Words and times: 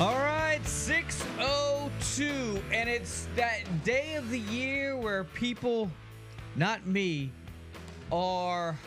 All 0.00 0.16
right, 0.16 0.66
602. 0.66 2.62
And 2.72 2.88
it's 2.88 3.28
that 3.36 3.84
day 3.84 4.14
of 4.14 4.30
the 4.30 4.38
year 4.38 4.96
where 4.96 5.24
people, 5.24 5.90
not 6.56 6.86
me, 6.86 7.30
are 8.10 8.78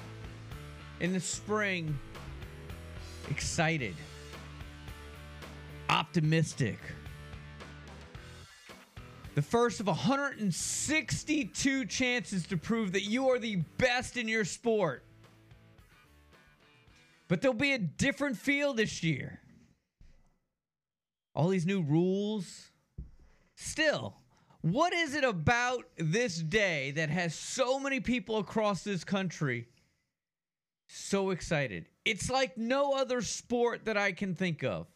in 1.02 1.14
the 1.14 1.20
spring 1.20 2.00
excited, 3.30 3.94
optimistic. 5.88 6.80
The 9.36 9.44
first 9.44 9.80
of 9.80 9.86
162 9.86 11.86
chances 11.86 12.48
to 12.48 12.58
prove 12.58 12.94
that 12.94 13.04
you 13.04 13.30
are 13.30 13.38
the 13.38 13.58
best 13.78 14.18
in 14.18 14.28
your 14.28 14.46
sport. 14.46 15.04
But 17.28 17.44
there'll 17.44 17.54
be 17.54 17.74
a 17.74 17.78
different 17.78 18.36
feel 18.36 18.74
this 18.74 19.04
year 19.04 19.43
all 21.36 21.50
these 21.50 21.66
new 21.66 21.82
rules. 21.82 22.70
Still, 23.56 24.16
what 24.62 24.94
is 24.94 25.14
it 25.14 25.24
about 25.24 25.86
this 25.98 26.38
day 26.38 26.92
that 26.92 27.10
has 27.10 27.36
so 27.36 27.80
many 27.80 28.00
people 28.00 28.38
across 28.38 28.84
this 28.84 29.04
country 29.04 29.68
so 30.88 31.32
excited? 31.32 31.88
It's 32.06 32.30
like 32.30 32.58
no 32.58 32.94
other 32.94 33.22
sport 33.22 33.86
that 33.86 33.98
I 33.98 34.12
can 34.12 34.36
think 34.36 34.64
of. 34.64 34.88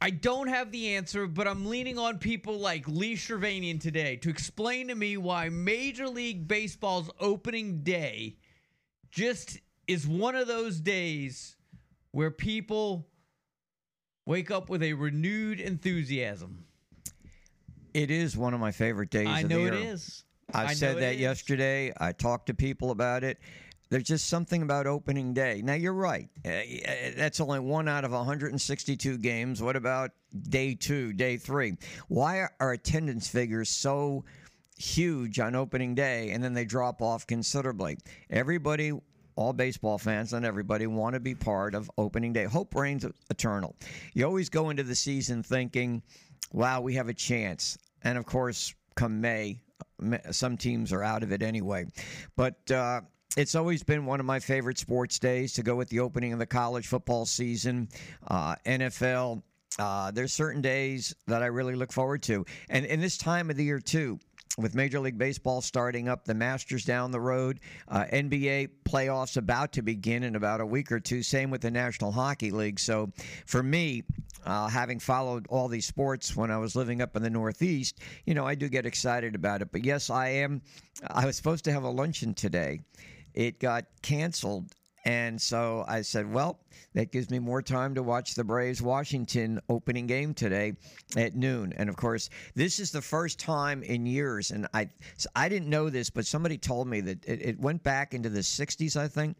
I 0.00 0.10
don't 0.10 0.48
have 0.48 0.70
the 0.70 0.96
answer, 0.96 1.26
but 1.26 1.48
I'm 1.48 1.64
leaning 1.64 1.98
on 1.98 2.18
people 2.18 2.58
like 2.58 2.86
Lee 2.86 3.14
Shirvanian 3.14 3.80
today 3.80 4.16
to 4.16 4.28
explain 4.28 4.88
to 4.88 4.94
me 4.94 5.16
why 5.16 5.48
Major 5.48 6.08
League 6.08 6.46
Baseball's 6.46 7.10
opening 7.18 7.82
day 7.82 8.36
just 9.10 9.58
is 9.86 10.06
one 10.06 10.34
of 10.34 10.46
those 10.46 10.78
days 10.78 11.56
where 12.10 12.30
people 12.30 13.06
wake 14.26 14.50
up 14.50 14.68
with 14.68 14.82
a 14.82 14.92
renewed 14.92 15.60
enthusiasm. 15.60 16.64
It 17.92 18.10
is 18.10 18.36
one 18.36 18.54
of 18.54 18.60
my 18.60 18.72
favorite 18.72 19.10
days. 19.10 19.28
I 19.28 19.40
of 19.40 19.50
know 19.50 19.64
the 19.64 19.76
year. 19.78 19.92
is. 19.92 20.24
I've 20.52 20.70
I 20.70 20.74
said 20.74 20.96
it 20.96 21.00
that 21.00 21.14
is. 21.14 21.20
yesterday. 21.20 21.92
I 21.98 22.12
talked 22.12 22.46
to 22.46 22.54
people 22.54 22.90
about 22.90 23.24
it. 23.24 23.38
There's 23.90 24.04
just 24.04 24.28
something 24.28 24.62
about 24.62 24.86
opening 24.86 25.34
day. 25.34 25.62
Now 25.62 25.74
you're 25.74 25.92
right. 25.92 26.28
Uh, 26.44 26.48
uh, 26.48 26.92
That's 27.16 27.38
only 27.38 27.60
one 27.60 27.86
out 27.86 28.04
of 28.04 28.10
162 28.12 29.18
games. 29.18 29.62
What 29.62 29.76
about 29.76 30.10
day 30.48 30.74
two, 30.74 31.12
day 31.12 31.36
three? 31.36 31.76
Why 32.08 32.48
are 32.58 32.72
attendance 32.72 33.28
figures 33.28 33.68
so 33.68 34.24
huge 34.76 35.38
on 35.38 35.54
opening 35.54 35.94
day 35.94 36.30
and 36.30 36.42
then 36.42 36.54
they 36.54 36.64
drop 36.64 37.00
off 37.00 37.26
considerably? 37.26 37.98
Everybody 38.30 38.92
all 39.36 39.52
baseball 39.52 39.98
fans, 39.98 40.32
and 40.32 40.44
everybody, 40.44 40.86
want 40.86 41.14
to 41.14 41.20
be 41.20 41.34
part 41.34 41.74
of 41.74 41.90
opening 41.98 42.32
day. 42.32 42.44
Hope 42.44 42.74
reigns 42.74 43.06
eternal. 43.30 43.76
You 44.12 44.24
always 44.26 44.48
go 44.48 44.70
into 44.70 44.82
the 44.82 44.94
season 44.94 45.42
thinking, 45.42 46.02
wow, 46.52 46.80
we 46.80 46.94
have 46.94 47.08
a 47.08 47.14
chance. 47.14 47.78
And 48.02 48.18
of 48.18 48.26
course, 48.26 48.74
come 48.94 49.20
May, 49.20 49.60
some 50.30 50.56
teams 50.56 50.92
are 50.92 51.02
out 51.02 51.22
of 51.22 51.32
it 51.32 51.42
anyway. 51.42 51.86
But 52.36 52.70
uh, 52.70 53.02
it's 53.36 53.54
always 53.54 53.82
been 53.82 54.06
one 54.06 54.20
of 54.20 54.26
my 54.26 54.38
favorite 54.38 54.78
sports 54.78 55.18
days 55.18 55.52
to 55.54 55.62
go 55.62 55.74
with 55.74 55.88
the 55.88 56.00
opening 56.00 56.32
of 56.32 56.38
the 56.38 56.46
college 56.46 56.86
football 56.86 57.26
season, 57.26 57.88
uh, 58.28 58.56
NFL. 58.66 59.42
Uh, 59.78 60.10
there's 60.12 60.32
certain 60.32 60.62
days 60.62 61.14
that 61.26 61.42
I 61.42 61.46
really 61.46 61.74
look 61.74 61.92
forward 61.92 62.22
to. 62.24 62.44
And 62.68 62.86
in 62.86 63.00
this 63.00 63.18
time 63.18 63.50
of 63.50 63.56
the 63.56 63.64
year, 63.64 63.80
too, 63.80 64.20
with 64.58 64.74
Major 64.74 65.00
League 65.00 65.18
Baseball 65.18 65.60
starting 65.60 66.08
up, 66.08 66.24
the 66.24 66.34
Masters 66.34 66.84
down 66.84 67.10
the 67.10 67.20
road, 67.20 67.60
uh, 67.88 68.04
NBA 68.12 68.68
playoffs 68.84 69.36
about 69.36 69.72
to 69.72 69.82
begin 69.82 70.22
in 70.22 70.36
about 70.36 70.60
a 70.60 70.66
week 70.66 70.92
or 70.92 71.00
two. 71.00 71.22
Same 71.22 71.50
with 71.50 71.60
the 71.60 71.70
National 71.70 72.12
Hockey 72.12 72.50
League. 72.50 72.78
So 72.78 73.10
for 73.46 73.62
me, 73.62 74.04
uh, 74.44 74.68
having 74.68 75.00
followed 75.00 75.46
all 75.48 75.68
these 75.68 75.86
sports 75.86 76.36
when 76.36 76.50
I 76.50 76.58
was 76.58 76.76
living 76.76 77.00
up 77.00 77.16
in 77.16 77.22
the 77.22 77.30
Northeast, 77.30 77.98
you 78.26 78.34
know, 78.34 78.46
I 78.46 78.54
do 78.54 78.68
get 78.68 78.86
excited 78.86 79.34
about 79.34 79.62
it. 79.62 79.72
But 79.72 79.84
yes, 79.84 80.10
I 80.10 80.28
am. 80.28 80.62
I 81.08 81.26
was 81.26 81.36
supposed 81.36 81.64
to 81.64 81.72
have 81.72 81.82
a 81.82 81.90
luncheon 81.90 82.34
today. 82.34 82.80
It 83.34 83.58
got 83.58 83.86
canceled. 84.02 84.72
And 85.04 85.40
so 85.40 85.84
I 85.86 86.00
said, 86.00 86.32
well, 86.32 86.60
that 86.94 87.12
gives 87.12 87.30
me 87.30 87.38
more 87.38 87.60
time 87.60 87.94
to 87.94 88.02
watch 88.02 88.34
the 88.34 88.44
Braves 88.44 88.80
Washington 88.80 89.60
opening 89.68 90.06
game 90.06 90.32
today 90.32 90.74
at 91.16 91.34
noon. 91.34 91.74
And 91.76 91.90
of 91.90 91.96
course, 91.96 92.30
this 92.54 92.80
is 92.80 92.90
the 92.90 93.02
first 93.02 93.38
time 93.38 93.82
in 93.82 94.06
years, 94.06 94.50
and 94.50 94.66
I 94.72 94.88
I 95.36 95.48
didn't 95.48 95.68
know 95.68 95.90
this, 95.90 96.08
but 96.08 96.24
somebody 96.24 96.56
told 96.56 96.88
me 96.88 97.00
that 97.02 97.24
it, 97.26 97.42
it 97.42 97.60
went 97.60 97.82
back 97.82 98.14
into 98.14 98.30
the 98.30 98.40
60s, 98.40 98.96
I 98.96 99.08
think. 99.08 99.36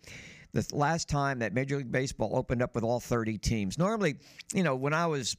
The 0.53 0.67
last 0.73 1.09
time 1.09 1.41
that 1.41 1.53
Major 1.53 1.79
League 1.79 1.91
Baseball 1.91 2.37
opened 2.37 2.63
up 2.63 2.75
with 2.75 2.85
all 2.85 3.01
30 3.01 3.39
teams. 3.39 3.77
Normally, 3.77 4.17
you 4.53 4.63
know, 4.63 4.77
when 4.77 4.95
I 4.95 5.07
was 5.07 5.37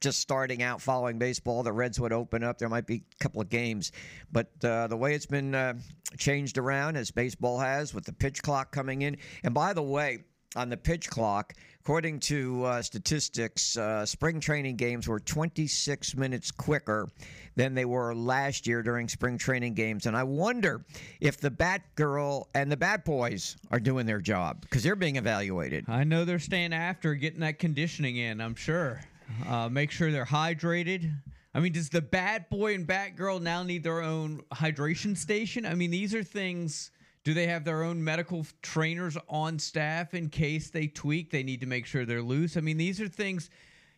just 0.00 0.20
starting 0.20 0.62
out 0.62 0.80
following 0.80 1.18
baseball, 1.18 1.62
the 1.62 1.72
Reds 1.72 1.98
would 2.00 2.12
open 2.12 2.42
up. 2.42 2.58
There 2.58 2.68
might 2.68 2.86
be 2.86 3.02
a 3.18 3.22
couple 3.22 3.40
of 3.40 3.48
games, 3.48 3.92
but 4.30 4.48
uh, 4.64 4.86
the 4.86 4.96
way 4.96 5.14
it's 5.14 5.26
been 5.26 5.54
uh, 5.54 5.74
changed 6.18 6.58
around 6.58 6.96
as 6.96 7.10
baseball 7.10 7.58
has 7.58 7.94
with 7.94 8.04
the 8.04 8.12
pitch 8.12 8.42
clock 8.42 8.72
coming 8.72 9.02
in. 9.02 9.16
And 9.42 9.54
by 9.54 9.72
the 9.72 9.82
way, 9.82 10.24
on 10.54 10.70
the 10.70 10.76
pitch 10.76 11.08
clock, 11.10 11.52
according 11.80 12.18
to 12.18 12.64
uh, 12.64 12.82
statistics, 12.82 13.76
uh, 13.76 14.06
spring 14.06 14.40
training 14.40 14.76
games 14.76 15.06
were 15.06 15.20
26 15.20 16.16
minutes 16.16 16.50
quicker 16.50 17.08
than 17.56 17.74
they 17.74 17.84
were 17.84 18.14
last 18.14 18.66
year 18.66 18.82
during 18.82 19.08
spring 19.08 19.38
training 19.38 19.74
games. 19.74 20.06
And 20.06 20.16
I 20.16 20.22
wonder 20.22 20.84
if 21.20 21.38
the 21.38 21.50
Bat 21.50 21.82
Girl 21.94 22.48
and 22.54 22.72
the 22.72 22.76
Bat 22.76 23.04
Boys 23.04 23.56
are 23.70 23.80
doing 23.80 24.06
their 24.06 24.20
job 24.20 24.62
because 24.62 24.82
they're 24.82 24.96
being 24.96 25.16
evaluated. 25.16 25.84
I 25.88 26.04
know 26.04 26.24
they're 26.24 26.38
staying 26.38 26.72
after 26.72 27.14
getting 27.14 27.40
that 27.40 27.58
conditioning 27.58 28.16
in, 28.16 28.40
I'm 28.40 28.54
sure. 28.54 29.00
Uh, 29.46 29.68
make 29.68 29.90
sure 29.90 30.10
they're 30.10 30.24
hydrated. 30.24 31.12
I 31.54 31.60
mean, 31.60 31.72
does 31.72 31.88
the 31.88 32.02
Bat 32.02 32.50
Boy 32.50 32.74
and 32.74 32.86
Bat 32.86 33.16
Girl 33.16 33.40
now 33.40 33.62
need 33.62 33.82
their 33.82 34.02
own 34.02 34.42
hydration 34.52 35.16
station? 35.16 35.64
I 35.64 35.74
mean, 35.74 35.90
these 35.90 36.14
are 36.14 36.22
things. 36.22 36.90
Do 37.24 37.34
they 37.34 37.46
have 37.46 37.64
their 37.64 37.82
own 37.82 38.04
medical 38.04 38.46
trainers 38.62 39.16
on 39.28 39.58
staff 39.58 40.14
in 40.14 40.28
case 40.28 40.70
they 40.70 40.86
tweak? 40.86 41.30
They 41.30 41.42
need 41.42 41.60
to 41.60 41.66
make 41.66 41.86
sure 41.86 42.04
they're 42.04 42.22
loose. 42.22 42.56
I 42.56 42.60
mean, 42.60 42.76
these 42.76 43.00
are 43.00 43.08
things 43.08 43.50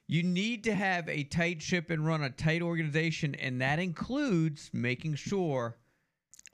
you 0.06 0.22
need 0.22 0.64
to 0.64 0.74
have 0.74 1.06
a 1.08 1.24
tight 1.24 1.60
ship 1.60 1.90
and 1.90 2.06
run 2.06 2.22
a 2.22 2.30
tight 2.30 2.62
organization, 2.62 3.34
and 3.34 3.60
that 3.60 3.78
includes 3.78 4.70
making 4.72 5.16
sure 5.16 5.76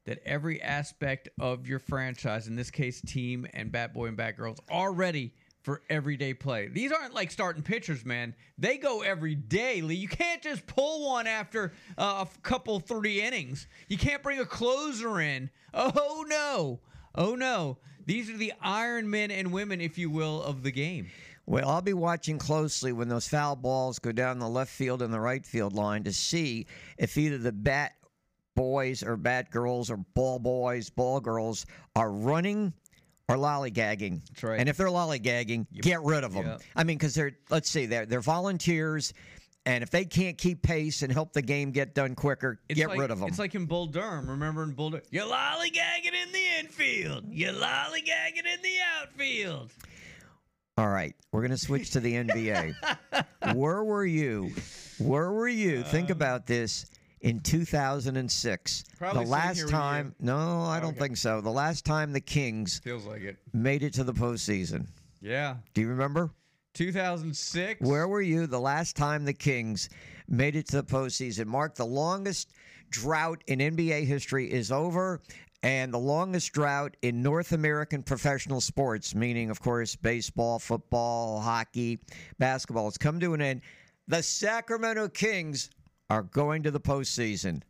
that 0.06 0.20
every 0.24 0.60
aspect 0.60 1.28
of 1.38 1.68
your 1.68 1.78
franchise, 1.78 2.48
in 2.48 2.56
this 2.56 2.70
case, 2.70 3.00
team 3.00 3.46
and 3.54 3.70
Bat 3.70 3.94
Boy 3.94 4.06
and 4.06 4.16
Bat 4.16 4.36
Girls, 4.36 4.58
are 4.68 4.92
ready 4.92 5.32
for 5.64 5.80
everyday 5.88 6.34
play. 6.34 6.68
These 6.68 6.92
aren't 6.92 7.14
like 7.14 7.30
starting 7.30 7.62
pitchers, 7.62 8.04
man. 8.04 8.34
They 8.58 8.76
go 8.76 9.00
every 9.00 9.34
day. 9.34 9.80
Lee. 9.80 9.96
You 9.96 10.08
can't 10.08 10.42
just 10.42 10.66
pull 10.66 11.08
one 11.08 11.26
after 11.26 11.72
uh, 11.98 12.26
a 12.26 12.40
couple 12.42 12.78
three 12.78 13.22
innings. 13.22 13.66
You 13.88 13.96
can't 13.96 14.22
bring 14.22 14.38
a 14.38 14.44
closer 14.44 15.20
in. 15.20 15.50
Oh 15.72 16.24
no, 16.28 16.80
oh 17.14 17.34
no. 17.34 17.78
These 18.06 18.28
are 18.28 18.36
the 18.36 18.52
Iron 18.60 19.08
Men 19.08 19.30
and 19.30 19.52
women, 19.52 19.80
if 19.80 19.96
you 19.96 20.10
will, 20.10 20.42
of 20.42 20.62
the 20.62 20.70
game. 20.70 21.08
Well, 21.46 21.68
I'll 21.68 21.82
be 21.82 21.94
watching 21.94 22.38
closely 22.38 22.92
when 22.92 23.08
those 23.08 23.26
foul 23.26 23.56
balls 23.56 23.98
go 23.98 24.12
down 24.12 24.38
the 24.38 24.48
left 24.48 24.70
field 24.70 25.02
and 25.02 25.12
the 25.12 25.20
right 25.20 25.44
field 25.44 25.72
line 25.72 26.04
to 26.04 26.12
see 26.12 26.66
if 26.98 27.16
either 27.16 27.38
the 27.38 27.52
bat 27.52 27.94
boys 28.54 29.02
or 29.02 29.16
bat 29.16 29.50
girls 29.50 29.90
or 29.90 29.96
ball 29.96 30.38
boys, 30.38 30.90
ball 30.90 31.20
girls 31.20 31.66
are 31.96 32.10
running 32.10 32.72
or 33.28 33.36
lollygagging. 33.36 34.20
That's 34.28 34.42
right. 34.42 34.60
And 34.60 34.68
if 34.68 34.76
they're 34.76 34.88
lollygagging, 34.88 35.66
get 35.80 36.02
rid 36.02 36.24
of 36.24 36.32
them. 36.34 36.46
Yep. 36.46 36.62
I 36.76 36.84
mean, 36.84 36.98
because 36.98 37.14
they're 37.14 37.32
let's 37.50 37.70
see, 37.70 37.86
they're 37.86 38.06
they're 38.06 38.20
volunteers, 38.20 39.14
and 39.66 39.82
if 39.82 39.90
they 39.90 40.04
can't 40.04 40.36
keep 40.36 40.62
pace 40.62 41.02
and 41.02 41.12
help 41.12 41.32
the 41.32 41.42
game 41.42 41.70
get 41.70 41.94
done 41.94 42.14
quicker, 42.14 42.60
It's 42.68 42.78
get 42.78 42.90
like, 42.90 42.98
rid 42.98 43.10
of 43.10 43.20
them. 43.20 43.28
It's 43.28 43.38
like 43.38 43.54
in 43.54 43.66
Bull 43.66 43.86
Durham. 43.86 44.28
Remember 44.28 44.62
in 44.62 44.72
Bull 44.72 44.90
Durham? 44.90 45.04
You're 45.10 45.26
lollygagging 45.26 46.12
in 46.22 46.32
the 46.32 46.44
infield. 46.60 47.24
You're 47.30 47.52
lollygagging 47.52 48.44
in 48.44 48.62
the 48.62 48.76
outfield. 49.00 49.70
All 50.76 50.88
right, 50.88 51.14
we're 51.30 51.40
going 51.40 51.52
to 51.52 51.56
switch 51.56 51.90
to 51.92 52.00
the 52.00 52.14
NBA. 52.14 52.74
Where 53.54 53.84
were 53.84 54.04
you? 54.04 54.50
Where 54.98 55.30
were 55.30 55.48
you? 55.48 55.82
Think 55.84 56.10
uh, 56.10 56.14
about 56.14 56.46
this. 56.46 56.86
In 57.24 57.40
2006, 57.40 58.84
Probably 58.98 59.24
the 59.24 59.30
last 59.30 59.68
time, 59.70 60.14
no, 60.20 60.60
I 60.62 60.78
don't 60.78 60.90
Okay. 60.90 60.98
think 61.00 61.16
so. 61.16 61.40
The 61.40 61.50
last 61.50 61.84
time 61.86 62.12
the 62.12 62.20
Kings 62.20 62.80
Feels 62.80 63.06
like 63.06 63.22
it. 63.22 63.38
made 63.54 63.82
it 63.82 63.94
to 63.94 64.04
the 64.04 64.12
postseason. 64.12 64.88
Yeah. 65.22 65.56
Do 65.72 65.80
you 65.80 65.88
remember? 65.88 66.30
2006. 66.74 67.80
Where 67.80 68.06
were 68.08 68.20
you 68.20 68.46
the 68.46 68.60
last 68.60 68.94
time 68.94 69.24
the 69.24 69.32
Kings 69.32 69.88
made 70.28 70.54
it 70.54 70.66
to 70.68 70.76
the 70.76 70.84
postseason. 70.84 71.46
Mark, 71.46 71.74
the 71.76 71.86
longest 71.86 72.52
drought 72.90 73.42
in 73.46 73.58
NBA 73.60 74.04
history 74.04 74.50
is 74.50 74.70
over. 74.70 75.20
And 75.62 75.94
the 75.94 75.98
longest 75.98 76.52
drought 76.52 76.94
in 77.00 77.22
North 77.22 77.52
American 77.52 78.02
professional 78.02 78.60
sports, 78.60 79.14
meaning, 79.14 79.48
of 79.48 79.60
course, 79.62 79.96
baseball, 79.96 80.58
football, 80.58 81.40
hockey, 81.40 82.00
basketball, 82.38 82.84
has 82.84 82.98
come 82.98 83.18
to 83.20 83.32
an 83.32 83.40
end. 83.40 83.62
The 84.08 84.22
Sacramento 84.22 85.08
Kings 85.08 85.70
are 86.10 86.22
going 86.22 86.62
to 86.64 86.70
the 86.70 86.80
postseason. 86.80 87.62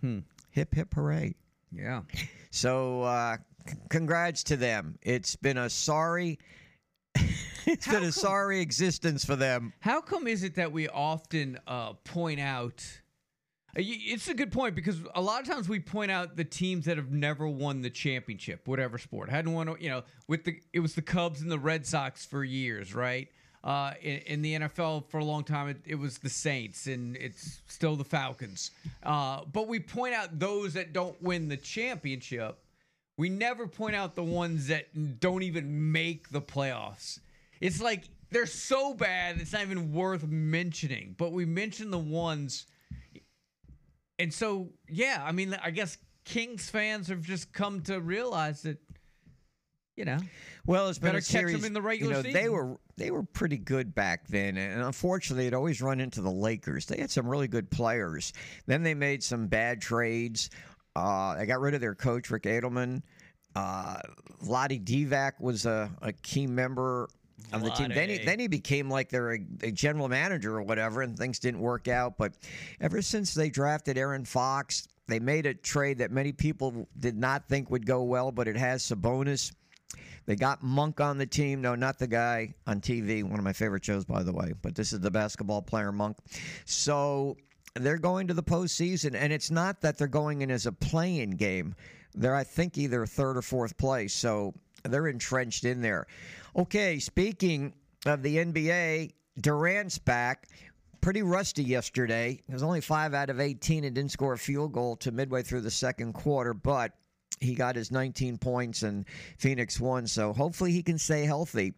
Hmm. 0.00 0.20
Hip, 0.50 0.74
hip, 0.74 0.94
hooray. 0.94 1.34
Yeah. 1.72 2.02
So, 2.50 3.02
uh, 3.02 3.36
c- 3.68 3.76
congrats 3.88 4.42
to 4.44 4.56
them. 4.56 4.98
It's 5.02 5.36
been 5.36 5.56
a 5.58 5.70
sorry. 5.70 6.38
it's 7.66 7.86
been 7.86 8.04
a 8.04 8.12
sorry 8.12 8.60
existence 8.60 9.24
for 9.24 9.36
them. 9.36 9.72
How 9.80 10.00
come 10.00 10.26
is 10.26 10.42
it 10.42 10.54
that 10.56 10.72
we 10.72 10.88
often 10.88 11.58
uh, 11.66 11.92
point 12.04 12.40
out? 12.40 12.84
uh, 13.76 13.78
y- 13.78 13.84
It's 14.00 14.28
a 14.28 14.34
good 14.34 14.50
point 14.50 14.74
because 14.74 15.00
a 15.14 15.20
lot 15.20 15.40
of 15.42 15.46
times 15.48 15.68
we 15.68 15.78
point 15.78 16.10
out 16.10 16.36
the 16.36 16.44
teams 16.44 16.86
that 16.86 16.96
have 16.96 17.12
never 17.12 17.46
won 17.46 17.82
the 17.82 17.90
championship, 17.90 18.66
whatever 18.66 18.98
sport, 18.98 19.28
hadn't 19.30 19.52
won. 19.52 19.76
You 19.80 19.90
know, 19.90 20.02
with 20.26 20.44
the 20.44 20.56
it 20.72 20.80
was 20.80 20.94
the 20.94 21.02
Cubs 21.02 21.40
and 21.42 21.50
the 21.50 21.58
Red 21.58 21.86
Sox 21.86 22.24
for 22.26 22.42
years, 22.42 22.94
right? 22.94 23.28
Uh, 23.62 23.92
in, 24.00 24.18
in 24.20 24.42
the 24.42 24.54
NFL 24.54 25.04
for 25.10 25.18
a 25.18 25.24
long 25.24 25.44
time, 25.44 25.68
it, 25.68 25.76
it 25.84 25.94
was 25.94 26.18
the 26.18 26.30
Saints, 26.30 26.86
and 26.86 27.16
it's 27.16 27.60
still 27.66 27.94
the 27.94 28.04
Falcons. 28.04 28.70
Uh, 29.02 29.44
but 29.52 29.68
we 29.68 29.78
point 29.78 30.14
out 30.14 30.38
those 30.38 30.72
that 30.74 30.92
don't 30.94 31.20
win 31.22 31.48
the 31.48 31.58
championship. 31.58 32.58
We 33.18 33.28
never 33.28 33.66
point 33.66 33.94
out 33.94 34.14
the 34.14 34.24
ones 34.24 34.68
that 34.68 35.20
don't 35.20 35.42
even 35.42 35.92
make 35.92 36.30
the 36.30 36.40
playoffs. 36.40 37.18
It's 37.60 37.82
like 37.82 38.04
they're 38.30 38.46
so 38.46 38.94
bad 38.94 39.38
it's 39.38 39.52
not 39.52 39.62
even 39.62 39.92
worth 39.92 40.26
mentioning. 40.26 41.14
But 41.18 41.32
we 41.32 41.44
mention 41.44 41.90
the 41.90 41.98
ones, 41.98 42.66
and 44.18 44.32
so 44.32 44.70
yeah, 44.88 45.22
I 45.22 45.32
mean, 45.32 45.54
I 45.62 45.70
guess 45.70 45.98
Kings 46.24 46.70
fans 46.70 47.08
have 47.08 47.22
just 47.22 47.52
come 47.52 47.82
to 47.82 48.00
realize 48.00 48.62
that, 48.62 48.78
you 50.00 50.06
know, 50.06 50.18
Well, 50.64 50.88
it's 50.88 50.98
been 50.98 51.08
Better 51.12 51.18
catch 51.18 51.26
series. 51.26 51.62
in 51.62 51.74
the 51.74 51.82
regular 51.82 52.16
you 52.16 52.22
know, 52.22 52.32
They 52.32 52.48
were 52.48 52.78
they 52.96 53.10
were 53.10 53.22
pretty 53.22 53.58
good 53.58 53.94
back 53.94 54.26
then, 54.28 54.56
and 54.56 54.82
unfortunately, 54.82 55.46
it 55.46 55.52
always 55.52 55.82
run 55.82 56.00
into 56.00 56.22
the 56.22 56.30
Lakers. 56.30 56.86
They 56.86 56.98
had 56.98 57.10
some 57.10 57.28
really 57.28 57.48
good 57.48 57.70
players. 57.70 58.32
Then 58.66 58.82
they 58.82 58.94
made 58.94 59.22
some 59.22 59.46
bad 59.46 59.82
trades. 59.82 60.48
Uh, 60.96 61.36
they 61.36 61.44
got 61.44 61.60
rid 61.60 61.74
of 61.74 61.82
their 61.82 61.94
coach 61.94 62.30
Rick 62.30 62.44
Adelman. 62.44 63.02
Uh, 63.54 63.98
Vlade 64.42 64.84
Divac 64.84 65.32
was 65.38 65.66
a, 65.66 65.90
a 66.00 66.12
key 66.12 66.46
member 66.46 67.08
of 67.52 67.62
the 67.62 67.70
team. 67.70 67.90
Then 67.90 68.08
he, 68.08 68.18
then 68.18 68.38
he 68.38 68.48
became 68.48 68.88
like 68.88 69.10
their 69.10 69.32
a 69.62 69.70
general 69.70 70.08
manager 70.08 70.56
or 70.56 70.62
whatever, 70.62 71.02
and 71.02 71.14
things 71.18 71.38
didn't 71.38 71.60
work 71.60 71.88
out. 71.88 72.16
But 72.16 72.32
ever 72.80 73.02
since 73.02 73.34
they 73.34 73.50
drafted 73.50 73.98
Aaron 73.98 74.24
Fox, 74.24 74.88
they 75.08 75.18
made 75.20 75.44
a 75.44 75.54
trade 75.54 75.98
that 75.98 76.10
many 76.10 76.32
people 76.32 76.88
did 76.98 77.18
not 77.18 77.48
think 77.48 77.70
would 77.70 77.84
go 77.84 78.02
well, 78.04 78.32
but 78.32 78.48
it 78.48 78.56
has 78.56 78.82
Sabonis. 78.82 79.52
They 80.26 80.36
got 80.36 80.62
Monk 80.62 81.00
on 81.00 81.18
the 81.18 81.26
team. 81.26 81.60
No, 81.60 81.74
not 81.74 81.98
the 81.98 82.06
guy 82.06 82.54
on 82.66 82.80
TV. 82.80 83.24
One 83.24 83.38
of 83.38 83.44
my 83.44 83.52
favorite 83.52 83.84
shows, 83.84 84.04
by 84.04 84.22
the 84.22 84.32
way. 84.32 84.52
But 84.62 84.74
this 84.74 84.92
is 84.92 85.00
the 85.00 85.10
basketball 85.10 85.62
player 85.62 85.92
Monk. 85.92 86.16
So 86.64 87.36
they're 87.74 87.98
going 87.98 88.26
to 88.28 88.34
the 88.34 88.42
postseason, 88.42 89.14
and 89.14 89.32
it's 89.32 89.50
not 89.50 89.80
that 89.80 89.98
they're 89.98 90.06
going 90.08 90.42
in 90.42 90.50
as 90.50 90.66
a 90.66 90.72
playing 90.72 91.32
game. 91.32 91.74
They're, 92.14 92.34
I 92.34 92.44
think, 92.44 92.76
either 92.78 93.06
third 93.06 93.36
or 93.36 93.42
fourth 93.42 93.76
place. 93.76 94.12
So 94.12 94.54
they're 94.84 95.08
entrenched 95.08 95.64
in 95.64 95.80
there. 95.80 96.06
Okay, 96.56 96.98
speaking 96.98 97.72
of 98.06 98.22
the 98.22 98.36
NBA, 98.36 99.12
Durant's 99.40 99.98
back. 99.98 100.48
Pretty 101.00 101.22
rusty 101.22 101.62
yesterday. 101.62 102.40
It 102.46 102.52
was 102.52 102.62
only 102.62 102.82
five 102.82 103.14
out 103.14 103.30
of 103.30 103.40
18 103.40 103.84
and 103.84 103.94
didn't 103.94 104.10
score 104.10 104.34
a 104.34 104.38
field 104.38 104.72
goal 104.72 104.96
to 104.96 105.10
midway 105.10 105.42
through 105.42 105.62
the 105.62 105.70
second 105.70 106.12
quarter, 106.12 106.52
but 106.52 106.92
he 107.40 107.54
got 107.54 107.74
his 107.74 107.90
19 107.90 108.38
points 108.38 108.82
and 108.82 109.06
Phoenix 109.38 109.80
won. 109.80 110.06
So 110.06 110.32
hopefully 110.32 110.72
he 110.72 110.82
can 110.82 110.98
stay 110.98 111.24
healthy 111.24 111.74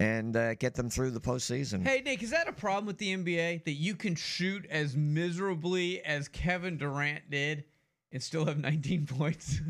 and 0.00 0.36
uh, 0.36 0.54
get 0.54 0.74
them 0.74 0.88
through 0.88 1.10
the 1.10 1.20
postseason. 1.20 1.86
Hey 1.86 2.02
Nick, 2.04 2.22
is 2.22 2.30
that 2.30 2.48
a 2.48 2.52
problem 2.52 2.86
with 2.86 2.98
the 2.98 3.14
NBA 3.14 3.64
that 3.64 3.72
you 3.72 3.94
can 3.94 4.14
shoot 4.14 4.66
as 4.70 4.96
miserably 4.96 6.02
as 6.02 6.28
Kevin 6.28 6.78
Durant 6.78 7.30
did 7.30 7.64
and 8.10 8.22
still 8.22 8.46
have 8.46 8.58
19 8.58 9.06
points? 9.18 9.60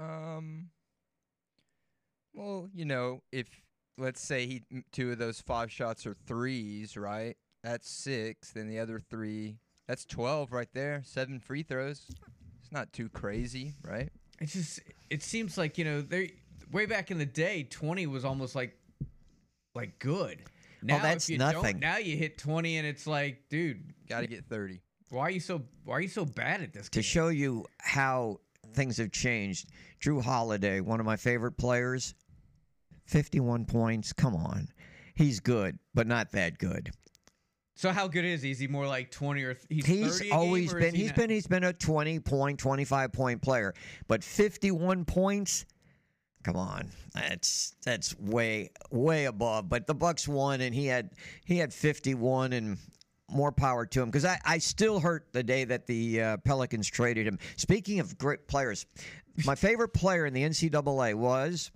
Um. 0.00 0.70
Well, 2.34 2.70
you 2.74 2.86
know, 2.86 3.22
if 3.30 3.46
let's 3.98 4.20
say 4.22 4.46
he 4.46 4.62
two 4.90 5.12
of 5.12 5.18
those 5.18 5.40
five 5.40 5.70
shots 5.70 6.06
are 6.06 6.16
threes, 6.26 6.96
right? 6.96 7.36
That's 7.62 7.90
six. 7.90 8.52
Then 8.52 8.68
the 8.68 8.78
other 8.78 9.00
three, 9.00 9.58
that's 9.86 10.06
twelve 10.06 10.50
right 10.50 10.68
there. 10.72 11.02
Seven 11.04 11.40
free 11.40 11.62
throws. 11.62 12.06
Not 12.72 12.92
too 12.92 13.08
crazy, 13.10 13.74
right? 13.86 14.08
it 14.40 14.46
just 14.46 14.80
it 15.10 15.22
seems 15.22 15.56
like 15.56 15.78
you 15.78 15.84
know 15.84 16.00
they 16.00 16.32
way 16.72 16.86
back 16.86 17.10
in 17.12 17.18
the 17.18 17.26
day 17.26 17.62
20 17.70 18.06
was 18.08 18.24
almost 18.24 18.56
like 18.56 18.76
like 19.74 19.98
good. 19.98 20.38
Oh, 20.44 20.50
now 20.82 20.98
that's 20.98 21.26
if 21.28 21.34
you 21.34 21.38
nothing. 21.38 21.62
Don't, 21.62 21.80
now 21.80 21.98
you 21.98 22.16
hit 22.16 22.38
20 22.38 22.78
and 22.78 22.86
it's 22.86 23.06
like, 23.06 23.48
dude, 23.50 23.92
Got 24.08 24.22
to 24.22 24.26
get 24.26 24.46
thirty. 24.46 24.80
why 25.10 25.22
are 25.22 25.30
you 25.30 25.38
so 25.40 25.62
why 25.84 25.96
are 25.96 26.00
you 26.00 26.08
so 26.08 26.24
bad 26.24 26.60
at 26.62 26.72
this 26.72 26.88
to 26.90 27.02
show 27.02 27.28
you 27.28 27.66
how 27.78 28.40
things 28.74 28.96
have 28.96 29.12
changed, 29.12 29.68
Jrue 30.02 30.22
Holiday, 30.22 30.80
one 30.80 30.98
of 30.98 31.06
my 31.06 31.16
favorite 31.16 31.56
players, 31.58 32.14
51 33.06 33.66
points. 33.66 34.12
Come 34.12 34.34
on. 34.34 34.68
He's 35.14 35.40
good, 35.40 35.78
but 35.94 36.06
not 36.06 36.32
that 36.32 36.58
good. 36.58 36.90
So 37.82 37.90
how 37.90 38.06
good 38.06 38.24
is 38.24 38.42
he? 38.42 38.52
Is 38.52 38.60
he 38.60 38.68
more 38.68 38.86
like 38.86 39.10
20 39.10 39.42
or 39.42 39.54
th- 39.54 39.66
he's, 39.68 39.84
He's 39.84 40.18
30 40.18 40.28
a 40.28 40.30
game, 40.30 40.38
always 40.38 40.72
been 40.72 40.94
he 40.94 41.00
he's 41.00 41.08
not- 41.08 41.16
been 41.16 41.30
he's 41.30 41.46
been 41.48 41.64
a 41.64 41.72
20 41.72 42.20
point, 42.20 42.60
25 42.60 43.12
point 43.12 43.42
player, 43.42 43.74
but 44.06 44.22
51 44.22 45.04
points 45.04 45.66
Come 46.44 46.56
on, 46.56 46.88
that's 47.14 47.74
that's 47.84 48.18
way 48.18 48.70
way 48.90 49.26
above. 49.26 49.68
But 49.68 49.86
the 49.86 49.94
Bucks 49.94 50.26
won, 50.26 50.60
and 50.60 50.74
he 50.74 50.86
had 50.86 51.10
he 51.44 51.56
had 51.58 51.72
51, 51.72 52.52
and 52.52 52.78
more 53.30 53.52
power 53.52 53.86
to 53.86 54.02
him. 54.02 54.10
Because 54.10 54.24
I, 54.24 54.38
I 54.44 54.58
still 54.58 54.98
hurt 54.98 55.28
the 55.32 55.44
day 55.44 55.62
that 55.64 55.86
the 55.86 56.20
uh, 56.20 56.36
Pelicans 56.38 56.88
traded 56.88 57.28
him. 57.28 57.38
Speaking 57.56 58.00
of 58.00 58.18
great 58.18 58.48
players, 58.48 58.86
my 59.44 59.54
favorite 59.54 59.92
player 59.92 60.26
in 60.26 60.34
the 60.34 60.42
NCAA 60.42 61.14
was, 61.14 61.70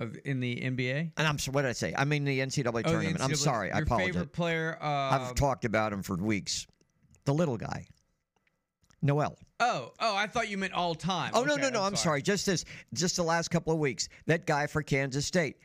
of- 0.00 0.16
in 0.24 0.40
the 0.40 0.56
NBA. 0.56 1.12
and 1.16 1.26
I'm 1.26 1.38
sorry, 1.38 1.54
what 1.54 1.62
did 1.62 1.68
I 1.68 1.72
say? 1.72 1.94
I 1.96 2.04
mean 2.04 2.24
the 2.24 2.40
NCAA 2.40 2.66
Oh, 2.68 2.72
the 2.72 2.82
tournament. 2.82 3.20
I'm 3.20 3.30
NCAA 3.30 3.36
sorry, 3.36 3.70
I 3.72 3.76
Your 3.78 3.84
apologize. 3.84 4.12
favorite 4.14 4.32
player? 4.32 4.78
Uh, 4.80 4.86
I've 4.86 5.34
talked 5.34 5.64
about 5.64 5.92
him 5.92 6.02
for 6.02 6.16
weeks. 6.16 6.66
The 7.24 7.32
little 7.34 7.56
guy, 7.56 7.86
Nowell. 9.02 9.38
oh, 9.60 9.92
oh, 10.00 10.16
I 10.16 10.26
thought 10.26 10.48
you 10.48 10.58
meant 10.58 10.72
all 10.72 10.94
time. 10.94 11.30
Oh 11.34 11.42
no, 11.44 11.54
Okay, 11.54 11.62
no, 11.62 11.70
no! 11.70 11.82
I'm, 11.82 11.96
sorry. 11.96 12.22
Just 12.22 12.46
this, 12.46 12.64
just 12.92 13.16
the 13.16 13.22
last 13.22 13.48
couple 13.48 13.72
of 13.72 13.78
weeks, 13.78 14.08
that 14.26 14.46
guy 14.46 14.66
for 14.66 14.82
Kansas 14.82 15.26
State, 15.26 15.56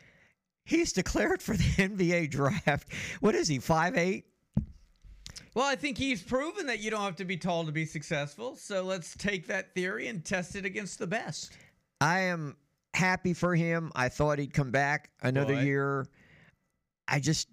he's 0.66 0.94
declared 0.94 1.42
for 1.42 1.56
the 1.58 1.64
NBA 1.78 2.30
draft. 2.32 2.94
What 3.20 3.36
is 3.36 3.48
he? 3.48 3.60
Five 3.60 3.98
eight? 3.98 4.26
Well, 5.56 5.66
I 5.66 5.76
think 5.76 5.98
he's 5.98 6.22
proven 6.22 6.68
that 6.68 6.80
you 6.80 6.92
don't 6.92 7.02
have 7.02 7.16
to 7.18 7.26
be 7.26 7.36
tall 7.36 7.66
to 7.66 7.72
be 7.72 7.86
successful. 7.86 8.56
So 8.56 8.84
let's 8.84 9.16
take 9.18 9.48
that 9.48 9.74
theory 9.74 10.08
and 10.08 10.24
test 10.24 10.56
it 10.56 10.64
against 10.66 11.00
the 11.00 11.08
best. 11.08 11.52
I 12.00 12.20
am 12.22 12.56
happy 12.94 13.34
for 13.34 13.56
him. 13.56 13.92
I 13.96 14.10
thought 14.10 14.40
he'd 14.40 14.54
come 14.54 14.72
back 14.72 15.12
another 15.22 15.62
year. 15.62 16.08
I 17.08 17.20
just, 17.20 17.48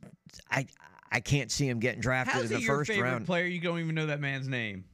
I, 0.51 0.67
I 1.11 1.21
can't 1.21 1.51
see 1.51 1.69
him 1.69 1.79
getting 1.79 2.01
drafted 2.01 2.35
How's 2.35 2.51
in 2.51 2.61
the 2.61 2.67
first 2.67 2.91
round. 2.91 3.27
player? 3.27 3.47
You 3.47 3.61
don't 3.61 3.79
even 3.79 3.95
know 3.95 4.07
that 4.07 4.21
man's 4.21 4.49
name. 4.49 4.85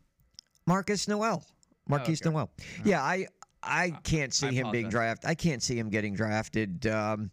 Marcus 0.66 1.08
Nowell. 1.08 1.44
Markquis 1.90 2.22
okay. 2.22 2.30
Nowell. 2.30 2.50
Yeah, 2.84 3.02
I 3.02 3.26
I 3.62 3.90
can't 4.04 4.32
see 4.32 4.48
I 4.48 4.52
him 4.52 4.70
being 4.70 4.88
drafted. 4.88 5.28
I 5.28 5.34
can't 5.34 5.62
see 5.62 5.78
him 5.78 5.88
getting 5.88 6.14
drafted. 6.14 6.86
Um, 6.86 7.30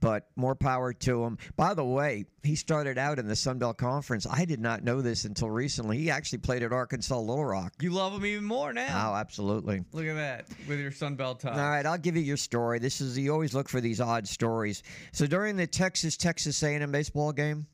but 0.00 0.28
more 0.36 0.54
power 0.54 0.92
to 0.92 1.24
him. 1.24 1.38
By 1.56 1.74
the 1.74 1.84
way, 1.84 2.24
he 2.42 2.56
started 2.56 2.98
out 2.98 3.18
in 3.18 3.26
the 3.28 3.36
Sun 3.36 3.58
Belt 3.58 3.76
Conference. 3.78 4.26
I 4.30 4.44
did 4.44 4.60
not 4.60 4.82
know 4.82 5.02
this 5.02 5.24
until 5.24 5.50
recently. 5.50 5.98
He 5.98 6.10
actually 6.10 6.38
played 6.38 6.62
at 6.62 6.72
Arkansas 6.72 7.18
Little 7.18 7.44
Rock. 7.44 7.74
You 7.80 7.90
love 7.90 8.12
him 8.14 8.24
even 8.26 8.44
more 8.44 8.72
now. 8.72 9.12
Oh, 9.12 9.16
absolutely. 9.16 9.84
Look 9.92 10.06
at 10.06 10.14
that 10.16 10.46
with 10.68 10.80
your 10.80 10.90
Sun 10.92 11.16
Belt 11.16 11.40
tie. 11.40 11.50
All 11.52 11.70
right, 11.70 11.84
I'll 11.86 11.98
give 11.98 12.16
you 12.16 12.22
your 12.22 12.36
story. 12.38 12.78
This 12.78 13.00
is 13.00 13.18
you 13.18 13.32
always 13.32 13.54
look 13.54 13.68
for 13.68 13.80
these 13.80 14.00
odd 14.00 14.26
stories. 14.26 14.82
So 15.12 15.26
during 15.26 15.56
the 15.56 15.66
Texas 15.66 16.16
Texas 16.16 16.62
A&M 16.62 16.90
baseball 16.90 17.32
game, 17.32 17.66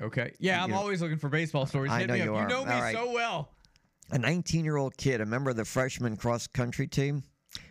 Okay. 0.00 0.34
Yeah, 0.38 0.62
I'm 0.62 0.68
You- 0.70 0.76
always 0.76 1.00
looking 1.00 1.16
for 1.16 1.30
baseball 1.30 1.64
stories. 1.64 1.90
I 1.90 2.00
Hit 2.00 2.08
know 2.08 2.14
you 2.16 2.34
up. 2.36 2.42
are. 2.42 2.42
You 2.42 2.48
know 2.54 2.64
me 2.66 2.70
right. 2.72 2.94
so 2.94 3.12
well. 3.12 3.48
a 4.12 4.18
19-year-old 4.18 4.96
kid, 4.98 5.20
a 5.22 5.26
member 5.26 5.48
of 5.50 5.56
the 5.56 5.64
freshman 5.64 6.16
cross 6.18 6.46
country 6.46 6.86
team, 6.86 7.24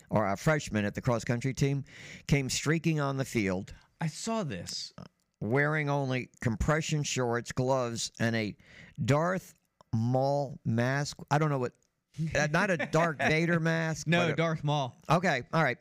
or 0.09 0.25
a 0.27 0.35
freshman 0.35 0.83
at 0.85 0.95
the 0.95 1.01
cross 1.01 1.23
country 1.23 1.53
team, 1.53 1.85
came 2.27 2.49
streaking 2.49 2.99
on 2.99 3.17
the 3.17 3.23
field 3.25 3.73
I 4.01 4.07
saw 4.07 4.43
this. 4.43 4.93
wearing 5.41 5.89
only 5.89 6.29
compression 6.41 7.03
shorts, 7.03 7.51
gloves, 7.51 8.11
and 8.19 8.35
a 8.35 8.55
Darth 9.03 9.53
Maul 9.93 10.59
mask. 10.65 11.17
I 11.31 11.37
don't 11.37 11.49
know 11.49 11.59
what 11.59 11.73
uh, 12.35 12.47
not 12.51 12.69
a 12.69 12.77
Darth 12.77 13.17
Vader 13.19 13.59
mask. 13.59 14.07
No, 14.07 14.27
a- 14.29 14.35
Darth 14.35 14.63
Maul. 14.63 14.95
Okay, 15.09 15.43
all 15.53 15.63
right. 15.63 15.77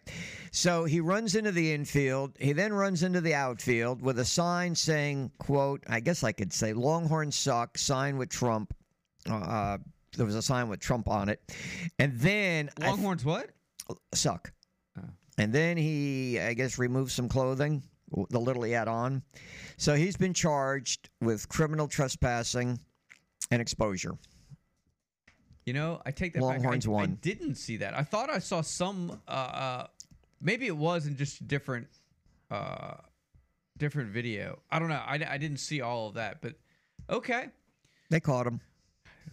So 0.53 0.85
he 0.85 1.01
runs 1.01 1.35
into 1.37 1.53
the 1.53 1.73
infield. 1.73 2.33
He 2.41 2.53
then 2.53 2.73
runs 2.73 3.03
into 3.03 3.21
the 3.21 3.35
outfield 3.35 4.03
with 4.03 4.19
a 4.19 4.25
sign 4.25 4.75
saying, 4.75 5.31
"quote 5.39 5.83
I 5.89 6.01
guess 6.01 6.23
I 6.25 6.33
could 6.33 6.53
say 6.53 6.73
Longhorns 6.73 7.37
suck." 7.37 7.79
Sign 7.79 8.17
with 8.17 8.29
Trump. 8.31 8.75
Uh, 9.29 9.79
there 10.17 10.27
was 10.27 10.35
a 10.37 10.43
sign 10.43 10.69
with 10.69 10.81
Trump 10.81 11.09
on 11.09 11.29
it, 11.29 11.41
and 11.99 12.19
then 12.19 12.69
I 12.79 12.81
th- 12.81 12.91
Longhorns 12.93 13.25
what? 13.25 13.51
suck. 14.15 14.53
Oh. 14.99 15.03
And 15.39 15.53
then 15.53 15.77
he, 15.77 16.39
I 16.41 16.55
guess, 16.55 16.79
removed 16.79 17.11
some 17.13 17.29
clothing, 17.29 17.83
the 18.31 18.39
little 18.39 18.63
he 18.63 18.73
had 18.73 18.89
on. 18.89 19.23
So 19.77 19.95
he's 19.95 20.17
been 20.17 20.35
charged 20.35 21.11
with 21.21 21.49
criminal 21.49 21.89
trespassing 21.89 22.79
and 23.51 23.61
exposure. 23.61 24.17
You 25.67 25.73
know, 25.73 26.03
I 26.05 26.11
take 26.11 26.35
that 26.35 26.43
Longhorns 26.43 26.87
back. 26.87 26.95
I, 26.95 27.03
I 27.03 27.07
didn't 27.07 27.55
see 27.55 27.79
that. 27.79 27.95
I 27.95 28.03
thought 28.03 28.31
I 28.31 28.39
saw 28.39 28.61
some. 28.61 29.21
Uh, 29.27 29.31
uh, 29.31 29.87
maybe 30.43 30.67
it 30.67 30.77
was 30.77 31.07
in 31.07 31.17
just 31.17 31.41
a 31.41 31.45
different, 31.45 31.87
uh, 32.51 32.95
different 33.79 34.11
video. 34.11 34.59
I 34.71 34.79
don't 34.79 34.89
know. 34.89 35.03
I, 35.07 35.15
I 35.29 35.39
didn't 35.39 35.59
see 35.59 35.81
all 35.81 36.09
of 36.09 36.15
that, 36.15 36.43
but 36.43 36.55
okay. 37.09 37.47
They 38.11 38.21
caught 38.21 38.47
him. 38.47 38.61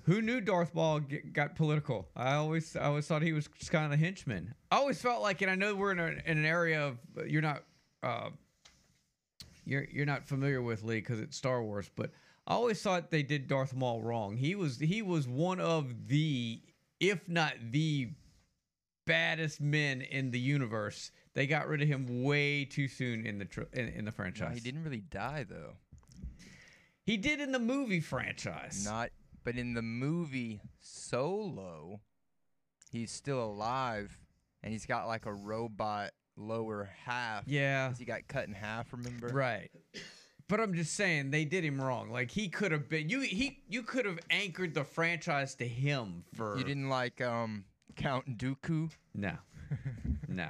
Who 0.04 0.22
knew 0.22 0.42
Darth 0.42 0.74
Maul 0.74 1.02
get, 1.02 1.34
got 1.34 1.56
political? 1.56 2.08
I 2.16 2.36
always, 2.36 2.76
I 2.76 2.86
always 2.86 3.06
thought 3.06 3.22
he 3.22 3.34
was 3.34 3.48
just 3.60 3.72
kind 3.72 3.86
of 3.86 3.92
a 3.92 3.98
henchman. 3.98 4.54
I 4.72 4.78
always 4.78 5.00
felt 5.02 5.22
like, 5.22 5.42
and 5.42 5.52
I 5.52 5.56
know 5.56 5.76
we're 5.76 5.92
in, 5.92 6.00
a, 6.00 6.08
in 6.26 6.38
an 6.38 6.46
area 6.46 6.82
of 6.82 6.98
you're 7.28 7.42
not, 7.42 7.64
uh, 8.02 8.30
you're 9.66 9.86
you're 9.92 10.06
not 10.06 10.26
familiar 10.26 10.62
with 10.62 10.84
Lee 10.84 11.00
because 11.00 11.20
it's 11.20 11.38
Star 11.38 11.64
Wars, 11.64 11.90
but 11.96 12.12
I 12.48 12.54
always 12.54 12.82
thought 12.82 13.12
they 13.12 13.24
did 13.24 13.48
Darth 13.48 13.74
Maul 13.76 14.02
wrong. 14.02 14.36
He 14.38 14.56
was 14.56 14.80
he 14.80 15.02
was 15.02 15.28
one 15.28 15.60
of 15.60 16.08
the, 16.08 16.62
if 17.00 17.28
not 17.30 17.54
the, 17.72 18.10
baddest 19.06 19.60
men 19.60 20.02
in 20.02 20.32
the 20.32 20.40
universe. 20.40 21.12
They 21.34 21.48
got 21.48 21.68
rid 21.68 21.82
of 21.82 21.88
him 21.88 22.24
way 22.24 22.66
too 22.66 22.88
soon 22.88 23.26
in 23.26 23.40
the 23.40 23.46
tr- 23.46 23.62
in, 23.74 23.88
in 23.90 24.06
the 24.06 24.12
No, 24.12 24.16
franchise. 24.16 24.54
he 24.56 24.60
didn't 24.60 24.84
really 24.84 25.02
die 25.02 25.46
though. 25.50 25.74
He 27.04 27.18
did 27.18 27.42
in 27.42 27.52
the 27.52 27.60
movie 27.60 28.00
franchise. 28.00 28.86
Not, 28.86 29.10
but 29.44 29.56
in 29.56 29.74
the 29.74 29.82
movie 29.82 30.62
Solo, 30.80 32.00
he's 32.92 33.12
still 33.12 33.44
alive, 33.44 34.18
and 34.64 34.72
he's 34.72 34.86
got 34.86 35.08
like 35.08 35.26
a 35.26 35.34
robot 35.34 36.12
lower 36.38 36.90
half. 37.06 37.44
yeah. 37.48 37.88
'cause 37.90 37.98
he 38.00 38.06
got 38.06 38.28
cut 38.28 38.48
in 38.48 38.54
half. 38.54 38.92
Remember? 38.94 39.28
Right. 39.28 39.70
But 40.48 40.60
I'm 40.60 40.74
just 40.74 40.96
saying 40.96 41.32
they 41.32 41.46
did 41.46 41.64
him 41.64 41.80
wrong. 41.82 42.10
Like 42.12 42.30
he 42.32 42.50
could 42.50 42.72
have 42.72 42.90
been 42.90 43.08
you 43.10 43.22
he 43.22 43.64
you 43.70 43.84
could 43.84 44.06
have 44.06 44.20
anchored 44.30 44.74
the 44.74 44.84
franchise 44.84 45.56
to 45.56 45.68
him 45.68 46.24
for 46.36 46.58
You 46.58 46.64
didn't 46.64 46.90
like 46.90 47.22
um 47.22 47.64
Count 47.96 48.38
Dooku. 48.38 48.90
No. 49.16 49.34
No. 50.28 50.48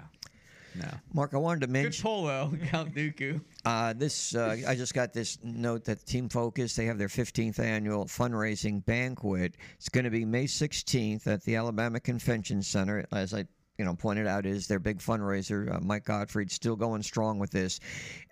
No. 0.76 0.88
Mark, 1.14 1.34
I 1.34 1.38
wanted 1.38 1.62
to 1.62 1.68
Good 1.68 1.74
mention 1.74 2.04
pull 2.04 2.26
though, 2.26 2.54
Count 2.68 2.96
Dooku. 2.96 3.42
uh, 3.66 3.94
this. 3.94 4.34
Uh, 4.36 4.56
I 4.68 4.74
just 4.76 4.94
got 4.94 5.12
this 5.12 5.38
note 5.44 5.84
that 5.86 6.06
Team 6.06 6.30
Focus 6.30 6.76
they 6.76 6.86
have 6.86 6.98
their 6.98 7.08
15th 7.10 7.60
annual 7.60 8.06
fundraising 8.06 8.86
banquet. 8.86 9.56
It's 9.76 9.90
going 9.90 10.04
to 10.06 10.10
be 10.10 10.24
May 10.24 10.46
16th 10.46 11.28
at 11.28 11.44
the 11.44 11.56
Alabama 11.58 12.00
Convention 12.00 12.62
Center. 12.62 13.06
As 13.12 13.34
I 13.34 13.46
you 13.82 13.86
know 13.86 13.96
pointed 13.96 14.28
out, 14.28 14.46
is 14.46 14.68
their 14.68 14.78
big 14.78 15.00
fundraiser. 15.00 15.74
Uh, 15.76 15.80
Mike 15.82 16.06
Gottfried's 16.06 16.54
still 16.54 16.76
going 16.76 17.02
strong 17.02 17.40
with 17.40 17.50
this, 17.50 17.80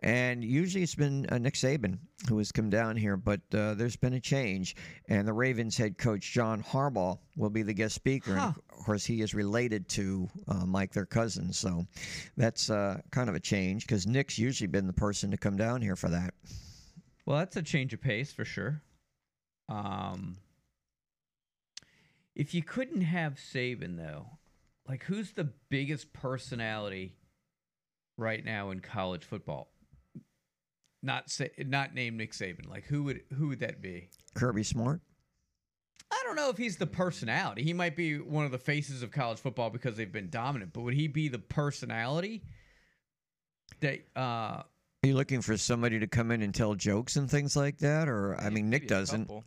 and 0.03 0.43
usually 0.43 0.83
it's 0.83 0.93
been 0.93 1.25
uh, 1.29 1.39
Nick 1.39 1.55
Saban 1.55 1.97
who 2.27 2.37
has 2.37 2.51
come 2.51 2.69
down 2.69 2.95
here, 2.95 3.17
but 3.17 3.41
uh, 3.55 3.73
there's 3.73 3.95
been 3.95 4.13
a 4.13 4.19
change, 4.19 4.75
and 5.07 5.27
the 5.27 5.33
Ravens 5.33 5.75
head 5.75 5.97
coach 5.97 6.31
John 6.31 6.61
Harbaugh 6.61 7.17
will 7.35 7.49
be 7.49 7.63
the 7.63 7.73
guest 7.73 7.95
speaker. 7.95 8.33
And 8.33 8.41
of 8.41 8.85
course, 8.85 9.05
he 9.05 9.21
is 9.21 9.33
related 9.33 9.89
to 9.89 10.29
uh, 10.47 10.67
Mike, 10.67 10.91
their 10.93 11.07
cousin, 11.07 11.51
so 11.51 11.87
that's 12.37 12.69
uh, 12.69 13.01
kind 13.09 13.27
of 13.27 13.33
a 13.33 13.39
change 13.39 13.87
because 13.87 14.05
Nick's 14.05 14.37
usually 14.37 14.67
been 14.67 14.85
the 14.85 14.93
person 14.93 15.31
to 15.31 15.37
come 15.37 15.57
down 15.57 15.81
here 15.81 15.95
for 15.95 16.09
that. 16.09 16.35
Well, 17.25 17.39
that's 17.39 17.57
a 17.57 17.63
change 17.63 17.91
of 17.95 18.01
pace 18.01 18.31
for 18.31 18.45
sure. 18.45 18.83
Um 19.67 20.37
if 22.39 22.53
you 22.53 22.63
couldn't 22.63 23.01
have 23.01 23.33
Saban 23.33 23.97
though, 23.97 24.38
like 24.89 25.03
who's 25.03 25.31
the 25.33 25.49
biggest 25.69 26.11
personality 26.13 27.15
right 28.17 28.43
now 28.43 28.71
in 28.71 28.79
college 28.79 29.23
football? 29.23 29.71
Not 31.01 31.29
say, 31.29 31.51
not 31.59 31.93
named 31.93 32.17
Nick 32.17 32.33
Saban. 32.33 32.67
Like 32.67 32.85
who 32.85 33.03
would 33.03 33.21
who 33.37 33.49
would 33.49 33.59
that 33.59 33.81
be? 33.81 34.09
Kirby 34.33 34.63
Smart. 34.63 35.01
I 36.11 36.21
don't 36.25 36.35
know 36.35 36.49
if 36.49 36.57
he's 36.57 36.75
the 36.75 36.87
personality. 36.87 37.63
He 37.63 37.71
might 37.71 37.95
be 37.95 38.17
one 38.17 38.43
of 38.43 38.51
the 38.51 38.57
faces 38.57 39.03
of 39.03 39.11
college 39.11 39.37
football 39.37 39.69
because 39.69 39.95
they've 39.95 40.11
been 40.11 40.31
dominant, 40.31 40.73
but 40.73 40.81
would 40.81 40.95
he 40.95 41.07
be 41.07 41.27
the 41.27 41.39
personality 41.39 42.43
that 43.81 43.99
uh 44.15 44.19
Are 44.19 44.65
you 45.03 45.13
looking 45.13 45.41
for 45.41 45.55
somebody 45.55 45.99
to 45.99 46.07
come 46.07 46.31
in 46.31 46.41
and 46.41 46.53
tell 46.53 46.73
jokes 46.73 47.15
and 47.15 47.29
things 47.29 47.55
like 47.55 47.77
that, 47.77 48.09
or 48.09 48.35
I 48.41 48.49
mean, 48.49 48.71
Nick 48.71 48.87
doesn't. 48.87 49.25
couple. 49.25 49.43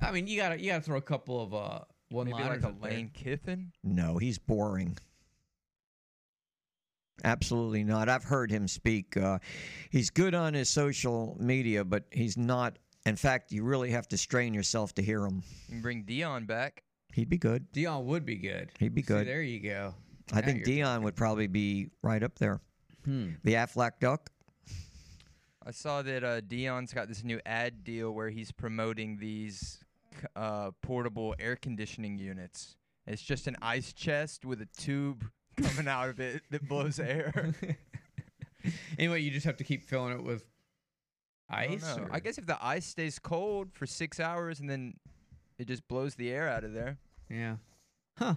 I 0.00 0.10
mean, 0.10 0.26
you 0.26 0.40
got 0.40 0.48
to 0.50 0.60
you 0.60 0.70
got 0.70 0.78
to 0.78 0.82
throw 0.82 0.96
a 0.96 1.02
couple 1.02 1.42
of 1.42 1.54
uh 1.54 1.80
one 2.10 2.28
Maybe 2.28 2.42
like 2.42 2.62
a 2.62 2.74
Lane 2.82 3.10
Kiffin. 3.14 3.72
No, 3.82 4.18
he's 4.18 4.38
boring. 4.38 4.98
Absolutely 7.22 7.84
not. 7.84 8.08
I've 8.08 8.24
heard 8.24 8.50
him 8.50 8.66
speak. 8.66 9.16
Uh, 9.16 9.38
he's 9.90 10.08
good 10.10 10.34
on 10.34 10.54
his 10.54 10.68
social 10.68 11.36
media, 11.38 11.84
but 11.84 12.04
he's 12.10 12.36
not. 12.36 12.78
In 13.06 13.16
fact, 13.16 13.52
you 13.52 13.62
really 13.62 13.90
have 13.90 14.08
to 14.08 14.18
strain 14.18 14.54
yourself 14.54 14.94
to 14.94 15.02
hear 15.02 15.24
him. 15.24 15.42
You 15.68 15.74
can 15.74 15.82
bring 15.82 16.04
Deion 16.04 16.46
back. 16.46 16.82
He'd 17.12 17.28
be 17.28 17.38
good. 17.38 17.66
Deion 17.72 18.04
would 18.04 18.24
be 18.24 18.36
good. 18.36 18.70
He'd 18.78 18.94
be 18.94 19.02
See, 19.02 19.06
good. 19.08 19.26
there 19.26 19.42
you 19.42 19.60
go. 19.60 19.94
I 20.32 20.40
Now 20.40 20.46
think 20.46 20.66
you're 20.66 20.86
Deion 20.86 21.02
would 21.02 21.16
probably 21.16 21.46
be 21.46 21.90
right 22.02 22.22
up 22.22 22.38
there. 22.38 22.60
Hmm. 23.04 23.30
The 23.44 23.54
Aflac 23.54 23.92
Duck. 24.00 24.30
I 25.66 25.72
saw 25.72 26.00
that 26.02 26.24
uh, 26.24 26.40
Deion's 26.40 26.92
got 26.94 27.08
this 27.08 27.22
new 27.22 27.38
ad 27.44 27.84
deal 27.84 28.12
where 28.12 28.30
he's 28.30 28.50
promoting 28.50 29.18
these 29.18 29.58
c- 29.80 29.86
uh, 30.36 30.70
portable 30.82 31.34
air 31.38 31.56
conditioning 31.56 32.18
units. 32.18 32.76
It's 33.06 33.22
just 33.22 33.46
an 33.46 33.56
ice 33.62 33.92
chest 33.92 34.44
with 34.44 34.60
a 34.60 34.68
tube 34.76 35.24
coming 35.62 35.88
out 35.88 36.08
of 36.08 36.20
it 36.20 36.42
that 36.50 36.68
blows 36.68 36.98
air. 36.98 37.52
Anyway, 38.98 39.22
you 39.22 39.30
just 39.30 39.46
have 39.46 39.56
to 39.56 39.64
keep 39.64 39.82
filling 39.82 40.12
it 40.12 40.22
with 40.22 40.44
ice. 41.48 41.96
or- 41.96 42.10
I 42.12 42.20
guess 42.20 42.36
if 42.36 42.44
the 42.44 42.58
ice 42.62 42.84
stays 42.84 43.18
cold 43.18 43.68
for 43.72 43.86
six 43.86 44.20
hours 44.20 44.60
and 44.60 44.68
then 44.68 44.94
it 45.58 45.66
just 45.66 45.88
blows 45.88 46.14
the 46.14 46.30
air 46.30 46.46
out 46.46 46.62
of 46.64 46.74
there. 46.74 46.98
Yeah. 47.30 47.56
Huh. 48.18 48.34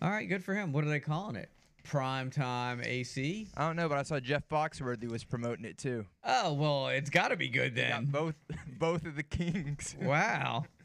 All 0.00 0.10
right. 0.10 0.28
Good 0.28 0.44
for 0.44 0.54
him. 0.54 0.72
What 0.72 0.84
are 0.84 0.88
they 0.88 1.00
calling 1.00 1.34
it? 1.34 1.50
Prime 1.88 2.30
time 2.30 2.82
AC. 2.84 3.46
I 3.56 3.66
don't 3.66 3.74
know, 3.76 3.88
but 3.88 3.96
I 3.96 4.02
saw 4.02 4.20
Jeff 4.20 4.46
Foxworthy 4.50 5.10
was 5.10 5.24
promoting 5.24 5.64
it 5.64 5.78
too. 5.78 6.04
Oh 6.22 6.52
well, 6.52 6.88
it's 6.88 7.08
got 7.08 7.28
to 7.28 7.36
be 7.36 7.48
good 7.48 7.74
then. 7.74 8.04
both 8.04 8.34
both 8.78 9.06
of 9.06 9.16
the 9.16 9.22
kings. 9.22 9.96
Wow. 10.02 10.64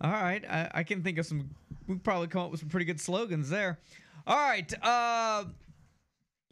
All 0.00 0.10
right. 0.10 0.42
I, 0.48 0.70
I 0.72 0.82
can 0.82 1.02
think 1.02 1.18
of 1.18 1.26
some. 1.26 1.50
We 1.86 1.96
probably 1.96 2.28
come 2.28 2.42
up 2.42 2.50
with 2.50 2.60
some 2.60 2.70
pretty 2.70 2.86
good 2.86 2.98
slogans 3.00 3.50
there. 3.50 3.78
All 4.26 4.38
right. 4.38 4.72
Uh, 4.82 5.44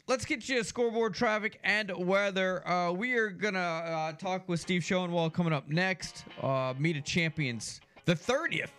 let's 0.07 0.25
get 0.25 0.47
you 0.47 0.63
scoreboard 0.63 1.15
traffic 1.15 1.59
and 1.63 1.91
weather. 2.05 2.67
Uh, 2.67 2.91
we 2.91 3.13
are 3.15 3.29
gonna 3.29 3.59
uh, 3.59 4.11
talk 4.13 4.47
with 4.47 4.59
Steve 4.59 4.83
Schoenwald 4.83 5.33
coming 5.33 5.53
up 5.53 5.67
next. 5.69 6.25
Uh, 6.41 6.75
Meet 6.77 6.97
of 6.97 7.03
Champions, 7.03 7.81
the 8.05 8.15
thirtieth 8.15 8.71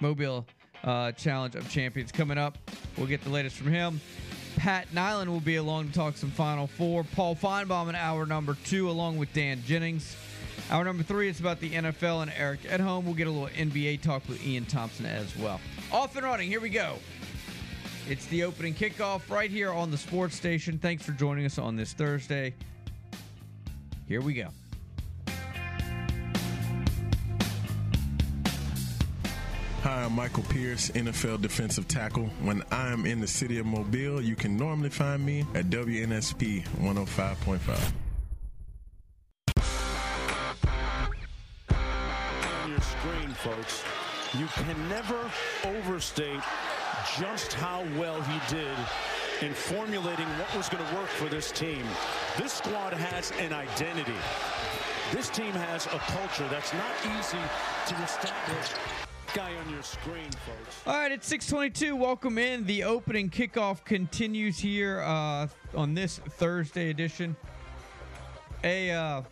Mobile 0.00 0.44
uh, 0.84 1.12
Challenge 1.12 1.54
of 1.54 1.68
Champions 1.70 2.12
coming 2.12 2.38
up. 2.38 2.58
We'll 2.96 3.06
get 3.06 3.22
the 3.22 3.30
latest 3.30 3.56
from 3.56 3.72
him. 3.72 4.00
Pat 4.56 4.92
Nyland 4.92 5.30
will 5.30 5.40
be 5.40 5.56
along 5.56 5.88
to 5.88 5.92
talk 5.94 6.16
some 6.16 6.30
Final 6.30 6.66
Four. 6.66 7.04
Paul 7.04 7.36
Finebaum 7.36 7.88
in 7.88 7.94
hour 7.94 8.26
number 8.26 8.56
two, 8.64 8.90
along 8.90 9.18
with 9.18 9.32
Dan 9.32 9.62
Jennings. 9.64 10.16
Hour 10.70 10.84
number 10.84 11.02
three 11.02 11.28
is 11.28 11.40
about 11.40 11.60
the 11.60 11.70
NFL 11.70 12.22
and 12.22 12.32
Eric 12.36 12.60
at 12.68 12.80
home. 12.80 13.04
We'll 13.04 13.14
get 13.14 13.26
a 13.26 13.30
little 13.30 13.48
NBA 13.48 14.02
talk 14.02 14.28
with 14.28 14.44
Ian 14.44 14.64
Thompson 14.66 15.06
as 15.06 15.34
well. 15.36 15.60
Off 15.92 16.16
and 16.16 16.26
running. 16.26 16.48
Here 16.48 16.60
we 16.60 16.70
go. 16.70 16.96
It's 18.08 18.26
the 18.26 18.44
opening 18.44 18.74
kickoff 18.74 19.30
right 19.30 19.50
here 19.50 19.70
on 19.70 19.90
the 19.90 19.98
sports 19.98 20.34
station. 20.34 20.78
Thanks 20.78 21.04
for 21.04 21.12
joining 21.12 21.46
us 21.46 21.58
on 21.58 21.76
this 21.76 21.92
Thursday. 21.92 22.54
Here 24.06 24.20
we 24.20 24.34
go. 24.34 24.48
Hi, 29.88 30.04
I'm 30.04 30.12
Michael 30.12 30.42
Pierce, 30.42 30.90
NFL 30.90 31.40
defensive 31.40 31.88
tackle. 31.88 32.26
When 32.42 32.62
I 32.70 32.92
am 32.92 33.06
in 33.06 33.22
the 33.22 33.26
city 33.26 33.58
of 33.58 33.64
Mobile, 33.64 34.20
you 34.20 34.36
can 34.36 34.54
normally 34.54 34.90
find 34.90 35.24
me 35.24 35.46
at 35.54 35.70
WNSP 35.70 36.62
105.5. 36.82 37.92
on 42.64 42.70
your 42.70 42.80
screen, 42.82 43.30
folks. 43.30 43.82
You 44.38 44.46
can 44.48 44.88
never 44.90 45.18
overstate 45.64 46.42
just 47.18 47.54
how 47.54 47.82
well 47.96 48.20
he 48.20 48.38
did 48.54 48.76
in 49.40 49.54
formulating 49.54 50.26
what 50.26 50.54
was 50.54 50.68
going 50.68 50.86
to 50.86 50.94
work 50.96 51.08
for 51.08 51.30
this 51.30 51.50
team. 51.50 51.86
This 52.36 52.52
squad 52.52 52.92
has 52.92 53.32
an 53.40 53.54
identity. 53.54 54.20
This 55.12 55.30
team 55.30 55.52
has 55.52 55.86
a 55.86 55.98
culture 56.12 56.46
that's 56.50 56.74
not 56.74 56.92
easy 57.18 57.40
to 57.86 58.02
establish. 58.02 58.97
Guy 59.38 59.54
on 59.54 59.70
your 59.70 59.84
screen, 59.84 60.32
folks. 60.32 60.82
All 60.84 60.94
right, 60.94 61.12
it's 61.12 61.28
622. 61.28 61.94
Welcome 61.94 62.38
in. 62.38 62.66
The 62.66 62.82
opening 62.82 63.30
kickoff 63.30 63.84
continues 63.84 64.58
here 64.58 65.00
uh, 65.02 65.46
on 65.76 65.94
this 65.94 66.18
Thursday 66.18 66.90
edition. 66.90 67.36
A 68.64 68.90
uh, 68.90 69.22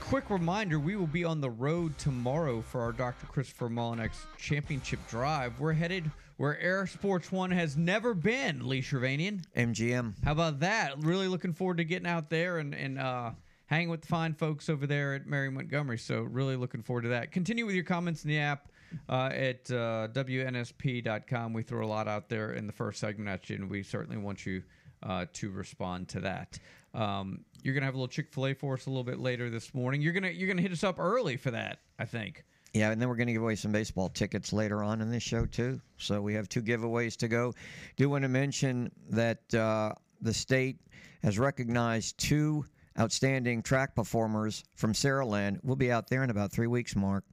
quick 0.00 0.28
reminder 0.28 0.80
we 0.80 0.96
will 0.96 1.06
be 1.06 1.24
on 1.24 1.40
the 1.40 1.50
road 1.50 1.96
tomorrow 1.98 2.62
for 2.62 2.80
our 2.80 2.90
Dr. 2.90 3.26
Christopher 3.26 3.68
Mullinex 3.68 4.10
Championship 4.38 4.98
Drive. 5.08 5.60
We're 5.60 5.74
headed 5.74 6.10
where 6.36 6.58
Air 6.58 6.88
Sports 6.88 7.30
One 7.30 7.52
has 7.52 7.76
never 7.76 8.12
been, 8.12 8.66
Lee 8.66 8.82
Shirvanian. 8.82 9.44
MGM. 9.56 10.14
How 10.24 10.32
about 10.32 10.58
that? 10.60 10.98
Really 10.98 11.28
looking 11.28 11.52
forward 11.52 11.76
to 11.76 11.84
getting 11.84 12.08
out 12.08 12.28
there 12.28 12.58
and, 12.58 12.74
and 12.74 12.98
uh, 12.98 13.30
hanging 13.66 13.88
with 13.88 14.02
the 14.02 14.08
fine 14.08 14.34
folks 14.34 14.68
over 14.68 14.86
there 14.86 15.14
at 15.14 15.26
Mary 15.26 15.50
Montgomery. 15.50 15.98
So, 15.98 16.22
really 16.22 16.56
looking 16.56 16.82
forward 16.82 17.02
to 17.02 17.08
that. 17.08 17.32
Continue 17.32 17.66
with 17.66 17.74
your 17.74 17.84
comments 17.84 18.24
in 18.24 18.30
the 18.30 18.38
app 18.38 18.68
uh, 19.08 19.30
at 19.32 19.70
uh, 19.70 20.08
WNSP.com. 20.12 21.52
We 21.52 21.62
throw 21.62 21.84
a 21.84 21.88
lot 21.88 22.08
out 22.08 22.28
there 22.28 22.52
in 22.52 22.66
the 22.66 22.72
first 22.72 23.00
segment 23.00 23.28
at 23.28 23.48
you, 23.50 23.56
and 23.56 23.70
we 23.70 23.82
certainly 23.82 24.18
want 24.18 24.46
you 24.46 24.62
uh, 25.02 25.26
to 25.34 25.50
respond 25.50 26.08
to 26.08 26.20
that. 26.20 26.58
Um, 26.94 27.44
you're 27.62 27.74
gonna 27.74 27.86
have 27.86 27.94
a 27.94 27.98
little 27.98 28.08
Chick 28.08 28.30
Fil 28.30 28.46
A 28.46 28.54
for 28.54 28.74
us 28.74 28.86
a 28.86 28.90
little 28.90 29.04
bit 29.04 29.18
later 29.18 29.50
this 29.50 29.74
morning. 29.74 30.00
You're 30.00 30.12
gonna 30.12 30.30
you're 30.30 30.48
gonna 30.48 30.62
hit 30.62 30.72
us 30.72 30.84
up 30.84 30.98
early 30.98 31.36
for 31.36 31.50
that, 31.50 31.80
I 31.98 32.04
think. 32.04 32.44
Yeah, 32.74 32.90
and 32.90 33.00
then 33.00 33.08
we're 33.08 33.14
going 33.14 33.28
to 33.28 33.32
give 33.32 33.42
away 33.42 33.54
some 33.54 33.70
baseball 33.70 34.08
tickets 34.08 34.52
later 34.52 34.82
on 34.82 35.00
in 35.00 35.08
this 35.08 35.22
show 35.22 35.46
too. 35.46 35.80
So 35.96 36.20
we 36.20 36.34
have 36.34 36.48
two 36.48 36.60
giveaways 36.60 37.16
to 37.18 37.28
go. 37.28 37.54
Do 37.94 38.10
want 38.10 38.22
to 38.22 38.28
mention 38.28 38.90
that 39.10 39.54
uh, 39.54 39.92
the 40.20 40.34
state 40.34 40.78
has 41.22 41.38
recognized 41.38 42.18
two 42.18 42.64
outstanding 42.98 43.62
track 43.62 43.94
performers 43.94 44.64
from 44.74 44.92
Saraland. 44.92 45.58
We'll 45.62 45.76
be 45.76 45.90
out 45.90 46.08
there 46.08 46.22
in 46.22 46.30
about 46.30 46.52
three 46.52 46.66
weeks, 46.66 46.94
Mark. 46.96 47.24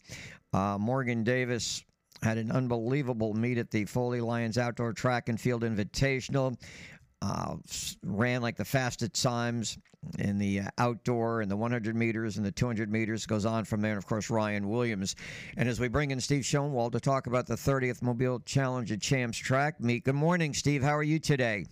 Uh, 0.54 0.78
Morgan 0.80 1.24
Davis 1.24 1.84
had 2.24 2.38
an 2.38 2.52
unbelievable 2.52 3.34
meet 3.34 3.58
at 3.58 3.72
the 3.72 3.86
Foley 3.86 4.22
Lions 4.22 4.58
Outdoor 4.58 4.94
Track 4.94 5.30
and 5.30 5.40
Field 5.40 5.64
Invitational. 5.64 6.60
Uh, 7.22 7.56
ran 8.04 8.42
like 8.42 8.58
the 8.58 8.66
fastest 8.66 9.22
times 9.22 9.78
in 10.18 10.40
the 10.40 10.62
uh, 10.62 10.68
outdoor 10.80 11.42
and 11.42 11.52
the 11.52 11.56
100 11.56 11.96
meters 11.96 12.38
and 12.38 12.46
the 12.46 12.52
200 12.52 12.92
meters 12.92 13.26
goes 13.28 13.46
on 13.46 13.64
from 13.64 13.82
there. 13.82 13.92
And 13.92 13.98
of 13.98 14.08
course, 14.08 14.30
Ryan 14.30 14.68
Williams. 14.68 15.16
And 15.58 15.70
as 15.70 15.80
we 15.80 15.88
bring 15.88 16.12
in 16.12 16.20
Steve 16.20 16.44
Schoenwald 16.44 16.94
to 16.94 17.00
talk 17.00 17.28
about 17.28 17.46
the 17.46 17.56
30th 17.56 18.02
Mobile 18.02 18.40
Challenge 18.40 18.92
at 18.92 19.02
Champs 19.02 19.38
Track 19.38 19.80
Meet. 19.80 20.06
Good 20.06 20.16
morning, 20.16 20.54
Steve. 20.54 20.82
How 20.82 20.96
are 20.96 21.04
you 21.04 21.20
today? 21.20 21.66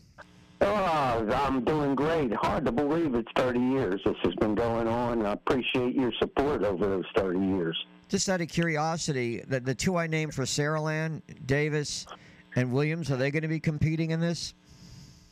Oh, 0.62 1.30
I'm 1.34 1.64
doing 1.64 1.96
great. 1.96 2.34
Hard 2.34 2.66
to 2.66 2.72
believe 2.72 3.16
it's 3.16 3.32
30 3.36 3.60
years 3.60 4.02
this 4.06 4.16
has 4.24 4.36
been 4.36 4.56
going 4.56 4.88
on. 4.88 5.26
I 5.26 5.34
appreciate 5.34 5.96
your 5.96 6.12
support 6.20 6.64
over 6.64 6.88
those 6.88 7.06
30 7.16 7.40
years. 7.40 7.78
Just 8.10 8.28
out 8.28 8.42
of 8.42 8.50
curiosity, 8.50 9.42
the, 9.48 9.60
the 9.60 9.76
two 9.76 9.96
I 9.96 10.08
named 10.08 10.34
for 10.34 10.44
Saraland, 10.44 11.22
Davis 11.46 12.08
and 12.56 12.74
Williams, 12.74 13.12
are 13.12 13.18
they 13.18 13.32
going 13.32 13.44
to 13.44 13.48
be 13.48 13.60
competing 13.60 14.12
in 14.12 14.20
this? 14.20 14.54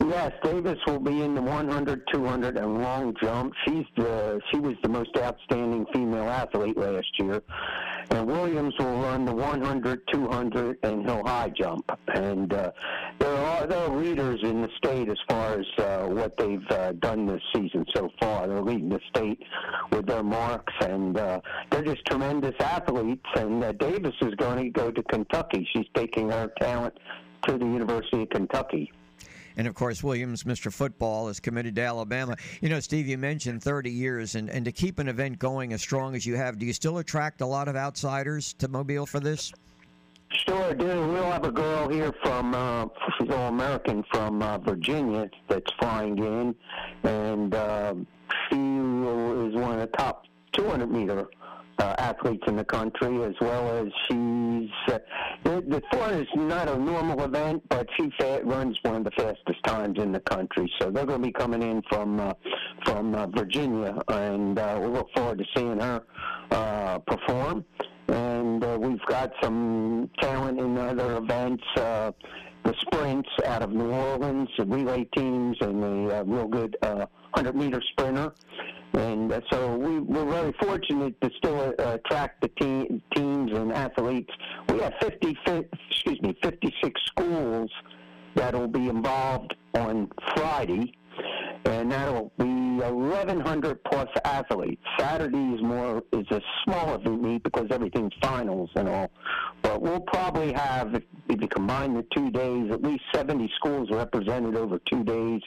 Yes, 0.06 0.32
Davis 0.44 0.78
will 0.86 1.00
be 1.00 1.22
in 1.22 1.34
the 1.34 1.42
100, 1.42 2.02
200, 2.12 2.56
and 2.56 2.80
long 2.80 3.14
jump. 3.20 3.52
She's 3.66 3.84
the 3.96 4.40
she 4.50 4.60
was 4.60 4.74
the 4.82 4.88
most 4.88 5.10
outstanding 5.16 5.86
female 5.92 6.28
athlete 6.28 6.76
last 6.76 7.08
year, 7.18 7.42
and 8.10 8.26
Williams 8.26 8.74
will 8.78 9.00
run 9.00 9.24
the 9.24 9.34
100, 9.34 10.00
200, 10.12 10.78
and 10.84 11.04
hill 11.04 11.22
high 11.26 11.50
jump. 11.50 11.90
And 12.14 12.52
uh, 12.52 12.70
there 13.18 13.36
are 13.36 13.66
there 13.66 13.78
are 13.78 13.96
leaders 13.96 14.38
in 14.44 14.62
the 14.62 14.68
state 14.76 15.08
as 15.08 15.18
far 15.28 15.58
as 15.58 15.66
uh, 15.78 16.06
what 16.06 16.36
they've 16.36 16.70
uh, 16.70 16.92
done 16.92 17.26
this 17.26 17.42
season 17.52 17.84
so 17.94 18.08
far. 18.20 18.46
They're 18.46 18.62
leading 18.62 18.90
the 18.90 19.00
state 19.10 19.42
with 19.90 20.06
their 20.06 20.22
marks, 20.22 20.74
and 20.80 21.18
uh, 21.18 21.40
they're 21.70 21.84
just 21.84 22.06
tremendous 22.06 22.54
athletes. 22.60 23.26
And 23.34 23.64
uh, 23.64 23.72
Davis 23.72 24.14
is 24.22 24.34
going 24.36 24.64
to 24.64 24.70
go 24.70 24.92
to 24.92 25.02
Kentucky. 25.02 25.68
She's 25.74 25.86
taking 25.94 26.30
her 26.30 26.52
talent 26.60 26.94
to 27.48 27.58
the 27.58 27.66
University 27.66 28.22
of 28.22 28.30
Kentucky. 28.30 28.92
And 29.58 29.66
of 29.66 29.74
course, 29.74 30.04
Williams, 30.04 30.44
Mr. 30.44 30.72
Football, 30.72 31.28
is 31.28 31.40
committed 31.40 31.74
to 31.74 31.82
Alabama. 31.82 32.36
You 32.60 32.68
know, 32.68 32.78
Steve, 32.78 33.08
you 33.08 33.18
mentioned 33.18 33.60
30 33.60 33.90
years, 33.90 34.36
and, 34.36 34.48
and 34.48 34.64
to 34.64 34.70
keep 34.70 35.00
an 35.00 35.08
event 35.08 35.40
going 35.40 35.72
as 35.72 35.82
strong 35.82 36.14
as 36.14 36.24
you 36.24 36.36
have, 36.36 36.60
do 36.60 36.64
you 36.64 36.72
still 36.72 36.98
attract 36.98 37.40
a 37.40 37.46
lot 37.46 37.66
of 37.66 37.74
outsiders 37.74 38.52
to 38.54 38.68
Mobile 38.68 39.04
for 39.04 39.18
this? 39.18 39.52
Sure, 40.46 40.74
do. 40.74 40.86
We'll 40.86 41.24
have 41.24 41.44
a 41.44 41.50
girl 41.50 41.88
here 41.88 42.14
from, 42.22 42.54
uh, 42.54 42.86
she's 43.18 43.30
all 43.30 43.48
American 43.48 44.04
from 44.12 44.42
uh, 44.42 44.58
Virginia 44.58 45.28
that's 45.48 45.72
flying 45.80 46.16
in, 46.18 46.54
and 47.02 47.52
uh, 47.52 47.94
she 48.48 48.54
is 48.54 49.54
one 49.56 49.72
of 49.72 49.80
the 49.80 49.90
top 49.96 50.26
200 50.52 50.88
meter 50.88 51.26
uh, 51.78 51.94
athletes 51.98 52.42
in 52.46 52.56
the 52.56 52.64
country, 52.64 53.22
as 53.24 53.34
well 53.40 53.68
as 53.78 53.92
she's. 54.06 54.70
Uh, 54.88 54.98
the, 55.44 55.62
the 55.68 55.82
400 55.92 56.20
is 56.22 56.28
not 56.36 56.68
a 56.68 56.78
normal 56.78 57.22
event, 57.24 57.62
but 57.68 57.86
she 57.96 58.10
fa- 58.18 58.40
runs 58.44 58.78
one 58.82 58.96
of 58.96 59.04
the 59.04 59.10
fastest 59.12 59.62
times 59.64 59.98
in 59.98 60.12
the 60.12 60.20
country. 60.20 60.70
So 60.80 60.90
they're 60.90 61.06
going 61.06 61.22
to 61.22 61.26
be 61.26 61.32
coming 61.32 61.62
in 61.62 61.82
from 61.90 62.20
uh, 62.20 62.34
from 62.84 63.14
uh, 63.14 63.26
Virginia, 63.28 64.00
and 64.08 64.58
uh, 64.58 64.78
we 64.80 64.88
look 64.88 65.08
forward 65.14 65.38
to 65.38 65.44
seeing 65.54 65.80
her 65.80 66.02
uh, 66.50 66.98
perform 66.98 67.64
and 68.08 68.64
uh, 68.64 68.78
we've 68.80 69.04
got 69.06 69.30
some 69.42 70.10
talent 70.20 70.58
in 70.58 70.78
other 70.78 71.18
events. 71.18 71.62
Uh, 71.76 72.12
the 72.64 72.74
sprints 72.80 73.28
out 73.46 73.62
of 73.62 73.70
New 73.70 73.90
Orleans, 73.90 74.48
the 74.58 74.64
relay 74.64 75.04
teams, 75.16 75.56
and 75.60 75.82
the 75.82 76.18
uh, 76.18 76.24
real 76.24 76.48
good 76.48 76.76
uh, 76.82 77.06
100 77.32 77.54
meter 77.54 77.82
sprinter. 77.92 78.32
And 78.94 79.32
uh, 79.32 79.40
so 79.50 79.76
we, 79.76 80.00
we're 80.00 80.30
very 80.30 80.52
fortunate 80.60 81.20
to 81.20 81.30
still 81.36 81.74
uh, 81.78 81.94
attract 81.94 82.40
the 82.40 82.48
te- 82.60 83.02
teams 83.14 83.52
and 83.52 83.72
athletes. 83.72 84.30
We 84.68 84.80
have 84.80 84.94
50, 85.00 85.36
excuse 85.90 86.22
me, 86.22 86.36
56 86.42 87.00
schools 87.06 87.70
that 88.34 88.54
will 88.54 88.68
be 88.68 88.88
involved 88.88 89.54
on 89.74 90.10
Friday, 90.34 90.94
and 91.64 91.90
that'll 91.90 92.32
be 92.38 92.44
1,100 92.44 93.84
plus 93.84 94.08
athletes. 94.24 94.82
Saturday 94.98 95.54
is 95.54 95.62
more 95.62 96.02
is 96.12 96.26
a 96.30 96.40
smaller 96.64 96.98
meet 97.10 97.42
because 97.42 97.66
everything's 97.70 98.12
finals 98.22 98.70
and 98.76 98.88
all, 98.88 99.10
but 99.62 99.80
we'll 99.80 100.00
probably 100.00 100.52
have, 100.52 100.94
if, 100.94 101.02
you 101.28 101.48
combine 101.48 101.94
the 101.94 102.04
two 102.14 102.30
days, 102.30 102.70
at 102.70 102.82
least 102.82 103.02
70 103.14 103.50
schools 103.56 103.90
represented 103.90 104.56
over 104.56 104.78
two 104.80 105.04
days, 105.04 105.40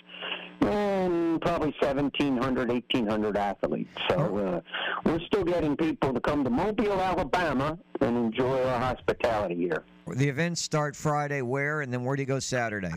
and 0.61 1.41
probably 1.41 1.73
1,700, 1.79 2.69
1,800 2.69 3.37
athletes. 3.37 3.89
So 4.09 4.37
uh, 4.37 4.61
we're 5.05 5.19
still 5.21 5.43
getting 5.43 5.75
people 5.75 6.13
to 6.13 6.19
come 6.19 6.43
to 6.43 6.49
Mobile, 6.49 7.01
Alabama, 7.01 7.77
and 7.99 8.17
enjoy 8.17 8.63
our 8.63 8.79
hospitality 8.79 9.55
here. 9.55 9.83
The 10.07 10.27
events 10.27 10.61
start 10.61 10.95
Friday 10.95 11.41
where, 11.41 11.81
and 11.81 11.91
then 11.91 12.03
where 12.03 12.15
do 12.15 12.21
you 12.21 12.27
go 12.27 12.39
Saturday? 12.39 12.93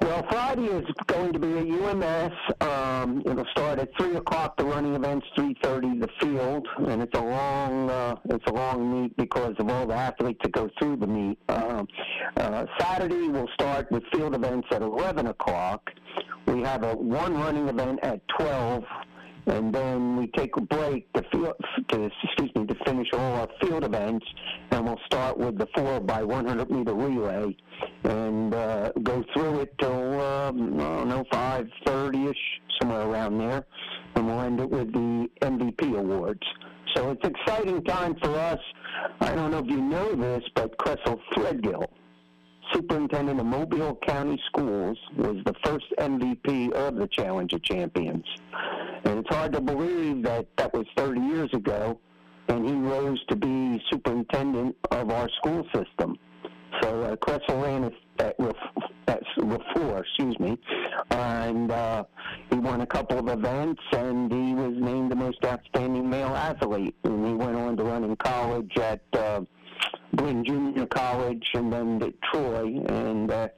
Well, 0.00 0.26
Friday 0.30 0.66
is 0.66 0.84
going 1.06 1.32
to 1.32 1.38
be 1.38 1.52
at 1.58 1.66
UMS. 1.66 2.32
Um, 2.60 3.22
it'll 3.24 3.46
start 3.52 3.78
at 3.78 3.88
three 3.98 4.16
o'clock. 4.16 4.56
The 4.58 4.64
running 4.64 4.94
event's 4.94 5.26
three 5.34 5.56
thirty. 5.62 5.98
The 5.98 6.08
field, 6.20 6.66
and 6.86 7.02
it's 7.02 7.18
a 7.18 7.22
long, 7.22 7.88
uh, 7.88 8.16
it's 8.26 8.44
a 8.46 8.52
long 8.52 9.02
meet 9.02 9.16
because 9.16 9.54
of 9.58 9.68
all 9.70 9.86
the 9.86 9.94
athletes 9.94 10.40
that 10.42 10.52
go 10.52 10.68
through 10.78 10.96
the 10.96 11.06
meet. 11.06 11.38
Um, 11.48 11.88
uh, 12.36 12.66
Saturday 12.78 13.28
we'll 13.28 13.48
start 13.54 13.90
with 13.90 14.02
field 14.12 14.34
events 14.34 14.68
at 14.70 14.82
eleven 14.82 15.28
o'clock. 15.28 15.90
We 16.46 16.60
have 16.62 16.84
a 16.84 16.94
one 16.94 17.34
running 17.34 17.68
event 17.68 18.00
at 18.02 18.20
twelve, 18.38 18.84
and 19.46 19.74
then 19.74 20.16
we 20.16 20.26
take 20.28 20.56
a 20.56 20.60
break 20.60 21.12
to, 21.12 21.22
to 21.88 22.02
excuse 22.02 22.50
me 22.54 22.66
to 22.66 22.74
finish 22.84 23.08
all 23.12 23.34
our 23.36 23.48
field 23.60 23.84
events, 23.84 24.26
and 24.70 24.84
we'll 24.84 25.00
start 25.06 25.38
with 25.38 25.58
the 25.58 25.68
four 25.74 26.00
by 26.00 26.22
100 26.22 26.70
meter 26.70 26.94
relay, 26.94 27.56
and 28.04 28.54
uh, 28.54 28.92
go 29.02 29.24
through 29.32 29.60
it 29.60 29.74
till 29.78 30.20
um, 30.20 30.80
I 30.80 30.96
don't 30.96 31.08
know 31.08 31.24
5:30 31.32 32.30
ish, 32.30 32.36
somewhere 32.80 33.02
around 33.02 33.38
there, 33.38 33.64
and 34.14 34.26
we'll 34.26 34.40
end 34.40 34.60
it 34.60 34.70
with 34.70 34.92
the 34.92 35.28
MVP 35.42 35.96
awards. 35.98 36.42
So 36.94 37.10
it's 37.10 37.26
exciting 37.26 37.84
time 37.84 38.16
for 38.22 38.34
us. 38.38 38.60
I 39.20 39.34
don't 39.34 39.50
know 39.50 39.58
if 39.58 39.66
you 39.66 39.80
know 39.80 40.14
this, 40.14 40.42
but 40.54 40.76
Chresal 40.78 41.20
Threadgill 41.34 41.86
superintendent 42.72 43.40
of 43.40 43.46
Mobile 43.46 43.98
County 44.06 44.40
Schools, 44.46 44.98
was 45.16 45.36
the 45.44 45.54
first 45.64 45.86
MVP 45.98 46.72
of 46.72 46.96
the 46.96 47.08
Challenge 47.08 47.52
of 47.52 47.62
Champions. 47.62 48.24
And 49.04 49.20
it's 49.20 49.34
hard 49.34 49.52
to 49.52 49.60
believe 49.60 50.22
that 50.24 50.46
that 50.56 50.72
was 50.74 50.86
30 50.96 51.20
years 51.20 51.50
ago, 51.52 51.98
and 52.48 52.66
he 52.66 52.74
rose 52.74 53.24
to 53.26 53.36
be 53.36 53.82
superintendent 53.90 54.76
of 54.90 55.10
our 55.10 55.28
school 55.38 55.66
system. 55.74 56.16
So 56.82 57.02
uh, 57.02 57.16
Chresal 57.16 57.62
ran 57.62 57.84
at, 57.84 57.92
at, 59.08 59.22
Refor, 59.38 60.00
excuse 60.00 60.38
me, 60.40 60.58
and 61.10 61.70
uh, 61.70 62.04
he 62.50 62.56
won 62.56 62.80
a 62.80 62.86
couple 62.86 63.18
of 63.18 63.28
events, 63.28 63.82
and 63.92 64.32
he 64.32 64.54
was 64.54 64.72
named 64.76 65.10
the 65.10 65.16
most 65.16 65.44
outstanding 65.44 66.08
male 66.08 66.34
athlete. 66.34 66.94
And 67.04 67.26
he 67.26 67.32
went 67.34 67.56
on 67.56 67.76
to 67.76 67.84
run 67.84 68.04
in 68.04 68.16
college 68.16 68.76
at 68.78 69.02
uh, 69.12 69.42
Blinn 70.12 70.44
Junior 70.44 70.86
College, 70.86 71.46
and 71.54 71.72
then 71.72 72.02
at 72.02 72.14
Troy, 72.22 72.82
and 72.88 73.30
uh, 73.30 73.48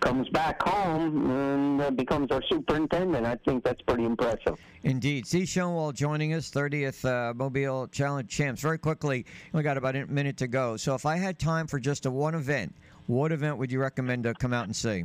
comes 0.00 0.28
back 0.28 0.62
home 0.62 1.30
and 1.30 1.82
uh, 1.82 1.90
becomes 1.90 2.30
our 2.30 2.42
superintendent. 2.48 3.26
I 3.26 3.36
think 3.44 3.64
that's 3.64 3.80
pretty 3.82 4.04
impressive. 4.04 4.58
Indeed. 4.82 5.26
Steve 5.26 5.46
Schoenwald 5.46 5.94
joining 5.94 6.32
us, 6.34 6.50
30th 6.50 7.04
uh, 7.04 7.34
Mobile 7.34 7.88
Challenge 7.88 8.28
Champs. 8.28 8.62
Very 8.62 8.78
quickly, 8.78 9.26
we 9.52 9.62
got 9.62 9.76
about 9.76 9.96
a 9.96 10.06
minute 10.06 10.36
to 10.38 10.46
go. 10.46 10.76
So 10.76 10.94
if 10.94 11.06
I 11.06 11.16
had 11.16 11.38
time 11.38 11.66
for 11.66 11.78
just 11.80 12.06
a 12.06 12.10
one 12.10 12.34
event, 12.34 12.74
what 13.06 13.32
event 13.32 13.58
would 13.58 13.72
you 13.72 13.80
recommend 13.80 14.24
to 14.24 14.34
come 14.34 14.52
out 14.52 14.66
and 14.66 14.76
see? 14.76 15.04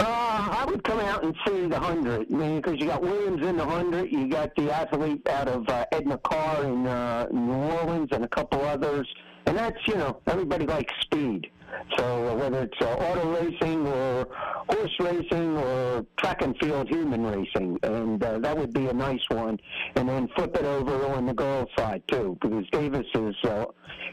Uh, 0.00 0.04
I 0.06 0.64
would 0.66 0.82
come 0.82 0.98
out 1.00 1.22
and 1.22 1.34
see 1.46 1.62
the 1.62 1.78
100. 1.78 2.26
I 2.30 2.34
mean, 2.34 2.60
because 2.60 2.80
you 2.80 2.86
got 2.86 3.02
Williams 3.02 3.46
in 3.46 3.56
the 3.58 3.66
100, 3.66 4.10
you 4.10 4.28
got 4.28 4.54
the 4.56 4.74
athlete 4.74 5.26
out 5.28 5.48
of 5.48 5.68
uh, 5.68 5.84
Edna 5.92 6.16
Karr 6.18 6.64
in 6.64 6.86
uh, 6.86 7.26
New 7.30 7.52
Orleans, 7.52 8.08
and 8.12 8.24
a 8.24 8.28
couple 8.28 8.62
others. 8.62 9.06
And 9.50 9.58
that's, 9.58 9.88
you 9.88 9.96
know, 9.96 10.20
everybody 10.28 10.64
likes 10.64 10.94
speed. 11.00 11.50
So 11.98 12.36
whether 12.36 12.62
it's 12.62 12.80
uh, 12.80 12.84
auto 12.84 13.34
racing 13.34 13.84
or 13.84 14.28
horse 14.68 14.96
racing 15.00 15.56
or 15.56 16.06
track 16.18 16.42
and 16.42 16.56
field 16.58 16.88
human 16.88 17.26
racing, 17.26 17.76
and 17.82 18.22
uh, 18.22 18.38
that 18.38 18.56
would 18.56 18.72
be 18.72 18.86
a 18.86 18.92
nice 18.92 19.28
one. 19.28 19.58
And 19.96 20.08
then 20.08 20.28
flip 20.36 20.54
it 20.56 20.64
over 20.64 21.04
on 21.06 21.26
the 21.26 21.34
girls' 21.34 21.68
side 21.76 22.04
too, 22.06 22.38
because 22.40 22.64
Davis 22.70 23.06
is 23.12 23.34
uh, 23.42 23.64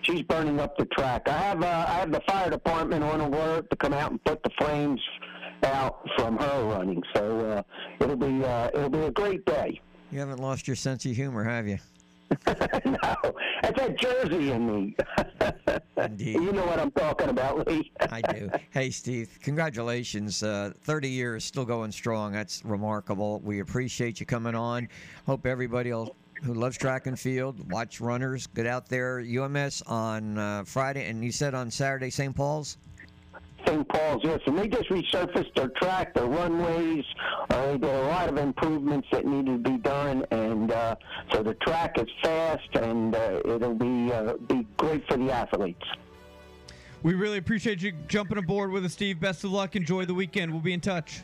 she's 0.01 0.23
burning 0.23 0.59
up 0.59 0.75
the 0.75 0.85
track. 0.85 1.29
I 1.29 1.37
have 1.37 1.61
uh, 1.61 1.85
I 1.87 1.93
have 1.99 2.11
the 2.11 2.21
fire 2.27 2.49
department 2.49 3.03
on 3.03 3.21
alert 3.21 3.69
to 3.69 3.75
come 3.75 3.93
out 3.93 4.09
and 4.09 4.23
put 4.23 4.41
the 4.41 4.49
flames 4.57 5.01
out 5.65 5.99
from 6.17 6.37
her 6.37 6.63
running. 6.65 7.03
So 7.15 7.41
uh, 7.51 7.63
it'll 8.03 8.15
be 8.15 8.43
uh, 8.43 8.71
it'll 8.73 8.89
be 8.89 9.01
a 9.01 9.11
great 9.11 9.45
day. 9.45 9.79
You 10.11 10.17
haven't 10.17 10.39
lost 10.39 10.67
your 10.67 10.75
sense 10.75 11.05
of 11.05 11.11
humor, 11.11 11.43
have 11.43 11.67
you? 11.67 11.77
no, 12.85 13.15
that's 13.61 13.77
that 13.77 13.95
Jersey 13.97 14.51
in 14.51 14.67
me. 14.67 14.95
Indeed. 15.97 16.33
You 16.35 16.51
know 16.51 16.65
what 16.65 16.79
I'm 16.79 16.91
talking 16.91 17.29
about, 17.29 17.67
Lee. 17.67 17.91
I 18.11 18.21
do. 18.21 18.49
Hey, 18.69 18.89
Steve, 18.89 19.39
congratulations. 19.41 20.43
Uh, 20.43 20.71
30 20.83 21.09
years, 21.09 21.45
still 21.45 21.65
going 21.65 21.91
strong. 21.91 22.33
That's 22.33 22.63
remarkable. 22.65 23.39
We 23.39 23.59
appreciate 23.59 24.19
you 24.19 24.25
coming 24.25 24.55
on. 24.55 24.89
Hope 25.25 25.45
everybody 25.45 25.91
will, 25.91 26.15
who 26.43 26.53
loves 26.53 26.77
track 26.77 27.07
and 27.07 27.19
field, 27.19 27.71
watch 27.71 28.01
runners, 28.01 28.47
get 28.47 28.67
out 28.67 28.89
there. 28.89 29.19
UMS 29.19 29.81
on 29.87 30.37
uh, 30.37 30.63
Friday, 30.65 31.09
and 31.09 31.23
you 31.23 31.31
said 31.31 31.53
on 31.53 31.71
Saturday, 31.71 32.09
St. 32.09 32.35
Paul's? 32.35 32.77
St. 33.67 33.87
Paul's, 33.89 34.21
yes, 34.23 34.39
and 34.45 34.57
they 34.57 34.67
just 34.67 34.89
resurfaced 34.89 35.53
their 35.53 35.67
track, 35.67 36.13
their 36.13 36.25
runways. 36.25 37.03
Uh, 37.49 37.65
they 37.67 37.77
did 37.77 37.89
a 37.89 38.07
lot 38.07 38.29
of 38.29 38.37
improvements 38.37 39.07
that 39.11 39.25
needed 39.25 39.63
to 39.63 39.71
be 39.71 39.77
done, 39.77 40.25
and 40.31 40.71
uh, 40.71 40.95
so 41.33 41.43
the 41.43 41.53
track 41.55 41.99
is 41.99 42.07
fast, 42.23 42.75
and 42.75 43.13
uh, 43.13 43.41
it'll 43.45 43.73
be 43.73 44.11
uh, 44.11 44.35
be 44.47 44.65
great 44.77 45.05
for 45.07 45.17
the 45.17 45.29
athletes. 45.31 45.85
We 47.03 47.13
really 47.13 47.37
appreciate 47.37 47.81
you 47.81 47.91
jumping 48.07 48.37
aboard 48.37 48.71
with 48.71 48.85
us, 48.85 48.93
Steve. 48.93 49.19
Best 49.19 49.43
of 49.43 49.51
luck. 49.51 49.75
Enjoy 49.75 50.05
the 50.05 50.13
weekend. 50.13 50.51
We'll 50.51 50.61
be 50.61 50.73
in 50.73 50.81
touch. 50.81 51.21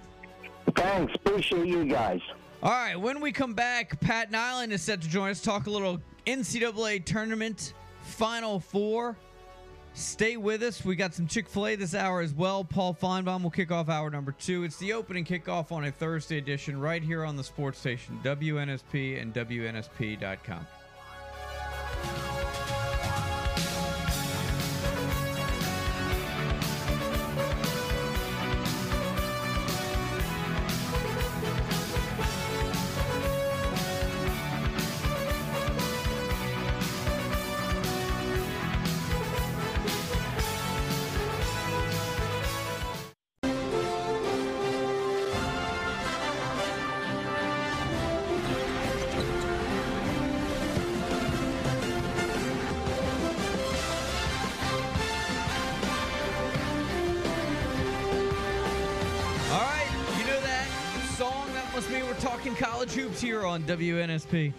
Thanks, 0.76 1.14
appreciate 1.16 1.68
you 1.68 1.86
guys. 1.86 2.20
All 2.62 2.72
right, 2.72 2.96
when 2.96 3.22
we 3.22 3.32
come 3.32 3.54
back, 3.54 4.00
Pat 4.02 4.32
Nyland 4.32 4.72
is 4.74 4.82
set 4.82 5.02
to 5.02 5.10
join 5.10 5.30
us, 5.30 5.42
talk 5.42 5.68
a 5.68 5.70
little 5.70 6.00
NCAA 6.28 7.06
tournament 7.06 7.74
Final 8.02 8.60
Four. 8.60 9.18
Stay 9.94 10.38
with 10.38 10.64
us. 10.64 10.84
We 10.84 10.96
got 10.96 11.14
some 11.14 11.28
Chick 11.28 11.48
fil 11.48 11.68
A 11.68 11.76
this 11.76 11.94
hour 11.94 12.22
as 12.22 12.34
well. 12.34 12.64
Paul 12.64 12.98
Finebaum 13.00 13.44
will 13.44 13.52
kick 13.52 13.72
off 13.72 13.90
hour 13.90 14.10
number 14.10 14.32
two. 14.32 14.64
It's 14.64 14.78
the 14.78 14.94
opening 14.94 15.24
kickoff 15.24 15.72
on 15.72 15.86
a 15.86 15.92
Thursday 15.92 16.38
edition 16.38 16.80
right 16.80 17.04
here 17.04 17.24
on 17.24 17.38
the 17.38 17.44
sports 17.44 17.80
station, 17.80 18.20
WNSP 18.24 19.22
and 19.22 19.34
WNSP.com. 19.34 20.68
on 63.54 63.62
WNSP. 63.66 64.52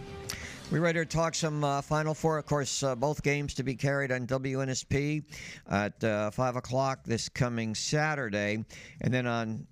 We're 0.71 0.79
ready 0.79 1.01
to 1.01 1.05
talk 1.05 1.35
some 1.35 1.65
uh, 1.65 1.83
Final 1.83 2.15
Four. 2.15 2.39
Of 2.39 2.47
course, 2.47 2.85
uh, 2.85 2.95
both 2.95 3.25
games 3.25 3.53
to 3.55 3.65
be 3.65 3.75
carried 3.75 4.13
on 4.13 4.25
WNSP 4.25 5.25
at 5.69 6.05
uh, 6.05 6.31
5 6.31 6.55
o'clock 6.55 7.01
this 7.05 7.29
coming 7.29 7.75
Saturday. 7.75 8.65
And 9.01 9.13
then 9.13 9.27
on 9.27 9.67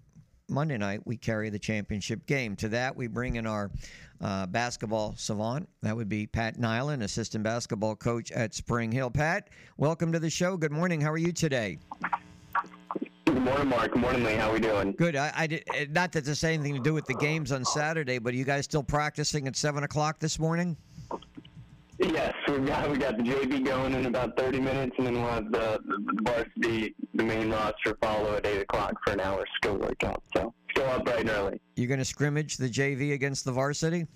Monday 0.49 0.77
night, 0.77 1.03
we 1.05 1.17
carry 1.17 1.51
the 1.51 1.59
championship 1.61 2.27
game. 2.27 2.57
To 2.57 2.69
that, 2.71 2.97
we 2.97 3.07
bring 3.07 3.37
in 3.37 3.47
our 3.47 3.71
uh, 4.21 4.47
basketball 4.47 5.15
savant. 5.17 5.69
That 5.83 5.95
would 5.95 6.09
be 6.09 6.27
Pat 6.27 6.59
Nyland, 6.59 7.05
assistant 7.05 7.45
basketball 7.45 7.95
coach 7.95 8.33
at 8.33 8.55
Spring 8.55 8.91
Hill. 8.91 9.13
Pat, 9.13 9.51
welcome 9.77 10.11
to 10.11 10.19
the 10.19 10.31
show. 10.31 10.57
Good 10.57 10.73
morning. 10.73 11.01
How 11.01 11.13
are 11.13 11.17
you 11.17 11.33
today? 11.33 11.79
Good 13.43 13.49
morning, 13.49 13.69
Mark. 13.71 13.93
Good 13.93 14.01
morning, 14.01 14.23
Lee. 14.23 14.35
How 14.35 14.51
are 14.51 14.53
we 14.53 14.61
doing? 14.61 14.93
Good. 14.93 15.17
I, 15.17 15.33
I 15.35 15.47
did 15.49 15.65
eh, 15.75 15.87
not 15.91 16.13
that 16.13 16.25
this 16.25 16.43
has 16.43 16.45
anything 16.45 16.75
to 16.75 16.81
do 16.81 16.95
with 16.95 17.07
the 17.07 17.15
games 17.15 17.51
on 17.51 17.65
Saturday, 17.65 18.21
but 18.21 18.35
are 18.35 18.37
you 18.37 18.45
guys 18.45 18.67
still 18.67 18.85
practicing 18.85 19.49
at 19.49 19.57
seven 19.57 19.83
o'clock 19.83 20.21
this 20.21 20.39
morning? 20.39 20.77
Yes, 21.99 22.33
we've 22.47 22.65
got 22.65 22.89
we 22.89 22.99
got 22.99 23.17
the 23.17 23.25
JV 23.25 23.65
going 23.65 23.95
in 23.95 24.07
about 24.07 24.39
30 24.39 24.61
minutes, 24.61 24.95
and 24.97 25.09
then 25.09 25.15
we'll 25.15 25.29
have 25.29 25.51
the, 25.51 25.81
the 25.85 26.19
varsity, 26.23 26.95
the 27.15 27.25
main 27.25 27.51
roster 27.51 27.97
follow 28.01 28.37
at 28.37 28.47
8 28.47 28.61
o'clock 28.61 28.95
for 29.05 29.13
an 29.13 29.19
hour 29.19 29.45
skill 29.57 29.77
workout. 29.77 30.23
So 30.37 30.55
still 30.71 30.87
up 30.91 31.05
bright 31.05 31.23
and 31.23 31.31
early. 31.31 31.61
You're 31.75 31.89
going 31.89 31.99
to 31.99 32.05
scrimmage 32.05 32.59
the 32.59 32.69
JV 32.69 33.13
against 33.13 33.45
the 33.45 33.51
varsity? 33.51 34.07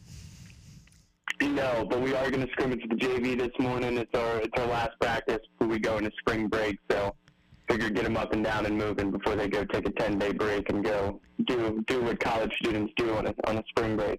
No, 1.42 1.84
but 1.90 2.00
we 2.00 2.14
are 2.14 2.30
going 2.30 2.46
to 2.46 2.52
scrimmage 2.52 2.84
the 2.88 2.94
JV 2.94 3.36
this 3.36 3.50
morning. 3.58 3.98
It's 3.98 4.14
our 4.14 4.40
it's 4.42 4.56
our 4.56 4.68
last 4.68 4.92
practice 5.00 5.40
before 5.58 5.72
we 5.72 5.80
go 5.80 5.98
into 5.98 6.12
spring 6.20 6.46
break. 6.46 6.78
So 6.88 7.16
figure 7.68 7.90
get 7.90 8.04
them 8.04 8.16
up 8.16 8.32
and 8.32 8.44
down 8.44 8.66
and 8.66 8.76
moving 8.76 9.10
before 9.10 9.34
they 9.34 9.48
go 9.48 9.64
take 9.64 9.86
a 9.88 9.90
10 9.90 10.18
day 10.18 10.32
break 10.32 10.68
and 10.70 10.84
go 10.84 11.20
do 11.46 11.82
do 11.86 12.02
what 12.02 12.20
college 12.20 12.52
students 12.60 12.92
do 12.96 13.14
on 13.14 13.26
a 13.26 13.34
on 13.44 13.58
a 13.58 13.64
spring 13.68 13.96
break. 13.96 14.18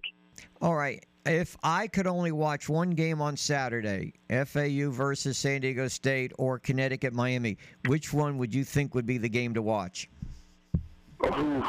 All 0.60 0.74
right. 0.74 1.04
If 1.26 1.56
I 1.62 1.88
could 1.88 2.06
only 2.06 2.32
watch 2.32 2.70
one 2.70 2.90
game 2.90 3.20
on 3.20 3.36
Saturday, 3.36 4.14
FAU 4.30 4.90
versus 4.90 5.36
San 5.36 5.60
Diego 5.60 5.86
State 5.88 6.32
or 6.38 6.58
Connecticut 6.58 7.12
Miami, 7.12 7.58
which 7.86 8.14
one 8.14 8.38
would 8.38 8.54
you 8.54 8.64
think 8.64 8.94
would 8.94 9.04
be 9.04 9.18
the 9.18 9.28
game 9.28 9.52
to 9.52 9.60
watch? 9.60 10.08
Ooh. 11.26 11.62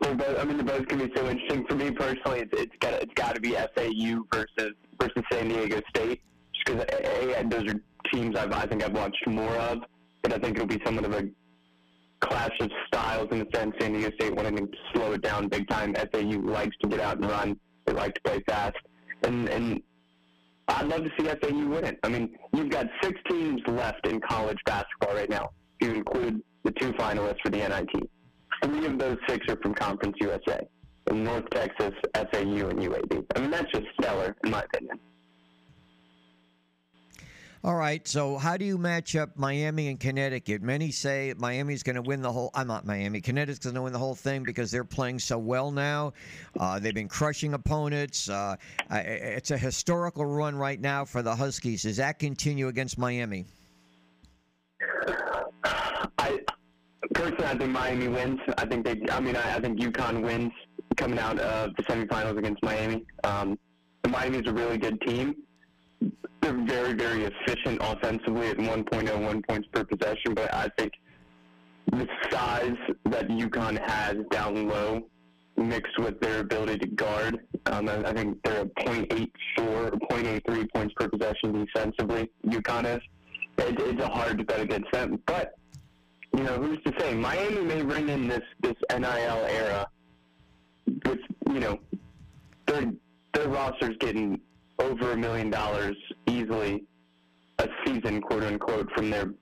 Both, 0.00 0.38
I 0.38 0.44
mean, 0.44 0.58
they're 0.58 0.78
both 0.78 0.86
going 0.86 1.00
to 1.00 1.08
be 1.08 1.12
so 1.16 1.28
interesting. 1.28 1.66
For 1.66 1.74
me 1.74 1.90
personally, 1.90 2.40
it's, 2.40 2.52
it's 2.52 2.76
got 2.80 2.94
it's 2.94 3.14
got 3.14 3.34
to 3.34 3.40
be 3.40 3.52
FAU 3.52 4.24
versus 4.32 4.74
versus 5.00 5.22
San 5.32 5.48
Diego 5.48 5.80
State, 5.88 6.20
just 6.52 6.66
because 6.66 7.50
those 7.50 7.74
are 7.74 7.80
teams 8.12 8.36
I've, 8.36 8.52
I 8.52 8.66
think 8.66 8.84
I've 8.84 8.92
watched 8.92 9.26
more 9.26 9.56
of, 9.56 9.78
but 10.24 10.32
I 10.32 10.38
think 10.38 10.56
it'll 10.56 10.66
be 10.66 10.80
somewhat 10.84 11.04
of 11.04 11.12
a 11.12 11.28
clash 12.20 12.58
of 12.58 12.70
styles 12.86 13.28
in 13.30 13.40
the 13.40 13.46
sense 13.54 13.74
San 13.78 13.92
Diego 13.92 14.10
State 14.16 14.34
wanting 14.34 14.56
to 14.56 14.68
slow 14.92 15.12
it 15.12 15.22
down 15.22 15.48
big 15.48 15.68
time. 15.68 15.94
FAU 15.94 16.40
likes 16.40 16.74
to 16.82 16.88
get 16.88 16.98
out 16.98 17.18
and 17.18 17.30
run. 17.30 17.60
They 17.84 17.92
like 17.92 18.14
to 18.14 18.20
play 18.22 18.42
fast, 18.48 18.76
and 19.22 19.48
and 19.50 19.82
I'd 20.68 20.88
love 20.88 21.04
to 21.04 21.10
see 21.18 21.26
FAU 21.26 21.68
win 21.68 21.84
it. 21.84 21.98
I 22.02 22.08
mean, 22.08 22.36
you've 22.54 22.70
got 22.70 22.86
six 23.02 23.20
teams 23.28 23.60
left 23.68 24.06
in 24.06 24.18
college 24.22 24.58
basketball 24.64 25.14
right 25.14 25.28
now. 25.28 25.50
You 25.80 25.92
include 25.92 26.42
the 26.64 26.72
two 26.72 26.92
finalists 26.92 27.40
for 27.44 27.50
the 27.50 27.58
NIT. 27.58 28.10
Three 28.62 28.86
of 28.86 28.98
those 28.98 29.18
six 29.28 29.46
are 29.50 29.58
from 29.62 29.74
Conference 29.74 30.16
USA. 30.20 30.66
North 31.12 31.48
Texas, 31.50 31.92
FAU, 32.14 32.68
and 32.68 32.78
UAB. 32.78 33.26
I 33.36 33.40
mean, 33.40 33.50
that's 33.50 33.70
just 33.70 33.84
stellar, 34.00 34.34
in 34.42 34.50
my 34.50 34.62
opinion. 34.62 34.98
All 37.64 37.76
right. 37.76 38.06
So, 38.06 38.36
how 38.36 38.58
do 38.58 38.66
you 38.66 38.76
match 38.76 39.16
up 39.16 39.30
Miami 39.36 39.88
and 39.88 39.98
Connecticut? 39.98 40.60
Many 40.60 40.90
say 40.90 41.32
Miami's 41.38 41.82
going 41.82 41.96
to 41.96 42.02
win 42.02 42.20
the 42.20 42.30
whole. 42.30 42.50
I'm 42.52 42.66
not 42.66 42.84
Miami. 42.84 43.22
Connecticut's 43.22 43.64
going 43.64 43.74
to 43.74 43.80
win 43.80 43.94
the 43.94 43.98
whole 43.98 44.14
thing 44.14 44.44
because 44.44 44.70
they're 44.70 44.84
playing 44.84 45.18
so 45.18 45.38
well 45.38 45.70
now. 45.70 46.12
Uh, 46.60 46.78
they've 46.78 46.94
been 46.94 47.08
crushing 47.08 47.54
opponents. 47.54 48.28
Uh, 48.28 48.56
it's 48.90 49.50
a 49.50 49.56
historical 49.56 50.26
run 50.26 50.54
right 50.54 50.78
now 50.78 51.06
for 51.06 51.22
the 51.22 51.34
Huskies. 51.34 51.84
Does 51.84 51.96
that 51.96 52.18
continue 52.18 52.68
against 52.68 52.98
Miami? 52.98 53.46
I 56.18 56.40
personally, 57.14 57.46
I 57.46 57.56
think 57.56 57.70
Miami 57.70 58.08
wins. 58.08 58.40
I 58.58 58.66
think 58.66 58.84
they. 58.84 59.00
I 59.10 59.20
mean, 59.20 59.36
I, 59.36 59.56
I 59.56 59.60
think 59.60 59.80
UConn 59.80 60.22
wins 60.22 60.52
coming 60.98 61.18
out 61.18 61.38
of 61.38 61.74
the 61.76 61.82
semifinals 61.84 62.36
against 62.36 62.62
Miami. 62.62 63.06
Um, 63.24 63.58
Miami's 64.06 64.46
a 64.48 64.52
really 64.52 64.76
good 64.76 65.00
team. 65.00 65.34
They're 66.00 66.64
very, 66.66 66.92
very 66.92 67.24
efficient 67.24 67.78
offensively 67.80 68.48
at 68.48 68.58
1.01 68.58 69.46
points 69.48 69.68
per 69.72 69.84
possession, 69.84 70.34
but 70.34 70.52
I 70.52 70.68
think 70.78 70.92
the 71.90 72.08
size 72.30 72.76
that 73.06 73.28
UConn 73.28 73.78
has 73.78 74.16
down 74.30 74.68
low 74.68 75.02
mixed 75.56 75.98
with 75.98 76.20
their 76.20 76.40
ability 76.40 76.78
to 76.78 76.86
guard. 76.88 77.40
Um, 77.66 77.88
I, 77.88 78.12
think 78.12 78.42
they're 78.42 78.62
a 78.62 78.66
.84 78.66 79.28
or 79.58 79.90
.83 80.10 80.72
points 80.74 80.94
per 80.96 81.08
possession 81.08 81.64
defensively. 81.64 82.30
UConn 82.46 82.96
is. 82.96 83.02
It, 83.56 83.80
it's 83.80 84.02
a 84.02 84.08
hard 84.08 84.38
to 84.38 84.44
bet 84.44 84.60
against 84.60 84.90
them, 84.90 85.20
but 85.26 85.54
you 86.36 86.42
know 86.42 86.56
who's 86.56 86.82
to 86.82 86.92
say? 86.98 87.14
Miami 87.14 87.60
may 87.60 87.82
bring 87.82 88.08
in 88.08 88.26
this 88.26 88.42
this 88.60 88.74
NIL 88.90 89.46
era 89.48 89.86
with 91.06 91.20
you 91.46 91.60
know 91.60 91.78
their 92.66 92.92
their 93.32 93.48
roster's 93.48 93.96
getting 94.00 94.40
over 94.78 95.12
a 95.12 95.16
million 95.16 95.50
dollars 95.50 95.96
easily 96.26 96.84
a 97.58 97.68
season, 97.86 98.20
quote 98.20 98.42
unquote, 98.42 98.90
from 98.92 99.10
their 99.10 99.32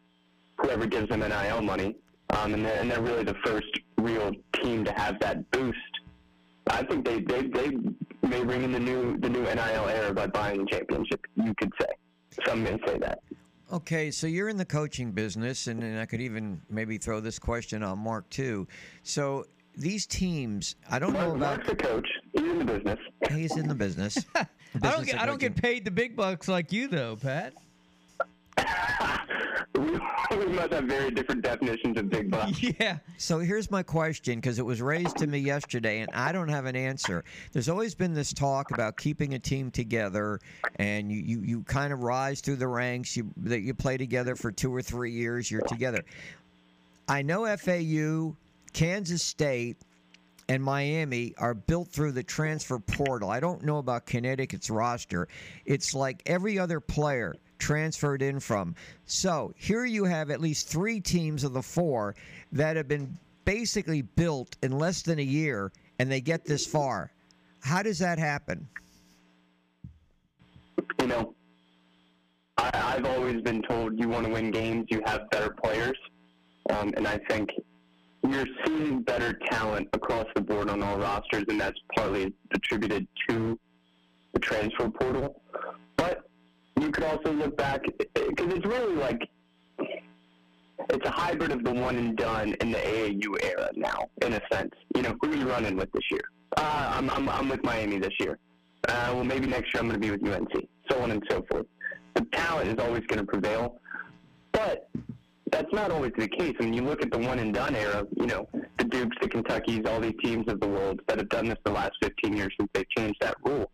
whoever 0.58 0.86
gives 0.86 1.08
them 1.08 1.20
NIL 1.20 1.62
money, 1.62 1.96
um, 2.30 2.54
and, 2.54 2.64
they're, 2.64 2.78
and 2.80 2.90
they're 2.90 3.02
really 3.02 3.24
the 3.24 3.36
first 3.44 3.80
real 3.98 4.32
team 4.62 4.84
to 4.84 4.92
have 4.92 5.18
that 5.20 5.50
boost. 5.50 5.78
I 6.68 6.82
think 6.84 7.04
they, 7.04 7.20
they 7.20 7.42
they 7.42 7.70
may 8.22 8.44
bring 8.44 8.62
in 8.62 8.72
the 8.72 8.78
new 8.78 9.18
the 9.18 9.28
new 9.28 9.42
NIL 9.42 9.88
era 9.88 10.12
by 10.12 10.26
buying 10.26 10.58
the 10.58 10.66
championship. 10.70 11.24
You 11.36 11.54
could 11.58 11.72
say 11.80 11.88
some 12.46 12.62
may 12.62 12.78
say 12.86 12.98
that. 12.98 13.20
Okay, 13.72 14.10
so 14.10 14.26
you're 14.26 14.50
in 14.50 14.58
the 14.58 14.66
coaching 14.66 15.12
business, 15.12 15.66
and, 15.66 15.82
and 15.82 15.98
I 15.98 16.04
could 16.04 16.20
even 16.20 16.60
maybe 16.68 16.98
throw 16.98 17.20
this 17.20 17.38
question 17.38 17.82
on 17.82 17.98
Mark 17.98 18.28
too. 18.28 18.68
So 19.02 19.46
these 19.76 20.06
teams, 20.06 20.76
I 20.90 20.98
don't 20.98 21.14
know 21.14 21.34
about. 21.34 21.58
Mark's 21.58 21.68
a 21.72 21.76
coach. 21.76 22.08
He's 22.32 22.42
in 22.42 22.58
the 22.58 22.64
business. 22.64 22.98
He's 23.30 23.56
in 23.56 23.68
the 23.68 23.74
business. 23.74 24.18
I 24.74 24.90
don't 24.90 25.06
get 25.06 25.20
I 25.20 25.26
don't 25.26 25.40
get 25.40 25.56
paid 25.56 25.84
the 25.84 25.90
big 25.90 26.16
bucks 26.16 26.48
like 26.48 26.72
you 26.72 26.88
though, 26.88 27.16
Pat. 27.16 27.54
we, 29.74 29.82
we 30.36 30.46
must 30.46 30.72
have 30.72 30.84
very 30.84 31.10
different 31.10 31.42
definitions 31.42 31.98
of 31.98 32.08
big 32.08 32.30
bucks. 32.30 32.62
Yeah. 32.80 32.98
So 33.18 33.38
here's 33.38 33.70
my 33.70 33.82
question 33.82 34.36
because 34.36 34.58
it 34.58 34.64
was 34.64 34.80
raised 34.80 35.16
to 35.18 35.26
me 35.26 35.38
yesterday 35.38 36.00
and 36.00 36.10
I 36.14 36.32
don't 36.32 36.48
have 36.48 36.66
an 36.66 36.76
answer. 36.76 37.24
There's 37.52 37.68
always 37.68 37.94
been 37.94 38.14
this 38.14 38.32
talk 38.32 38.70
about 38.70 38.96
keeping 38.96 39.34
a 39.34 39.38
team 39.38 39.70
together 39.70 40.40
and 40.76 41.10
you, 41.10 41.20
you, 41.20 41.40
you 41.42 41.62
kind 41.64 41.92
of 41.92 42.02
rise 42.02 42.40
through 42.40 42.56
the 42.56 42.68
ranks, 42.68 43.16
you 43.16 43.30
that 43.38 43.60
you 43.60 43.74
play 43.74 43.96
together 43.96 44.36
for 44.36 44.50
two 44.52 44.74
or 44.74 44.82
three 44.82 45.12
years, 45.12 45.50
you're 45.50 45.62
together. 45.62 46.04
I 47.08 47.22
know 47.22 47.44
FAU, 47.56 48.36
Kansas 48.72 49.22
State, 49.22 49.76
and 50.48 50.62
Miami 50.62 51.34
are 51.38 51.54
built 51.54 51.88
through 51.88 52.12
the 52.12 52.22
transfer 52.22 52.78
portal. 52.78 53.30
I 53.30 53.40
don't 53.40 53.64
know 53.64 53.78
about 53.78 54.06
Connecticut's 54.06 54.70
roster. 54.70 55.28
It's 55.64 55.94
like 55.94 56.22
every 56.26 56.58
other 56.58 56.80
player 56.80 57.34
transferred 57.58 58.22
in 58.22 58.40
from. 58.40 58.74
So 59.06 59.52
here 59.56 59.84
you 59.84 60.04
have 60.04 60.30
at 60.30 60.40
least 60.40 60.68
three 60.68 61.00
teams 61.00 61.44
of 61.44 61.52
the 61.52 61.62
four 61.62 62.14
that 62.52 62.76
have 62.76 62.88
been 62.88 63.16
basically 63.44 64.02
built 64.02 64.56
in 64.62 64.78
less 64.78 65.02
than 65.02 65.18
a 65.18 65.22
year 65.22 65.72
and 65.98 66.10
they 66.10 66.20
get 66.20 66.44
this 66.44 66.66
far. 66.66 67.12
How 67.60 67.82
does 67.82 67.98
that 68.00 68.18
happen? 68.18 68.68
you 71.00 71.06
know, 71.06 71.34
I, 72.58 72.70
I've 72.72 73.06
always 73.06 73.42
been 73.42 73.62
told 73.62 73.98
you 73.98 74.08
want 74.08 74.26
to 74.26 74.32
win 74.32 74.50
games, 74.50 74.86
you 74.88 75.02
have 75.04 75.28
better 75.30 75.50
players, 75.50 75.98
um, 76.70 76.92
and 76.96 77.06
I 77.06 77.18
think 77.28 77.50
you're 78.28 78.46
seeing 78.64 79.02
better 79.02 79.38
talent 79.50 79.88
across 79.92 80.26
the 80.34 80.40
board 80.40 80.70
on 80.70 80.82
all 80.82 80.98
rosters, 80.98 81.44
and 81.48 81.60
that's 81.60 81.78
partly 81.96 82.32
attributed 82.54 83.06
to 83.28 83.58
the 84.32 84.40
transfer 84.40 84.88
portal. 84.88 85.40
But 85.96 86.24
you 86.80 86.90
could 86.90 87.04
also 87.04 87.32
look 87.32 87.56
back 87.56 87.82
because 87.98 88.52
it's 88.52 88.66
really 88.66 88.94
like 88.94 89.28
it's 90.90 91.06
a 91.06 91.10
hybrid 91.10 91.52
of 91.52 91.64
the 91.64 91.72
one 91.72 91.96
and 91.96 92.16
done 92.16 92.54
in 92.60 92.72
the 92.72 92.78
AAU 92.78 93.42
era 93.42 93.70
now, 93.74 94.08
in 94.22 94.32
a 94.34 94.40
sense. 94.50 94.72
You 94.94 95.02
know, 95.02 95.16
who 95.20 95.32
are 95.32 95.36
you 95.36 95.48
running 95.48 95.76
with 95.76 95.90
this 95.92 96.04
year? 96.10 96.24
Uh, 96.56 96.92
I'm, 96.94 97.10
I'm, 97.10 97.28
I'm 97.28 97.48
with 97.48 97.62
Miami 97.62 97.98
this 97.98 98.14
year. 98.20 98.38
Uh, 98.88 99.12
well, 99.14 99.24
maybe 99.24 99.46
next 99.46 99.72
year 99.72 99.80
I'm 99.80 99.88
going 99.88 100.00
to 100.00 100.06
be 100.06 100.10
with 100.10 100.26
UNC, 100.26 100.68
so 100.90 101.00
on 101.00 101.12
and 101.12 101.22
so 101.30 101.44
forth. 101.50 101.66
The 102.14 102.26
talent 102.32 102.68
is 102.68 102.84
always 102.84 103.02
going 103.06 103.20
to 103.20 103.26
prevail, 103.26 103.80
but 104.52 104.88
that's 105.52 105.72
not 105.72 105.90
always 105.90 106.12
the 106.16 106.26
case. 106.26 106.54
I 106.58 106.64
mean, 106.64 106.72
you 106.72 106.82
look 106.82 107.02
at 107.02 107.12
the 107.12 107.18
one 107.18 107.38
and 107.38 107.52
done 107.54 107.76
era, 107.76 108.06
you 108.16 108.26
know, 108.26 108.48
the 108.78 108.84
Dukes, 108.84 109.16
the 109.20 109.28
Kentuckys, 109.28 109.86
all 109.86 110.00
these 110.00 110.14
teams 110.24 110.50
of 110.50 110.58
the 110.60 110.66
world 110.66 111.00
that 111.06 111.18
have 111.18 111.28
done 111.28 111.48
this 111.48 111.58
the 111.64 111.70
last 111.70 111.92
15 112.02 112.36
years 112.36 112.52
since 112.58 112.70
they've 112.72 112.88
changed 112.96 113.20
that 113.20 113.36
rule. 113.44 113.70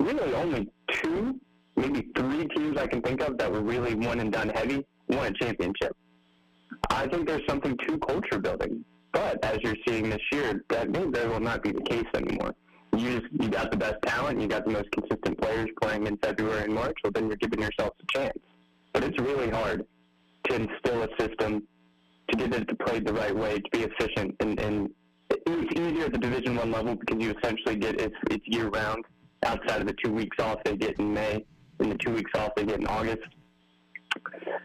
Really, 0.00 0.34
only 0.34 0.68
two, 0.90 1.40
maybe 1.76 2.08
three 2.16 2.46
teams 2.48 2.76
I 2.76 2.88
can 2.88 3.00
think 3.00 3.22
of 3.22 3.38
that 3.38 3.50
were 3.50 3.62
really 3.62 3.94
one 3.94 4.20
and 4.20 4.32
done 4.32 4.50
heavy 4.50 4.84
won 5.08 5.26
a 5.26 5.32
championship. 5.32 5.96
I 6.90 7.06
think 7.06 7.28
there's 7.28 7.46
something 7.48 7.76
to 7.86 7.98
culture 7.98 8.38
building, 8.38 8.84
but 9.12 9.42
as 9.44 9.58
you're 9.62 9.76
seeing 9.86 10.10
this 10.10 10.20
year, 10.32 10.64
that 10.70 10.90
may 10.90 11.04
very 11.06 11.28
well 11.28 11.40
not 11.40 11.62
be 11.62 11.70
the 11.70 11.82
case 11.82 12.06
anymore. 12.14 12.54
You 12.96 13.20
just 13.20 13.32
you 13.32 13.48
got 13.48 13.70
the 13.70 13.76
best 13.76 13.96
talent, 14.04 14.40
you 14.40 14.48
got 14.48 14.64
the 14.64 14.72
most 14.72 14.90
consistent 14.92 15.40
players 15.40 15.68
playing 15.80 16.06
in 16.06 16.16
February 16.18 16.64
and 16.64 16.74
March. 16.74 16.96
Well, 17.02 17.12
then 17.12 17.28
you're 17.28 17.36
giving 17.36 17.60
yourself 17.60 17.92
a 18.00 18.18
chance. 18.18 18.38
But 18.92 19.04
it's 19.04 19.18
really 19.20 19.50
hard 19.50 19.84
instill 20.54 21.02
a 21.02 21.08
system 21.18 21.66
to 22.30 22.36
get 22.36 22.54
it 22.54 22.68
to 22.68 22.74
play 22.76 23.00
the 23.00 23.12
right 23.12 23.34
way, 23.34 23.58
to 23.58 23.70
be 23.70 23.84
efficient, 23.84 24.34
and, 24.40 24.58
and 24.60 24.90
it's 25.30 25.80
easier 25.80 26.06
at 26.06 26.12
the 26.12 26.18
Division 26.18 26.56
One 26.56 26.70
level 26.70 26.94
because 26.94 27.22
you 27.22 27.34
essentially 27.42 27.76
get 27.76 28.00
it's 28.00 28.14
it's 28.30 28.46
year 28.46 28.68
round. 28.68 29.04
Outside 29.44 29.82
of 29.82 29.86
the 29.86 29.94
two 30.02 30.10
weeks 30.10 30.38
off 30.40 30.64
they 30.64 30.76
get 30.76 30.98
in 30.98 31.12
May, 31.12 31.44
and 31.78 31.92
the 31.92 31.98
two 31.98 32.12
weeks 32.12 32.30
off 32.34 32.54
they 32.56 32.64
get 32.64 32.80
in 32.80 32.86
August. 32.86 33.22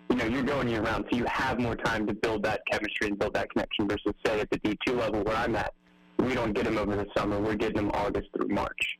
You 0.10 0.15
know, 0.15 0.25
you're 0.25 0.43
going 0.43 0.69
year 0.69 0.82
round, 0.82 1.06
so 1.12 1.17
you 1.17 1.25
have 1.25 1.60
more 1.60 1.75
time 1.75 2.06
to 2.08 2.13
build 2.13 2.43
that 2.43 2.62
chemistry 2.71 3.08
and 3.08 3.19
build 3.19 3.34
that 3.34 3.49
connection. 3.52 3.88
Versus 3.88 4.13
say 4.25 4.39
at 4.39 4.49
the 4.52 4.60
D2 4.60 4.97
level 4.97 5.23
where 5.23 5.36
I'm 5.36 5.56
at, 5.56 5.73
we 6.19 6.34
don't 6.34 6.54
get 6.54 6.65
them 6.65 6.78
over 6.78 6.95
the 6.95 7.08
summer. 7.17 7.39
We're 7.39 7.56
getting 7.56 7.78
them 7.78 7.91
August 7.93 8.30
through 8.36 8.49
March, 8.49 8.97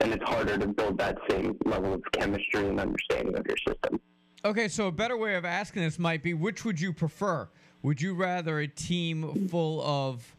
and 0.00 0.12
it's 0.12 0.24
harder 0.24 0.58
to 0.58 0.66
build 0.66 0.98
that 0.98 1.16
same 1.30 1.56
level 1.64 1.94
of 1.94 2.02
chemistry 2.12 2.68
and 2.68 2.80
understanding 2.80 3.36
of 3.38 3.46
your 3.46 3.56
system. 3.66 4.00
Okay, 4.44 4.68
so 4.68 4.88
a 4.88 4.92
better 4.92 5.16
way 5.16 5.36
of 5.36 5.46
asking 5.46 5.84
this 5.84 5.98
might 5.98 6.22
be 6.22 6.34
which 6.34 6.66
would 6.66 6.78
you 6.78 6.92
prefer? 6.92 7.48
Would 7.82 8.02
you 8.02 8.12
rather 8.12 8.58
a 8.58 8.68
team 8.68 9.48
full 9.48 9.82
of 9.82 10.36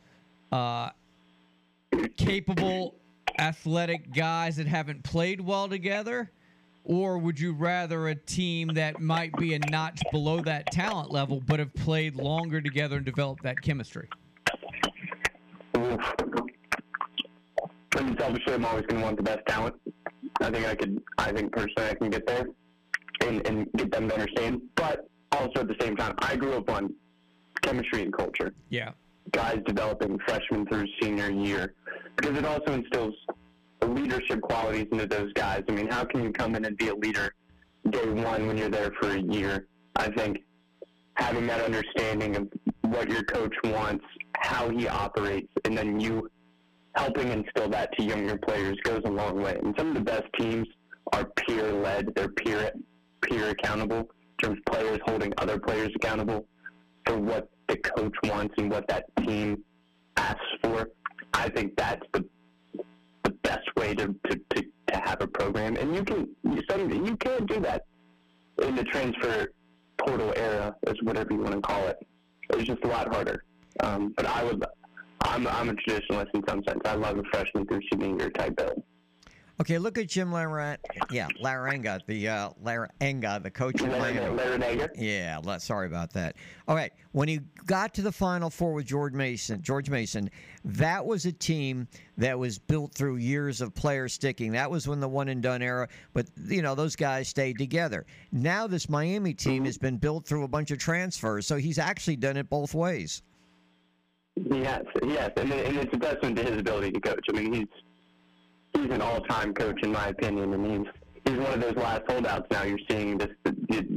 uh, 0.51 0.91
capable, 2.15 2.93
athletic 3.39 4.13
guys 4.13 4.57
that 4.57 4.67
haven't 4.67 5.03
played 5.03 5.41
well 5.41 5.67
together? 5.67 6.29
Or 6.83 7.17
would 7.17 7.39
you 7.39 7.53
rather 7.53 8.09
a 8.09 8.15
team 8.15 8.67
that 8.75 9.01
might 9.01 9.35
be 9.37 9.55
a 9.55 9.59
notch 9.71 10.03
below 10.11 10.39
that 10.41 10.71
talent 10.71 11.11
level 11.11 11.41
but 11.47 11.57
have 11.57 11.73
played 11.73 12.15
longer 12.15 12.61
together 12.61 12.97
and 12.97 13.05
developed 13.05 13.41
that 13.41 13.59
chemistry? 13.59 14.07
Mean, 15.75 15.99
selfishly, 18.19 18.53
I'm 18.53 18.65
always 18.65 18.85
going 18.85 18.99
to 18.99 19.03
want 19.03 19.17
the 19.17 19.23
best 19.23 19.47
talent. 19.47 19.75
I 20.41 20.51
think 20.51 20.67
I 20.67 20.75
could. 20.75 21.01
I 21.17 21.31
think 21.31 21.51
personally, 21.51 21.89
I 21.89 21.95
can 21.95 22.09
get 22.11 22.27
there 22.27 22.45
and, 23.21 23.45
and 23.47 23.67
get 23.75 23.91
them 23.91 24.07
to 24.09 24.15
understand. 24.15 24.61
But 24.75 25.07
also 25.31 25.61
at 25.61 25.67
the 25.67 25.75
same 25.79 25.95
time, 25.95 26.15
I 26.19 26.35
grew 26.35 26.53
up 26.53 26.69
on 26.69 26.93
chemistry 27.61 28.03
and 28.03 28.13
culture. 28.15 28.53
Yeah. 28.69 28.91
Guys 29.31 29.59
developing 29.65 30.19
freshman 30.27 30.65
through 30.67 30.85
senior 31.01 31.31
year 31.31 31.73
because 32.15 32.37
it 32.37 32.45
also 32.45 32.73
instills 32.73 33.13
leadership 33.83 34.41
qualities 34.41 34.87
into 34.91 35.07
those 35.07 35.31
guys. 35.33 35.63
I 35.67 35.71
mean, 35.71 35.87
how 35.87 36.05
can 36.05 36.23
you 36.23 36.31
come 36.31 36.55
in 36.55 36.65
and 36.65 36.77
be 36.77 36.89
a 36.89 36.95
leader 36.95 37.33
day 37.89 38.09
one 38.09 38.47
when 38.47 38.57
you're 38.57 38.69
there 38.69 38.91
for 38.99 39.11
a 39.11 39.19
year? 39.19 39.67
I 39.95 40.09
think 40.11 40.43
having 41.15 41.47
that 41.47 41.61
understanding 41.61 42.35
of 42.35 42.47
what 42.81 43.09
your 43.09 43.23
coach 43.23 43.53
wants, 43.63 44.05
how 44.37 44.69
he 44.69 44.87
operates, 44.87 45.51
and 45.63 45.77
then 45.77 45.99
you 45.99 46.29
helping 46.95 47.29
instill 47.29 47.69
that 47.69 47.95
to 47.97 48.03
younger 48.03 48.37
players 48.37 48.77
goes 48.83 49.01
a 49.05 49.09
long 49.09 49.41
way. 49.41 49.59
And 49.61 49.75
some 49.77 49.89
of 49.89 49.95
the 49.95 50.01
best 50.01 50.25
teams 50.39 50.67
are 51.13 51.25
peer 51.25 51.73
led. 51.73 52.13
They're 52.15 52.29
peer 52.29 52.71
peer 53.27 53.49
accountable 53.49 53.99
in 53.99 54.37
terms 54.41 54.59
of 54.59 54.73
players 54.73 54.99
holding 55.05 55.33
other 55.37 55.59
players 55.59 55.91
accountable 55.95 56.47
for 57.05 57.17
what 57.17 57.49
the 57.67 57.77
coach 57.77 58.13
wants 58.23 58.53
and 58.57 58.71
what 58.71 58.87
that 58.87 59.05
team 59.23 59.63
asks 60.17 60.39
for. 60.61 60.89
I 61.33 61.49
think 61.49 61.75
that's 61.75 62.05
the 62.13 62.25
the 63.23 63.31
best 63.41 63.67
way 63.75 63.95
to, 63.95 64.07
to, 64.29 64.39
to, 64.51 64.61
to 64.61 65.01
have 65.03 65.19
a 65.21 65.27
program. 65.27 65.75
And 65.77 65.95
you 65.95 66.03
can 66.03 66.27
you, 66.43 66.61
some, 66.69 66.89
you 66.91 67.17
can 67.17 67.45
do 67.45 67.59
that 67.61 67.85
in 68.61 68.75
the 68.75 68.83
transfer 68.83 69.47
portal 69.97 70.33
era, 70.35 70.75
is 70.87 70.95
whatever 71.03 71.33
you 71.33 71.39
want 71.39 71.53
to 71.55 71.61
call 71.61 71.87
it. 71.87 71.97
It's 72.51 72.63
just 72.63 72.83
a 72.83 72.87
lot 72.87 73.13
harder. 73.13 73.43
Um, 73.81 74.13
but 74.15 74.25
I 74.25 74.43
would, 74.43 74.63
I'm, 75.23 75.47
I'm 75.47 75.69
a 75.69 75.73
traditionalist 75.73 76.27
in 76.33 76.43
some 76.47 76.63
sense. 76.67 76.81
I 76.85 76.93
love 76.93 77.17
a 77.17 77.23
freshman 77.31 77.65
through 77.65 77.81
senior 77.91 78.15
year 78.17 78.29
type 78.29 78.55
build. 78.55 78.83
Okay, 79.61 79.77
look 79.77 79.97
at 79.97 80.07
Jim 80.07 80.31
Larang. 80.31 80.77
Yeah, 81.09 81.27
Laranga, 81.41 82.01
the 82.07 82.27
uh, 82.27 82.49
Laranga, 82.61 83.41
the 83.41 83.49
coach 83.49 83.79
of 83.79 83.87
Miami. 83.87 84.19
Larrañaga. 84.19 84.89
Yeah, 84.95 85.57
sorry 85.59 85.87
about 85.87 86.11
that. 86.13 86.35
All 86.67 86.75
right, 86.75 86.91
when 87.13 87.29
he 87.29 87.39
got 87.65 87.93
to 87.93 88.01
the 88.01 88.11
Final 88.11 88.49
Four 88.49 88.73
with 88.73 88.85
George 88.85 89.13
Mason, 89.13 89.61
George 89.61 89.89
Mason, 89.89 90.29
that 90.65 91.05
was 91.05 91.25
a 91.25 91.31
team 91.31 91.87
that 92.17 92.37
was 92.37 92.59
built 92.59 92.93
through 92.93 93.15
years 93.15 93.61
of 93.61 93.73
player 93.73 94.09
sticking. 94.09 94.51
That 94.51 94.69
was 94.69 94.89
when 94.89 94.99
the 94.99 95.07
one 95.07 95.29
and 95.29 95.41
done 95.41 95.61
era. 95.61 95.87
But 96.13 96.27
you 96.47 96.61
know 96.61 96.75
those 96.75 96.97
guys 96.97 97.29
stayed 97.29 97.57
together. 97.57 98.05
Now 98.33 98.67
this 98.67 98.89
Miami 98.89 99.33
team 99.33 99.63
has 99.63 99.77
been 99.77 99.97
built 99.97 100.25
through 100.25 100.43
a 100.43 100.49
bunch 100.49 100.71
of 100.71 100.79
transfers, 100.79 101.47
so 101.47 101.55
he's 101.55 101.79
actually 101.79 102.17
done 102.17 102.35
it 102.35 102.49
both 102.49 102.73
ways. 102.73 103.21
Yes, 104.35 104.83
yes, 105.01 105.31
and, 105.37 105.53
and 105.53 105.77
it's 105.77 105.93
a 105.93 105.97
testament 105.97 106.35
to 106.35 106.43
his 106.43 106.59
ability 106.59 106.91
to 106.91 106.99
coach. 106.99 107.25
I 107.29 107.31
mean, 107.31 107.53
he's 107.53 107.67
he's 108.75 108.91
an 108.91 109.01
all-time 109.01 109.53
coach 109.53 109.81
in 109.83 109.91
my 109.91 110.07
opinion, 110.07 110.53
and 110.53 110.65
he's 110.65 110.93
he's 111.25 111.37
one 111.37 111.53
of 111.53 111.61
those 111.61 111.75
last 111.75 112.03
holdouts. 112.07 112.47
Now 112.51 112.63
you're 112.63 112.79
seeing 112.89 113.17
this 113.17 113.29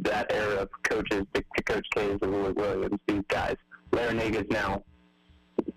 that 0.03 0.33
era 0.33 0.63
of 0.63 0.69
coaches, 0.83 1.25
the, 1.33 1.45
the 1.57 1.63
Coach 1.63 1.87
K's, 1.95 2.19
the 2.21 2.29
Willie 2.29 2.53
Williams, 2.53 2.99
these 3.07 3.23
guys. 3.29 3.57
Larrañaga 3.93 4.43
is 4.43 4.51
now 4.51 4.83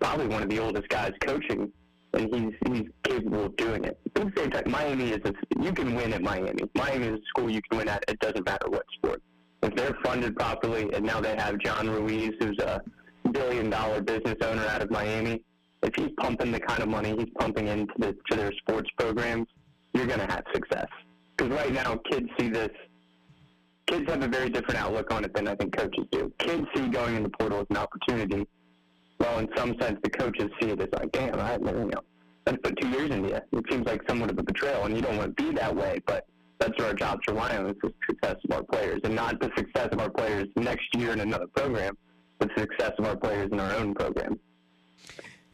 probably 0.00 0.26
one 0.26 0.42
of 0.42 0.48
the 0.48 0.58
oldest 0.58 0.88
guys 0.88 1.12
coaching, 1.20 1.70
and 2.14 2.34
he's 2.34 2.54
he's 2.72 2.88
capable 3.04 3.44
of 3.44 3.56
doing 3.56 3.84
it. 3.84 3.98
At 4.16 4.34
the 4.34 4.40
same 4.40 4.50
time, 4.50 4.64
Miami 4.66 5.10
is 5.10 5.20
a, 5.24 5.32
you 5.62 5.72
can 5.72 5.94
win 5.94 6.12
at 6.12 6.22
Miami. 6.22 6.62
Miami 6.74 7.06
is 7.06 7.14
a 7.14 7.22
school 7.28 7.50
you 7.50 7.60
can 7.68 7.78
win 7.78 7.88
at. 7.88 8.04
It 8.08 8.18
doesn't 8.20 8.44
matter 8.46 8.68
what 8.68 8.84
sport. 8.96 9.22
If 9.62 9.74
they're 9.76 9.96
funded 10.04 10.36
properly, 10.36 10.92
and 10.92 11.04
now 11.04 11.20
they 11.20 11.36
have 11.36 11.58
John 11.58 11.88
Ruiz, 11.88 12.32
who's 12.40 12.58
a 12.58 12.82
billion 13.30 13.70
dollar 13.70 14.00
business 14.02 14.36
owner 14.42 14.66
out 14.66 14.82
of 14.82 14.90
Miami. 14.90 15.42
If 15.82 15.94
he's 15.96 16.10
pumping 16.18 16.52
the 16.52 16.60
kind 16.60 16.82
of 16.82 16.88
money 16.88 17.14
he's 17.18 17.30
pumping 17.38 17.68
into 17.68 17.92
the, 17.98 18.16
to 18.30 18.36
their 18.36 18.52
sports 18.52 18.88
programs, 18.98 19.48
you're 19.94 20.06
going 20.06 20.20
to 20.20 20.26
have 20.26 20.44
success. 20.54 20.86
Because 21.36 21.52
right 21.52 21.72
now, 21.72 21.96
kids 22.10 22.28
see 22.38 22.48
this. 22.48 22.70
Kids 23.86 24.08
have 24.08 24.22
a 24.22 24.28
very 24.28 24.48
different 24.48 24.80
outlook 24.80 25.12
on 25.12 25.24
it 25.24 25.34
than 25.34 25.48
I 25.48 25.56
think 25.56 25.76
coaches 25.76 26.06
do. 26.12 26.32
Kids 26.38 26.66
see 26.74 26.88
going 26.88 27.16
in 27.16 27.24
the 27.24 27.30
portal 27.30 27.60
as 27.60 27.66
an 27.70 27.76
opportunity. 27.76 28.46
Well, 29.18 29.38
in 29.40 29.48
some 29.56 29.74
sense, 29.80 29.98
the 30.02 30.10
coaches 30.10 30.50
see 30.60 30.68
it 30.70 30.80
as 30.80 30.88
like, 30.92 31.10
damn, 31.12 31.38
I, 31.38 31.54
you 31.54 31.60
know, 31.60 32.02
let's 32.46 32.58
put 32.62 32.80
two 32.80 32.88
years 32.88 33.10
into 33.10 33.28
you. 33.28 33.58
It 33.58 33.64
seems 33.70 33.86
like 33.86 34.02
somewhat 34.08 34.30
of 34.30 34.38
a 34.38 34.42
betrayal, 34.42 34.84
and 34.84 34.94
you 34.96 35.02
don't 35.02 35.16
want 35.16 35.36
to 35.36 35.42
be 35.42 35.52
that 35.56 35.74
way. 35.74 36.00
But 36.06 36.26
that's 36.58 36.72
what 36.78 36.88
our 36.88 36.94
jobs 36.94 37.20
rely 37.26 37.56
on: 37.56 37.66
is 37.66 37.76
the 37.82 37.92
success 38.08 38.36
of 38.48 38.56
our 38.56 38.62
players, 38.62 39.00
and 39.04 39.14
not 39.14 39.40
the 39.40 39.50
success 39.56 39.88
of 39.92 40.00
our 40.00 40.10
players 40.10 40.46
next 40.56 40.86
year 40.96 41.12
in 41.12 41.20
another 41.20 41.46
program, 41.56 41.96
but 42.38 42.50
the 42.54 42.62
success 42.62 42.92
of 42.98 43.04
our 43.04 43.16
players 43.16 43.50
in 43.52 43.58
our 43.58 43.74
own 43.74 43.94
program. 43.94 44.38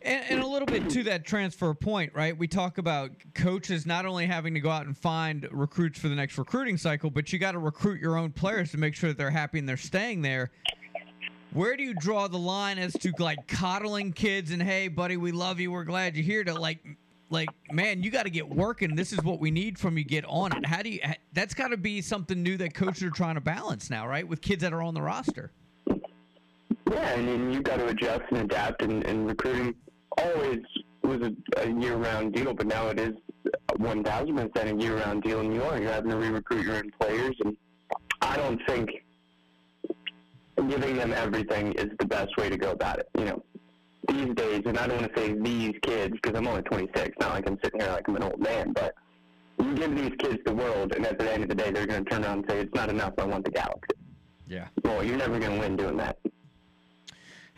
And, 0.08 0.24
and 0.30 0.42
a 0.42 0.46
little 0.46 0.64
bit 0.64 0.88
to 0.88 1.02
that 1.04 1.26
transfer 1.26 1.74
point, 1.74 2.12
right? 2.14 2.36
We 2.36 2.48
talk 2.48 2.78
about 2.78 3.10
coaches 3.34 3.84
not 3.84 4.06
only 4.06 4.24
having 4.24 4.54
to 4.54 4.60
go 4.60 4.70
out 4.70 4.86
and 4.86 4.96
find 4.96 5.46
recruits 5.52 5.98
for 5.98 6.08
the 6.08 6.14
next 6.14 6.38
recruiting 6.38 6.78
cycle, 6.78 7.10
but 7.10 7.30
you 7.30 7.38
got 7.38 7.52
to 7.52 7.58
recruit 7.58 8.00
your 8.00 8.16
own 8.16 8.32
players 8.32 8.70
to 8.70 8.78
make 8.78 8.94
sure 8.94 9.10
that 9.10 9.18
they're 9.18 9.30
happy 9.30 9.58
and 9.58 9.68
they're 9.68 9.76
staying 9.76 10.22
there. 10.22 10.50
Where 11.52 11.76
do 11.76 11.82
you 11.82 11.92
draw 11.92 12.26
the 12.26 12.38
line 12.38 12.78
as 12.78 12.94
to 12.94 13.12
like 13.18 13.46
coddling 13.48 14.14
kids 14.14 14.50
and 14.50 14.62
hey, 14.62 14.88
buddy, 14.88 15.18
we 15.18 15.30
love 15.30 15.60
you, 15.60 15.70
we're 15.70 15.84
glad 15.84 16.16
you're 16.16 16.24
here 16.24 16.42
to 16.44 16.54
like, 16.54 16.78
like, 17.28 17.50
man, 17.70 18.02
you 18.02 18.10
got 18.10 18.22
to 18.22 18.30
get 18.30 18.48
working. 18.48 18.96
This 18.96 19.12
is 19.12 19.22
what 19.22 19.40
we 19.40 19.50
need 19.50 19.78
from 19.78 19.98
you. 19.98 20.04
Get 20.04 20.24
on 20.26 20.56
it. 20.56 20.64
How 20.64 20.80
do 20.80 20.88
you? 20.88 21.00
That's 21.34 21.52
got 21.52 21.68
to 21.68 21.76
be 21.76 22.00
something 22.00 22.42
new 22.42 22.56
that 22.56 22.72
coaches 22.72 23.02
are 23.02 23.10
trying 23.10 23.34
to 23.34 23.42
balance 23.42 23.90
now, 23.90 24.08
right? 24.08 24.26
With 24.26 24.40
kids 24.40 24.62
that 24.62 24.72
are 24.72 24.80
on 24.80 24.94
the 24.94 25.02
roster. 25.02 25.52
Yeah, 26.90 27.14
I 27.14 27.20
mean, 27.20 27.52
you've 27.52 27.64
got 27.64 27.76
to 27.76 27.86
adjust 27.88 28.22
and 28.30 28.38
adapt, 28.38 28.80
and, 28.80 29.04
and 29.04 29.26
recruiting 29.26 29.74
always 30.22 30.60
was 31.02 31.22
a, 31.22 31.62
a 31.62 31.70
year-round 31.70 32.34
deal, 32.34 32.52
but 32.54 32.66
now 32.66 32.88
it 32.88 32.98
is 33.00 33.14
1,000% 33.78 34.56
a 34.56 34.82
year-round 34.82 35.22
deal, 35.22 35.40
and 35.40 35.54
you 35.54 35.62
are. 35.62 35.80
You're 35.80 35.92
having 35.92 36.10
to 36.10 36.16
re-recruit 36.16 36.66
your 36.66 36.76
own 36.76 36.90
players, 37.00 37.34
and 37.44 37.56
I 38.20 38.36
don't 38.36 38.60
think 38.66 38.90
giving 40.68 40.96
them 40.96 41.12
everything 41.12 41.72
is 41.72 41.88
the 41.98 42.06
best 42.06 42.36
way 42.36 42.50
to 42.50 42.56
go 42.56 42.72
about 42.72 42.98
it. 42.98 43.08
You 43.16 43.24
know, 43.24 43.44
these 44.08 44.34
days, 44.34 44.62
and 44.66 44.78
I 44.78 44.86
don't 44.86 45.00
want 45.00 45.14
to 45.14 45.20
say 45.20 45.32
these 45.32 45.74
kids 45.82 46.14
because 46.20 46.36
I'm 46.36 46.46
only 46.46 46.62
26, 46.62 47.16
not 47.20 47.30
like 47.30 47.48
I'm 47.48 47.58
sitting 47.62 47.80
here 47.80 47.90
like 47.90 48.08
I'm 48.08 48.16
an 48.16 48.24
old 48.24 48.40
man, 48.40 48.72
but 48.72 48.94
you 49.62 49.74
give 49.74 49.96
these 49.96 50.12
kids 50.18 50.38
the 50.44 50.54
world, 50.54 50.94
and 50.94 51.06
at 51.06 51.18
the 51.18 51.32
end 51.32 51.44
of 51.44 51.48
the 51.48 51.54
day, 51.54 51.70
they're 51.70 51.86
going 51.86 52.04
to 52.04 52.10
turn 52.10 52.24
around 52.24 52.38
and 52.38 52.50
say, 52.50 52.60
it's 52.60 52.74
not 52.74 52.90
enough, 52.90 53.14
I 53.18 53.24
want 53.24 53.44
the 53.44 53.50
galaxy. 53.50 53.94
Yeah. 54.46 54.68
Well, 54.82 55.04
you're 55.04 55.16
never 55.16 55.38
going 55.38 55.52
to 55.52 55.58
win 55.58 55.76
doing 55.76 55.96
that. 55.98 56.18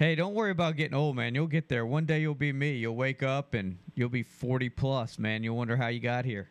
Hey, 0.00 0.14
don't 0.14 0.32
worry 0.32 0.50
about 0.50 0.76
getting 0.76 0.94
old, 0.94 1.16
man. 1.16 1.34
You'll 1.34 1.46
get 1.46 1.68
there. 1.68 1.84
One 1.84 2.06
day 2.06 2.22
you'll 2.22 2.34
be 2.34 2.54
me. 2.54 2.72
You'll 2.72 2.96
wake 2.96 3.22
up 3.22 3.52
and 3.52 3.76
you'll 3.94 4.08
be 4.08 4.22
40 4.22 4.70
plus, 4.70 5.18
man. 5.18 5.42
You'll 5.42 5.58
wonder 5.58 5.76
how 5.76 5.88
you 5.88 6.00
got 6.00 6.24
here. 6.24 6.48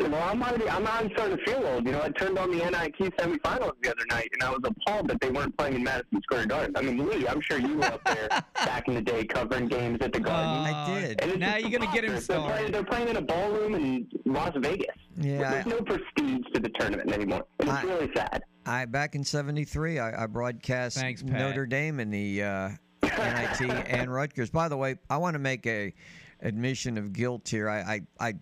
Well, 0.00 0.12
I'm 0.16 0.42
already, 0.42 0.68
I'm 0.68 0.84
already 0.84 1.14
starting 1.14 1.36
to 1.38 1.44
feel 1.44 1.64
old. 1.64 1.86
You 1.86 1.92
know, 1.92 2.02
I 2.02 2.08
turned 2.08 2.36
on 2.36 2.50
the 2.50 2.56
NIT 2.56 2.98
semifinals 3.16 3.74
the 3.80 3.92
other 3.92 4.04
night, 4.10 4.28
and 4.32 4.42
I 4.42 4.50
was 4.50 4.58
appalled 4.64 5.06
that 5.06 5.20
they 5.20 5.30
weren't 5.30 5.56
playing 5.56 5.74
in 5.76 5.84
Madison 5.84 6.20
Square 6.22 6.46
Garden. 6.46 6.76
I 6.76 6.82
mean, 6.82 7.08
Lee, 7.08 7.28
I'm 7.28 7.40
sure 7.40 7.60
you 7.60 7.76
were 7.76 7.84
up 7.84 8.02
there 8.04 8.28
back 8.54 8.88
in 8.88 8.94
the 8.94 9.02
day 9.02 9.24
covering 9.24 9.68
games 9.68 9.98
at 10.00 10.12
the 10.12 10.18
Garden. 10.18 10.66
Uh, 10.66 10.84
I 10.88 11.00
did. 11.00 11.20
And 11.20 11.38
now 11.38 11.58
you're 11.58 11.70
gonna 11.70 11.92
get 11.92 12.02
him 12.02 12.10
preposterous. 12.10 12.26
They're 12.26 12.40
playing, 12.40 12.72
they're 12.72 12.84
playing 12.84 13.08
in 13.08 13.16
a 13.18 13.22
ballroom 13.22 13.76
in 13.76 14.08
Las 14.24 14.52
Vegas. 14.56 14.96
Yeah, 15.16 15.48
There's 15.48 15.66
I- 15.66 15.70
no 15.70 15.80
prestige 15.80 16.44
to 16.54 16.60
the 16.60 16.70
tournament 16.70 17.12
anymore. 17.12 17.44
And 17.60 17.68
it's 17.68 17.78
I- 17.78 17.82
really 17.84 18.10
sad. 18.16 18.42
I 18.66 18.84
back 18.84 19.14
in 19.14 19.24
'73, 19.24 19.98
I, 19.98 20.24
I 20.24 20.26
broadcast 20.26 20.98
Thanks, 20.98 21.22
Notre 21.22 21.66
Dame 21.66 22.00
in 22.00 22.10
the 22.10 22.42
uh, 22.42 22.68
NIT 23.02 23.60
and 23.86 24.12
Rutgers. 24.12 24.50
By 24.50 24.68
the 24.68 24.76
way, 24.76 24.96
I 25.08 25.16
want 25.18 25.34
to 25.34 25.38
make 25.38 25.66
a 25.66 25.94
admission 26.40 26.98
of 26.98 27.12
guilt 27.12 27.48
here. 27.48 27.68
I 27.68 28.00
I, 28.20 28.28
I 28.28 28.34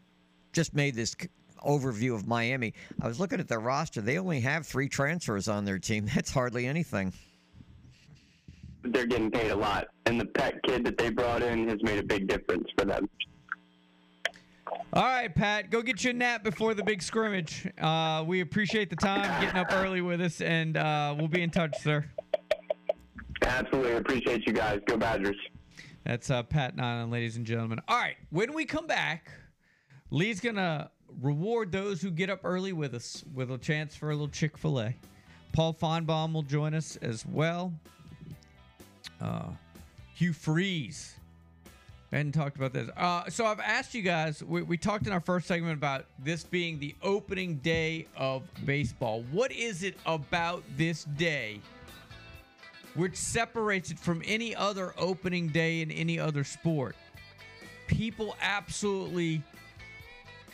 just 0.53 0.75
made 0.75 0.95
this 0.95 1.15
c- 1.21 1.29
overview 1.65 2.15
of 2.15 2.27
Miami. 2.27 2.75
I 3.03 3.07
was 3.07 3.21
looking 3.21 3.39
at 3.39 3.49
their 3.49 3.61
roster. 3.61 4.01
They 4.01 4.19
only 4.19 4.41
have 4.41 4.67
three 4.67 4.89
transfers 4.89 5.49
on 5.49 5.65
their 5.65 5.79
team. 5.79 6.07
That's 6.15 6.31
hardly 6.31 6.67
anything. 6.67 7.13
They're 8.83 9.07
getting 9.07 9.31
paid 9.31 9.51
a 9.51 9.57
lot, 9.57 9.89
and 10.07 10.21
the 10.21 10.27
pet 10.27 10.63
kid 10.65 10.85
that 10.85 10.99
they 10.99 11.11
brought 11.11 11.43
in 11.43 11.69
has 11.69 11.83
made 11.83 11.99
a 11.99 12.03
big 12.03 12.29
difference 12.29 12.69
for 12.79 12.85
them. 12.85 13.09
All 14.93 15.03
right, 15.03 15.35
Pat, 15.35 15.71
go 15.71 15.83
get 15.83 16.05
you 16.05 16.11
a 16.11 16.13
nap 16.13 16.45
before 16.45 16.75
the 16.75 16.83
big 16.83 17.03
scrimmage. 17.03 17.69
Uh, 17.81 18.25
we 18.27 18.41
appreciate 18.41 18.91
the 18.91 18.97
time 18.97 19.41
getting 19.41 19.61
up 19.61 19.73
early 19.73 20.01
with 20.01 20.21
us, 20.21 20.41
and 20.41 20.77
uh, 20.77 21.15
we'll 21.19 21.29
be 21.29 21.43
in 21.43 21.51
touch, 21.51 21.77
sir. 21.83 22.05
Absolutely 23.43 23.93
appreciate 23.93 24.47
you 24.47 24.53
guys. 24.53 24.81
Go 24.87 24.97
Badgers. 24.97 25.37
That's 26.05 26.31
uh, 26.31 26.43
Pat 26.43 26.77
Nyland, 26.77 27.11
ladies 27.11 27.37
and 27.37 27.45
gentlemen. 27.45 27.81
All 27.89 27.99
right, 27.99 28.17
when 28.31 28.53
we 28.53 28.65
come 28.65 28.87
back, 28.87 29.31
Lee's 30.11 30.41
gonna 30.41 30.91
reward 31.21 31.73
those 31.73 32.01
who 32.01 32.11
get 32.11 32.31
up 32.31 32.41
early 32.45 32.73
with 32.73 32.95
us 32.95 33.25
with 33.35 33.51
a 33.51 33.59
chance 33.59 33.97
for 33.97 34.11
a 34.11 34.13
little 34.13 34.29
Chick 34.29 34.57
Fil 34.57 34.81
A. 34.81 34.95
Paul 35.53 35.75
Finebaum 35.75 36.33
will 36.33 36.43
join 36.43 36.75
us 36.75 36.97
as 36.97 37.25
well. 37.27 37.73
Uh, 39.21 39.49
Hugh 40.15 40.33
Freeze. 40.33 41.17
Hadn't 42.15 42.33
talked 42.33 42.57
about 42.57 42.73
this. 42.73 42.89
Uh, 42.97 43.29
so 43.29 43.45
I've 43.45 43.59
asked 43.59 43.93
you 43.93 44.03
guys. 44.03 44.43
We, 44.43 44.63
we 44.63 44.77
talked 44.77 45.07
in 45.07 45.13
our 45.13 45.21
first 45.21 45.49
segment 45.49 45.77
about 45.77 46.05
this 46.19 46.45
being 46.45 46.79
the 46.79 46.95
opening 47.03 47.57
day 47.57 48.07
of 48.17 48.43
baseball. 48.65 49.25
What 49.33 49.51
is 49.51 49.83
it 49.83 49.97
about 50.07 50.63
this 50.77 51.05
day 51.05 51.61
which 52.95 53.17
separates 53.17 53.91
it 53.91 53.99
from 53.99 54.23
any 54.25 54.55
other 54.55 54.95
opening 54.99 55.49
day 55.49 55.81
in 55.81 55.91
any 55.91 56.19
other 56.19 56.45
sport. 56.45 56.97
People 57.89 58.37
absolutely, 58.41 59.43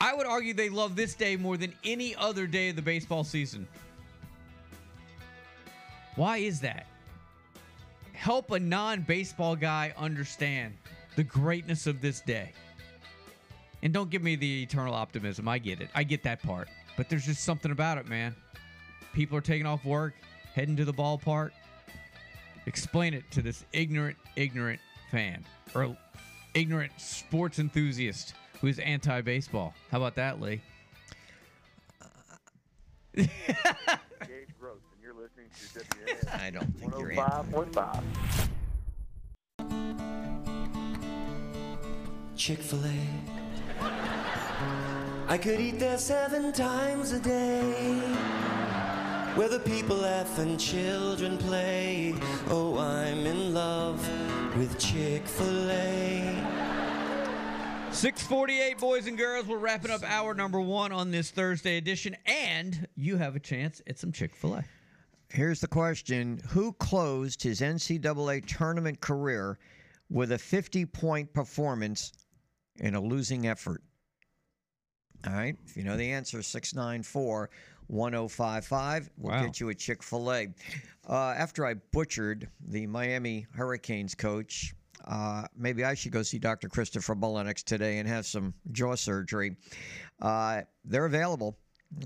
I 0.00 0.14
would 0.14 0.26
argue 0.26 0.54
they 0.54 0.70
love 0.70 0.96
this 0.96 1.14
day 1.14 1.36
more 1.36 1.56
than 1.56 1.74
any 1.84 2.16
other 2.16 2.46
day 2.46 2.70
of 2.70 2.76
the 2.76 2.82
baseball 2.82 3.24
season. 3.24 3.68
Why 6.16 6.38
is 6.38 6.60
that? 6.60 6.86
Help 8.14 8.50
a 8.50 8.58
non 8.58 9.02
baseball 9.02 9.56
guy 9.56 9.92
understand 9.96 10.74
the 11.16 11.24
greatness 11.24 11.86
of 11.86 12.00
this 12.00 12.20
day. 12.20 12.52
And 13.82 13.92
don't 13.92 14.10
give 14.10 14.22
me 14.22 14.36
the 14.36 14.62
eternal 14.62 14.94
optimism. 14.94 15.48
I 15.48 15.58
get 15.58 15.80
it. 15.80 15.88
I 15.94 16.02
get 16.02 16.22
that 16.24 16.42
part. 16.42 16.68
But 16.96 17.08
there's 17.08 17.24
just 17.24 17.44
something 17.44 17.72
about 17.72 17.98
it, 17.98 18.08
man. 18.08 18.34
People 19.14 19.38
are 19.38 19.42
taking 19.42 19.66
off 19.66 19.84
work, 19.84 20.14
heading 20.54 20.76
to 20.76 20.84
the 20.84 20.92
ballpark. 20.92 21.50
Explain 22.66 23.14
it 23.14 23.24
to 23.30 23.42
this 23.42 23.64
ignorant, 23.72 24.16
ignorant 24.36 24.80
fan 25.10 25.44
or 25.74 25.96
ignorant 26.54 26.92
sports 26.98 27.58
enthusiast 27.58 28.34
who 28.60 28.66
is 28.66 28.78
anti 28.78 29.20
baseball. 29.22 29.74
How 29.90 29.98
about 29.98 30.14
that, 30.16 30.40
Lee? 30.40 30.60
Gage 33.16 33.28
Gross, 34.60 34.78
and 34.92 35.02
you're 35.02 35.14
listening 35.14 35.48
to 35.50 35.80
WNS 35.80 36.40
I 36.40 36.50
don't 36.50 36.78
think 36.78 36.92
you're 36.98 37.12
anti. 37.12 38.00
Chick 42.40 42.62
fil 42.62 42.82
A. 42.86 42.96
I 45.28 45.36
could 45.36 45.60
eat 45.60 45.78
there 45.78 45.98
seven 45.98 46.54
times 46.54 47.12
a 47.12 47.20
day. 47.20 47.98
Where 49.34 49.50
the 49.50 49.58
people 49.58 49.96
laugh 49.96 50.38
and 50.38 50.58
children 50.58 51.36
play. 51.36 52.14
Oh, 52.48 52.78
I'm 52.78 53.26
in 53.26 53.52
love 53.52 53.98
with 54.56 54.78
Chick 54.78 55.26
fil 55.26 55.70
A. 55.70 56.34
648, 57.90 58.78
boys 58.78 59.06
and 59.06 59.18
girls. 59.18 59.46
We're 59.46 59.58
wrapping 59.58 59.90
up 59.90 60.02
hour 60.02 60.32
number 60.32 60.62
one 60.62 60.92
on 60.92 61.10
this 61.10 61.30
Thursday 61.30 61.76
edition, 61.76 62.16
and 62.24 62.88
you 62.96 63.18
have 63.18 63.36
a 63.36 63.40
chance 63.40 63.82
at 63.86 63.98
some 63.98 64.12
Chick 64.12 64.34
fil 64.34 64.54
A. 64.54 64.64
Here's 65.28 65.60
the 65.60 65.68
question 65.68 66.40
Who 66.48 66.72
closed 66.72 67.42
his 67.42 67.60
NCAA 67.60 68.46
tournament 68.46 69.02
career 69.02 69.58
with 70.08 70.32
a 70.32 70.38
50 70.38 70.86
point 70.86 71.32
performance 71.34 72.12
in 72.80 72.94
a 72.94 73.00
losing 73.00 73.46
effort? 73.46 73.82
All 75.26 75.32
right. 75.34 75.56
If 75.66 75.76
you 75.76 75.84
know 75.84 75.96
the 75.96 76.10
answer, 76.10 76.42
694 76.42 77.50
1055. 77.88 79.10
We'll 79.18 79.32
Wow. 79.32 79.44
get 79.46 79.60
you 79.60 79.68
a 79.68 79.74
Chick 79.74 80.02
fil 80.02 80.32
A. 80.32 80.48
Uh, 81.08 81.34
after 81.36 81.66
I 81.66 81.74
butchered 81.74 82.48
the 82.60 82.86
Miami 82.86 83.46
Hurricanes 83.54 84.14
coach, 84.14 84.74
uh, 85.04 85.46
maybe 85.56 85.84
I 85.84 85.94
should 85.94 86.12
go 86.12 86.22
see 86.22 86.38
Dr. 86.38 86.68
Christopher 86.68 87.14
Mullenix 87.14 87.62
today 87.62 87.98
and 87.98 88.08
have 88.08 88.26
some 88.26 88.54
jaw 88.72 88.94
surgery. 88.94 89.56
Uh, 90.20 90.62
they're 90.84 91.06
available. 91.06 91.56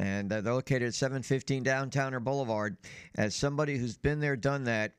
And 0.00 0.32
uh, 0.32 0.40
they're 0.40 0.54
located 0.54 0.84
at 0.84 0.94
715 0.94 1.62
Downtowner 1.64 2.24
Boulevard. 2.24 2.78
As 3.16 3.34
somebody 3.36 3.76
who's 3.76 3.98
been 3.98 4.18
there, 4.18 4.34
done 4.34 4.64
that, 4.64 4.92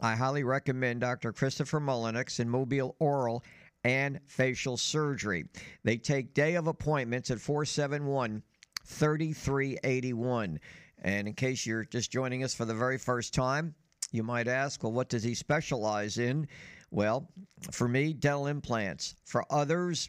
I 0.00 0.14
highly 0.14 0.44
recommend 0.44 1.00
Dr. 1.00 1.32
Christopher 1.32 1.80
Mullenix 1.80 2.38
in 2.38 2.48
Mobile 2.48 2.94
Oral 3.00 3.42
and 3.84 4.20
Facial 4.26 4.76
Surgery. 4.76 5.46
They 5.84 5.96
take 5.96 6.34
day 6.34 6.54
of 6.56 6.66
appointments 6.66 7.30
at 7.30 7.40
471 7.40 8.42
3381. 8.84 10.58
And 11.02 11.28
in 11.28 11.34
case 11.34 11.64
you're 11.66 11.84
just 11.84 12.10
joining 12.10 12.42
us 12.42 12.54
for 12.54 12.64
the 12.64 12.74
very 12.74 12.98
first 12.98 13.34
time, 13.34 13.74
you 14.10 14.22
might 14.22 14.48
ask, 14.48 14.82
well, 14.82 14.92
what 14.92 15.08
does 15.08 15.22
he 15.22 15.34
specialize 15.34 16.18
in? 16.18 16.48
Well, 16.90 17.28
for 17.70 17.86
me, 17.86 18.12
dental 18.14 18.46
implants. 18.46 19.14
For 19.24 19.44
others, 19.50 20.08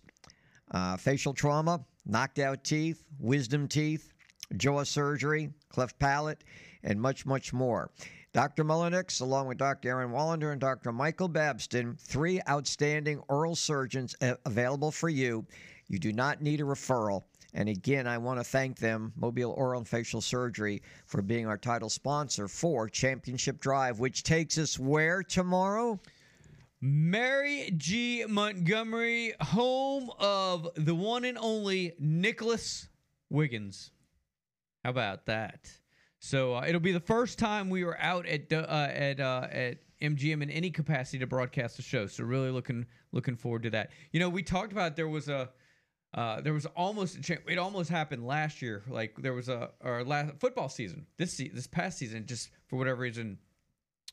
uh, 0.71 0.97
facial 0.97 1.33
trauma, 1.33 1.85
knocked 2.05 2.39
out 2.39 2.63
teeth, 2.63 3.03
wisdom 3.19 3.67
teeth, 3.67 4.13
jaw 4.55 4.83
surgery, 4.83 5.49
cleft 5.69 5.99
palate, 5.99 6.43
and 6.83 6.99
much, 6.99 7.25
much 7.25 7.51
more. 7.51 7.91
Dr. 8.31 8.63
Mullenix, 8.63 9.21
along 9.21 9.47
with 9.47 9.57
Dr. 9.57 9.89
Aaron 9.89 10.11
Wallander 10.11 10.51
and 10.51 10.61
Dr. 10.61 10.91
Michael 10.91 11.29
Babston, 11.29 11.99
three 11.99 12.39
outstanding 12.47 13.21
oral 13.27 13.55
surgeons 13.55 14.15
available 14.45 14.91
for 14.91 15.09
you. 15.09 15.45
You 15.87 15.97
do 15.97 16.13
not 16.13 16.41
need 16.41 16.61
a 16.61 16.63
referral. 16.63 17.23
And 17.55 17.67
again, 17.67 18.05
I 18.05 18.19
want 18.19 18.39
to 18.39 18.43
thank 18.43 18.77
them, 18.77 19.11
Mobile 19.15 19.51
Oral 19.57 19.79
and 19.79 19.87
Facial 19.87 20.21
Surgery, 20.21 20.83
for 21.07 21.23
being 21.23 21.47
our 21.47 21.57
title 21.57 21.89
sponsor 21.89 22.47
for 22.47 22.87
Championship 22.87 23.59
Drive, 23.59 23.99
which 23.99 24.21
takes 24.21 24.59
us 24.59 24.77
where 24.77 25.23
tomorrow? 25.23 25.99
Mary 26.79 27.73
G. 27.75 28.23
Montgomery, 28.29 29.33
home 29.41 30.11
of 30.19 30.69
the 30.75 30.93
one 30.93 31.25
and 31.25 31.39
only 31.39 31.93
Nicholas 31.99 32.87
Wiggins. 33.31 33.89
How 34.83 34.91
about 34.91 35.25
that? 35.25 35.71
So 36.19 36.55
uh, 36.55 36.65
it'll 36.67 36.81
be 36.81 36.91
the 36.91 36.99
first 36.99 37.39
time 37.39 37.69
we 37.69 37.83
are 37.83 37.97
out 37.97 38.25
at 38.25 38.51
uh, 38.51 38.65
at 38.67 39.19
uh, 39.19 39.47
at 39.51 39.77
MGM 40.01 40.41
in 40.41 40.49
any 40.49 40.69
capacity 40.69 41.19
to 41.19 41.27
broadcast 41.27 41.77
the 41.77 41.83
show. 41.83 42.07
So 42.07 42.23
really 42.23 42.51
looking 42.51 42.85
looking 43.11 43.35
forward 43.35 43.63
to 43.63 43.69
that. 43.71 43.91
You 44.11 44.19
know, 44.19 44.29
we 44.29 44.43
talked 44.43 44.71
about 44.71 44.95
there 44.95 45.07
was 45.07 45.29
a 45.29 45.49
uh, 46.13 46.41
there 46.41 46.53
was 46.53 46.65
almost 46.67 47.17
a 47.17 47.21
chance. 47.21 47.41
It 47.47 47.57
almost 47.57 47.89
happened 47.89 48.25
last 48.25 48.61
year. 48.61 48.83
Like 48.89 49.15
there 49.21 49.33
was 49.33 49.47
a 49.47 49.71
or 49.81 50.03
last 50.03 50.33
football 50.39 50.69
season. 50.69 51.05
This 51.17 51.33
se- 51.33 51.51
this 51.53 51.67
past 51.67 51.97
season, 51.97 52.25
just 52.25 52.49
for 52.67 52.77
whatever 52.77 53.01
reason, 53.01 53.37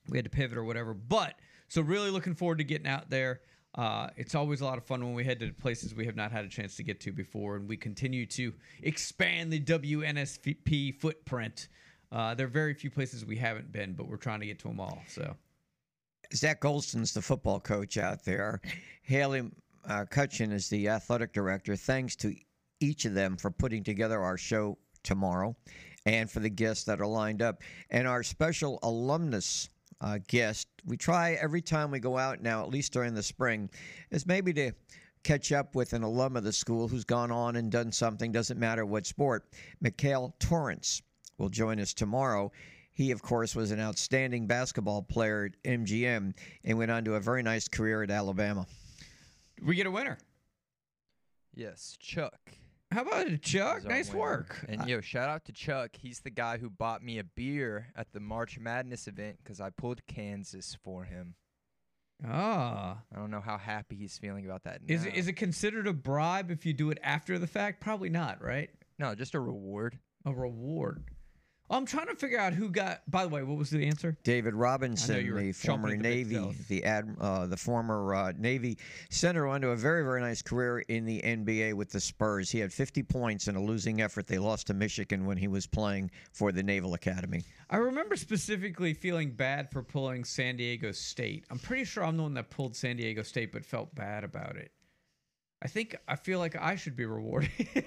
we 0.08 0.18
had 0.18 0.24
to 0.24 0.30
pivot 0.30 0.58
or 0.58 0.64
whatever. 0.64 0.94
But 0.94 1.34
so 1.68 1.82
really 1.82 2.10
looking 2.10 2.34
forward 2.34 2.58
to 2.58 2.64
getting 2.64 2.86
out 2.86 3.10
there. 3.10 3.40
Uh, 3.74 4.08
it's 4.16 4.34
always 4.34 4.62
a 4.62 4.64
lot 4.64 4.78
of 4.78 4.84
fun 4.84 5.04
when 5.04 5.12
we 5.12 5.22
head 5.22 5.38
to 5.38 5.52
places 5.52 5.94
we 5.94 6.06
have 6.06 6.16
not 6.16 6.32
had 6.32 6.46
a 6.46 6.48
chance 6.48 6.76
to 6.76 6.82
get 6.82 6.98
to 7.00 7.12
before, 7.12 7.56
and 7.56 7.68
we 7.68 7.76
continue 7.76 8.24
to 8.24 8.54
expand 8.82 9.52
the 9.52 9.60
WNSP 9.60 10.94
footprint. 10.98 11.68
Uh, 12.12 12.34
there 12.34 12.46
are 12.46 12.50
very 12.50 12.74
few 12.74 12.90
places 12.90 13.24
we 13.24 13.36
haven't 13.36 13.70
been, 13.72 13.92
but 13.92 14.08
we're 14.08 14.16
trying 14.16 14.40
to 14.40 14.46
get 14.46 14.58
to 14.60 14.68
them 14.68 14.80
all. 14.80 15.02
So 15.08 15.36
Zach 16.34 16.60
Golston's 16.60 17.12
the 17.12 17.22
football 17.22 17.60
coach 17.60 17.98
out 17.98 18.24
there. 18.24 18.60
Haley 19.02 19.50
uh, 19.88 20.04
Cutchin 20.10 20.52
is 20.52 20.68
the 20.68 20.88
athletic 20.88 21.32
director. 21.32 21.76
Thanks 21.76 22.16
to 22.16 22.34
each 22.80 23.04
of 23.04 23.14
them 23.14 23.36
for 23.36 23.50
putting 23.50 23.82
together 23.82 24.20
our 24.20 24.36
show 24.36 24.78
tomorrow 25.02 25.56
and 26.04 26.30
for 26.30 26.40
the 26.40 26.50
guests 26.50 26.84
that 26.84 27.00
are 27.00 27.06
lined 27.06 27.42
up. 27.42 27.62
And 27.90 28.06
our 28.06 28.22
special 28.22 28.78
alumnus 28.82 29.70
uh, 30.00 30.18
guest, 30.28 30.68
we 30.84 30.96
try 30.96 31.32
every 31.32 31.62
time 31.62 31.90
we 31.90 32.00
go 32.00 32.18
out 32.18 32.42
now, 32.42 32.62
at 32.62 32.68
least 32.68 32.92
during 32.92 33.14
the 33.14 33.22
spring, 33.22 33.70
is 34.10 34.26
maybe 34.26 34.52
to 34.54 34.72
catch 35.24 35.50
up 35.50 35.74
with 35.74 35.92
an 35.92 36.02
alum 36.02 36.36
of 36.36 36.44
the 36.44 36.52
school 36.52 36.86
who's 36.86 37.04
gone 37.04 37.32
on 37.32 37.56
and 37.56 37.72
done 37.72 37.90
something, 37.90 38.30
doesn't 38.30 38.60
matter 38.60 38.86
what 38.86 39.06
sport. 39.06 39.48
Mikhail 39.80 40.34
Torrance 40.38 41.02
will 41.38 41.48
join 41.48 41.80
us 41.80 41.94
tomorrow. 41.94 42.52
He, 42.92 43.10
of 43.10 43.22
course, 43.22 43.54
was 43.54 43.70
an 43.72 43.80
outstanding 43.80 44.46
basketball 44.46 45.02
player 45.02 45.50
at 45.52 45.62
MGM 45.70 46.34
and 46.64 46.78
went 46.78 46.90
on 46.90 47.04
to 47.04 47.14
a 47.14 47.20
very 47.20 47.42
nice 47.42 47.68
career 47.68 48.02
at 48.02 48.10
Alabama. 48.10 48.66
we 49.62 49.74
get 49.74 49.86
a 49.86 49.90
winner. 49.90 50.16
Yes, 51.54 51.96
Chuck. 52.00 52.38
How 52.92 53.02
about 53.02 53.26
it, 53.26 53.42
Chuck? 53.42 53.84
Nice 53.84 54.08
winner. 54.08 54.20
work. 54.20 54.64
And 54.68 54.88
yo, 54.88 55.00
shout 55.00 55.28
out 55.28 55.44
to 55.46 55.52
Chuck. 55.52 55.90
He's 55.98 56.20
the 56.20 56.30
guy 56.30 56.56
who 56.58 56.70
bought 56.70 57.02
me 57.02 57.18
a 57.18 57.24
beer 57.24 57.88
at 57.96 58.12
the 58.12 58.20
March 58.20 58.58
Madness 58.58 59.08
event 59.08 59.38
because 59.42 59.60
I 59.60 59.70
pulled 59.70 60.06
Kansas 60.06 60.76
for 60.82 61.04
him. 61.04 61.34
Ah. 62.24 62.98
I 63.14 63.18
don't 63.18 63.30
know 63.30 63.40
how 63.40 63.58
happy 63.58 63.96
he's 63.96 64.16
feeling 64.16 64.46
about 64.46 64.64
that. 64.64 64.80
Is 64.88 65.02
now. 65.04 65.08
it, 65.08 65.16
is 65.16 65.28
it 65.28 65.34
considered 65.34 65.86
a 65.86 65.92
bribe 65.92 66.50
if 66.50 66.64
you 66.64 66.72
do 66.72 66.90
it 66.90 66.98
after 67.02 67.38
the 67.38 67.46
fact? 67.46 67.80
Probably 67.80 68.08
not, 68.08 68.42
right? 68.42 68.70
No, 68.98 69.14
just 69.14 69.34
a 69.34 69.40
reward. 69.40 69.98
A 70.24 70.32
reward. 70.32 71.04
I'm 71.68 71.84
trying 71.84 72.06
to 72.06 72.14
figure 72.14 72.38
out 72.38 72.52
who 72.52 72.68
got. 72.68 73.02
By 73.10 73.24
the 73.24 73.28
way, 73.28 73.42
what 73.42 73.56
was 73.56 73.70
the 73.70 73.86
answer? 73.86 74.16
David 74.22 74.54
Robinson, 74.54 75.34
the 75.36 75.52
former 75.52 75.96
Navy, 75.96 76.54
the 76.68 76.84
ad, 76.84 77.16
uh, 77.20 77.46
the 77.46 77.56
former 77.56 78.14
uh, 78.14 78.32
Navy 78.38 78.78
center, 79.10 79.48
went 79.48 79.62
to 79.62 79.70
a 79.70 79.76
very, 79.76 80.04
very 80.04 80.20
nice 80.20 80.42
career 80.42 80.80
in 80.88 81.04
the 81.04 81.20
NBA 81.20 81.74
with 81.74 81.90
the 81.90 81.98
Spurs. 81.98 82.50
He 82.50 82.60
had 82.60 82.72
50 82.72 83.02
points 83.02 83.48
in 83.48 83.56
a 83.56 83.62
losing 83.62 84.00
effort. 84.00 84.28
They 84.28 84.38
lost 84.38 84.68
to 84.68 84.74
Michigan 84.74 85.26
when 85.26 85.36
he 85.36 85.48
was 85.48 85.66
playing 85.66 86.10
for 86.32 86.52
the 86.52 86.62
Naval 86.62 86.94
Academy. 86.94 87.42
I 87.68 87.78
remember 87.78 88.14
specifically 88.14 88.94
feeling 88.94 89.32
bad 89.32 89.70
for 89.72 89.82
pulling 89.82 90.24
San 90.24 90.56
Diego 90.56 90.92
State. 90.92 91.46
I'm 91.50 91.58
pretty 91.58 91.84
sure 91.84 92.04
I'm 92.04 92.16
the 92.16 92.22
one 92.22 92.34
that 92.34 92.50
pulled 92.50 92.76
San 92.76 92.96
Diego 92.96 93.22
State, 93.22 93.50
but 93.50 93.64
felt 93.64 93.92
bad 93.94 94.22
about 94.22 94.56
it. 94.56 94.70
I 95.62 95.68
think 95.68 95.96
I 96.06 96.14
feel 96.16 96.38
like 96.38 96.54
I 96.54 96.76
should 96.76 96.94
be 96.96 97.06
rewarded. 97.06 97.50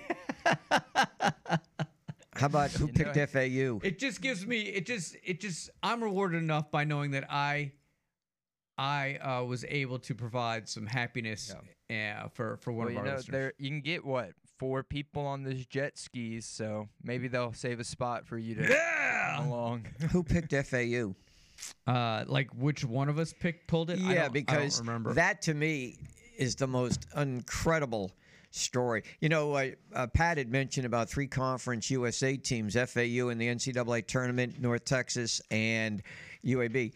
How 2.40 2.48
about 2.48 2.72
who 2.72 2.88
You 2.88 2.94
picked 2.94 3.16
know- 3.16 3.26
FAU? 3.28 3.80
it 3.86 4.00
just 4.00 4.22
gives 4.22 4.46
me 4.46 4.62
it 4.62 4.86
just 4.86 5.16
it 5.24 5.40
just 5.40 5.70
I'm 5.84 6.04
rewarded 6.04 6.42
enough 6.42 6.72
by 6.72 6.84
knowing 6.84 7.12
that 7.12 7.26
I 7.32 7.72
I 8.78 9.16
uh, 9.18 9.44
was 9.44 9.66
able 9.68 10.00
to 10.00 10.16
provide 10.16 10.70
some 10.70 10.86
happiness 10.86 11.54
uh, 11.92 12.28
for 12.34 12.58
for 12.58 12.72
one 12.72 12.86
Well, 12.86 12.88
of 12.88 12.94
you 12.94 13.00
our 13.00 13.06
know, 13.06 13.16
listeners. 13.16 13.32
there 13.34 13.54
you 13.58 13.70
can 13.70 13.82
get 13.82 14.06
what 14.06 14.32
four 14.58 14.84
people 14.84 15.26
on 15.26 15.44
those 15.44 15.66
jet 15.66 15.98
skis, 15.98 16.46
so 16.46 16.88
maybe 17.04 17.28
they'll 17.28 17.54
save 17.54 17.80
a 17.80 17.84
spot 17.84 18.26
for 18.26 18.38
you 18.38 18.56
to 18.56 18.68
come 19.36 19.48
along. 19.48 19.86
who 20.12 20.24
picked 20.24 20.54
FAU? 20.54 21.14
Uh, 21.88 22.24
like 22.28 22.50
which 22.56 22.86
one 22.86 23.10
of 23.10 23.20
us 23.20 23.34
picked 23.38 23.68
pulled 23.68 23.90
it? 23.90 24.00
I 24.00 24.02
don't- 24.02 24.08
I 24.10 24.14
Yeah, 24.14 24.22
don't 24.24 24.34
because 24.34 24.80
remember. 24.80 25.14
that 25.14 25.42
to 25.44 25.54
me 25.54 25.98
is 26.38 26.56
the 26.56 26.68
most 26.68 27.06
incredible 27.18 28.12
story. 28.52 29.04
You 29.20 29.30
know, 29.30 29.54
uh, 29.54 29.72
uh, 29.94 30.08
Pat 30.08 30.38
had 30.38 30.50
mentioned 30.52 30.86
about 30.86 31.10
three 31.10 31.28
conference 31.28 31.90
USA 31.90 32.38
teams: 32.38 32.76
FAU 32.76 33.30
in 33.30 33.38
the 33.38 33.48
NCAA 33.48 34.06
tournament, 34.08 34.60
North 34.60 34.86
Texas, 34.86 35.42
and 35.52 36.02
UAB. 36.46 36.94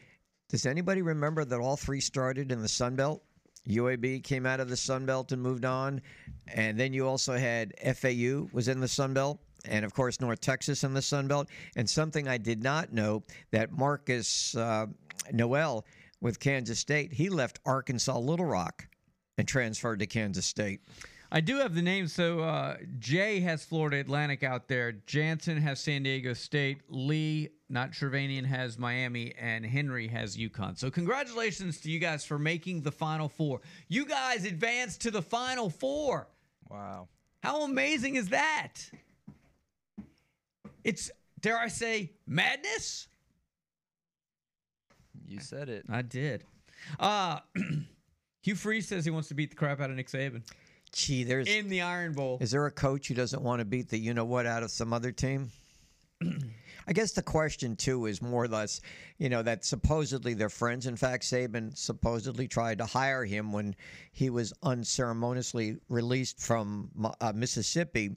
Does 0.49 0.65
anybody 0.65 1.01
remember 1.01 1.45
that 1.45 1.59
all 1.59 1.77
three 1.77 1.99
started 1.99 2.51
in 2.51 2.61
the 2.61 2.67
Sun 2.67 2.95
Belt? 2.95 3.23
UAB 3.67 4.23
came 4.23 4.45
out 4.45 4.59
of 4.59 4.69
the 4.69 4.77
Sun 4.77 5.05
Belt 5.05 5.31
and 5.31 5.41
moved 5.41 5.65
on, 5.65 6.01
and 6.47 6.79
then 6.79 6.93
you 6.93 7.07
also 7.07 7.37
had 7.37 7.73
FAU 7.95 8.47
was 8.51 8.67
in 8.67 8.79
the 8.79 8.87
Sun 8.87 9.13
Belt, 9.13 9.39
and 9.65 9.85
of 9.85 9.93
course 9.93 10.19
North 10.19 10.41
Texas 10.41 10.83
in 10.83 10.93
the 10.93 11.01
Sun 11.01 11.27
Belt. 11.27 11.47
And 11.75 11.89
something 11.89 12.27
I 12.27 12.37
did 12.37 12.61
not 12.61 12.91
know 12.91 13.23
that 13.51 13.71
Markquis 13.71 14.57
uh, 14.57 14.87
Nowell 15.31 15.85
with 16.19 16.39
Kansas 16.39 16.79
State, 16.79 17.13
he 17.13 17.29
left 17.29 17.59
Arkansas 17.65 18.17
Little 18.17 18.45
Rock 18.45 18.87
and 19.37 19.47
transferred 19.47 19.99
to 19.99 20.07
Kansas 20.07 20.45
State. 20.45 20.81
I 21.35 21.41
do 21.41 21.57
have 21.57 21.73
the 21.73 21.81
names. 21.81 22.13
So 22.13 22.41
uh, 22.41 22.77
Jay 22.99 23.39
has 23.39 23.65
Florida 23.65 23.99
Atlantic 23.99 24.43
out 24.43 24.67
there. 24.67 24.91
Jansen 25.07 25.57
has 25.57 25.79
San 25.79 26.03
Diego 26.03 26.33
State. 26.33 26.81
Lee, 26.89 27.49
not 27.69 27.91
Shirvanian, 27.91 28.45
has 28.45 28.77
Miami, 28.77 29.33
and 29.41 29.65
Henry 29.65 30.07
has 30.09 30.37
UConn. 30.37 30.77
So 30.77 30.91
congratulations 30.91 31.81
to 31.81 31.89
you 31.89 31.97
guys 31.97 32.23
for 32.23 32.37
making 32.37 32.83
the 32.83 32.91
Final 32.91 33.27
Four. 33.27 33.61
You 33.87 34.05
guys 34.05 34.45
advanced 34.45 35.01
to 35.01 35.11
the 35.11 35.23
Final 35.23 35.71
Four. 35.71 36.27
Wow. 36.69 37.07
How 37.41 37.63
amazing 37.63 38.15
is 38.15 38.29
that? 38.29 38.73
It's 40.83 41.09
dare 41.41 41.57
I 41.57 41.67
say 41.67 42.11
madness? 42.27 43.07
You 45.25 45.39
said 45.39 45.67
it. 45.67 45.85
I 45.89 46.03
did. 46.03 46.43
Uh 46.99 47.39
Hugh 48.43 48.55
Freeze 48.55 48.87
says 48.87 49.03
he 49.03 49.09
wants 49.09 49.29
to 49.29 49.33
beat 49.33 49.49
the 49.49 49.55
crap 49.55 49.79
out 49.79 49.89
of 49.89 49.95
Nick 49.95 50.09
Saban 50.09 50.43
Gee, 50.93 51.23
there's 51.23 51.47
in 51.47 51.69
the 51.69 51.81
Iron 51.81 52.13
Bowl. 52.13 52.37
is 52.39 52.51
there 52.51 52.65
a 52.67 52.71
coach 52.71 53.07
who 53.07 53.15
doesn't 53.15 53.41
want 53.41 53.59
to 53.59 53.65
beat 53.65 53.89
the 53.89 53.97
you 53.97 54.13
know 54.13 54.25
what 54.25 54.45
out 54.45 54.63
of 54.63 54.71
some 54.71 54.93
other 54.93 55.11
team? 55.11 55.51
I 56.87 56.93
guess 56.93 57.13
the 57.13 57.23
question 57.23 57.75
too 57.75 58.05
is 58.05 58.21
more 58.21 58.43
or 58.43 58.47
less, 58.47 58.81
you 59.17 59.29
know, 59.29 59.41
that 59.41 59.65
supposedly 59.65 60.33
they're 60.33 60.49
friends. 60.49 60.85
In 60.85 60.95
fact, 60.95 61.23
Saban 61.23 61.75
supposedly 61.75 62.47
tried 62.47 62.77
to 62.77 62.85
hire 62.85 63.25
him 63.25 63.51
when 63.51 63.75
he 64.11 64.29
was 64.29 64.53
unceremoniously 64.63 65.77
released 65.89 66.39
from 66.39 66.89
uh, 67.21 67.31
Mississippi, 67.33 68.15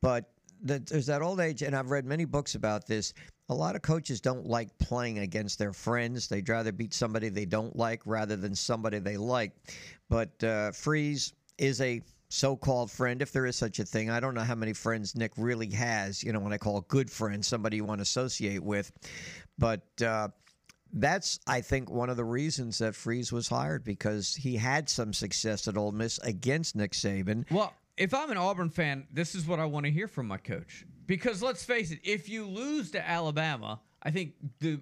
but 0.00 0.30
the, 0.62 0.78
there's 0.78 1.06
that 1.06 1.22
old 1.22 1.40
age, 1.40 1.62
and 1.62 1.76
I've 1.76 1.90
read 1.90 2.06
many 2.06 2.24
books 2.24 2.54
about 2.54 2.86
this. 2.86 3.12
A 3.50 3.54
lot 3.54 3.76
of 3.76 3.82
coaches 3.82 4.20
don't 4.22 4.46
like 4.46 4.76
playing 4.78 5.18
against 5.18 5.58
their 5.58 5.74
friends. 5.74 6.28
They'd 6.28 6.48
rather 6.48 6.72
beat 6.72 6.94
somebody 6.94 7.28
they 7.28 7.44
don't 7.44 7.76
like 7.76 8.00
rather 8.06 8.36
than 8.36 8.54
somebody 8.54 8.98
they 8.98 9.18
like. 9.18 9.52
But 10.08 10.42
uh, 10.42 10.72
Freeze 10.72 11.34
is 11.58 11.80
a 11.80 12.02
so-called 12.28 12.90
friend, 12.90 13.22
if 13.22 13.32
there 13.32 13.46
is 13.46 13.56
such 13.56 13.78
a 13.78 13.84
thing. 13.84 14.10
I 14.10 14.20
don't 14.20 14.34
know 14.34 14.42
how 14.42 14.54
many 14.54 14.72
friends 14.72 15.14
Nick 15.14 15.32
really 15.36 15.70
has. 15.70 16.22
You 16.22 16.32
know, 16.32 16.40
when 16.40 16.52
I 16.52 16.58
call 16.58 16.78
a 16.78 16.82
good 16.82 17.10
friend, 17.10 17.44
somebody 17.44 17.76
you 17.76 17.84
want 17.84 17.98
to 17.98 18.02
associate 18.02 18.62
with, 18.62 18.92
but. 19.58 19.82
Uh, 20.02 20.28
that's, 20.96 21.40
I 21.48 21.60
think, 21.60 21.90
one 21.90 22.08
of 22.08 22.16
the 22.16 22.24
reasons 22.24 22.78
that 22.78 22.94
Freeze 22.94 23.32
was 23.32 23.48
hired 23.48 23.82
because 23.82 24.36
he 24.36 24.54
had 24.54 24.88
some 24.88 25.12
success 25.12 25.66
at 25.66 25.76
Ole 25.76 25.90
Miss 25.90 26.18
against 26.18 26.76
Nick 26.76 26.92
Saban. 26.92 27.50
Well, 27.50 27.74
if 27.96 28.14
I'm 28.14 28.30
an 28.30 28.36
Auburn 28.36 28.70
fan, 28.70 29.08
this 29.12 29.34
is 29.34 29.46
what 29.46 29.58
I 29.58 29.64
want 29.64 29.86
to 29.86 29.92
hear 29.92 30.06
from 30.06 30.28
my 30.28 30.36
coach. 30.36 30.84
Because 31.06 31.42
let's 31.42 31.64
face 31.64 31.90
it, 31.90 31.98
if 32.04 32.28
you 32.28 32.46
lose 32.46 32.92
to 32.92 33.08
Alabama, 33.08 33.80
I 34.02 34.10
think 34.10 34.34
the 34.60 34.80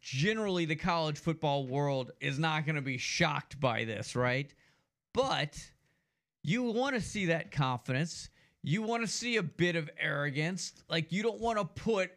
generally 0.00 0.64
the 0.64 0.76
college 0.76 1.18
football 1.18 1.66
world 1.66 2.12
is 2.20 2.38
not 2.38 2.66
going 2.66 2.76
to 2.76 2.82
be 2.82 2.98
shocked 2.98 3.58
by 3.58 3.84
this, 3.84 4.14
right? 4.14 4.52
But 5.12 5.58
you 6.46 6.62
want 6.62 6.94
to 6.94 7.00
see 7.00 7.26
that 7.26 7.50
confidence. 7.50 8.30
You 8.62 8.80
want 8.82 9.02
to 9.02 9.08
see 9.08 9.36
a 9.36 9.42
bit 9.42 9.74
of 9.74 9.90
arrogance. 9.98 10.72
Like 10.88 11.10
you 11.10 11.24
don't 11.24 11.40
want 11.40 11.58
to 11.58 11.64
put 11.64 12.12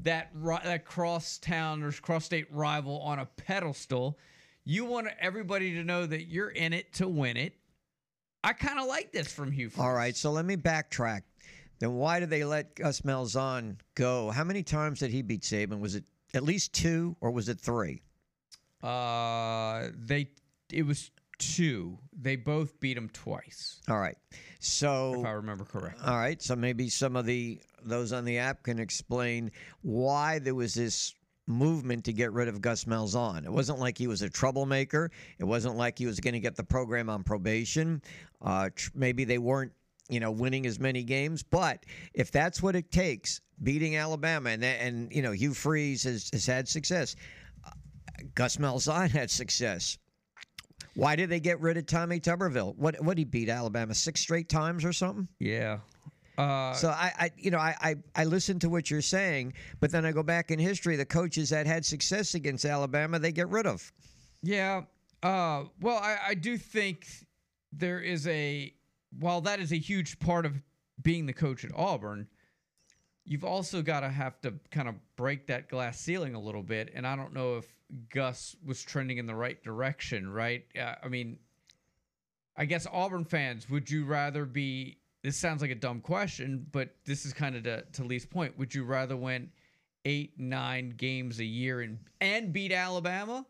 that 0.00 0.30
that 0.34 0.86
cross 0.86 1.38
town 1.38 1.82
or 1.82 1.92
cross 1.92 2.24
state 2.24 2.46
rival 2.50 3.00
on 3.00 3.18
a 3.18 3.26
pedestal. 3.26 4.18
You 4.64 4.86
want 4.86 5.08
everybody 5.20 5.74
to 5.74 5.84
know 5.84 6.06
that 6.06 6.28
you're 6.28 6.48
in 6.48 6.72
it 6.72 6.94
to 6.94 7.06
win 7.06 7.36
it. 7.36 7.52
I 8.42 8.54
kind 8.54 8.80
of 8.80 8.86
like 8.86 9.12
this 9.12 9.30
from 9.30 9.52
Hugh. 9.52 9.70
All 9.78 9.92
right, 9.92 10.16
so 10.16 10.32
let 10.32 10.46
me 10.46 10.56
backtrack. 10.56 11.22
Then 11.78 11.94
why 11.94 12.20
did 12.20 12.30
they 12.30 12.44
let 12.44 12.76
Gus 12.76 13.02
Malzahn 13.02 13.76
go? 13.94 14.30
How 14.30 14.44
many 14.44 14.62
times 14.62 15.00
did 15.00 15.10
he 15.10 15.20
beat 15.20 15.42
Saban? 15.42 15.80
Was 15.80 15.94
it 15.94 16.04
at 16.32 16.42
least 16.42 16.72
two 16.72 17.16
or 17.20 17.30
was 17.30 17.50
it 17.50 17.60
three? 17.60 18.00
Uh, 18.82 19.88
they 19.94 20.30
it 20.72 20.86
was 20.86 21.10
two. 21.38 21.98
They 22.12 22.36
both 22.36 22.78
beat 22.80 22.96
him 22.96 23.08
twice. 23.10 23.80
All 23.88 23.98
right. 23.98 24.16
So 24.60 25.20
if 25.20 25.26
I 25.26 25.32
remember 25.32 25.64
correctly. 25.64 26.06
All 26.06 26.16
right. 26.16 26.40
So 26.40 26.56
maybe 26.56 26.88
some 26.88 27.16
of 27.16 27.26
the 27.26 27.60
those 27.82 28.12
on 28.12 28.24
the 28.24 28.38
app 28.38 28.62
can 28.62 28.78
explain 28.78 29.50
why 29.82 30.38
there 30.38 30.54
was 30.54 30.74
this 30.74 31.14
movement 31.46 32.04
to 32.06 32.12
get 32.12 32.32
rid 32.32 32.48
of 32.48 32.60
Gus 32.60 32.84
Malzahn. 32.84 33.44
It 33.44 33.52
wasn't 33.52 33.78
like 33.78 33.98
he 33.98 34.06
was 34.06 34.22
a 34.22 34.30
troublemaker. 34.30 35.10
It 35.38 35.44
wasn't 35.44 35.76
like 35.76 35.98
he 35.98 36.06
was 36.06 36.20
going 36.20 36.34
to 36.34 36.40
get 36.40 36.56
the 36.56 36.64
program 36.64 37.10
on 37.10 37.22
probation. 37.22 38.02
Uh, 38.40 38.70
tr- 38.74 38.90
maybe 38.94 39.24
they 39.24 39.38
weren't, 39.38 39.72
you 40.08 40.20
know, 40.20 40.30
winning 40.30 40.66
as 40.66 40.78
many 40.78 41.02
games. 41.02 41.42
But 41.42 41.84
if 42.14 42.30
that's 42.30 42.62
what 42.62 42.76
it 42.76 42.90
takes, 42.90 43.40
beating 43.62 43.96
Alabama, 43.96 44.50
and 44.50 44.64
and 44.64 45.12
you 45.12 45.22
know 45.22 45.32
Hugh 45.32 45.54
Freeze 45.54 46.04
has, 46.04 46.30
has 46.32 46.46
had 46.46 46.68
success. 46.68 47.14
Uh, 47.64 47.70
Gus 48.34 48.56
Malzahn 48.56 49.10
had 49.10 49.30
success. 49.30 49.98
Why 50.96 51.16
did 51.16 51.28
they 51.28 51.40
get 51.40 51.60
rid 51.60 51.76
of 51.76 51.86
Tommy 51.86 52.20
Tuberville? 52.20 52.76
What 52.76 53.02
what 53.02 53.18
he 53.18 53.24
beat 53.24 53.48
Alabama 53.48 53.94
six 53.94 54.20
straight 54.20 54.48
times 54.48 54.84
or 54.84 54.92
something? 54.92 55.28
Yeah. 55.38 55.78
Uh, 56.36 56.72
so 56.72 56.88
I, 56.88 57.12
I, 57.16 57.30
you 57.36 57.52
know, 57.52 57.58
I, 57.58 57.76
I, 57.80 57.94
I 58.16 58.24
listen 58.24 58.58
to 58.60 58.68
what 58.68 58.90
you're 58.90 59.00
saying, 59.00 59.54
but 59.78 59.92
then 59.92 60.04
I 60.04 60.10
go 60.10 60.24
back 60.24 60.50
in 60.50 60.58
history. 60.58 60.96
The 60.96 61.04
coaches 61.04 61.50
that 61.50 61.64
had 61.66 61.86
success 61.86 62.34
against 62.34 62.64
Alabama, 62.64 63.20
they 63.20 63.30
get 63.30 63.48
rid 63.50 63.66
of. 63.66 63.92
Yeah. 64.42 64.82
Uh, 65.22 65.64
well, 65.80 65.98
I, 65.98 66.18
I 66.28 66.34
do 66.34 66.58
think 66.58 67.06
there 67.72 68.00
is 68.00 68.26
a 68.26 68.74
while 69.20 69.40
that 69.42 69.60
is 69.60 69.72
a 69.72 69.78
huge 69.78 70.18
part 70.18 70.44
of 70.44 70.60
being 71.02 71.26
the 71.26 71.32
coach 71.32 71.64
at 71.64 71.70
Auburn. 71.74 72.26
You've 73.24 73.44
also 73.44 73.80
got 73.80 74.00
to 74.00 74.08
have 74.08 74.40
to 74.42 74.54
kind 74.70 74.88
of 74.88 74.96
break 75.16 75.46
that 75.46 75.68
glass 75.68 75.98
ceiling 75.98 76.34
a 76.34 76.40
little 76.40 76.62
bit, 76.62 76.90
and 76.94 77.06
I 77.06 77.16
don't 77.16 77.32
know 77.32 77.56
if 77.56 77.66
Gus 78.12 78.56
was 78.64 78.82
trending 78.82 79.18
in 79.18 79.26
the 79.26 79.34
right 79.34 79.62
direction, 79.62 80.28
right? 80.28 80.64
Uh, 80.78 80.94
I 81.02 81.08
mean, 81.08 81.38
I 82.56 82.64
guess 82.64 82.86
Auburn 82.90 83.24
fans, 83.24 83.68
would 83.68 83.90
you 83.90 84.04
rather 84.04 84.44
be? 84.44 84.98
This 85.22 85.36
sounds 85.36 85.62
like 85.62 85.70
a 85.70 85.76
dumb 85.76 86.00
question, 86.00 86.66
but 86.70 86.94
this 87.06 87.24
is 87.24 87.32
kind 87.32 87.56
of 87.56 87.62
to, 87.64 87.82
to 87.92 88.04
Lee's 88.04 88.26
point. 88.26 88.58
Would 88.58 88.74
you 88.74 88.84
rather 88.84 89.16
win 89.16 89.50
eight, 90.04 90.38
nine 90.38 90.90
games 90.90 91.40
a 91.40 91.44
year 91.44 91.80
and 91.80 91.98
and 92.20 92.52
beat 92.52 92.72
Alabama 92.72 93.46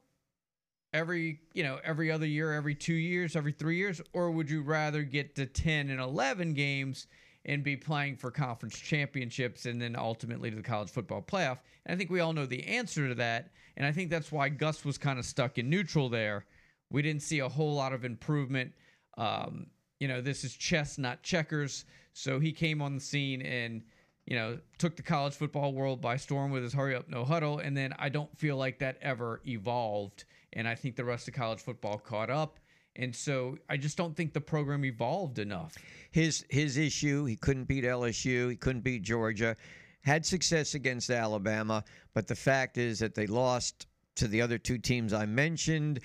every 0.94 1.40
you 1.52 1.62
know 1.62 1.78
every 1.84 2.10
other 2.10 2.26
year, 2.26 2.52
every 2.52 2.74
two 2.74 2.94
years, 2.94 3.36
every 3.36 3.52
three 3.52 3.76
years, 3.76 4.00
or 4.12 4.30
would 4.30 4.48
you 4.48 4.62
rather 4.62 5.02
get 5.02 5.34
to 5.34 5.44
ten 5.44 5.90
and 5.90 6.00
eleven 6.00 6.54
games? 6.54 7.06
And 7.46 7.62
be 7.62 7.76
playing 7.76 8.16
for 8.16 8.30
conference 8.30 8.78
championships 8.78 9.66
and 9.66 9.80
then 9.80 9.96
ultimately 9.96 10.50
to 10.50 10.56
the 10.56 10.62
college 10.62 10.90
football 10.90 11.22
playoff. 11.22 11.58
And 11.84 11.94
I 11.94 11.98
think 11.98 12.10
we 12.10 12.20
all 12.20 12.32
know 12.32 12.46
the 12.46 12.64
answer 12.66 13.08
to 13.08 13.14
that. 13.16 13.50
And 13.76 13.86
I 13.86 13.92
think 13.92 14.10
that's 14.10 14.32
why 14.32 14.48
Gus 14.48 14.84
was 14.84 14.96
kind 14.96 15.18
of 15.18 15.24
stuck 15.24 15.58
in 15.58 15.68
neutral 15.68 16.08
there. 16.08 16.46
We 16.90 17.02
didn't 17.02 17.22
see 17.22 17.40
a 17.40 17.48
whole 17.48 17.74
lot 17.74 17.92
of 17.92 18.04
improvement. 18.04 18.72
Um, 19.18 19.66
you 20.00 20.08
know, 20.08 20.20
this 20.20 20.44
is 20.44 20.54
chess, 20.54 20.96
not 20.96 21.22
checkers. 21.22 21.84
So 22.12 22.38
he 22.38 22.52
came 22.52 22.80
on 22.80 22.94
the 22.94 23.00
scene 23.00 23.42
and, 23.42 23.82
you 24.26 24.36
know, 24.36 24.58
took 24.78 24.96
the 24.96 25.02
college 25.02 25.34
football 25.34 25.72
world 25.72 26.00
by 26.00 26.16
storm 26.16 26.50
with 26.50 26.62
his 26.62 26.72
hurry 26.72 26.94
up, 26.94 27.08
no 27.08 27.24
huddle. 27.24 27.58
And 27.58 27.76
then 27.76 27.94
I 27.98 28.08
don't 28.08 28.34
feel 28.38 28.56
like 28.56 28.78
that 28.78 28.96
ever 29.02 29.40
evolved. 29.46 30.24
And 30.52 30.68
I 30.68 30.74
think 30.74 30.96
the 30.96 31.04
rest 31.04 31.28
of 31.28 31.34
college 31.34 31.60
football 31.60 31.98
caught 31.98 32.30
up. 32.30 32.58
And 32.96 33.14
so 33.14 33.58
I 33.68 33.76
just 33.76 33.96
don't 33.96 34.16
think 34.16 34.32
the 34.32 34.40
program 34.40 34.84
evolved 34.84 35.38
enough. 35.38 35.74
His 36.10 36.44
his 36.48 36.76
issue, 36.76 37.24
he 37.24 37.36
couldn't 37.36 37.64
beat 37.64 37.84
LSU, 37.84 38.50
he 38.50 38.56
couldn't 38.56 38.82
beat 38.82 39.02
Georgia 39.02 39.56
had 40.04 40.24
success 40.24 40.74
against 40.74 41.10
Alabama, 41.10 41.82
but 42.12 42.26
the 42.28 42.34
fact 42.34 42.78
is 42.78 42.98
that 42.98 43.14
they 43.14 43.26
lost 43.26 43.86
to 44.16 44.28
the 44.28 44.42
other 44.42 44.58
two 44.58 44.78
teams 44.78 45.12
I 45.12 45.26
mentioned. 45.26 46.00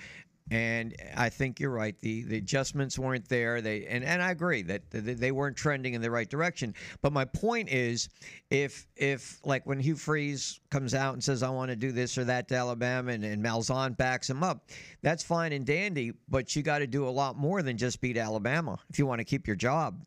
And 0.50 0.96
I 1.16 1.28
think 1.28 1.60
you're 1.60 1.70
right. 1.70 1.98
The 2.00 2.24
the 2.24 2.38
adjustments 2.38 2.98
weren't 2.98 3.28
there. 3.28 3.60
They 3.60 3.86
and, 3.86 4.02
and 4.02 4.20
I 4.20 4.32
agree 4.32 4.62
that 4.62 4.82
they 4.90 5.30
weren't 5.30 5.56
trending 5.56 5.94
in 5.94 6.02
the 6.02 6.10
right 6.10 6.28
direction. 6.28 6.74
But 7.02 7.12
my 7.12 7.24
point 7.24 7.68
is, 7.68 8.08
if 8.50 8.88
if 8.96 9.38
like 9.44 9.64
when 9.66 9.78
Hugh 9.78 9.94
Freeze 9.94 10.58
comes 10.70 10.92
out 10.92 11.14
and 11.14 11.22
says 11.22 11.44
I 11.44 11.50
want 11.50 11.70
to 11.70 11.76
do 11.76 11.92
this 11.92 12.18
or 12.18 12.24
that 12.24 12.48
to 12.48 12.56
Alabama 12.56 13.12
and, 13.12 13.24
and 13.24 13.44
Malzahn 13.44 13.96
backs 13.96 14.28
him 14.28 14.42
up, 14.42 14.70
that's 15.02 15.22
fine 15.22 15.52
and 15.52 15.64
dandy. 15.64 16.12
But 16.28 16.56
you 16.56 16.62
got 16.62 16.80
to 16.80 16.88
do 16.88 17.06
a 17.06 17.10
lot 17.10 17.36
more 17.36 17.62
than 17.62 17.76
just 17.76 18.00
beat 18.00 18.16
Alabama 18.16 18.78
if 18.88 18.98
you 18.98 19.06
want 19.06 19.20
to 19.20 19.24
keep 19.24 19.46
your 19.46 19.56
job. 19.56 20.04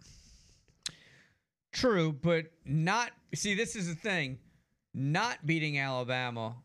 True, 1.71 2.11
but 2.11 2.45
not. 2.65 3.11
See, 3.33 3.55
this 3.55 3.77
is 3.77 3.87
the 3.87 3.95
thing. 3.95 4.39
Not 4.93 5.45
beating 5.45 5.79
Alabama 5.79 6.55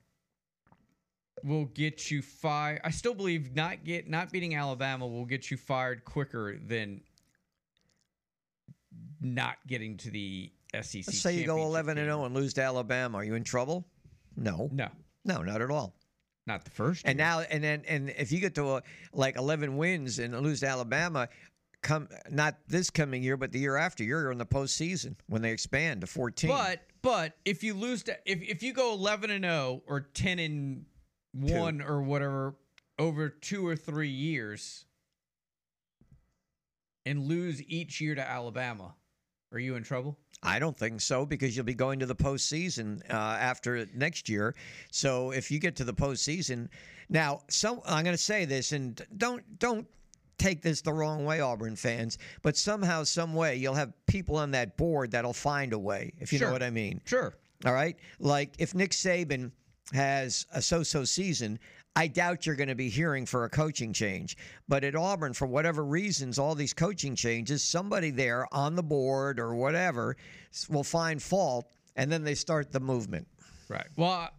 will 1.44 1.66
get 1.66 2.10
you 2.10 2.22
fired. 2.22 2.80
I 2.84 2.90
still 2.90 3.14
believe 3.14 3.54
not 3.54 3.84
get 3.84 4.08
not 4.08 4.30
beating 4.30 4.54
Alabama 4.54 5.06
will 5.06 5.24
get 5.24 5.50
you 5.50 5.56
fired 5.56 6.04
quicker 6.04 6.58
than 6.58 7.00
not 9.20 9.56
getting 9.66 9.96
to 9.98 10.10
the 10.10 10.52
SEC. 10.74 11.06
Let's 11.06 11.20
say 11.20 11.34
you 11.34 11.46
go 11.46 11.62
11 11.62 11.98
and 11.98 12.06
0 12.06 12.24
and 12.24 12.34
lose 12.34 12.54
to 12.54 12.62
Alabama. 12.62 13.18
Are 13.18 13.24
you 13.24 13.34
in 13.34 13.44
trouble? 13.44 13.86
No. 14.36 14.68
No. 14.72 14.88
No, 15.24 15.42
not 15.42 15.60
at 15.60 15.70
all. 15.70 15.94
Not 16.46 16.64
the 16.64 16.70
first. 16.70 17.02
And 17.06 17.18
now 17.18 17.40
and 17.40 17.62
then 17.62 17.82
and 17.86 18.10
if 18.10 18.32
you 18.32 18.40
get 18.40 18.54
to 18.54 18.76
a, 18.76 18.82
like 19.12 19.36
11 19.36 19.76
wins 19.76 20.18
and 20.18 20.38
lose 20.40 20.60
to 20.60 20.66
Alabama, 20.66 21.28
come 21.82 22.08
not 22.30 22.56
this 22.66 22.90
coming 22.90 23.22
year, 23.22 23.36
but 23.36 23.52
the 23.52 23.58
year 23.58 23.76
after, 23.76 24.02
you're 24.02 24.32
in 24.32 24.38
the 24.38 24.46
postseason 24.46 25.14
when 25.28 25.42
they 25.42 25.50
expand 25.50 26.00
to 26.00 26.06
14. 26.06 26.48
But 26.48 26.80
but 27.02 27.34
if 27.44 27.62
you 27.62 27.74
lose 27.74 28.02
to 28.04 28.16
if 28.24 28.42
if 28.42 28.62
you 28.62 28.72
go 28.72 28.92
11 28.94 29.30
and 29.30 29.44
0 29.44 29.82
or 29.86 30.00
10 30.00 30.38
and 30.38 30.84
one 31.40 31.78
two. 31.78 31.84
or 31.84 32.02
whatever 32.02 32.54
over 32.98 33.28
two 33.28 33.66
or 33.66 33.76
three 33.76 34.08
years 34.08 34.84
and 37.06 37.26
lose 37.26 37.62
each 37.62 38.00
year 38.00 38.14
to 38.14 38.28
Alabama, 38.28 38.94
are 39.52 39.58
you 39.58 39.76
in 39.76 39.82
trouble? 39.82 40.18
I 40.42 40.58
don't 40.58 40.76
think 40.76 41.00
so 41.00 41.26
because 41.26 41.56
you'll 41.56 41.64
be 41.64 41.74
going 41.74 41.98
to 42.00 42.06
the 42.06 42.14
postseason 42.14 43.02
uh, 43.10 43.14
after 43.14 43.86
next 43.94 44.28
year. 44.28 44.54
So 44.90 45.32
if 45.32 45.50
you 45.50 45.58
get 45.58 45.74
to 45.76 45.84
the 45.84 45.94
postseason, 45.94 46.68
now, 47.08 47.40
so 47.48 47.82
I'm 47.86 48.04
going 48.04 48.16
to 48.16 48.22
say 48.22 48.44
this, 48.44 48.72
and 48.72 49.00
don't 49.16 49.42
don't 49.58 49.86
take 50.38 50.62
this 50.62 50.80
the 50.80 50.92
wrong 50.92 51.24
way, 51.24 51.40
Auburn 51.40 51.74
fans, 51.74 52.18
but 52.42 52.56
somehow, 52.56 53.02
some 53.02 53.34
way, 53.34 53.56
you'll 53.56 53.74
have 53.74 53.92
people 54.06 54.36
on 54.36 54.52
that 54.52 54.76
board 54.76 55.10
that'll 55.10 55.32
find 55.32 55.72
a 55.72 55.78
way, 55.78 56.12
if 56.20 56.32
you 56.32 56.38
sure. 56.38 56.48
know 56.48 56.52
what 56.52 56.62
I 56.62 56.70
mean. 56.70 57.00
Sure. 57.04 57.34
All 57.64 57.72
right. 57.72 57.96
Like 58.20 58.54
if 58.58 58.74
Nick 58.74 58.92
Saban 58.92 59.50
has 59.92 60.46
a 60.52 60.60
so-so 60.62 61.04
season, 61.04 61.58
I 61.96 62.06
doubt 62.06 62.46
you're 62.46 62.54
going 62.54 62.68
to 62.68 62.74
be 62.74 62.88
hearing 62.88 63.26
for 63.26 63.44
a 63.44 63.50
coaching 63.50 63.92
change. 63.92 64.36
But 64.68 64.84
at 64.84 64.94
Auburn, 64.94 65.32
for 65.32 65.46
whatever 65.46 65.84
reasons, 65.84 66.38
all 66.38 66.54
these 66.54 66.72
coaching 66.72 67.16
changes, 67.16 67.62
somebody 67.62 68.10
there 68.10 68.46
on 68.52 68.76
the 68.76 68.82
board 68.82 69.40
or 69.40 69.54
whatever 69.54 70.16
will 70.68 70.84
find 70.84 71.22
fault, 71.22 71.70
and 71.96 72.10
then 72.12 72.22
they 72.22 72.34
start 72.34 72.70
the 72.70 72.80
movement. 72.80 73.26
Right. 73.68 73.86
Well, 73.96 74.30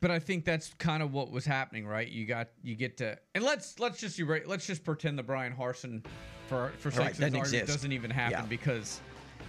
but 0.00 0.10
I 0.10 0.18
think 0.18 0.44
that's 0.44 0.74
kind 0.74 1.02
of 1.02 1.12
what 1.12 1.30
was 1.30 1.44
happening, 1.46 1.86
right? 1.86 2.08
You 2.08 2.26
got 2.26 2.48
you 2.62 2.74
get 2.74 2.96
to 2.98 3.16
and 3.34 3.44
let's 3.44 3.78
let's 3.78 4.00
just 4.00 4.20
let's 4.46 4.66
just 4.66 4.84
pretend 4.84 5.18
the 5.18 5.22
Bryan 5.22 5.54
Harsin 5.54 6.04
for 6.48 6.72
for 6.78 6.88
Right, 6.90 7.14
sakes 7.14 7.18
doesn't 7.18 7.34
of 7.36 7.40
argument 7.40 7.68
doesn't 7.68 7.92
even 7.92 8.10
happen 8.10 8.38
Yeah. 8.40 8.46
because 8.46 9.00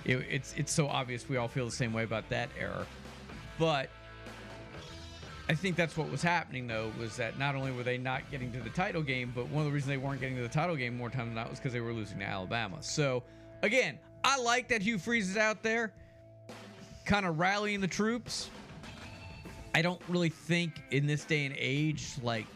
it, 0.05 0.18
it's 0.30 0.53
it's 0.55 0.72
so 0.72 0.88
obvious 0.88 1.28
we 1.28 1.38
all 1.38 1.47
feel 1.47 1.66
the 1.66 1.72
same 1.72 1.91
way 1.91 2.03
about 2.03 2.30
that 2.30 2.49
error. 2.59 2.86
But 3.57 3.89
I 5.48 5.54
think 5.54 5.76
that's 5.76 5.96
what 5.96 6.10
was 6.10 6.24
happening 6.24 6.66
though 6.66 6.91
was 7.00 7.16
that 7.18 7.38
not 7.38 7.56
only 7.56 7.72
were 7.72 7.84
they 7.84 7.98
not 7.98 8.30
getting 8.32 8.52
to 8.54 8.60
the 8.60 8.70
title 8.72 9.04
game, 9.04 9.32
but 9.36 9.48
one 9.50 9.62
of 9.62 9.66
the 9.66 9.72
reasons 9.72 9.89
they 9.89 9.98
weren't 9.98 10.20
getting 10.20 10.36
to 10.38 10.41
the 10.41 10.50
title 10.50 10.76
game 10.76 10.98
more 10.98 11.10
times 11.10 11.28
than 11.28 11.36
not 11.36 11.50
was 11.50 11.60
because 11.60 11.74
they 11.74 11.82
were 11.82 11.93
losing 11.93 12.20
to 12.20 12.26
Alabama. 12.26 12.78
So 12.82 13.24
again, 13.62 14.00
I 14.24 14.39
like 14.39 14.68
that 14.70 14.82
Hugh 14.82 14.98
Freeze 14.98 15.30
is 15.30 15.38
out 15.38 15.62
there, 15.62 15.93
kind 17.06 17.28
of 17.28 17.38
rallying 17.38 17.80
the 17.80 17.88
troops. 17.88 18.50
I 19.76 19.84
don't 19.84 20.02
really 20.08 20.30
think 20.30 20.82
in 20.89 21.06
this 21.06 21.26
day 21.26 21.46
and 21.46 21.56
age, 21.60 22.14
like 22.24 22.48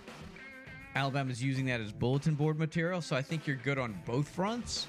Alabama's 0.96 1.44
using 1.44 1.66
that 1.68 1.80
as 1.80 1.92
bulletin 1.92 2.34
board 2.34 2.58
material. 2.58 3.02
So 3.02 3.16
I 3.16 3.22
think 3.22 3.46
you're 3.46 3.58
good 3.58 3.78
on 3.78 3.96
both 4.08 4.28
fronts. 4.28 4.88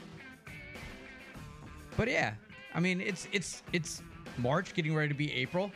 But 1.99 2.09
yeah, 2.09 2.33
I 2.75 2.81
mean 2.81 3.03
it's 3.03 3.29
it's 3.31 3.63
it's 3.75 4.01
March 4.39 4.73
getting 4.73 4.95
ready 4.95 5.09
to 5.09 5.15
be 5.15 5.31
April. 5.35 5.71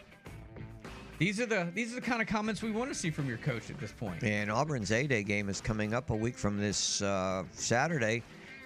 These 1.18 1.40
are 1.40 1.46
the 1.46 1.68
these 1.74 1.92
are 1.92 1.96
the 1.96 2.00
kind 2.00 2.20
of 2.20 2.26
comments 2.26 2.62
we 2.62 2.72
want 2.72 2.90
to 2.90 2.94
see 2.94 3.10
from 3.10 3.28
your 3.28 3.38
coach 3.38 3.70
at 3.70 3.78
this 3.78 3.92
point. 3.92 4.22
And 4.22 4.50
Auburn's 4.50 4.90
A-Day 4.90 5.22
game 5.22 5.48
is 5.48 5.60
coming 5.60 5.94
up 5.94 6.10
a 6.10 6.16
week 6.16 6.36
from 6.36 6.58
this 6.58 7.02
uh, 7.02 7.44
Saturday. 7.52 8.22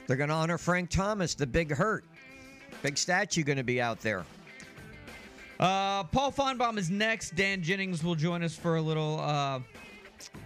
They're 0.06 0.16
going 0.16 0.30
to 0.30 0.34
honor 0.34 0.56
Frank 0.56 0.88
Thomas, 0.88 1.34
the 1.34 1.46
big 1.46 1.70
hurt. 1.70 2.04
Big 2.82 2.96
statue 2.96 3.42
going 3.42 3.58
to 3.58 3.64
be 3.64 3.80
out 3.80 4.00
there. 4.00 4.24
Uh, 5.60 6.04
Paul 6.04 6.32
Finebaum 6.32 6.78
is 6.78 6.88
next. 6.88 7.34
Dan 7.34 7.62
Jennings 7.62 8.02
will 8.02 8.14
join 8.14 8.42
us 8.42 8.54
for 8.54 8.76
a 8.76 8.82
little 8.82 9.20
uh, 9.20 9.60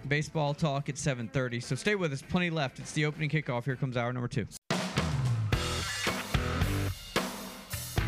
baseball 0.09 0.55
talk 0.55 0.88
at 0.88 0.96
7:30. 0.96 1.62
So 1.62 1.76
stay 1.76 1.94
with 1.94 2.12
us. 2.12 2.22
Plenty 2.22 2.50
left. 2.50 2.78
It's 2.78 2.92
the 2.92 3.05
opening 3.05 3.30
kickoff. 3.30 3.64
Here 3.64 3.76
comes 3.76 3.96
hour 3.96 4.12
number 4.12 4.28
two. 4.28 4.46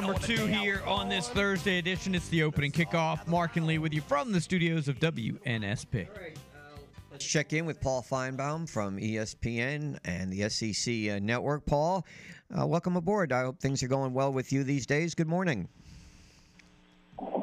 Number 0.00 0.14
two 0.20 0.46
here 0.46 0.80
on 0.86 1.08
this 1.08 1.28
Thursday 1.28 1.78
edition. 1.78 2.14
It's 2.14 2.28
the 2.28 2.44
opening 2.44 2.70
kickoff. 2.70 3.26
Mark 3.26 3.56
and 3.56 3.66
Lee 3.66 3.78
with 3.78 3.92
you 3.92 4.00
from 4.00 4.30
the 4.30 4.40
studios 4.40 4.86
of 4.86 5.00
WNSP. 5.00 6.06
Let's 7.10 7.24
check 7.24 7.52
in 7.52 7.66
with 7.66 7.80
Paul 7.80 8.06
Finebaum 8.08 8.68
from 8.68 8.96
ESPN 8.98 9.98
and 10.04 10.32
the 10.32 10.48
SEC 10.48 11.10
uh, 11.10 11.18
network. 11.18 11.66
Paul, 11.66 12.06
uh, 12.56 12.64
welcome 12.64 12.94
aboard. 12.94 13.32
I 13.32 13.42
hope 13.42 13.58
things 13.58 13.82
are 13.82 13.88
going 13.88 14.14
well 14.14 14.32
with 14.32 14.52
you 14.52 14.62
these 14.62 14.86
days. 14.86 15.16
Good 15.16 15.26
morning. 15.26 15.68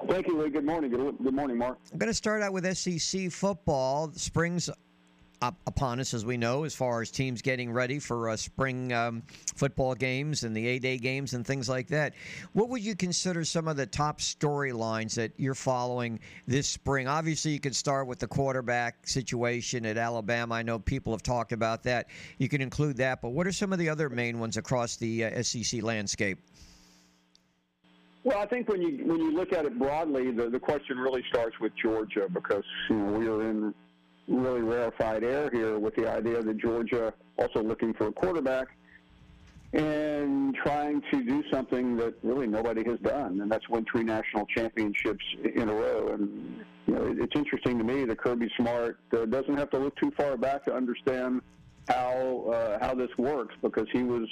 Thank 0.08 0.28
you, 0.28 0.42
Lee. 0.42 0.50
Good 0.50 0.64
morning. 0.64 0.92
Good, 0.92 1.18
good 1.22 1.34
morning, 1.34 1.58
Mark. 1.58 1.78
I'm 1.92 1.98
going 1.98 2.10
to 2.10 2.14
start 2.14 2.42
out 2.42 2.54
with 2.54 2.66
SEC 2.78 3.34
football. 3.34 4.14
Spring's 4.14 4.70
up 5.42 5.56
upon 5.68 6.00
us, 6.00 6.14
as 6.14 6.26
we 6.26 6.38
know, 6.38 6.64
as 6.64 6.76
far 6.76 7.02
as 7.02 7.12
teams 7.12 7.42
getting 7.42 7.72
ready 7.72 8.00
for 8.00 8.30
uh, 8.30 8.38
spring 8.38 8.94
um, 8.94 9.24
football 9.56 9.96
games 9.96 10.44
and 10.44 10.56
the 10.56 10.68
A-Day 10.68 10.98
games 10.98 11.34
and 11.34 11.46
things 11.46 11.70
like 11.70 11.88
that. 11.88 12.14
What 12.54 12.70
would 12.70 12.84
you 12.84 12.96
consider 12.96 13.44
some 13.46 13.68
of 13.68 13.78
the 13.78 13.86
top 13.86 14.20
storylines 14.20 15.16
that 15.16 15.32
you're 15.38 15.56
following 15.56 16.20
this 16.48 16.68
spring? 16.68 17.08
Obviously, 17.08 17.52
you 17.52 17.60
could 17.60 17.76
start 17.76 18.08
with 18.08 18.20
the 18.20 18.28
quarterback 18.28 19.08
situation 19.08 19.86
at 19.86 19.98
Alabama. 19.98 20.56
I 20.56 20.64
know 20.64 20.80
people 20.80 21.14
have 21.14 21.24
talked 21.24 21.52
about 21.52 21.84
that. 21.84 22.08
You 22.38 22.50
can 22.50 22.62
include 22.62 22.98
that, 22.98 23.22
but 23.22 23.30
what 23.30 23.48
are 23.48 23.52
some 23.52 23.74
of 23.74 23.80
the 23.80 23.90
other 23.90 24.10
main 24.10 24.40
ones 24.40 24.58
across 24.58 24.96
the 24.96 25.26
uh, 25.26 25.44
SEC 25.44 25.84
landscape? 25.84 26.40
Well, 28.26 28.40
I 28.40 28.48
think 28.48 28.68
when 28.68 28.82
you 28.82 29.06
when 29.06 29.20
you 29.20 29.32
look 29.36 29.54
at 29.54 29.66
it 29.66 29.78
broadly, 29.78 30.32
the, 30.32 30.50
the 30.50 30.60
question 30.60 30.98
really 30.98 31.24
starts 31.30 31.60
with 31.60 31.74
Georgia 31.76 32.28
because 32.34 32.64
you 32.90 32.96
know 32.96 33.20
we 33.20 33.28
are 33.28 33.48
in 33.48 33.72
really 34.28 34.62
rarefied 34.62 35.24
air 35.24 35.50
here 35.52 35.78
with 35.80 35.96
the 35.96 36.10
idea 36.10 36.42
that 36.42 36.58
Georgia 36.58 37.14
also 37.38 37.62
looking 37.62 37.94
for 37.94 38.08
a 38.08 38.12
quarterback 38.12 38.68
and 39.74 40.56
trying 40.56 41.02
to 41.12 41.24
do 41.24 41.44
something 41.52 41.98
that 41.98 42.14
really 42.24 42.48
nobody 42.48 42.84
has 42.84 42.98
done, 43.00 43.42
and 43.42 43.52
that's 43.52 43.68
win 43.70 43.86
three 43.92 44.04
national 44.04 44.46
championships 44.46 45.24
in 45.56 45.68
a 45.68 45.74
row. 45.74 46.10
And 46.14 46.66
you 46.88 46.94
know, 46.94 47.06
it, 47.08 47.20
it's 47.20 47.36
interesting 47.36 47.78
to 47.78 47.84
me 47.84 48.06
that 48.06 48.18
Kirby 48.18 48.50
Smart 48.58 49.00
uh, 49.14 49.26
doesn't 49.26 49.58
have 49.58 49.70
to 49.72 49.80
look 49.80 49.96
too 49.98 50.12
far 50.16 50.38
back 50.38 50.64
to 50.66 50.74
understand 50.74 51.42
how 51.90 52.46
uh, 52.54 52.80
how 52.80 52.96
this 52.96 53.10
works 53.18 53.54
because 53.62 53.88
he 53.92 54.04
was 54.04 54.28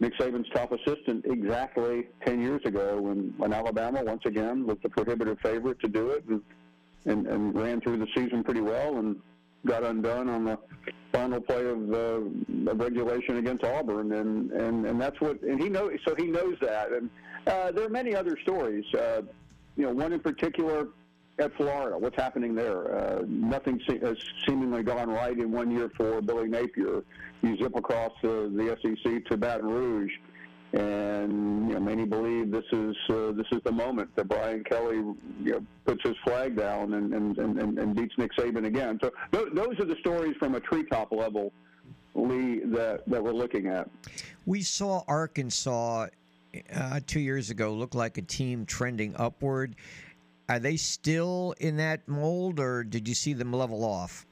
Nick 0.00 0.16
Saban's 0.18 0.48
top 0.54 0.70
assistant 0.72 1.24
exactly 1.24 2.06
10 2.24 2.40
years 2.40 2.60
ago 2.64 3.00
when, 3.00 3.34
when 3.36 3.52
Alabama, 3.52 4.02
once 4.04 4.22
again, 4.26 4.66
was 4.66 4.76
the 4.82 4.88
prohibitive 4.88 5.38
favorite 5.40 5.80
to 5.80 5.88
do 5.88 6.10
it 6.10 6.24
and, 6.28 6.40
and, 7.04 7.26
and 7.26 7.54
ran 7.54 7.80
through 7.80 7.98
the 7.98 8.08
season 8.14 8.44
pretty 8.44 8.60
well 8.60 8.98
and 8.98 9.16
got 9.66 9.82
undone 9.82 10.28
on 10.28 10.44
the 10.44 10.58
final 11.12 11.40
play 11.40 11.66
of 11.66 11.88
the 11.88 12.30
regulation 12.74 13.38
against 13.38 13.64
Auburn. 13.64 14.12
And, 14.12 14.50
and, 14.52 14.86
and 14.86 15.00
that's 15.00 15.20
what, 15.20 15.40
and 15.42 15.60
he 15.60 15.68
knows, 15.68 15.98
so 16.06 16.14
he 16.14 16.26
knows 16.26 16.56
that. 16.60 16.92
And 16.92 17.10
uh, 17.46 17.72
there 17.72 17.84
are 17.84 17.90
many 17.90 18.14
other 18.14 18.36
stories. 18.42 18.84
Uh, 18.94 19.22
you 19.76 19.84
know, 19.84 19.92
one 19.92 20.12
in 20.12 20.20
particular 20.20 20.88
at 21.38 21.54
Florida. 21.56 21.96
What's 21.96 22.16
happening 22.16 22.54
there? 22.54 22.94
Uh, 22.94 23.22
nothing 23.28 23.80
se- 23.88 24.00
has 24.00 24.16
seemingly 24.46 24.82
gone 24.82 25.08
right 25.08 25.38
in 25.38 25.52
one 25.52 25.70
year 25.70 25.90
for 25.96 26.20
Billy 26.20 26.48
Napier. 26.48 27.04
You 27.42 27.56
zip 27.56 27.76
across 27.76 28.12
uh, 28.24 28.50
the 28.50 28.76
SEC 28.82 29.24
to 29.26 29.36
Baton 29.36 29.68
Rouge, 29.68 30.10
and 30.72 31.68
you 31.68 31.74
know 31.74 31.80
many 31.80 32.04
believe 32.04 32.50
this 32.50 32.64
is 32.72 32.96
uh, 33.08 33.32
this 33.32 33.46
is 33.52 33.60
the 33.64 33.72
moment 33.72 34.14
that 34.16 34.28
Brian 34.28 34.62
Kelly 34.64 34.96
you 34.96 35.52
know, 35.52 35.64
puts 35.86 36.02
his 36.02 36.16
flag 36.24 36.56
down 36.56 36.94
and 36.94 37.14
and, 37.14 37.38
and, 37.38 37.78
and 37.78 37.94
beats 37.96 38.14
Nick 38.18 38.32
Saban 38.36 38.66
again. 38.66 38.98
So 39.02 39.10
th- 39.32 39.48
those 39.54 39.78
are 39.80 39.86
the 39.86 39.96
stories 40.00 40.36
from 40.38 40.54
a 40.56 40.60
treetop 40.60 41.10
level, 41.10 41.52
Lee, 42.14 42.60
that 42.66 43.02
that 43.06 43.22
we're 43.22 43.32
looking 43.32 43.66
at. 43.68 43.88
We 44.44 44.62
saw 44.62 45.04
Arkansas 45.08 46.08
uh, 46.74 47.00
two 47.06 47.20
years 47.20 47.50
ago 47.50 47.72
look 47.72 47.94
like 47.94 48.18
a 48.18 48.22
team 48.22 48.66
trending 48.66 49.14
upward. 49.16 49.74
Are 50.50 50.58
they 50.58 50.76
still 50.76 51.54
in 51.60 51.76
that 51.78 52.06
mold, 52.08 52.58
or 52.58 52.84
did 52.84 53.06
you 53.08 53.14
see 53.14 53.32
them 53.32 53.52
level 53.52 53.84
off? 53.84 54.26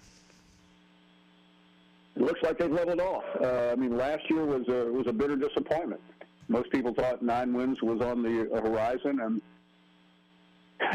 It 2.16 2.22
looks 2.22 2.42
like 2.42 2.58
they've 2.58 2.72
leveled 2.72 3.00
off. 3.00 3.24
Uh, 3.42 3.72
I 3.72 3.74
mean, 3.74 3.96
last 3.96 4.22
year 4.30 4.44
was 4.44 4.66
a 4.68 4.90
was 4.92 5.06
a 5.06 5.12
bitter 5.12 5.36
disappointment. 5.36 6.00
Most 6.48 6.70
people 6.70 6.94
thought 6.94 7.22
nine 7.22 7.52
wins 7.52 7.78
was 7.82 8.00
on 8.00 8.22
the 8.22 8.48
horizon, 8.60 9.20
and 9.20 9.42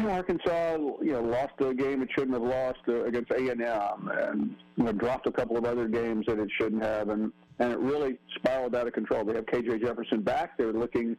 Arkansas, 0.08 0.78
you 1.02 1.14
know, 1.14 1.22
lost 1.22 1.54
a 1.60 1.74
game 1.74 2.02
it 2.02 2.10
shouldn't 2.16 2.34
have 2.34 2.44
lost 2.44 2.80
uh, 2.88 3.04
against 3.04 3.32
A 3.32 3.50
and 3.50 3.62
M, 3.62 4.12
and 4.14 4.56
you 4.76 4.84
know, 4.84 4.92
dropped 4.92 5.28
a 5.28 5.32
couple 5.32 5.58
of 5.58 5.66
other 5.66 5.88
games 5.88 6.26
that 6.28 6.40
it 6.40 6.50
shouldn't 6.58 6.84
have, 6.84 7.10
and 7.10 7.32
and 7.60 7.72
it 7.72 7.80
really 7.80 8.18
spiraled 8.36 8.76
out 8.76 8.88
of 8.88 8.94
control. 8.94 9.26
They 9.26 9.34
have 9.34 9.46
KJ 9.46 9.82
Jefferson 9.82 10.22
back; 10.22 10.58
they're 10.58 10.74
looking 10.74 11.18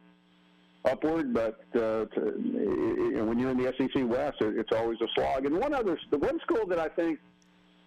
upward, 0.85 1.33
but 1.33 1.63
uh, 1.75 2.05
to, 2.05 2.33
you 2.43 3.13
know, 3.15 3.25
when 3.25 3.39
you're 3.39 3.51
in 3.51 3.57
the 3.57 3.73
SEC 3.77 4.07
West, 4.07 4.37
it, 4.41 4.57
it's 4.57 4.71
always 4.71 4.99
a 5.01 5.07
slog. 5.15 5.45
And 5.45 5.57
one 5.57 5.73
other, 5.73 5.97
the 6.11 6.17
one 6.17 6.39
school 6.41 6.65
that 6.67 6.79
I 6.79 6.89
think 6.89 7.19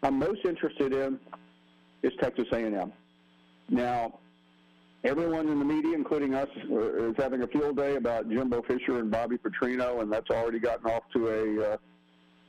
I'm 0.02 0.18
most 0.18 0.44
interested 0.44 0.92
in 0.92 1.18
is 2.02 2.12
Texas 2.20 2.46
A&M. 2.52 2.92
Now, 3.68 4.18
everyone 5.06 5.48
in 5.48 5.58
the 5.58 5.64
media, 5.64 5.94
including 5.94 6.34
us, 6.34 6.48
uh, 6.70 7.08
is 7.08 7.14
having 7.16 7.42
a 7.42 7.46
field 7.46 7.76
day 7.76 7.96
about 7.96 8.28
Jimbo 8.28 8.62
Fisher 8.62 8.98
and 8.98 9.10
Bobby 9.10 9.36
Petrino, 9.38 10.02
and 10.02 10.12
that's 10.12 10.30
already 10.30 10.58
gotten 10.58 10.90
off 10.90 11.04
to 11.14 11.28
a 11.28 11.72
uh, 11.72 11.76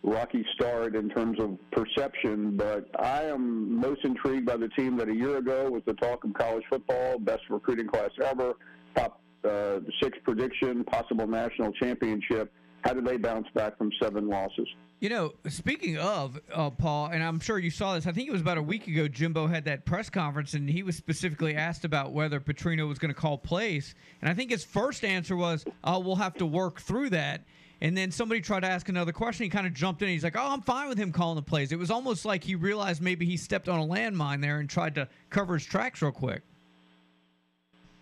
rocky 0.03 0.45
start 0.55 0.95
in 0.95 1.09
terms 1.09 1.39
of 1.39 1.57
perception. 1.71 2.57
But 2.57 2.89
I 2.99 3.23
am 3.25 3.79
most 3.79 4.03
intrigued 4.03 4.45
by 4.45 4.57
the 4.57 4.69
team 4.69 4.97
that 4.97 5.07
a 5.07 5.13
year 5.13 5.37
ago 5.37 5.69
was 5.69 5.83
the 5.85 5.93
talk 5.93 6.23
of 6.23 6.33
college 6.33 6.63
football, 6.69 7.19
best 7.19 7.43
recruiting 7.49 7.87
class 7.87 8.09
ever, 8.23 8.53
top 8.95 9.21
uh, 9.43 9.79
six 10.01 10.17
prediction, 10.23 10.83
possible 10.85 11.27
national 11.27 11.71
championship. 11.73 12.51
How 12.81 12.93
do 12.93 13.01
they 13.01 13.17
bounce 13.17 13.47
back 13.53 13.77
from 13.77 13.91
seven 14.01 14.27
losses? 14.27 14.67
You 14.99 15.09
know, 15.09 15.33
speaking 15.47 15.97
of 15.99 16.39
uh, 16.51 16.71
Paul, 16.71 17.09
and 17.11 17.21
I'm 17.21 17.39
sure 17.39 17.59
you 17.59 17.69
saw 17.69 17.93
this. 17.93 18.07
I 18.07 18.11
think 18.11 18.27
it 18.27 18.31
was 18.31 18.41
about 18.41 18.57
a 18.57 18.63
week 18.63 18.87
ago. 18.87 19.07
Jimbo 19.07 19.45
had 19.45 19.65
that 19.65 19.85
press 19.85 20.09
conference, 20.09 20.55
and 20.55 20.67
he 20.67 20.81
was 20.81 20.95
specifically 20.95 21.55
asked 21.55 21.85
about 21.85 22.13
whether 22.13 22.39
Petrino 22.39 22.87
was 22.87 22.97
going 22.97 23.13
to 23.13 23.19
call 23.19 23.37
plays. 23.37 23.93
And 24.21 24.29
I 24.29 24.33
think 24.33 24.49
his 24.49 24.63
first 24.63 25.05
answer 25.05 25.35
was, 25.35 25.65
"Oh, 25.83 25.99
we'll 25.99 26.15
have 26.15 26.33
to 26.35 26.47
work 26.47 26.81
through 26.81 27.11
that." 27.11 27.43
And 27.79 27.95
then 27.95 28.09
somebody 28.09 28.41
tried 28.41 28.61
to 28.61 28.67
ask 28.67 28.89
another 28.89 29.11
question. 29.11 29.43
He 29.43 29.51
kind 29.51 29.67
of 29.67 29.73
jumped 29.75 30.01
in. 30.01 30.09
He's 30.09 30.23
like, 30.23 30.35
"Oh, 30.35 30.51
I'm 30.51 30.61
fine 30.61 30.89
with 30.89 30.97
him 30.97 31.11
calling 31.11 31.35
the 31.35 31.43
plays." 31.43 31.71
It 31.71 31.77
was 31.77 31.91
almost 31.91 32.25
like 32.25 32.43
he 32.43 32.55
realized 32.55 32.99
maybe 32.99 33.27
he 33.27 33.37
stepped 33.37 33.69
on 33.69 33.79
a 33.79 33.85
landmine 33.85 34.41
there 34.41 34.57
and 34.57 34.67
tried 34.67 34.95
to 34.95 35.07
cover 35.29 35.53
his 35.53 35.65
tracks 35.65 36.01
real 36.01 36.11
quick. 36.11 36.41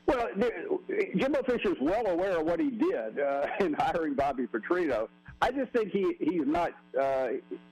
Well, 0.05 0.29
Jimbo 1.17 1.43
Fisher's 1.43 1.77
well 1.81 2.07
aware 2.07 2.39
of 2.39 2.45
what 2.45 2.61
he 2.61 2.69
did 2.69 3.19
uh, 3.19 3.47
in 3.59 3.73
hiring 3.73 4.13
Bobby 4.13 4.47
Petrino. 4.47 5.09
I 5.45 5.51
just 5.51 5.71
think 5.73 5.91
he 5.91 6.15
he's 6.19 6.47
not 6.47 6.71
uh, 6.99 7.27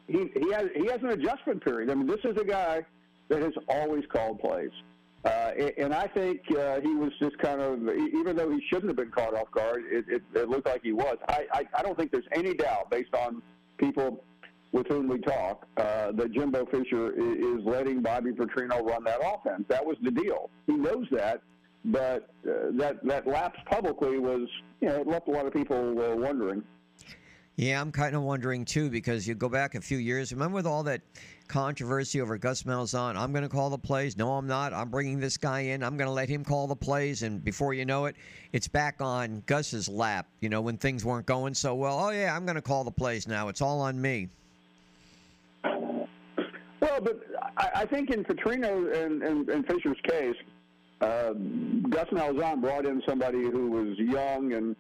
he 0.08 0.30
he 0.36 0.52
has 0.52 0.68
he 0.76 0.86
has 0.86 1.02
an 1.02 1.10
adjustment 1.10 1.64
period. 1.64 1.90
I 1.90 1.96
mean, 1.96 2.06
this 2.06 2.20
is 2.24 2.38
a 2.40 2.46
guy 2.46 2.86
that 3.30 3.42
has 3.42 3.54
always 3.68 4.04
called 4.14 4.40
plays, 4.40 4.70
uh, 5.26 5.54
and 5.80 5.92
I 5.92 6.06
think 6.06 6.42
uh, 6.52 6.82
he 6.82 6.94
was 6.94 7.12
just 7.20 7.36
kind 7.40 7.62
of 7.62 7.80
even 7.90 8.36
though 8.36 8.52
he 8.52 8.62
shouldn't 8.70 8.90
have 8.90 8.96
been 8.96 9.10
caught 9.10 9.34
off 9.34 9.50
guard, 9.50 9.86
it, 9.90 10.06
it, 10.08 10.22
it 10.36 10.50
looked 10.50 10.68
like 10.68 10.84
he 10.84 10.92
was. 10.92 11.18
I, 11.28 11.48
I 11.52 11.64
I 11.80 11.82
don't 11.82 11.98
think 11.98 12.12
there's 12.12 12.28
any 12.32 12.54
doubt 12.54 12.92
based 12.92 13.16
on 13.16 13.42
people 13.80 14.24
with 14.72 14.86
whom 14.88 15.08
we 15.08 15.18
talk 15.18 15.66
uh, 15.78 16.12
that 16.12 16.32
Jimbo 16.32 16.68
Fisher 16.68 17.12
is 17.14 17.66
letting 17.66 18.04
Bobby 18.04 18.34
Petrino 18.34 18.86
run 18.88 19.04
that 19.06 19.20
offense. 19.24 19.66
That 19.68 19.84
was 19.84 19.98
the 20.04 20.12
deal. 20.12 20.52
He 20.68 20.74
knows 20.74 21.08
that, 21.10 21.42
but 21.86 22.30
uh, 22.48 22.70
that 22.74 23.04
that 23.04 23.26
lapse 23.26 23.60
publicly 23.66 24.20
was 24.20 24.48
you 24.80 24.90
know 24.90 25.02
it 25.02 25.08
left 25.08 25.28
a 25.28 25.32
lot 25.32 25.48
of 25.48 25.54
people 25.54 26.00
uh, 26.00 26.16
wondering. 26.16 26.64
Yeah, 27.56 27.80
I'm 27.80 27.92
kind 27.92 28.16
of 28.16 28.24
wondering 28.24 28.66
too 28.66 28.90
because 28.90 29.28
you 29.28 29.36
go 29.36 29.48
back 29.48 29.76
a 29.76 29.82
few 29.82 30.00
years. 30.00 30.32
Remember 30.32 30.56
with 30.56 30.66
all 30.66 30.82
that 30.84 31.02
controversy 31.48 32.20
over 32.20 32.38
Gus 32.40 32.64
Malzahn? 32.64 33.16
I'm 33.16 33.32
going 33.32 33.44
to 33.44 33.50
call 33.50 33.70
the 33.70 33.78
plays. 33.78 34.18
No, 34.18 34.34
I'm 34.34 34.48
not. 34.48 34.74
I'm 34.74 34.90
bringing 34.90 35.20
this 35.20 35.38
guy 35.38 35.60
in. 35.60 35.84
I'm 35.84 35.96
going 35.96 36.08
to 36.08 36.14
let 36.14 36.30
him 36.30 36.44
call 36.44 36.66
the 36.66 36.76
plays. 36.76 37.22
And 37.22 37.44
before 37.44 37.76
you 37.76 37.86
know 37.86 38.06
it, 38.06 38.16
it's 38.54 38.68
back 38.68 39.02
on 39.02 39.44
Gus's 39.46 39.88
lap. 39.88 40.26
You 40.40 40.50
know 40.50 40.62
when 40.62 40.78
things 40.78 41.06
weren't 41.06 41.28
going 41.28 41.54
so 41.54 41.76
well. 41.76 42.00
Oh 42.00 42.10
yeah, 42.10 42.36
I'm 42.36 42.46
going 42.46 42.56
to 42.56 42.62
call 42.62 42.84
the 42.84 42.92
plays 42.92 43.28
now. 43.28 43.50
It's 43.50 43.62
all 43.62 43.82
on 43.82 44.02
me. 44.02 44.30
Well, 45.64 47.00
but 47.02 47.22
I, 47.56 47.86
think 47.86 48.10
in 48.10 48.26
Petrino 48.26 48.94
and, 49.06 49.24
and, 49.24 49.50
and 49.50 49.66
Fisher's 49.66 49.98
case, 50.04 50.36
uh, 51.02 51.32
Gus 51.90 52.10
Malzahn 52.10 52.62
brought 52.62 52.86
in 52.86 53.02
somebody 53.08 53.42
who 53.42 53.72
was 53.72 53.98
young 53.98 54.52
and 54.54 54.76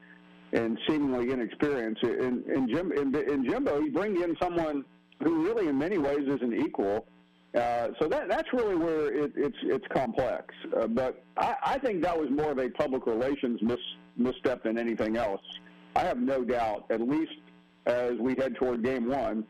and 0.53 0.77
seemingly 0.87 1.31
inexperienced. 1.31 2.03
In, 2.03 2.43
in, 2.53 2.69
Jim, 2.69 2.91
in, 2.91 3.13
in 3.15 3.49
Jimbo, 3.49 3.81
he 3.81 3.89
brings 3.89 4.21
in 4.23 4.35
someone 4.41 4.85
who 5.21 5.43
really, 5.43 5.67
in 5.67 5.77
many 5.77 5.97
ways, 5.97 6.27
is 6.27 6.41
an 6.41 6.53
equal. 6.53 7.07
Uh, 7.55 7.89
so 7.99 8.07
that 8.07 8.27
that's 8.29 8.51
really 8.51 8.75
where 8.75 9.13
it, 9.13 9.31
it's 9.35 9.57
it's 9.61 9.85
complex. 9.93 10.45
Uh, 10.75 10.87
but 10.87 11.23
I, 11.37 11.55
I 11.63 11.77
think 11.77 12.01
that 12.01 12.19
was 12.19 12.29
more 12.31 12.51
of 12.51 12.57
a 12.57 12.69
public 12.69 13.05
relations 13.05 13.59
mis, 13.61 13.77
misstep 14.17 14.63
than 14.63 14.77
anything 14.79 15.17
else. 15.17 15.41
I 15.95 15.99
have 15.99 16.17
no 16.17 16.43
doubt, 16.43 16.85
at 16.89 17.01
least 17.01 17.33
as 17.85 18.13
we 18.19 18.33
head 18.35 18.55
toward 18.55 18.83
Game 18.83 19.07
One, 19.07 19.45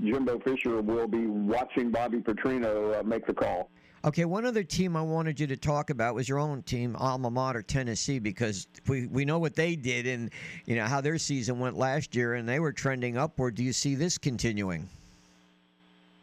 Jimbo 0.00 0.38
Fisher 0.40 0.80
will 0.80 1.08
be 1.08 1.26
watching 1.26 1.90
Bobby 1.90 2.18
Petrino 2.18 3.00
uh, 3.00 3.02
make 3.02 3.26
the 3.26 3.34
call. 3.34 3.68
Okay, 4.04 4.26
one 4.26 4.44
other 4.44 4.62
team 4.62 4.96
I 4.96 5.02
wanted 5.02 5.40
you 5.40 5.46
to 5.46 5.56
talk 5.56 5.88
about 5.88 6.14
was 6.14 6.28
your 6.28 6.38
own 6.38 6.62
team, 6.62 6.94
alma 6.96 7.30
mater, 7.30 7.62
Tennessee, 7.62 8.18
because 8.18 8.66
we, 8.86 9.06
we 9.06 9.24
know 9.24 9.38
what 9.38 9.56
they 9.56 9.76
did 9.76 10.06
and 10.06 10.30
you 10.66 10.76
know 10.76 10.84
how 10.84 11.00
their 11.00 11.16
season 11.16 11.58
went 11.58 11.78
last 11.78 12.14
year, 12.14 12.34
and 12.34 12.46
they 12.46 12.60
were 12.60 12.70
trending 12.70 13.16
upward. 13.16 13.54
Do 13.54 13.64
you 13.64 13.72
see 13.72 13.94
this 13.94 14.18
continuing? 14.18 14.86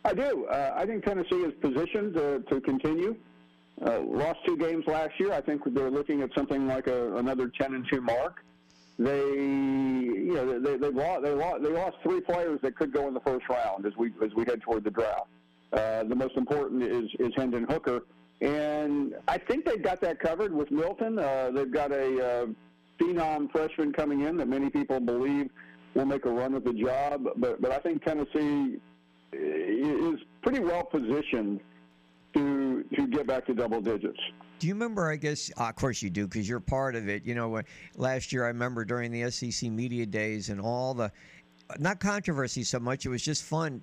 I 0.06 0.14
do. 0.14 0.46
Uh, 0.46 0.74
I 0.76 0.86
think 0.86 1.04
Tennessee 1.04 1.38
is 1.38 1.54
positioned 1.60 2.14
to, 2.14 2.44
to 2.52 2.62
continue. 2.62 3.16
Uh, 3.84 4.02
lost 4.02 4.40
two 4.46 4.58
games 4.58 4.86
last 4.86 5.20
year. 5.20 5.34
I 5.34 5.42
think 5.42 5.64
they're 5.74 5.90
looking 5.90 6.22
at 6.22 6.30
something 6.36 6.68
like 6.68 6.86
a, 6.86 7.16
another 7.18 7.48
10 7.48 7.74
and 7.74 7.88
2 7.92 8.00
mark. 8.00 8.44
They, 9.00 9.26
you 9.26 10.34
know, 10.36 10.60
they, 10.60 10.78
they 10.78 10.92
lost 10.92 11.24
they 11.24 11.32
lost 11.32 11.64
they 11.64 11.70
lost 11.70 11.98
three 12.04 12.22
players 12.22 12.60
that 12.62 12.76
could 12.76 12.94
go 12.94 13.08
in 13.08 13.16
the 13.16 13.22
first 13.22 13.50
round 13.50 13.88
as 13.88 13.98
we 13.98 14.12
as 14.24 14.36
we 14.36 14.46
head 14.46 14.62
toward 14.62 14.84
the 14.84 14.92
draft. 14.92 15.26
Uh, 15.74 16.04
the 16.04 16.16
most 16.16 16.36
important 16.36 16.84
is 16.84 17.10
is 17.20 17.32
Hendon 17.36 17.66
Hooker, 17.70 18.02
and 18.42 19.16
I 19.28 19.38
think 19.38 19.66
they've 19.66 19.82
got 19.82 20.02
that 20.02 20.20
covered 20.20 20.54
with 20.54 20.70
Milton. 20.70 21.18
Uh, 21.18 21.52
they've 21.54 21.72
got 21.72 21.92
a 21.92 22.26
uh, 22.26 22.46
phenom 23.00 23.52
freshman 23.52 23.94
coming 23.94 24.22
in 24.22 24.36
that 24.38 24.48
many 24.48 24.70
people 24.70 25.00
believe 25.00 25.50
will 25.94 26.06
make 26.06 26.26
a 26.26 26.30
run 26.30 26.56
at 26.56 26.66
the 26.66 26.74
job. 26.74 27.26
But 27.38 27.62
but 27.62 27.72
I 27.72 27.80
think 27.80 28.04
Tennessee 28.04 28.80
is 29.32 30.20
pretty 30.42 30.60
well 30.60 30.84
positioned 30.84 31.62
to 32.34 32.84
to 32.96 33.08
get 33.08 33.28
back 33.28 33.46
to 33.46 33.54
double 33.54 33.82
digits. 33.82 34.20
Do 34.60 34.68
you 34.68 34.74
remember? 34.74 35.10
I 35.10 35.16
guess, 35.16 35.50
uh, 35.58 35.70
of 35.70 35.76
course, 35.76 36.04
you 36.04 36.10
do, 36.10 36.28
because 36.28 36.48
you're 36.48 36.60
part 36.60 36.96
of 36.96 37.10
it. 37.10 37.26
You 37.26 37.34
know, 37.34 37.62
last 37.96 38.32
year 38.32 38.44
I 38.44 38.50
remember 38.50 38.86
during 38.86 39.12
the 39.12 39.32
SEC 39.32 39.72
media 39.72 40.06
days 40.06 40.50
and 40.50 40.62
all 40.62 40.94
the, 40.94 41.12
not 41.80 42.00
controversy 42.00 42.64
so 42.64 42.80
much. 42.80 43.08
It 43.08 43.10
was 43.10 43.24
just 43.24 43.44
fun 43.44 43.82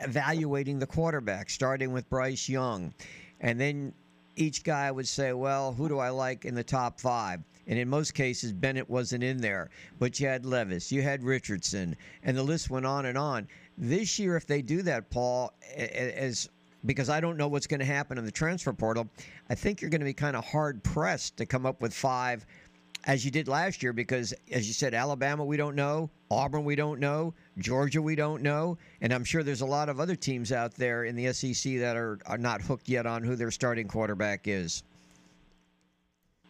evaluating 0.00 0.78
the 0.78 0.86
quarterback, 0.86 1.50
starting 1.50 1.92
with 1.92 2.08
Bryce 2.08 2.48
Young, 2.48 2.94
and 3.40 3.60
then 3.60 3.92
each 4.36 4.62
guy 4.64 4.90
would 4.90 5.08
say, 5.08 5.32
"Well, 5.32 5.72
who 5.72 5.88
do 5.88 5.98
I 5.98 6.10
like 6.10 6.44
in 6.44 6.54
the 6.54 6.64
top 6.64 7.00
five? 7.00 7.40
And 7.66 7.78
in 7.78 7.88
most 7.88 8.14
cases, 8.14 8.52
Bennett 8.52 8.88
wasn't 8.88 9.22
in 9.22 9.40
there, 9.40 9.70
but 9.98 10.18
you 10.18 10.26
had 10.26 10.44
Levis, 10.44 10.90
you 10.90 11.02
had 11.02 11.22
Richardson, 11.22 11.94
and 12.22 12.36
the 12.36 12.42
list 12.42 12.70
went 12.70 12.86
on 12.86 13.06
and 13.06 13.16
on. 13.16 13.46
This 13.78 14.18
year, 14.18 14.36
if 14.36 14.46
they 14.46 14.62
do 14.62 14.82
that, 14.82 15.08
Paul, 15.10 15.52
as 15.76 16.48
because 16.86 17.10
I 17.10 17.20
don't 17.20 17.36
know 17.36 17.48
what's 17.48 17.66
going 17.66 17.80
to 17.80 17.86
happen 17.86 18.18
in 18.18 18.24
the 18.24 18.32
transfer 18.32 18.72
portal, 18.72 19.08
I 19.48 19.54
think 19.54 19.80
you're 19.80 19.90
going 19.90 20.00
to 20.00 20.06
be 20.06 20.14
kind 20.14 20.34
of 20.34 20.44
hard 20.44 20.82
pressed 20.82 21.36
to 21.36 21.46
come 21.46 21.66
up 21.66 21.82
with 21.82 21.92
five 21.92 22.46
as 23.06 23.24
you 23.24 23.30
did 23.30 23.48
last 23.48 23.82
year 23.82 23.92
because, 23.92 24.34
as 24.50 24.66
you 24.66 24.74
said, 24.74 24.94
Alabama, 24.94 25.44
we 25.44 25.56
don't 25.56 25.76
know. 25.76 26.10
Auburn, 26.30 26.64
we 26.64 26.76
don't 26.76 27.00
know. 27.00 27.34
Georgia, 27.58 28.00
we 28.00 28.14
don't 28.14 28.42
know. 28.42 28.78
And 29.00 29.12
I'm 29.12 29.24
sure 29.24 29.42
there's 29.42 29.62
a 29.62 29.66
lot 29.66 29.88
of 29.88 30.00
other 30.00 30.16
teams 30.16 30.52
out 30.52 30.74
there 30.74 31.04
in 31.04 31.16
the 31.16 31.32
SEC 31.32 31.78
that 31.78 31.96
are, 31.96 32.18
are 32.26 32.38
not 32.38 32.60
hooked 32.60 32.88
yet 32.88 33.06
on 33.06 33.22
who 33.22 33.36
their 33.36 33.50
starting 33.50 33.88
quarterback 33.88 34.46
is. 34.46 34.82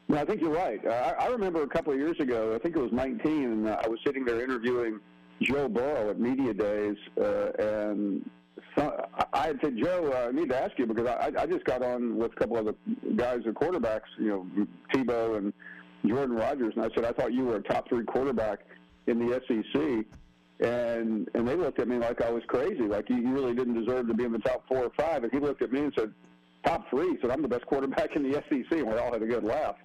No, 0.08 0.18
I 0.18 0.24
think 0.24 0.40
you're 0.40 0.50
right. 0.50 0.84
Uh, 0.84 1.14
I, 1.18 1.28
remember 1.28 1.62
a 1.62 1.68
couple 1.68 1.92
of 1.92 1.98
years 1.98 2.18
ago, 2.18 2.52
I 2.54 2.58
think 2.58 2.74
it 2.74 2.80
was 2.80 2.90
19, 2.90 3.44
and 3.44 3.68
uh, 3.68 3.80
I 3.84 3.86
was 3.86 4.00
sitting 4.04 4.24
there 4.24 4.42
interviewing 4.42 4.98
Joe 5.40 5.68
Burrow 5.68 6.10
at 6.10 6.18
Media 6.18 6.52
Days, 6.52 6.96
uh, 7.16 7.52
and 7.60 8.28
so 8.76 9.06
I 9.32 9.46
had 9.46 9.58
said, 9.62 9.76
Joe, 9.80 10.12
uh, 10.12 10.28
I 10.28 10.32
need 10.32 10.48
to 10.48 10.60
ask 10.60 10.78
you 10.78 10.86
because 10.86 11.06
I, 11.06 11.30
I 11.38 11.46
just 11.46 11.64
got 11.64 11.82
on 11.82 12.16
with 12.16 12.32
a 12.32 12.34
couple 12.34 12.56
of 12.56 12.66
the 12.66 12.74
guys, 13.14 13.40
the 13.44 13.52
quarterbacks, 13.52 14.02
you 14.18 14.28
know, 14.28 14.66
Tebow 14.92 15.38
and 15.38 15.52
Jordan 16.06 16.36
Rodgers, 16.36 16.74
and 16.76 16.84
I 16.84 16.88
said, 16.94 17.04
I 17.04 17.12
thought 17.12 17.32
you 17.32 17.44
were 17.44 17.56
a 17.56 17.62
top 17.62 17.88
three 17.88 18.04
quarterback 18.04 18.60
in 19.06 19.18
the 19.18 19.40
SEC. 19.46 20.06
And 20.66 21.28
and 21.34 21.48
they 21.48 21.56
looked 21.56 21.80
at 21.80 21.88
me 21.88 21.96
like 21.96 22.20
I 22.20 22.30
was 22.30 22.42
crazy, 22.46 22.82
like 22.82 23.08
you, 23.08 23.16
you 23.16 23.32
really 23.32 23.54
didn't 23.54 23.82
deserve 23.82 24.08
to 24.08 24.14
be 24.14 24.24
in 24.24 24.32
the 24.32 24.40
top 24.40 24.62
four 24.68 24.84
or 24.84 24.90
five. 24.98 25.24
And 25.24 25.32
he 25.32 25.38
looked 25.38 25.62
at 25.62 25.72
me 25.72 25.80
and 25.80 25.92
said, 25.96 26.12
top 26.64 26.88
three. 26.90 27.18
Said 27.20 27.30
I'm 27.30 27.42
the 27.42 27.48
best 27.48 27.66
quarterback 27.66 28.14
in 28.16 28.22
the 28.22 28.34
SEC, 28.48 28.70
and 28.72 28.88
we 28.88 28.98
all 28.98 29.12
had 29.12 29.22
a 29.22 29.26
good 29.26 29.44
laugh. 29.44 29.76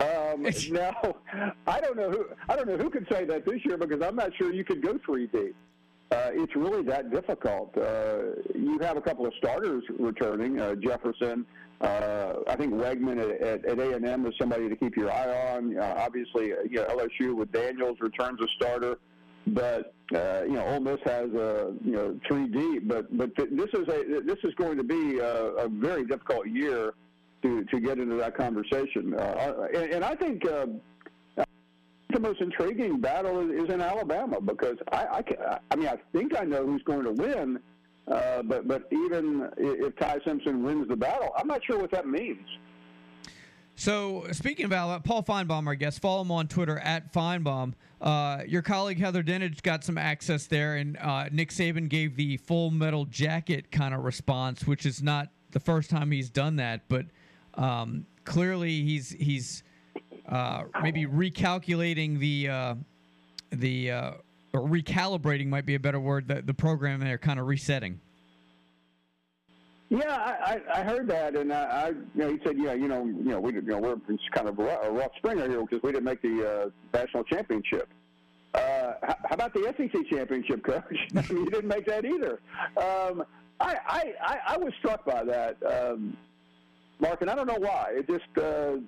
Um, 0.00 0.46
now, 0.70 1.16
I 1.66 1.80
don't 1.80 1.96
know 1.96 2.10
who 2.10 2.26
I 2.48 2.56
don't 2.56 2.68
know 2.68 2.76
who 2.76 2.90
could 2.90 3.06
say 3.10 3.24
that 3.26 3.44
this 3.44 3.64
year 3.64 3.76
because 3.76 4.02
I'm 4.02 4.16
not 4.16 4.34
sure 4.36 4.52
you 4.52 4.64
could 4.64 4.82
go 4.82 4.98
three 5.04 5.26
deep. 5.26 5.54
Uh, 6.10 6.30
it's 6.34 6.54
really 6.54 6.82
that 6.82 7.10
difficult. 7.10 7.76
Uh, 7.76 8.34
you 8.54 8.78
have 8.82 8.98
a 8.98 9.00
couple 9.00 9.26
of 9.26 9.32
starters 9.38 9.82
returning, 9.98 10.60
uh, 10.60 10.74
Jefferson. 10.74 11.46
Uh, 11.82 12.34
I 12.46 12.54
think 12.54 12.72
Weigman 12.72 13.18
at, 13.18 13.64
at, 13.64 13.78
A&M 13.78 14.26
is 14.26 14.34
somebody 14.38 14.68
to 14.68 14.76
keep 14.76 14.96
your 14.96 15.10
eye 15.10 15.54
on. 15.56 15.76
Uh, 15.76 15.94
obviously, 15.98 16.52
uh, 16.52 16.56
you 16.68 16.76
know, 16.76 16.86
LSU 16.86 17.34
with 17.34 17.50
Daniels 17.50 17.96
returns 18.00 18.40
a 18.40 18.46
starter, 18.54 18.98
but 19.48 19.92
uh, 20.14 20.42
you 20.44 20.52
know, 20.52 20.64
Ole 20.66 20.78
Miss 20.78 21.00
has 21.04 21.30
a 21.32 21.74
you 21.84 21.92
know 21.92 22.18
three 22.28 22.46
deep. 22.46 22.86
But 22.86 23.16
but 23.16 23.34
this 23.36 23.70
is 23.74 23.88
a 23.88 24.20
this 24.24 24.38
is 24.44 24.54
going 24.54 24.76
to 24.76 24.84
be 24.84 25.18
a, 25.18 25.34
a 25.54 25.68
very 25.68 26.06
difficult 26.06 26.46
year 26.46 26.94
to 27.42 27.64
to 27.64 27.80
get 27.80 27.98
into 27.98 28.14
that 28.14 28.36
conversation. 28.36 29.14
Uh, 29.18 29.66
and, 29.74 29.94
and 29.94 30.04
I 30.04 30.14
think 30.14 30.44
the 30.44 32.20
most 32.20 32.40
intriguing 32.40 33.00
battle 33.00 33.50
is, 33.50 33.72
in 33.72 33.80
Alabama 33.80 34.40
because 34.40 34.76
I, 34.92 35.24
I, 35.40 35.58
I 35.70 35.76
mean, 35.76 35.88
I 35.88 35.96
think 36.12 36.38
I 36.38 36.44
know 36.44 36.66
who's 36.66 36.82
going 36.82 37.04
to 37.04 37.12
win, 37.12 37.58
uh, 38.08 38.42
but 38.42 38.66
but 38.66 38.88
even 38.90 39.50
if 39.56 39.96
Ty 39.96 40.18
Simpson 40.24 40.62
wins 40.62 40.88
the 40.88 40.96
battle, 40.96 41.30
I'm 41.36 41.46
not 41.46 41.64
sure 41.64 41.78
what 41.78 41.90
that 41.92 42.06
means. 42.06 42.46
So, 43.74 44.26
speaking 44.32 44.66
of 44.66 44.72
Alabama, 44.72 45.02
Paul 45.02 45.22
Finebaum, 45.22 45.68
I 45.68 45.74
guess, 45.76 45.98
follow 45.98 46.22
him 46.22 46.30
on 46.30 46.46
Twitter 46.46 46.78
at 46.78 47.12
Finebaum. 47.12 47.72
Uh, 48.00 48.42
your 48.46 48.60
colleague 48.60 48.98
Heather 48.98 49.22
Dinich 49.22 49.62
got 49.62 49.82
some 49.82 49.96
access 49.96 50.46
there, 50.46 50.76
and 50.76 50.98
uh, 50.98 51.28
Nick 51.32 51.50
Saban 51.50 51.88
gave 51.88 52.16
the 52.16 52.36
full 52.36 52.70
metal 52.70 53.06
jacket 53.06 53.70
kind 53.72 53.94
of 53.94 54.04
response, 54.04 54.66
which 54.66 54.84
is 54.84 55.02
not 55.02 55.28
the 55.52 55.60
first 55.60 55.88
time 55.88 56.10
he's 56.10 56.28
done 56.28 56.56
that, 56.56 56.82
but 56.88 57.06
um, 57.54 58.06
clearly 58.24 58.82
he's 58.82 59.10
he's 59.10 59.62
uh, 60.28 60.64
maybe 60.82 61.06
recalculating 61.06 62.18
the 62.18 62.48
uh, 62.48 62.74
the 63.50 63.90
uh, 63.90 64.12
or 64.52 64.60
recalibrating 64.60 65.48
might 65.48 65.66
be 65.66 65.74
a 65.74 65.80
better 65.80 66.00
word. 66.00 66.28
The 66.28 66.42
the 66.42 66.54
program 66.54 67.00
they're 67.00 67.18
kind 67.18 67.40
of 67.40 67.46
resetting. 67.46 68.00
Yeah, 69.92 70.16
I, 70.16 70.58
I 70.72 70.82
heard 70.84 71.06
that, 71.08 71.36
and 71.36 71.52
I, 71.52 71.64
I 71.64 71.88
you 71.88 71.98
know, 72.14 72.30
he 72.30 72.38
said, 72.42 72.56
yeah, 72.56 72.72
you 72.72 72.88
know, 72.88 73.04
you 73.04 73.24
know, 73.24 73.40
we, 73.40 73.52
you 73.52 73.60
know, 73.60 73.78
we're 73.78 73.96
it's 74.08 74.22
kind 74.32 74.48
of 74.48 74.58
a 74.58 74.90
rough, 74.90 75.10
springer 75.18 75.46
here 75.46 75.60
because 75.60 75.82
we 75.82 75.92
didn't 75.92 76.04
make 76.04 76.22
the 76.22 76.48
uh, 76.48 76.98
national 76.98 77.24
championship. 77.24 77.90
Uh, 78.54 78.94
how, 79.02 79.16
about 79.32 79.52
the 79.52 79.74
SEC 79.76 80.06
championship, 80.10 80.64
coach? 80.64 80.82
You 81.28 81.50
didn't 81.50 81.68
make 81.68 81.84
that 81.86 82.06
either. 82.06 82.40
Um, 82.78 83.24
I, 83.60 83.76
I, 83.86 84.14
I, 84.22 84.38
I 84.48 84.56
was 84.56 84.72
struck 84.78 85.04
by 85.04 85.24
that, 85.24 85.58
um, 85.62 86.16
Mark, 86.98 87.20
and 87.20 87.28
I 87.28 87.34
don't 87.34 87.46
know 87.46 87.58
why. 87.58 87.92
It 87.92 88.08
just 88.08 88.38
uh, 88.38 88.78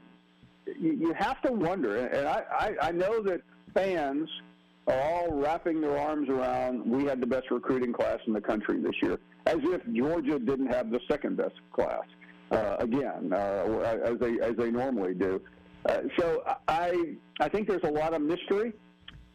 you, 0.67 0.93
you 0.93 1.13
have 1.19 1.43
to 1.43 1.53
wonder, 1.53 2.07
and 2.07 2.27
I, 2.27 2.45
I, 2.51 2.89
I 2.89 2.93
know 2.93 3.23
that 3.25 3.43
fans 3.75 4.31
are 4.87 5.01
all 5.01 5.33
wrapping 5.33 5.81
their 5.81 5.97
arms 5.97 6.29
around 6.29 6.85
we 6.85 7.05
had 7.05 7.21
the 7.21 7.27
best 7.27 7.51
recruiting 7.51 7.93
class 7.93 8.19
in 8.27 8.33
the 8.33 8.41
country 8.41 8.81
this 8.81 8.95
year, 9.03 9.19
as 9.47 9.59
if 9.63 9.81
Georgia 9.93 10.39
didn't 10.39 10.67
have 10.67 10.91
the 10.91 11.01
second 11.09 11.37
best 11.37 11.55
class. 11.73 12.03
Uh, 12.51 12.77
again, 12.79 13.33
uh, 13.33 14.01
as 14.05 14.19
they 14.21 14.39
as 14.41 14.55
they 14.57 14.71
normally 14.71 15.15
do. 15.15 15.41
Uh, 15.87 16.03
so 16.19 16.43
I 16.69 17.17
I 17.41 17.49
think 17.49 17.67
there's 17.69 17.83
a 17.85 17.91
lot 17.91 18.15
of 18.15 18.23
mystery. 18.23 18.73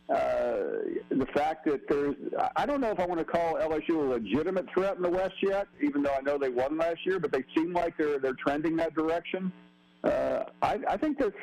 Uh, 0.09 0.81
the 1.09 1.27
fact 1.35 1.65
that 1.65 1.87
there's, 1.87 2.15
I 2.55 2.65
don't 2.65 2.81
know 2.81 2.89
if 2.89 2.99
I 2.99 3.05
want 3.05 3.19
to 3.19 3.25
call 3.25 3.55
LSU 3.55 3.91
a 3.91 4.09
legitimate 4.09 4.65
threat 4.73 4.95
in 4.95 5.03
the 5.03 5.09
West 5.09 5.35
yet, 5.43 5.67
even 5.83 6.01
though 6.01 6.13
I 6.13 6.21
know 6.21 6.39
they 6.39 6.49
won 6.49 6.79
last 6.79 7.05
year, 7.05 7.19
but 7.19 7.31
they 7.31 7.43
seem 7.55 7.73
like 7.73 7.95
they're 7.95 8.17
they're 8.17 8.33
trending 8.33 8.75
that 8.77 8.95
direction. 8.95 9.51
Uh, 10.03 10.45
I, 10.63 10.79
I 10.87 10.97
think 10.97 11.19
there's, 11.19 11.33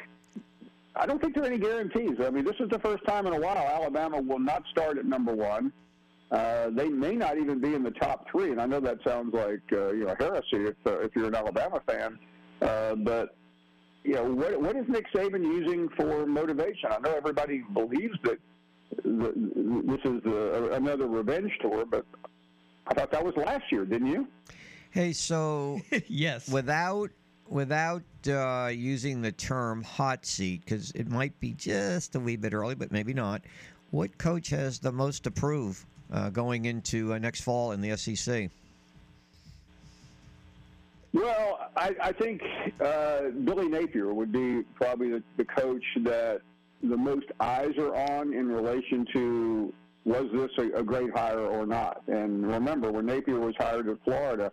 I 0.99 1.07
don't 1.07 1.21
think 1.21 1.35
there 1.35 1.45
are 1.45 1.47
any 1.47 1.59
guarantees. 1.59 2.17
I 2.25 2.31
mean, 2.31 2.45
this 2.45 2.57
is 2.59 2.69
the 2.71 2.79
first 2.79 3.05
time 3.07 3.27
in 3.27 3.35
a 3.35 3.41
while 3.41 3.57
Alabama 3.57 4.21
will 4.21 4.39
not 4.39 4.63
start 4.71 4.99
at 4.99 5.05
number 5.05 5.35
one. 5.35 5.73
Uh, 6.31 6.71
they 6.71 6.89
may 6.89 7.15
not 7.15 7.39
even 7.39 7.61
be 7.61 7.75
in 7.75 7.83
the 7.83 7.91
top 7.93 8.27
three, 8.31 8.51
and 8.51 8.61
I 8.61 8.67
know 8.67 8.81
that 8.81 8.99
sounds 9.07 9.33
like 9.33 9.61
uh, 9.73 9.93
you 9.93 10.07
know 10.07 10.15
heresy 10.19 10.71
if 10.71 10.75
uh, 10.85 10.99
if 10.99 11.15
you're 11.15 11.29
an 11.29 11.37
Alabama 11.37 11.81
fan, 11.87 12.19
uh, 12.63 12.97
but 12.97 13.37
you 14.03 14.15
know 14.15 14.25
what 14.25 14.61
what 14.61 14.77
is 14.77 14.87
Nick 14.89 15.07
Saban 15.15 15.45
using 15.45 15.89
for 15.97 16.27
motivation? 16.27 16.91
I 16.91 16.99
know 16.99 17.15
everybody 17.15 17.63
believes 17.73 18.17
that 18.25 18.39
the, 19.05 19.33
this 19.87 20.01
is 20.05 20.21
uh, 20.27 20.73
another 20.73 21.07
revenge 21.07 21.53
tour, 21.61 21.85
but 21.85 22.05
I 22.89 22.95
thought 22.95 23.13
that 23.13 23.25
was 23.25 23.37
last 23.37 23.65
year, 23.71 23.85
didn't 23.85 24.09
you? 24.09 24.27
Hey, 24.91 25.13
so 25.13 25.81
yes, 26.09 26.49
without 26.49 27.11
without 27.47 28.03
uh, 28.29 28.71
using 28.73 29.23
the 29.23 29.33
term 29.33 29.83
hot 29.83 30.27
seat 30.27 30.63
because 30.65 30.91
it 30.93 31.09
might 31.09 31.39
be 31.41 31.53
just 31.53 32.15
a 32.15 32.21
wee 32.21 32.37
bit 32.37 32.53
early, 32.53 32.75
but 32.75 32.93
maybe 32.93 33.15
not. 33.15 33.43
What 33.91 34.17
coach 34.19 34.49
has 34.51 34.79
the 34.79 34.93
most 34.93 35.25
to 35.25 35.31
prove 35.31 35.85
uh, 36.13 36.31
going 36.31 36.65
into 36.65 37.13
uh, 37.15 37.19
next 37.19 37.43
fall 37.43 37.73
in 37.73 37.81
the 37.81 37.97
SEC? 37.97 38.51
Well, 41.13 41.71
I, 41.77 41.95
I 42.03 42.13
think 42.13 42.43
uh, 42.81 43.31
Billy 43.45 43.69
Napier 43.69 44.13
would 44.13 44.33
be 44.33 44.63
probably 44.75 45.11
the, 45.11 45.23
the 45.37 45.45
coach 45.45 45.85
that 46.03 46.43
the 46.83 46.97
most 46.97 47.27
eyes 47.41 47.73
are 47.79 47.95
on 47.95 48.35
in 48.35 48.49
relation 48.49 49.07
to 49.15 49.73
was 50.05 50.27
this 50.33 50.51
a, 50.59 50.79
a 50.79 50.83
great 50.83 51.11
hire 51.17 51.41
or 51.41 51.67
not. 51.67 52.03
And 52.07 52.47
remember, 52.47 52.93
when 52.93 53.07
Napier 53.07 53.41
was 53.41 53.55
hired 53.59 53.89
at 53.89 53.97
Florida, 54.05 54.53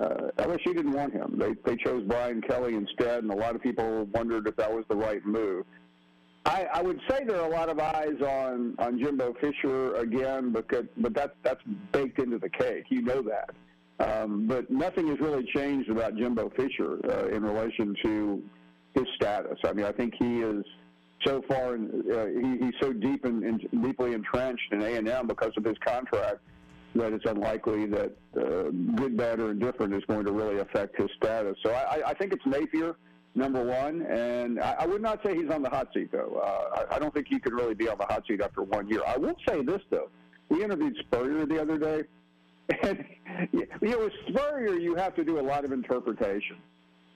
uh, 0.00 0.30
LSU 0.38 0.74
didn't 0.74 0.92
want 0.92 1.12
him. 1.12 1.34
They 1.38 1.54
they 1.64 1.76
chose 1.76 2.04
Brian 2.06 2.40
Kelly 2.40 2.74
instead, 2.74 3.22
and 3.22 3.32
a 3.32 3.36
lot 3.36 3.54
of 3.54 3.62
people 3.62 4.04
wondered 4.06 4.46
if 4.46 4.56
that 4.56 4.72
was 4.72 4.84
the 4.88 4.96
right 4.96 5.24
move. 5.24 5.64
I, 6.46 6.66
I 6.72 6.82
would 6.82 7.00
say 7.10 7.24
there 7.24 7.40
are 7.40 7.46
a 7.46 7.50
lot 7.50 7.68
of 7.68 7.78
eyes 7.78 8.20
on 8.20 8.74
on 8.78 8.98
Jimbo 8.98 9.34
Fisher 9.40 9.94
again, 9.96 10.52
because 10.52 10.86
but 10.96 11.14
that's 11.14 11.34
that's 11.42 11.62
baked 11.92 12.18
into 12.18 12.38
the 12.38 12.48
cake. 12.48 12.84
You 12.90 13.02
know 13.02 13.22
that. 13.22 13.50
Um, 14.00 14.46
but 14.46 14.70
nothing 14.70 15.08
has 15.08 15.18
really 15.18 15.44
changed 15.54 15.90
about 15.90 16.16
Jimbo 16.16 16.50
Fisher 16.50 17.00
uh, 17.10 17.34
in 17.34 17.42
relation 17.42 17.96
to 18.04 18.42
his 18.94 19.04
status. 19.16 19.58
I 19.64 19.72
mean, 19.72 19.84
I 19.84 19.92
think 19.92 20.14
he 20.16 20.40
is 20.40 20.64
so 21.24 21.42
far, 21.48 21.74
in, 21.74 22.04
uh, 22.12 22.26
he, 22.26 22.64
he's 22.64 22.74
so 22.80 22.92
deep 22.92 23.24
and 23.24 23.60
deeply 23.82 24.12
entrenched 24.12 24.72
in 24.72 24.82
A 24.82 24.94
and 24.94 25.08
M 25.08 25.26
because 25.26 25.52
of 25.56 25.64
his 25.64 25.76
contract 25.84 26.38
that 26.98 27.12
it's 27.12 27.24
unlikely 27.26 27.86
that 27.86 28.12
uh, 28.36 28.70
good, 28.96 29.16
bad, 29.16 29.40
or 29.40 29.50
indifferent 29.50 29.94
is 29.94 30.02
going 30.06 30.24
to 30.24 30.32
really 30.32 30.58
affect 30.58 30.96
his 31.00 31.08
status. 31.16 31.56
So 31.62 31.70
I, 31.72 32.10
I 32.10 32.14
think 32.14 32.32
it's 32.32 32.44
Napier, 32.46 32.96
number 33.34 33.64
one, 33.64 34.02
and 34.02 34.60
I, 34.60 34.76
I 34.80 34.86
would 34.86 35.02
not 35.02 35.22
say 35.24 35.36
he's 35.36 35.50
on 35.50 35.62
the 35.62 35.70
hot 35.70 35.88
seat 35.94 36.12
though. 36.12 36.40
Uh, 36.42 36.84
I, 36.90 36.96
I 36.96 36.98
don't 36.98 37.14
think 37.14 37.26
he 37.28 37.38
could 37.38 37.52
really 37.52 37.74
be 37.74 37.88
on 37.88 37.98
the 37.98 38.06
hot 38.06 38.24
seat 38.26 38.40
after 38.40 38.62
one 38.62 38.88
year. 38.88 39.00
I 39.06 39.16
will 39.16 39.36
say 39.48 39.62
this 39.62 39.80
though: 39.90 40.10
we 40.48 40.62
interviewed 40.62 40.96
Spurrier 41.06 41.46
the 41.46 41.60
other 41.60 41.78
day, 41.78 42.02
and 42.82 43.04
you 43.52 43.66
know, 43.82 43.98
with 43.98 44.12
Spurrier, 44.28 44.74
you 44.74 44.94
have 44.96 45.14
to 45.16 45.24
do 45.24 45.38
a 45.38 45.42
lot 45.42 45.64
of 45.64 45.72
interpretation. 45.72 46.56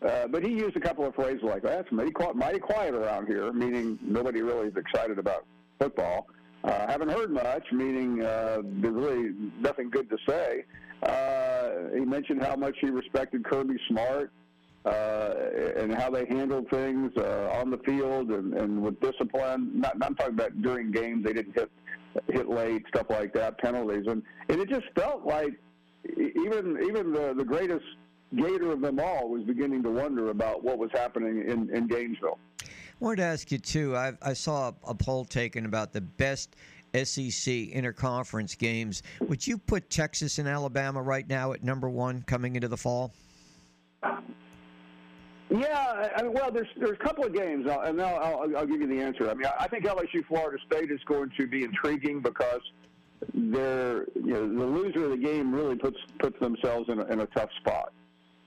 Uh, 0.06 0.26
but 0.26 0.42
he 0.42 0.50
used 0.50 0.76
a 0.76 0.80
couple 0.80 1.06
of 1.06 1.14
phrases 1.14 1.42
like 1.44 1.62
that's 1.62 1.90
mighty 1.92 2.10
quiet, 2.10 2.34
mighty 2.34 2.58
quiet 2.58 2.94
around 2.94 3.26
here, 3.26 3.52
meaning 3.52 3.98
nobody 4.02 4.42
really 4.42 4.66
is 4.68 4.76
excited 4.76 5.18
about 5.18 5.44
football. 5.78 6.26
Uh, 6.28 6.41
haven't 6.64 7.10
heard 7.10 7.30
much, 7.30 7.64
meaning 7.72 8.22
uh, 8.22 8.58
there's 8.62 8.94
really 8.94 9.32
nothing 9.60 9.90
good 9.90 10.08
to 10.10 10.16
say. 10.28 10.64
Uh, 11.02 11.94
he 11.94 12.04
mentioned 12.04 12.42
how 12.42 12.54
much 12.54 12.76
he 12.80 12.88
respected 12.88 13.44
Kirby 13.44 13.76
Smart 13.88 14.32
uh, 14.84 15.34
and 15.76 15.92
how 15.94 16.10
they 16.10 16.24
handled 16.26 16.68
things 16.70 17.10
uh, 17.16 17.50
on 17.60 17.70
the 17.70 17.78
field 17.78 18.30
and, 18.30 18.54
and 18.54 18.82
with 18.82 19.00
discipline. 19.00 19.80
Not, 19.80 19.98
not 19.98 20.10
I'm 20.10 20.14
talking 20.14 20.34
about 20.34 20.62
during 20.62 20.92
games; 20.92 21.24
they 21.24 21.32
didn't 21.32 21.54
hit 21.54 21.70
hit 22.28 22.48
late, 22.48 22.84
stuff 22.88 23.06
like 23.08 23.32
that, 23.32 23.58
penalties, 23.58 24.04
and, 24.06 24.22
and 24.48 24.60
it 24.60 24.68
just 24.68 24.84
felt 24.94 25.24
like 25.24 25.54
even 26.18 26.78
even 26.84 27.12
the 27.12 27.34
the 27.36 27.44
greatest 27.44 27.84
Gator 28.36 28.72
of 28.72 28.80
them 28.80 28.98
all 28.98 29.28
was 29.28 29.42
beginning 29.42 29.82
to 29.82 29.90
wonder 29.90 30.30
about 30.30 30.64
what 30.64 30.78
was 30.78 30.90
happening 30.92 31.44
in, 31.46 31.68
in 31.74 31.86
Gainesville. 31.86 32.38
Wanted 33.02 33.16
to 33.16 33.24
ask 33.24 33.50
you 33.50 33.58
too. 33.58 33.96
I, 33.96 34.12
I 34.22 34.32
saw 34.32 34.68
a, 34.68 34.74
a 34.90 34.94
poll 34.94 35.24
taken 35.24 35.66
about 35.66 35.92
the 35.92 36.00
best 36.00 36.54
SEC 36.94 37.52
interconference 37.52 38.56
games. 38.56 39.02
Would 39.22 39.44
you 39.44 39.58
put 39.58 39.90
Texas 39.90 40.38
and 40.38 40.46
Alabama 40.46 41.02
right 41.02 41.28
now 41.28 41.52
at 41.52 41.64
number 41.64 41.90
one 41.90 42.22
coming 42.22 42.54
into 42.54 42.68
the 42.68 42.76
fall? 42.76 43.12
Yeah, 45.50 46.10
I 46.16 46.22
mean, 46.22 46.32
well, 46.32 46.52
there's 46.52 46.68
there's 46.76 46.92
a 46.92 47.04
couple 47.04 47.24
of 47.24 47.34
games, 47.34 47.66
uh, 47.66 47.80
and 47.80 48.00
I'll, 48.00 48.18
I'll, 48.18 48.56
I'll 48.58 48.66
give 48.66 48.80
you 48.80 48.86
the 48.86 49.00
answer. 49.00 49.28
I 49.28 49.34
mean, 49.34 49.48
I 49.58 49.66
think 49.66 49.84
LSU 49.84 50.24
Florida 50.28 50.58
State 50.64 50.92
is 50.92 51.00
going 51.04 51.32
to 51.36 51.48
be 51.48 51.64
intriguing 51.64 52.20
because 52.20 52.60
they're 53.34 54.06
you 54.14 54.32
know 54.32 54.46
the 54.46 54.64
loser 54.64 55.06
of 55.06 55.10
the 55.10 55.16
game 55.16 55.52
really 55.52 55.74
puts 55.74 55.98
puts 56.20 56.38
themselves 56.38 56.88
in 56.88 57.00
a, 57.00 57.04
in 57.06 57.18
a 57.18 57.26
tough 57.26 57.50
spot. 57.58 57.92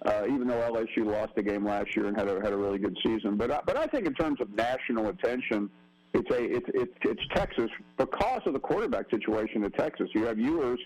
Uh, 0.06 0.24
even 0.28 0.48
though 0.48 0.60
LSU 0.72 1.06
lost 1.06 1.34
the 1.36 1.42
game 1.42 1.66
last 1.66 1.96
year 1.96 2.06
and 2.06 2.16
had 2.16 2.28
a 2.28 2.40
had 2.42 2.54
a 2.54 2.58
really 2.58 2.78
good 2.78 2.96
season, 3.04 3.38
but 3.38 3.52
I, 3.52 3.60
but 3.66 3.76
I 3.76 3.88
think 3.88 4.06
in 4.06 4.14
terms 4.14 4.40
of 4.40 4.50
national 4.54 5.10
attention, 5.10 5.70
it's 6.14 6.30
a 6.30 6.44
it's 6.44 6.70
it's, 6.74 6.94
it's 7.02 7.22
Texas 7.34 7.70
because 7.98 8.42
of 8.46 8.54
the 8.54 8.60
quarterback 8.60 9.10
situation 9.10 9.64
at 9.64 9.76
Texas. 9.76 10.08
You 10.14 10.26
have 10.26 10.38
Ewers 10.38 10.80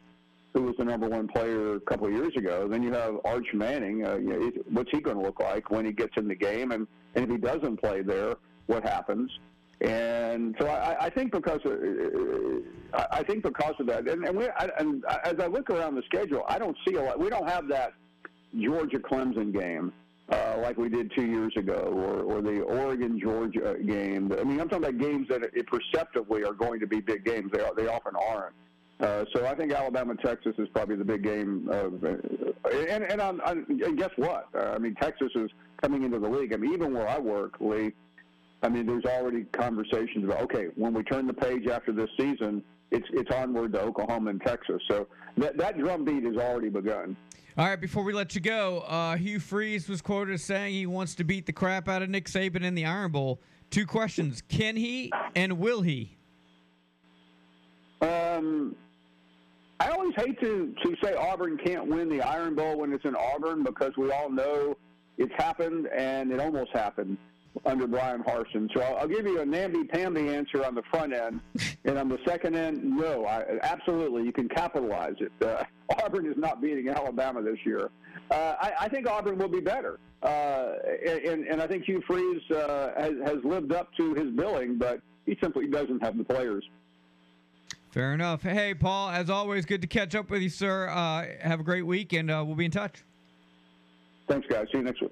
who 0.53 0.63
was 0.63 0.76
the 0.78 0.86
number 0.86 1.07
one 1.07 1.28
player 1.28 1.76
a 1.76 1.80
couple 1.82 2.07
of 2.07 2.13
years 2.13 2.34
ago. 2.36 2.67
Then 2.67 2.82
you 2.82 2.91
have 2.93 3.15
Arch 3.26 3.47
Manning. 3.53 4.05
Uh, 4.05 4.15
you 4.15 4.30
know, 4.30 4.47
it, 4.47 4.72
what's 4.72 4.89
he 4.91 4.99
going 4.99 5.17
to 5.17 5.24
look 5.24 5.39
like 5.39 5.70
when 5.70 5.86
he 5.86 5.91
gets 5.91 6.13
in 6.17 6.28
the 6.28 6.36
game? 6.36 6.72
And, 6.72 6.88
and 7.15 7.26
if 7.26 7.30
he 7.30 7.38
doesn't 7.38 7.78
play 7.78 8.01
there, 8.01 8.36
what 8.65 8.84
happens? 8.84 9.32
And 9.82 10.55
so 10.59 10.67
I, 10.67 11.05
I 11.05 11.09
think 11.09 11.32
because 11.32 11.59
of, 11.65 11.74
I 12.93 13.24
think 13.24 13.43
because 13.43 13.76
of 13.80 13.88
that, 13.88 14.09
and, 14.09 14.26
and, 14.28 14.38
we, 14.38 14.49
and 14.78 15.03
as 15.24 15.36
I 15.39 15.47
look 15.47 15.70
around 15.70 15.95
the 15.95 16.01
schedule, 16.03 16.43
I 16.47 16.59
don't 16.59 16.76
see 16.86 16.95
a 16.95 17.01
lot. 17.01 17.20
We 17.20 17.30
don't 17.30 17.47
have 17.47 17.67
that 17.70 17.93
Georgia 18.58 19.00
Clemson 19.00 19.54
game 19.54 19.93
uh, 20.32 20.58
like 20.62 20.78
we 20.78 20.89
did 20.89 21.12
two 21.16 21.26
years 21.26 21.54
ago, 21.58 21.74
or, 21.74 22.22
or 22.22 22.41
the 22.41 22.62
Oregon 22.62 23.20
Georgia 23.20 23.76
game. 23.86 24.32
I 24.32 24.43
mean, 24.43 24.60
I'm 24.60 24.70
talking 24.70 24.86
about 24.86 25.00
games 25.00 25.28
that 25.30 25.41
it 25.54 25.66
perceptively 25.68 26.43
are 26.43 26.54
going 26.54 26.80
to 26.80 26.88
be 26.88 27.00
big 27.00 27.26
games. 27.26 27.52
They 27.52 27.62
are, 27.62 27.74
they 27.76 27.88
often 27.88 28.14
aren't. 28.16 28.54
Uh, 29.00 29.26
so 29.34 29.45
I 29.45 29.56
think 29.56 29.72
Alabama 29.72 30.16
Texas 30.16 30.54
is 30.58 30.68
probably 30.74 30.97
the 30.97 31.06
big 31.06 31.24
game. 31.24 31.68
Of, 31.72 32.04
uh, 32.04 32.18
and 32.70 33.04
and, 33.04 33.22
I'm, 33.22 33.41
I'm, 33.45 33.66
and 33.70 33.97
guess 33.97 34.12
what? 34.18 34.50
Uh, 34.54 34.74
I 34.76 34.78
mean, 34.78 34.93
Texas 34.95 35.32
is 35.36 35.50
coming 35.82 36.04
into 36.04 36.20
the 36.20 36.28
league. 36.28 36.54
I 36.54 36.58
mean, 36.58 36.74
even 36.74 36.93
where 36.93 37.08
I 37.08 37.18
work, 37.18 37.56
Lee. 37.60 37.93
I 38.62 38.68
mean, 38.68 38.86
there's 38.86 39.06
already 39.06 39.45
conversations 39.54 40.26
about 40.26 40.41
okay, 40.41 40.68
when 40.76 40.93
we 40.93 41.02
turn 41.04 41.28
the 41.28 41.34
page 41.34 41.68
after 41.68 41.93
this 41.93 42.10
season, 42.20 42.62
it's 42.91 43.08
it's 43.14 43.34
onward 43.34 43.72
to 43.74 43.82
Oklahoma 43.82 44.32
and 44.32 44.41
Texas. 44.41 44.82
So 44.91 45.08
that 45.38 45.58
that 45.58 45.80
drumbeat 45.80 46.26
has 46.26 46.36
already 46.36 46.70
begun. 46.70 47.16
All 47.60 47.66
right, 47.66 47.76
before 47.76 48.03
we 48.03 48.14
let 48.14 48.36
you 48.36 48.39
go, 48.39 48.86
uh, 48.88 49.18
Hugh 49.18 49.41
Freeze 49.41 49.89
was 49.89 50.01
quoted 50.01 50.36
as 50.36 50.41
saying 50.41 50.74
he 50.76 50.86
wants 50.86 51.14
to 51.16 51.26
beat 51.26 51.45
the 51.45 51.51
crap 51.51 51.89
out 51.89 52.01
of 52.01 52.10
Nick 52.10 52.28
Saban 52.28 52.64
in 52.64 52.74
the 52.74 52.86
Iron 52.86 53.12
Bowl. 53.12 53.41
Two 53.70 53.86
questions: 53.86 54.41
Can 54.47 54.78
he 54.78 55.12
and 55.36 55.60
will 55.60 55.82
he? 55.82 56.16
Um, 57.99 58.78
I 59.82 59.89
always 59.89 60.14
hate 60.16 60.39
to, 60.39 60.74
to 60.86 60.95
say 61.03 61.16
Auburn 61.16 61.57
can't 61.57 61.86
win 61.86 62.07
the 62.07 62.22
Iron 62.22 62.55
Bowl 62.55 62.78
when 62.78 62.93
it's 62.93 63.03
in 63.03 63.18
Auburn 63.18 63.66
because 63.66 63.91
we 63.97 64.10
all 64.10 64.30
know 64.30 64.78
it's 65.18 65.34
happened 65.38 65.88
and 65.88 66.32
it 66.32 66.39
almost 66.39 66.72
happened. 66.72 67.18
Under 67.66 67.88
Bryan 67.88 68.24
Harsin. 68.24 68.70
So 68.74 68.82
I'll, 68.82 68.97
I'll 68.97 69.08
give 69.08 69.26
you 69.26 69.41
a 69.41 69.45
namby-pamby 69.45 70.30
answer 70.30 70.64
on 70.64 70.76
the 70.76 70.84
front 70.84 71.14
end, 71.14 71.41
and 71.86 71.97
on 71.97 72.08
the 72.10 72.20
second 72.26 72.56
end, 72.56 72.84
no, 72.84 73.26
I, 73.26 73.43
absolutely, 73.64 74.24
you 74.24 74.32
can 74.32 74.47
capitalize 74.47 75.16
it. 75.20 75.32
Uh, 75.43 75.64
Auburn 76.04 76.26
is 76.26 76.38
not 76.38 76.62
beating 76.62 76.89
Alabama 76.89 77.41
this 77.41 77.58
year. 77.66 77.89
Uh, 78.32 78.56
I, 78.62 78.74
I 78.82 78.89
think 78.89 79.08
Auburn 79.08 79.38
will 79.39 79.50
be 79.50 79.60
better, 79.60 80.00
uh, 80.22 80.74
and, 81.06 81.47
and 81.47 81.62
I 81.62 81.68
think 81.68 81.86
Hugh 81.86 82.02
Freeze 82.06 82.41
uh, 82.52 82.91
has, 82.97 83.14
has 83.26 83.38
lived 83.43 83.74
up 83.74 83.89
to 83.97 84.14
his 84.14 84.30
billing, 84.32 84.78
but 84.78 85.02
he 85.26 85.38
simply 85.41 85.68
doesn't 85.68 86.04
have 86.04 86.18
the 86.18 86.24
players. 86.24 86.64
Fair 87.91 88.14
enough. 88.14 88.43
Hey, 88.43 88.76
Paul, 88.76 89.10
as 89.10 89.32
always, 89.32 89.66
good 89.66 89.82
to 89.82 89.88
catch 89.88 90.14
up 90.14 90.30
with 90.30 90.43
you, 90.43 90.50
sir. 90.50 90.88
Uh, 90.89 91.26
have 91.41 91.60
a 91.60 91.64
great 91.64 91.86
week, 91.86 92.14
and 92.14 92.30
uh, 92.30 92.43
we'll 92.45 92.56
be 92.56 92.66
in 92.66 92.72
touch. 92.72 93.04
Thanks, 94.28 94.47
guys. 94.47 94.68
See 94.72 94.78
you 94.78 94.84
next 94.84 95.02
week. 95.02 95.12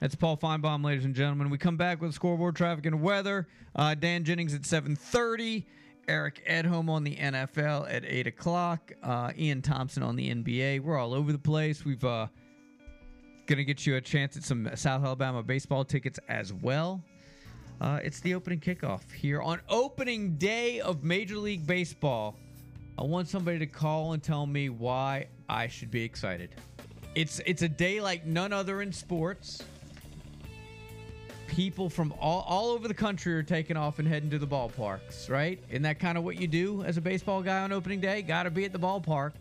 That's 0.00 0.14
Paul 0.14 0.36
Finebaum, 0.36 0.84
ladies 0.84 1.06
and 1.06 1.14
gentlemen. 1.14 1.48
We 1.48 1.56
come 1.56 1.76
back 1.76 2.02
with 2.02 2.12
scoreboard 2.12 2.54
traffic 2.54 2.84
and 2.84 3.00
weather. 3.00 3.48
Uh, 3.74 3.94
Dan 3.94 4.24
Jennings 4.24 4.54
at 4.54 4.62
7:30. 4.62 5.64
Eric 6.08 6.44
Edholm 6.48 6.88
on 6.88 7.02
the 7.02 7.16
NFL 7.16 7.92
at 7.92 8.04
8 8.04 8.28
o'clock. 8.28 8.92
Uh, 9.02 9.32
Ian 9.36 9.60
Thompson 9.60 10.04
on 10.04 10.14
the 10.14 10.30
NBA. 10.30 10.80
We're 10.80 10.98
all 10.98 11.12
over 11.12 11.32
the 11.32 11.38
place. 11.38 11.84
We've 11.84 12.04
uh, 12.04 12.28
gonna 13.46 13.64
get 13.64 13.86
you 13.86 13.96
a 13.96 14.00
chance 14.00 14.36
at 14.36 14.44
some 14.44 14.68
South 14.76 15.02
Alabama 15.02 15.42
baseball 15.42 15.84
tickets 15.84 16.20
as 16.28 16.52
well. 16.52 17.02
Uh, 17.80 17.98
it's 18.02 18.20
the 18.20 18.34
opening 18.34 18.60
kickoff 18.60 19.10
here 19.10 19.42
on 19.42 19.60
opening 19.68 20.36
day 20.36 20.80
of 20.80 21.02
Major 21.02 21.38
League 21.38 21.66
Baseball. 21.66 22.36
I 22.98 23.02
want 23.02 23.28
somebody 23.28 23.58
to 23.58 23.66
call 23.66 24.12
and 24.12 24.22
tell 24.22 24.46
me 24.46 24.68
why 24.68 25.26
I 25.48 25.66
should 25.68 25.90
be 25.90 26.02
excited. 26.02 26.54
It's 27.14 27.40
it's 27.46 27.62
a 27.62 27.68
day 27.68 28.00
like 28.00 28.26
none 28.26 28.52
other 28.52 28.82
in 28.82 28.92
sports. 28.92 29.62
People 31.46 31.88
from 31.88 32.12
all, 32.20 32.44
all 32.48 32.70
over 32.70 32.88
the 32.88 32.94
country 32.94 33.34
are 33.34 33.42
taking 33.42 33.76
off 33.76 33.98
and 33.98 34.06
heading 34.06 34.28
to 34.30 34.38
the 34.38 34.46
ballparks, 34.46 35.30
right? 35.30 35.58
Isn't 35.70 35.82
that 35.82 35.98
kind 35.98 36.18
of 36.18 36.24
what 36.24 36.40
you 36.40 36.46
do 36.46 36.82
as 36.82 36.96
a 36.96 37.00
baseball 37.00 37.42
guy 37.42 37.60
on 37.60 37.72
opening 37.72 38.00
day? 38.00 38.22
Got 38.22 38.42
to 38.44 38.50
be 38.50 38.64
at 38.64 38.72
the 38.72 38.78
ballpark. 38.78 39.32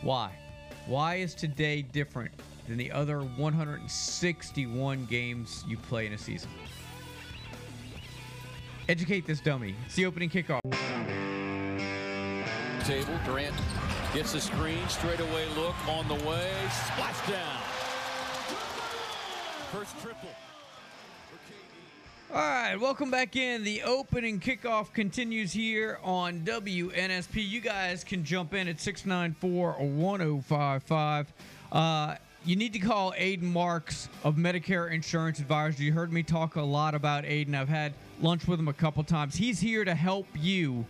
Why? 0.00 0.32
Why 0.86 1.16
is 1.16 1.34
today 1.34 1.82
different 1.82 2.32
than 2.66 2.76
the 2.76 2.90
other 2.90 3.20
161 3.20 5.06
games 5.06 5.64
you 5.68 5.76
play 5.76 6.06
in 6.06 6.12
a 6.14 6.18
season? 6.18 6.50
Educate 8.88 9.26
this 9.26 9.40
dummy. 9.40 9.76
It's 9.86 9.94
the 9.94 10.06
opening 10.06 10.28
kickoff. 10.28 10.60
Table, 12.84 13.18
Durant 13.24 13.54
gets 14.12 14.32
the 14.32 14.40
screen, 14.40 14.88
straightaway 14.88 15.46
look 15.54 15.76
on 15.88 16.08
the 16.08 16.14
way, 16.26 16.50
splash 16.86 17.28
down. 17.28 17.60
First 19.70 19.98
triple. 20.02 20.28
All 22.34 22.38
right, 22.38 22.76
welcome 22.76 23.10
back 23.10 23.36
in. 23.36 23.62
The 23.62 23.82
opening 23.82 24.40
kickoff 24.40 24.94
continues 24.94 25.52
here 25.52 25.98
on 26.02 26.40
WNSP. 26.40 27.46
You 27.46 27.60
guys 27.60 28.04
can 28.04 28.24
jump 28.24 28.54
in 28.54 28.68
at 28.68 28.80
694 28.80 29.72
1055. 29.72 31.32
Uh, 31.70 32.14
you 32.46 32.56
need 32.56 32.72
to 32.72 32.78
call 32.78 33.12
Aiden 33.18 33.42
Marks 33.42 34.08
of 34.24 34.36
Medicare 34.36 34.90
Insurance 34.90 35.40
Advisors. 35.40 35.78
You 35.78 35.92
heard 35.92 36.10
me 36.10 36.22
talk 36.22 36.56
a 36.56 36.62
lot 36.62 36.94
about 36.94 37.24
Aiden. 37.24 37.54
I've 37.54 37.68
had 37.68 37.92
lunch 38.22 38.48
with 38.48 38.58
him 38.58 38.68
a 38.68 38.72
couple 38.72 39.04
times. 39.04 39.34
He's 39.34 39.60
here 39.60 39.84
to 39.84 39.94
help 39.94 40.26
you 40.34 40.86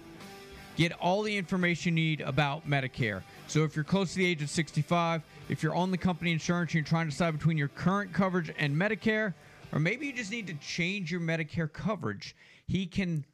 get 0.77 0.93
all 1.01 1.23
the 1.23 1.37
information 1.37 1.97
you 1.97 2.05
need 2.05 2.21
about 2.21 2.69
Medicare. 2.69 3.23
So 3.49 3.65
if 3.65 3.75
you're 3.75 3.85
close 3.85 4.13
to 4.13 4.19
the 4.19 4.27
age 4.27 4.43
of 4.43 4.49
65, 4.49 5.23
if 5.49 5.61
you're 5.61 5.75
on 5.75 5.91
the 5.91 5.99
company 5.99 6.31
insurance 6.31 6.71
and 6.71 6.75
you're 6.77 6.85
trying 6.85 7.07
to 7.07 7.11
decide 7.11 7.37
between 7.37 7.59
your 7.59 7.67
current 7.67 8.13
coverage 8.13 8.53
and 8.61 8.77
Medicare, 8.77 9.35
or 9.73 9.79
maybe 9.79 10.07
you 10.07 10.13
just 10.13 10.31
need 10.31 10.47
to 10.49 10.55
change 10.55 11.11
your 11.11 11.21
Medicare 11.21 11.73
coverage, 11.73 12.37
he 12.67 12.87
can 12.87 13.25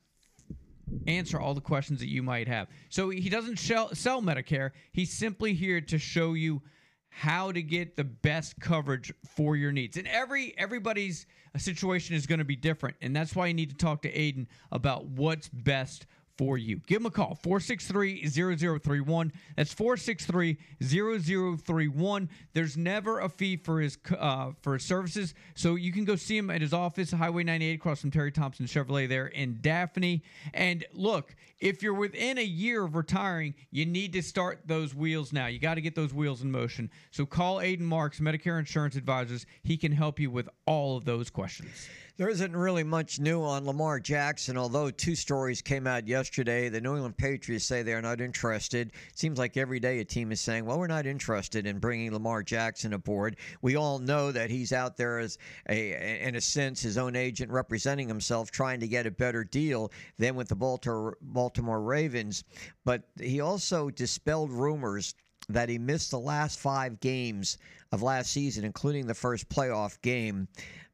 answer 1.07 1.39
all 1.39 1.55
the 1.55 1.61
questions 1.61 2.01
that 2.01 2.09
you 2.09 2.22
might 2.22 2.49
have. 2.49 2.68
So 2.89 3.11
he 3.11 3.28
doesn't 3.28 3.59
sell, 3.59 3.95
sell 3.95 4.22
Medicare. 4.22 4.70
He's 4.93 5.12
simply 5.12 5.55
here 5.55 5.80
to 5.82 5.99
show 5.99 6.34
you 6.34 6.62
how 7.09 7.51
to 7.51 7.62
get 7.62 7.97
the 7.97 8.05
best 8.05 8.61
coverage 8.61 9.12
for 9.26 9.57
your 9.57 9.72
needs. 9.72 9.97
And 9.97 10.07
every 10.07 10.55
everybody's 10.57 11.26
situation 11.57 12.14
is 12.14 12.26
going 12.26 12.39
to 12.39 12.45
be 12.45 12.57
different, 12.57 12.97
and 13.01 13.16
that's 13.16 13.34
why 13.34 13.47
you 13.49 13.55
need 13.55 13.70
to 13.70 13.76
talk 13.76 14.03
to 14.03 14.12
Aiden 14.12 14.47
about 14.70 15.07
what's 15.07 15.49
best 15.49 16.07
for 16.39 16.57
you. 16.57 16.80
Give 16.86 17.03
him 17.03 17.07
a 17.07 17.11
call 17.11 17.36
463-0031. 17.43 19.32
That's 19.57 19.74
463-0031. 19.74 22.28
There's 22.55 22.76
never 22.76 23.18
a 23.20 23.28
fee 23.28 23.57
for 23.57 23.80
his 23.80 23.99
uh, 24.16 24.53
for 24.62 24.74
his 24.74 24.84
services, 24.84 25.34
so 25.55 25.74
you 25.74 25.91
can 25.93 26.05
go 26.05 26.14
see 26.16 26.39
him 26.39 26.51
at 26.51 26.61
his 26.61 26.72
office, 26.72 27.11
Highway 27.11 27.43
98 27.43 27.74
across 27.74 28.01
from 28.01 28.12
Terry 28.12 28.30
Thompson 28.30 28.66
Chevrolet 28.66 29.09
there 29.09 29.26
in 29.26 29.59
Daphne. 29.61 30.22
And 30.55 30.86
look, 30.93 31.34
if 31.59 31.82
you're 31.82 31.95
within 31.95 32.39
a 32.39 32.45
year 32.45 32.84
of 32.84 32.95
retiring, 32.95 33.57
you 33.70 33.84
need 33.84 34.12
to 34.12 34.22
start 34.22 34.61
those 34.66 34.95
wheels 34.95 35.32
now. 35.32 35.47
You 35.47 35.59
got 35.59 35.74
to 35.74 35.80
get 35.80 35.97
those 35.97 36.14
wheels 36.14 36.43
in 36.43 36.53
motion. 36.53 36.89
So 37.11 37.26
call 37.26 37.57
Aiden 37.57 37.80
Marks, 37.80 38.20
Medicare 38.20 38.61
Insurance 38.61 38.95
Advisors. 38.95 39.45
He 39.64 39.76
can 39.76 39.91
help 39.91 40.20
you 40.20 40.30
with 40.30 40.49
all 40.66 40.97
of 40.97 41.05
those 41.05 41.30
questions. 41.30 41.89
There 42.18 42.28
isn't 42.28 42.56
really 42.56 42.82
much 42.82 43.20
new 43.20 43.44
on 43.44 43.64
Lamar 43.64 44.00
Jackson, 44.00 44.58
although 44.58 44.90
two 44.90 45.14
stories 45.14 45.62
came 45.62 45.86
out 45.86 46.08
yesterday. 46.08 46.68
The 46.68 46.80
New 46.80 46.94
England 46.94 47.16
Patriots 47.16 47.64
say 47.64 47.84
they're 47.84 48.02
not 48.02 48.20
interested. 48.20 48.90
Seems 49.14 49.38
like 49.38 49.56
every 49.56 49.78
day 49.78 50.00
a 50.00 50.04
team 50.04 50.32
is 50.32 50.40
saying, 50.40 50.64
well, 50.64 50.80
we're 50.80 50.88
not 50.88 51.06
interested 51.06 51.64
in 51.64 51.78
bringing 51.78 52.12
Lamar 52.12 52.42
Jackson 52.42 52.92
aboard. 52.92 53.36
We 53.62 53.76
all 53.76 54.00
know 54.00 54.32
that 54.32 54.50
he's 54.50 54.72
out 54.72 54.96
there 54.96 55.20
as, 55.20 55.38
a, 55.68 56.26
in 56.26 56.34
a 56.34 56.40
sense, 56.40 56.82
his 56.82 56.98
own 56.98 57.14
agent 57.14 57.52
representing 57.52 58.08
himself, 58.08 58.50
trying 58.50 58.80
to 58.80 58.88
get 58.88 59.06
a 59.06 59.12
better 59.12 59.44
deal 59.44 59.92
than 60.18 60.34
with 60.34 60.48
the 60.48 61.16
Baltimore 61.22 61.82
Ravens. 61.82 62.42
But 62.84 63.04
he 63.20 63.40
also 63.40 63.90
dispelled 63.90 64.50
rumors 64.50 65.14
that 65.50 65.68
he 65.68 65.78
missed 65.78 66.10
the 66.10 66.18
last 66.18 66.58
five 66.58 66.98
games 66.98 67.58
of 67.92 68.02
last 68.02 68.32
season, 68.32 68.64
including 68.64 69.06
the 69.06 69.14
first 69.14 69.48
playoff 69.48 70.00
game 70.02 70.48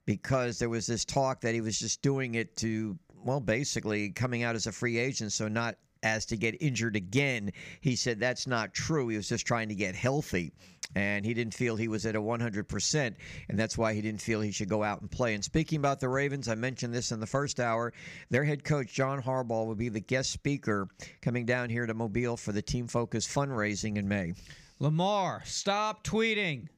because 0.06 0.58
there 0.58 0.68
was 0.68 0.86
this 0.86 1.04
talk 1.04 1.40
that 1.40 1.54
he 1.54 1.60
was 1.60 1.78
just 1.78 2.02
doing 2.02 2.34
it 2.34 2.56
to, 2.58 2.98
well, 3.24 3.40
basically 3.40 4.10
coming 4.10 4.42
out 4.42 4.54
as 4.54 4.66
a 4.66 4.72
free 4.72 4.98
agent, 4.98 5.32
so 5.32 5.48
not 5.48 5.76
as 6.04 6.26
to 6.26 6.36
get 6.36 6.60
injured 6.60 6.96
again. 6.96 7.50
He 7.80 7.96
said 7.96 8.20
that's 8.20 8.46
not 8.46 8.74
true. 8.74 9.08
He 9.08 9.16
was 9.16 9.28
just 9.28 9.46
trying 9.46 9.68
to 9.70 9.74
get 9.74 9.94
healthy. 9.94 10.52
And 10.94 11.24
he 11.24 11.34
didn't 11.34 11.54
feel 11.54 11.74
he 11.74 11.88
was 11.88 12.06
at 12.06 12.14
a 12.14 12.20
100%, 12.20 13.14
and 13.48 13.58
that's 13.58 13.76
why 13.76 13.94
he 13.94 14.00
didn't 14.00 14.20
feel 14.20 14.40
he 14.40 14.52
should 14.52 14.68
go 14.68 14.84
out 14.84 15.00
and 15.00 15.10
play. 15.10 15.34
And 15.34 15.42
speaking 15.42 15.78
about 15.78 15.98
the 15.98 16.08
Ravens, 16.08 16.46
I 16.46 16.54
mentioned 16.54 16.94
this 16.94 17.10
in 17.10 17.18
the 17.18 17.26
first 17.26 17.58
hour. 17.58 17.92
Their 18.30 18.44
head 18.44 18.62
coach, 18.62 18.92
John 18.92 19.20
Harbaugh, 19.20 19.66
will 19.66 19.74
be 19.74 19.88
the 19.88 19.98
guest 19.98 20.30
speaker 20.30 20.86
coming 21.20 21.46
down 21.46 21.68
here 21.68 21.86
to 21.86 21.94
Mobile 21.94 22.36
for 22.36 22.52
the 22.52 22.62
Team 22.62 22.86
Focus 22.86 23.26
fundraising 23.26 23.96
in 23.96 24.06
May. 24.06 24.34
Lamar, 24.78 25.42
stop 25.44 26.04
tweeting. 26.04 26.68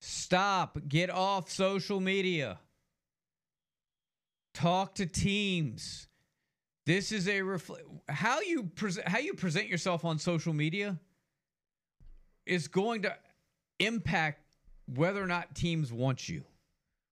Stop. 0.00 0.78
Get 0.88 1.10
off 1.10 1.50
social 1.50 2.00
media. 2.00 2.58
Talk 4.54 4.94
to 4.96 5.06
teams. 5.06 6.08
This 6.86 7.10
is 7.10 7.26
a 7.26 7.40
refl- 7.40 7.80
how 8.08 8.40
you 8.40 8.62
present 8.62 9.08
how 9.08 9.18
you 9.18 9.34
present 9.34 9.66
yourself 9.68 10.04
on 10.04 10.18
social 10.18 10.52
media 10.52 10.98
is 12.46 12.68
going 12.68 13.02
to 13.02 13.14
impact 13.80 14.40
whether 14.94 15.22
or 15.22 15.26
not 15.26 15.54
teams 15.54 15.92
want 15.92 16.28
you. 16.28 16.44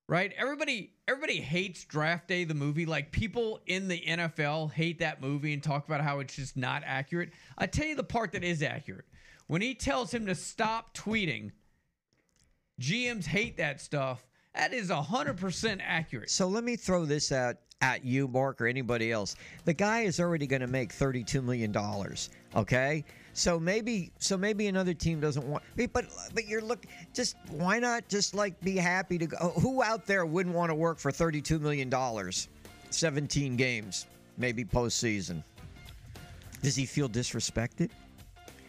Right? 0.09 0.33
Everybody 0.37 0.93
everybody 1.09 1.41
hates 1.41 1.85
Draft 1.85 2.29
Day 2.29 2.45
the 2.45 2.55
movie. 2.55 2.87
Like 2.87 3.11
people 3.11 3.61
in 3.67 3.89
the 3.89 4.01
NFL 4.01 4.73
hate 4.73 5.01
that 5.01 5.21
movie 5.21 5.53
and 5.53 5.63
talk 5.63 5.87
about 5.87 6.03
how 6.03 6.21
it's 6.21 6.37
just 6.37 6.57
not 6.57 6.83
accurate. 6.87 7.31
I 7.59 7.67
tell 7.67 7.87
you 7.87 7.97
the 7.97 8.05
part 8.05 8.33
that 8.33 8.45
is 8.45 8.63
accurate. 8.63 9.07
When 9.49 9.61
he 9.61 9.75
tells 9.75 10.13
him 10.13 10.27
to 10.27 10.35
stop 10.35 10.97
tweeting, 10.97 11.51
GMs 12.81 13.25
hate 13.25 13.57
that 13.57 13.81
stuff. 13.81 14.27
That 14.55 14.73
is 14.73 14.91
100% 14.91 15.81
accurate. 15.83 16.31
So 16.31 16.47
let 16.47 16.65
me 16.65 16.77
throw 16.77 17.05
this 17.05 17.33
out 17.33 17.57
at 17.81 18.05
you, 18.05 18.29
Mark, 18.29 18.61
or 18.61 18.67
anybody 18.67 19.13
else. 19.13 19.37
The 19.65 19.75
guy 19.75 20.03
is 20.03 20.21
already 20.21 20.47
going 20.47 20.61
to 20.61 20.69
make 20.69 20.93
$32 20.93 21.43
million. 21.43 21.75
Okay? 22.55 23.05
So 23.35 23.59
maybe 23.59 24.13
so 24.21 24.37
maybe 24.37 24.69
another 24.69 24.95
team 24.95 25.19
doesn't 25.19 25.45
want 25.45 25.65
but 25.93 26.05
but 26.35 26.47
you're 26.47 26.63
look 26.63 26.87
just 27.13 27.35
why 27.51 27.81
not 27.81 28.07
just 28.09 28.33
like 28.33 28.59
be 28.61 28.77
happy 28.77 29.19
to 29.19 29.27
go 29.27 29.53
who 29.61 29.83
out 29.83 30.07
there 30.07 30.25
wouldn't 30.25 30.55
want 30.55 30.71
to 30.71 30.75
work 30.77 31.01
for 31.01 31.11
32 31.11 31.59
million 31.59 31.91
dollars 31.91 32.47
17 32.91 33.57
games 33.57 34.07
maybe 34.39 34.65
postseason 34.65 35.43
does 36.63 36.77
he 36.77 36.87
feel 36.87 37.09
disrespected 37.09 37.91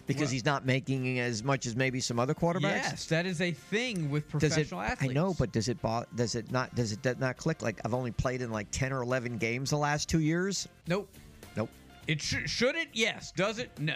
because 0.08 0.24
Well- 0.24 0.30
he's 0.30 0.45
not 0.45 0.66
making 0.66 1.20
as 1.20 1.43
much 1.43 1.66
as 1.66 1.76
maybe 1.76 1.99
some 1.99 2.20
other 2.20 2.34
quarterbacks 2.34 2.62
Yes, 2.62 3.06
that 3.08 3.26
is 3.26 3.41
a 3.41 3.51
thing 3.51 4.10
with 4.10 4.24
does 4.32 4.43
it, 4.43 4.49
professional 4.49 4.82
athletes. 4.82 5.12
I 5.12 5.14
know, 5.14 5.34
but 5.38 5.51
does 5.51 5.68
it 5.70 5.82
bo- 5.82 6.06
does 6.16 6.36
it 6.36 6.51
not 6.51 6.74
does 6.76 6.91
it 6.91 7.01
does 7.01 7.18
not 7.20 7.38
click? 7.38 7.62
Like 7.62 7.80
I've 7.86 7.93
only 7.93 8.12
played 8.12 8.41
in 8.41 8.51
like 8.51 8.68
ten 8.72 8.91
or 8.93 9.01
eleven 9.01 9.38
games 9.38 9.70
the 9.72 9.78
last 9.78 10.08
two 10.10 10.20
years. 10.20 10.68
Nope. 10.88 11.10
Nope. 11.56 11.70
It 12.08 12.22
sh- 12.22 12.47
should 12.49 12.76
it? 12.76 12.89
Yes. 12.93 13.32
Does 13.32 13.58
it? 13.60 13.72
No. 13.80 13.95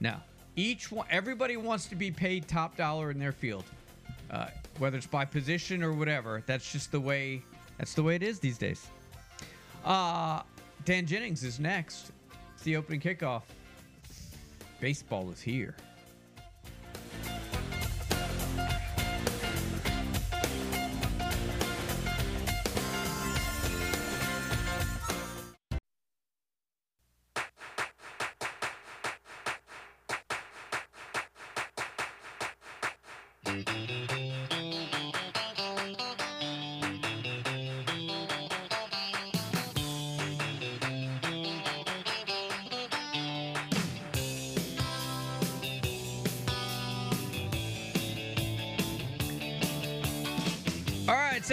No. 0.00 0.16
Each 0.56 0.90
one, 0.92 1.06
everybody 1.10 1.56
wants 1.56 1.86
to 1.86 1.94
be 1.94 2.10
paid 2.10 2.46
top 2.48 2.76
dollar 2.76 3.10
in 3.10 3.18
their 3.18 3.32
field, 3.32 3.64
uh, 4.30 4.48
whether 4.78 4.96
it's 4.98 5.06
by 5.06 5.24
position 5.24 5.82
or 5.82 5.92
whatever. 5.92 6.42
That's 6.46 6.70
just 6.72 6.90
the 6.92 7.00
way 7.00 7.42
That's 7.78 7.94
the 7.94 8.02
way 8.02 8.16
it 8.16 8.22
is 8.22 8.38
these 8.38 8.58
days. 8.58 8.86
Uh, 9.84 10.42
Dan 10.84 11.06
Jennings 11.06 11.42
is 11.42 11.58
next. 11.58 12.12
It's 12.54 12.62
the 12.64 12.76
opening 12.76 13.00
kickoff. 13.00 13.42
Baseball 14.82 15.30
is 15.30 15.40
here. 15.40 15.76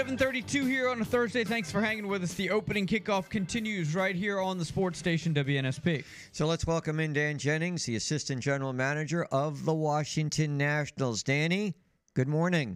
732 0.10 0.66
here 0.66 0.90
on 0.90 1.00
a 1.02 1.06
Thursday. 1.06 1.44
Thanks 1.44 1.72
for 1.72 1.82
hanging 1.82 2.08
with 2.08 2.24
us. 2.24 2.34
The 2.34 2.50
opening 2.50 2.88
kickoff 2.88 3.30
continues 3.30 3.94
right 3.94 4.16
here 4.16 4.40
on 4.40 4.58
the 4.58 4.66
sports 4.66 4.98
station 4.98 5.36
WNSP. 5.36 6.04
So 6.32 6.48
let's 6.48 6.66
welcome 6.66 7.00
in 7.00 7.14
Dan 7.14 7.38
Jennings, 7.38 7.86
the 7.86 7.96
Assistant 7.96 8.42
General 8.42 8.74
Manager 8.74 9.26
of 9.26 9.66
the 9.66 9.74
Washington 9.74 10.58
Nationals. 10.58 11.22
Danny, 11.22 11.76
good 12.16 12.28
morning. 12.28 12.76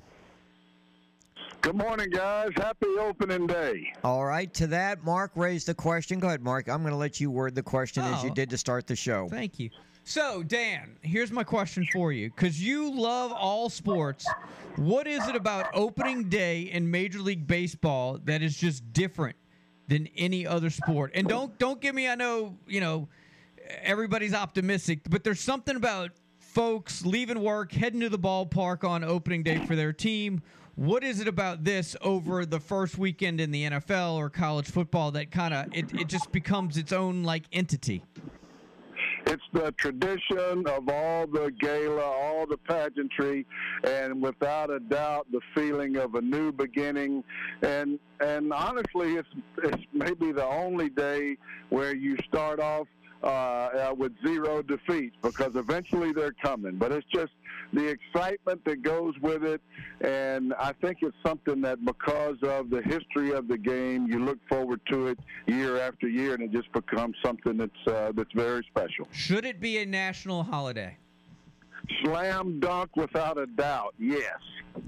Good 1.61 1.75
morning, 1.75 2.11
guys. 2.11 2.51
Happy 2.55 2.85
opening 2.99 3.47
day. 3.47 3.91
All 4.03 4.25
right, 4.25 4.53
to 4.53 4.67
that, 4.67 5.03
Mark 5.03 5.31
raised 5.33 5.67
the 5.67 5.73
question. 5.73 6.19
Go 6.19 6.27
ahead, 6.27 6.43
Mark. 6.43 6.69
I'm 6.69 6.81
going 6.83 6.91
to 6.93 6.97
let 6.97 7.19
you 7.19 7.31
word 7.31 7.55
the 7.55 7.63
question 7.63 8.03
as 8.03 8.23
you 8.23 8.29
Oh. 8.29 8.33
did 8.35 8.51
to 8.51 8.59
start 8.59 8.85
the 8.85 8.95
show. 8.95 9.27
Thank 9.27 9.57
you. 9.57 9.71
So, 10.03 10.43
Dan, 10.43 10.97
here's 11.01 11.31
my 11.31 11.43
question 11.43 11.87
for 11.91 12.11
you. 12.11 12.29
Because 12.29 12.61
you 12.61 12.93
love 12.93 13.31
all 13.31 13.69
sports, 13.69 14.25
what 14.75 15.07
is 15.07 15.27
it 15.27 15.35
about 15.35 15.67
opening 15.73 16.29
day 16.29 16.63
in 16.63 16.89
Major 16.89 17.19
League 17.19 17.47
Baseball 17.47 18.19
that 18.25 18.41
is 18.41 18.57
just 18.57 18.91
different 18.91 19.37
than 19.87 20.07
any 20.17 20.45
other 20.45 20.69
sport? 20.69 21.11
And 21.15 21.27
don't 21.27 21.57
don't 21.57 21.79
give 21.79 21.95
me. 21.95 22.07
I 22.07 22.15
know 22.15 22.57
you 22.67 22.81
know 22.81 23.07
everybody's 23.81 24.33
optimistic, 24.33 25.01
but 25.09 25.23
there's 25.23 25.39
something 25.39 25.75
about 25.75 26.11
folks 26.37 27.05
leaving 27.05 27.41
work, 27.41 27.71
heading 27.71 28.01
to 28.01 28.09
the 28.09 28.19
ballpark 28.19 28.87
on 28.87 29.03
opening 29.03 29.41
day 29.41 29.65
for 29.65 29.75
their 29.75 29.93
team. 29.93 30.41
What 30.75 31.03
is 31.03 31.19
it 31.19 31.27
about 31.27 31.63
this 31.63 31.95
over 32.01 32.45
the 32.45 32.59
first 32.59 32.97
weekend 32.97 33.39
in 33.39 33.51
the 33.51 33.63
NFL 33.63 34.15
or 34.15 34.29
college 34.29 34.69
football 34.69 35.11
that 35.11 35.31
kind 35.31 35.53
of 35.53 35.67
it, 35.73 35.93
it 35.93 36.07
just 36.07 36.31
becomes 36.31 36.77
its 36.77 36.91
own 36.91 37.23
like 37.23 37.43
entity? 37.53 38.03
It's 39.25 39.43
the 39.53 39.71
tradition 39.73 40.67
of 40.67 40.89
all 40.89 41.27
the 41.27 41.51
gala, 41.59 42.03
all 42.03 42.45
the 42.45 42.57
pageantry, 42.57 43.45
and 43.83 44.21
without 44.21 44.69
a 44.69 44.79
doubt, 44.79 45.27
the 45.31 45.41
feeling 45.55 45.97
of 45.97 46.15
a 46.15 46.21
new 46.21 46.51
beginning. 46.51 47.23
And 47.61 47.99
and 48.19 48.53
honestly, 48.53 49.15
it's 49.15 49.29
it's 49.63 49.83
maybe 49.93 50.31
the 50.31 50.45
only 50.45 50.89
day 50.89 51.37
where 51.69 51.95
you 51.95 52.17
start 52.27 52.59
off 52.59 52.87
uh, 53.23 53.27
uh, 53.27 53.95
with 53.97 54.11
zero 54.25 54.61
defeats 54.61 55.15
because 55.21 55.55
eventually 55.55 56.11
they're 56.11 56.35
coming. 56.43 56.77
But 56.77 56.91
it's 56.91 57.07
just 57.07 57.31
the 57.73 57.87
excitement 57.87 58.63
that 58.65 58.81
goes 58.81 59.13
with 59.21 59.43
it, 59.43 59.61
and 60.01 60.53
I 60.53 60.73
think 60.81 60.99
it's 61.01 61.17
something 61.25 61.61
that 61.61 61.83
because 61.83 62.37
of 62.43 62.69
the 62.69 62.81
history 62.83 63.31
of 63.31 63.47
the 63.47 63.57
game, 63.57 64.07
you 64.07 64.23
look 64.23 64.37
forward 64.47 64.79
to 64.91 65.07
it 65.07 65.19
year 65.47 65.79
after 65.79 66.07
year, 66.07 66.35
and 66.35 66.43
it 66.43 66.51
just 66.51 66.71
becomes 66.71 67.15
something 67.23 67.57
that's 67.57 67.87
uh, 67.87 68.11
that's 68.15 68.31
very 68.33 68.65
special. 68.69 69.07
Should 69.11 69.45
it 69.45 69.59
be 69.59 69.79
a 69.79 69.85
national 69.85 70.43
holiday? 70.43 70.97
Slam 72.03 72.59
dunk 72.59 72.95
without 72.95 73.37
a 73.37 73.45
doubt, 73.45 73.93
yes. 73.99 74.37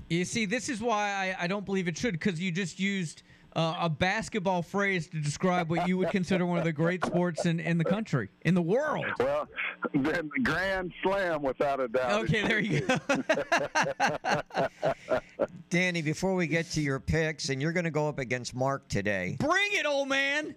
You 0.10 0.24
see, 0.24 0.46
this 0.46 0.70
is 0.70 0.80
why 0.80 1.36
I, 1.38 1.44
I 1.44 1.48
don't 1.48 1.66
believe 1.66 1.88
it 1.88 1.98
should, 1.98 2.14
because 2.14 2.40
you 2.40 2.52
just 2.52 2.80
used 2.80 3.24
uh, 3.56 3.78
a 3.82 3.90
basketball 3.90 4.62
phrase 4.62 5.08
to 5.08 5.20
describe 5.20 5.70
what 5.70 5.88
you 5.88 5.98
would 5.98 6.10
consider 6.10 6.46
one 6.46 6.58
of 6.58 6.64
the 6.66 6.74
great 6.74 7.04
sports 7.06 7.46
in, 7.46 7.60
in 7.60 7.78
the 7.78 7.86
country, 7.86 8.30
in 8.42 8.54
the 8.54 8.62
world. 8.62 9.06
Well, 9.20 9.48
then 9.94 10.30
Grand 10.44 10.94
Slam 11.02 11.42
without 11.42 11.80
a 11.80 11.88
doubt. 11.88 12.24
Okay, 12.24 12.48
there 12.48 12.60
you 12.60 12.82
go. 12.82 12.98
Danny, 15.70 16.02
before 16.02 16.36
we 16.36 16.48
get 16.48 16.70
to 16.72 16.82
your 16.82 17.00
picks, 17.00 17.50
and 17.50 17.62
you're 17.62 17.74
going 17.74 17.86
to 17.86 17.92
go 17.92 18.08
up 18.08 18.20
against 18.20 18.54
Mark 18.56 18.88
today. 18.88 19.38
Bring 19.40 19.70
it, 19.72 19.86
old 19.86 20.10
man. 20.10 20.56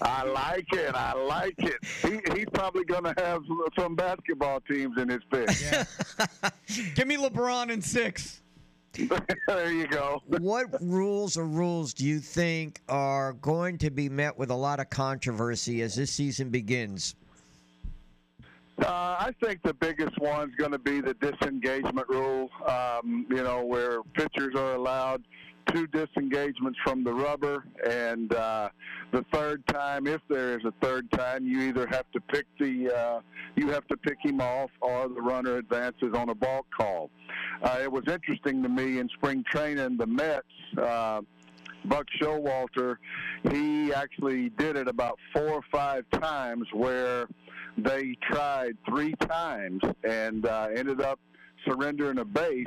I 0.00 0.24
like 0.24 0.72
it. 0.72 0.94
I 0.94 1.12
like 1.14 1.54
it. 1.58 1.76
He, 2.02 2.20
he's 2.34 2.48
probably 2.52 2.84
going 2.84 3.04
to 3.04 3.14
have 3.18 3.42
some 3.78 3.96
basketball 3.96 4.60
teams 4.60 4.96
in 4.96 5.08
his 5.08 5.22
pick. 5.30 5.48
Give 6.94 7.08
me 7.08 7.16
LeBron 7.16 7.70
in 7.70 7.82
six. 7.82 8.40
there 9.46 9.72
you 9.72 9.86
go. 9.86 10.22
what 10.26 10.66
rules 10.82 11.36
or 11.36 11.44
rules 11.44 11.94
do 11.94 12.04
you 12.04 12.18
think 12.18 12.80
are 12.88 13.34
going 13.34 13.78
to 13.78 13.90
be 13.90 14.08
met 14.08 14.36
with 14.36 14.50
a 14.50 14.54
lot 14.54 14.80
of 14.80 14.90
controversy 14.90 15.82
as 15.82 15.94
this 15.94 16.10
season 16.10 16.50
begins? 16.50 17.14
Uh, 18.78 19.16
I 19.18 19.34
think 19.42 19.62
the 19.62 19.74
biggest 19.74 20.18
one's 20.20 20.54
going 20.54 20.70
to 20.70 20.78
be 20.78 21.00
the 21.00 21.14
disengagement 21.14 22.08
rule. 22.08 22.48
Um, 22.66 23.26
you 23.28 23.42
know, 23.42 23.64
where 23.64 24.02
pitchers 24.14 24.54
are 24.54 24.74
allowed 24.74 25.24
two 25.68 25.86
disengagements 25.86 26.78
from 26.84 27.04
the 27.04 27.12
rubber, 27.12 27.64
and 27.88 28.32
uh, 28.34 28.68
the 29.12 29.24
third 29.32 29.66
time, 29.66 30.06
if 30.06 30.20
there 30.28 30.58
is 30.58 30.64
a 30.64 30.72
third 30.82 31.10
time, 31.12 31.46
you 31.46 31.60
either 31.62 31.86
have 31.86 32.10
to 32.12 32.20
pick 32.20 32.46
the 32.58 32.90
uh, 32.94 33.20
you 33.56 33.68
have 33.68 33.86
to 33.88 33.96
pick 33.96 34.18
him 34.22 34.40
off, 34.40 34.70
or 34.80 35.08
the 35.08 35.20
runner 35.20 35.56
advances 35.56 36.14
on 36.14 36.28
a 36.30 36.34
balk 36.34 36.66
call. 36.76 37.10
Uh, 37.62 37.78
it 37.82 37.90
was 37.90 38.04
interesting 38.08 38.62
to 38.62 38.68
me 38.68 38.98
in 38.98 39.08
spring 39.10 39.44
training, 39.50 39.96
the 39.96 40.06
Mets. 40.06 40.46
Uh, 40.76 41.22
Buck 41.84 42.06
Showalter, 42.20 42.96
he 43.50 43.92
actually 43.94 44.50
did 44.50 44.76
it 44.76 44.88
about 44.88 45.18
four 45.32 45.48
or 45.48 45.62
five 45.70 46.04
times 46.10 46.66
where 46.72 47.28
they 47.78 48.16
tried 48.30 48.76
three 48.86 49.14
times 49.14 49.80
and 50.02 50.44
uh, 50.44 50.68
ended 50.74 51.00
up 51.00 51.20
surrendering 51.64 52.18
a 52.18 52.24
base, 52.24 52.64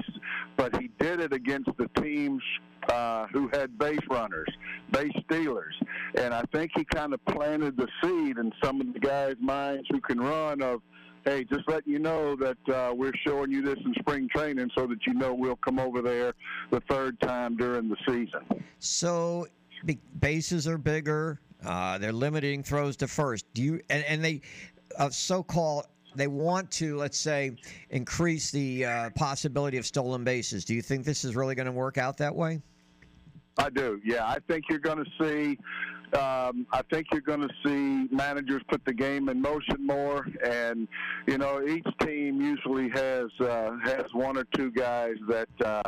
but 0.56 0.76
he 0.80 0.90
did 1.00 1.20
it 1.20 1.34
against 1.34 1.70
the 1.78 1.90
teams 2.02 2.42
uh, 2.90 3.28
who 3.28 3.50
had 3.50 3.78
base 3.78 4.00
runners, 4.10 4.50
base 4.92 5.12
stealers. 5.26 5.76
And 6.18 6.34
I 6.34 6.44
think 6.54 6.72
he 6.76 6.84
kind 6.86 7.14
of 7.14 7.24
planted 7.26 7.78
the 7.78 7.88
seed 8.02 8.38
in 8.38 8.52
some 8.64 8.82
of 8.82 8.94
the 8.94 9.00
guys' 9.00 9.36
minds 9.40 9.88
who 9.90 10.02
can 10.02 10.20
run 10.20 10.62
of, 10.62 10.82
hey, 11.26 11.44
just 11.44 11.68
letting 11.68 11.94
you 11.94 12.00
know 12.00 12.36
that 12.36 12.58
uh, 12.70 12.94
we're 12.94 13.14
showing 13.26 13.52
you 13.52 13.62
this 13.62 13.78
in 13.86 13.94
spring 14.00 14.28
training 14.34 14.70
so 14.76 14.88
that 14.88 15.06
you 15.06 15.14
know 15.14 15.34
we'll 15.34 15.56
come 15.58 15.80
over 15.80 16.02
there 16.02 16.34
the 16.72 16.82
third 16.90 17.20
time 17.22 17.56
during 17.56 17.90
the 17.90 17.98
season. 18.08 18.64
So 18.80 19.48
bases 20.20 20.68
are 20.68 20.78
bigger. 20.78 21.40
Uh, 21.64 21.98
they're 22.00 22.12
limiting 22.12 22.64
throws 22.64 22.98
to 22.98 23.08
first. 23.08 23.46
Do 23.54 23.62
you 23.62 23.82
and, 23.90 24.04
and 24.06 24.24
they 24.24 24.42
so-called 25.10 25.86
they 26.16 26.28
want 26.28 26.70
to 26.72 26.98
let's 26.98 27.18
say 27.18 27.56
increase 27.90 28.52
the 28.52 28.86
uh, 28.86 29.10
possibility 29.12 29.78
of 29.78 29.86
stolen 29.86 30.24
bases. 30.24 30.66
Do 30.66 30.74
you 30.74 30.82
think 30.82 31.06
this 31.06 31.24
is 31.24 31.36
really 31.36 31.56
going 31.56 31.68
to 31.68 31.72
work 31.72 31.98
out 31.98 32.18
that 32.18 32.36
way? 32.36 32.62
I 33.58 33.70
do. 33.70 34.00
Yeah, 34.04 34.26
I 34.26 34.40
think 34.48 34.66
you're 34.70 34.80
going 34.80 35.04
to 35.04 35.12
see. 35.20 35.58
Um, 36.14 36.68
I 36.74 36.82
think 36.92 37.08
you're 37.14 37.22
going 37.22 37.42
to 37.42 37.54
see 37.64 38.14
managers 38.14 38.62
put 38.68 38.84
the 38.84 38.94
game 38.94 39.30
in 39.30 39.42
motion 39.42 39.78
more, 39.80 40.28
and 40.44 40.88
you 41.26 41.38
know 41.38 41.66
each 41.66 41.88
team 42.02 42.42
usually 42.42 42.90
has 42.90 43.30
uh, 43.40 43.78
has 43.86 44.06
one 44.12 44.38
or 44.38 44.44
two 44.54 44.72
guys 44.72 45.16
that 45.30 45.48
uh, 45.64 45.82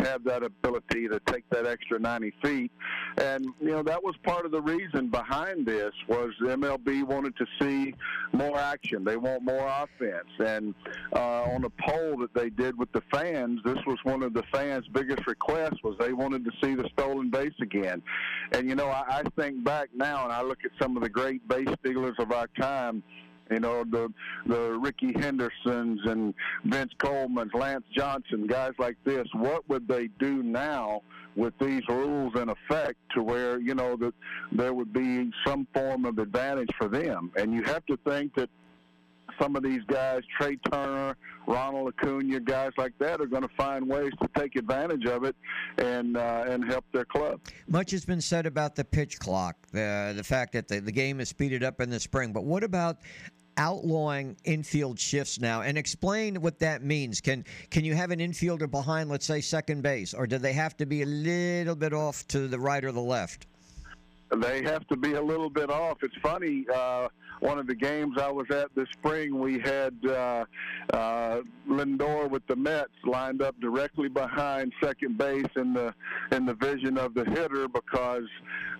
have 0.00 0.22
that 0.24 0.42
ability 0.42 1.08
to 1.08 1.18
take 1.26 1.48
that 1.48 1.66
extra 1.66 1.98
90 1.98 2.32
feet, 2.42 2.70
and 3.18 3.46
you 3.58 3.70
know 3.70 3.82
that 3.82 4.02
was 4.02 4.14
part 4.22 4.44
of 4.44 4.52
the 4.52 4.60
reason 4.60 5.08
behind 5.08 5.64
this 5.64 5.92
was 6.08 6.34
MLB 6.42 7.02
wanted 7.02 7.34
to 7.36 7.46
see 7.58 7.94
more 8.34 8.58
action. 8.58 9.02
They 9.02 9.16
want 9.16 9.44
more 9.44 9.66
offense, 9.66 10.28
and 10.40 10.74
uh, 11.14 11.44
on 11.44 11.64
a 11.64 11.70
poll 11.70 12.18
that 12.18 12.34
they 12.34 12.50
did 12.50 12.76
with 12.76 12.92
the 12.92 13.02
fans, 13.10 13.60
this 13.64 13.78
was 13.86 13.98
one 14.02 14.22
of 14.22 14.34
the 14.34 14.42
fans' 14.52 14.86
biggest 14.92 15.26
requests 15.26 15.82
was 15.82 15.96
they 15.98 16.12
wanted 16.12 16.44
to 16.44 16.50
see 16.62 16.74
the 16.74 16.88
stolen 16.92 17.30
base 17.30 17.54
again, 17.62 18.02
and 18.52 18.68
you 18.68 18.74
know 18.74 18.88
I, 18.88 19.04
I 19.08 19.22
think 19.40 19.64
back 19.70 19.88
now 19.94 20.24
and 20.24 20.32
I 20.32 20.42
look 20.42 20.64
at 20.64 20.72
some 20.82 20.96
of 20.96 21.02
the 21.04 21.08
great 21.08 21.46
base 21.46 21.68
stealers 21.78 22.16
of 22.18 22.32
our 22.32 22.48
time. 22.60 23.04
You 23.52 23.60
know 23.60 23.84
the 23.84 24.12
the 24.46 24.72
Ricky 24.72 25.12
Hendersons 25.12 26.00
and 26.06 26.34
Vince 26.64 26.90
Coleman's, 26.98 27.54
Lance 27.54 27.84
Johnson, 27.96 28.48
guys 28.48 28.72
like 28.80 28.96
this. 29.04 29.28
What 29.32 29.68
would 29.68 29.86
they 29.86 30.08
do 30.18 30.42
now 30.42 31.02
with 31.36 31.54
these 31.60 31.82
rules 31.88 32.32
in 32.34 32.48
effect 32.48 32.96
to 33.14 33.22
where 33.22 33.60
you 33.60 33.76
know 33.76 33.94
that 33.94 34.14
there 34.50 34.74
would 34.74 34.92
be 34.92 35.30
some 35.46 35.68
form 35.72 36.04
of 36.04 36.18
advantage 36.18 36.70
for 36.76 36.88
them? 36.88 37.30
And 37.36 37.54
you 37.54 37.62
have 37.62 37.86
to 37.86 37.96
think 37.98 38.34
that 38.34 38.50
some 39.40 39.56
of 39.56 39.62
these 39.62 39.82
guys, 39.86 40.22
Trea 40.38 40.56
Turner, 40.70 41.16
Ronald 41.46 41.92
Acuna, 41.98 42.40
guys 42.40 42.72
like 42.76 42.92
that, 42.98 43.20
are 43.20 43.26
going 43.26 43.42
to 43.42 43.54
find 43.56 43.88
ways 43.88 44.12
to 44.22 44.28
take 44.36 44.56
advantage 44.56 45.06
of 45.06 45.24
it 45.24 45.36
and 45.78 46.16
uh, 46.16 46.44
and 46.46 46.64
help 46.64 46.84
their 46.92 47.04
club. 47.04 47.40
Much 47.68 47.90
has 47.90 48.04
been 48.04 48.20
said 48.20 48.46
about 48.46 48.76
the 48.76 48.84
pitch 48.84 49.18
clock, 49.18 49.56
the 49.72 50.12
the 50.16 50.24
fact 50.24 50.52
that 50.52 50.68
the, 50.68 50.80
the 50.80 50.92
game 50.92 51.20
is 51.20 51.28
speeded 51.28 51.64
up 51.64 51.80
in 51.80 51.90
the 51.90 52.00
spring. 52.00 52.32
But 52.32 52.44
what 52.44 52.64
about 52.64 52.98
outlawing 53.56 54.36
infield 54.44 54.98
shifts 54.98 55.40
now? 55.40 55.62
And 55.62 55.76
explain 55.76 56.40
what 56.40 56.58
that 56.60 56.82
means. 56.82 57.20
Can 57.20 57.44
can 57.70 57.84
you 57.84 57.94
have 57.94 58.10
an 58.10 58.20
infielder 58.20 58.70
behind, 58.70 59.10
let's 59.10 59.26
say, 59.26 59.40
second 59.40 59.82
base, 59.82 60.14
or 60.14 60.26
do 60.26 60.38
they 60.38 60.52
have 60.52 60.76
to 60.78 60.86
be 60.86 61.02
a 61.02 61.06
little 61.06 61.76
bit 61.76 61.92
off 61.92 62.26
to 62.28 62.48
the 62.48 62.58
right 62.58 62.84
or 62.84 62.92
the 62.92 63.00
left? 63.00 63.46
They 64.36 64.62
have 64.62 64.86
to 64.86 64.96
be 64.96 65.14
a 65.14 65.22
little 65.22 65.50
bit 65.50 65.70
off. 65.70 65.98
It's 66.02 66.14
funny. 66.22 66.64
Uh, 66.72 67.08
one 67.40 67.58
of 67.58 67.66
the 67.66 67.74
games 67.74 68.16
I 68.18 68.30
was 68.30 68.46
at 68.50 68.74
this 68.74 68.88
spring, 68.92 69.38
we 69.38 69.58
had 69.58 69.94
uh, 70.06 70.44
uh, 70.92 71.40
Lindor 71.68 72.30
with 72.30 72.46
the 72.46 72.56
Mets 72.56 72.90
lined 73.04 73.42
up 73.42 73.58
directly 73.60 74.08
behind 74.08 74.72
second 74.82 75.18
base 75.18 75.46
in 75.56 75.72
the 75.72 75.94
in 76.32 76.46
the 76.46 76.54
vision 76.54 76.98
of 76.98 77.14
the 77.14 77.24
hitter 77.24 77.66
because 77.66 78.28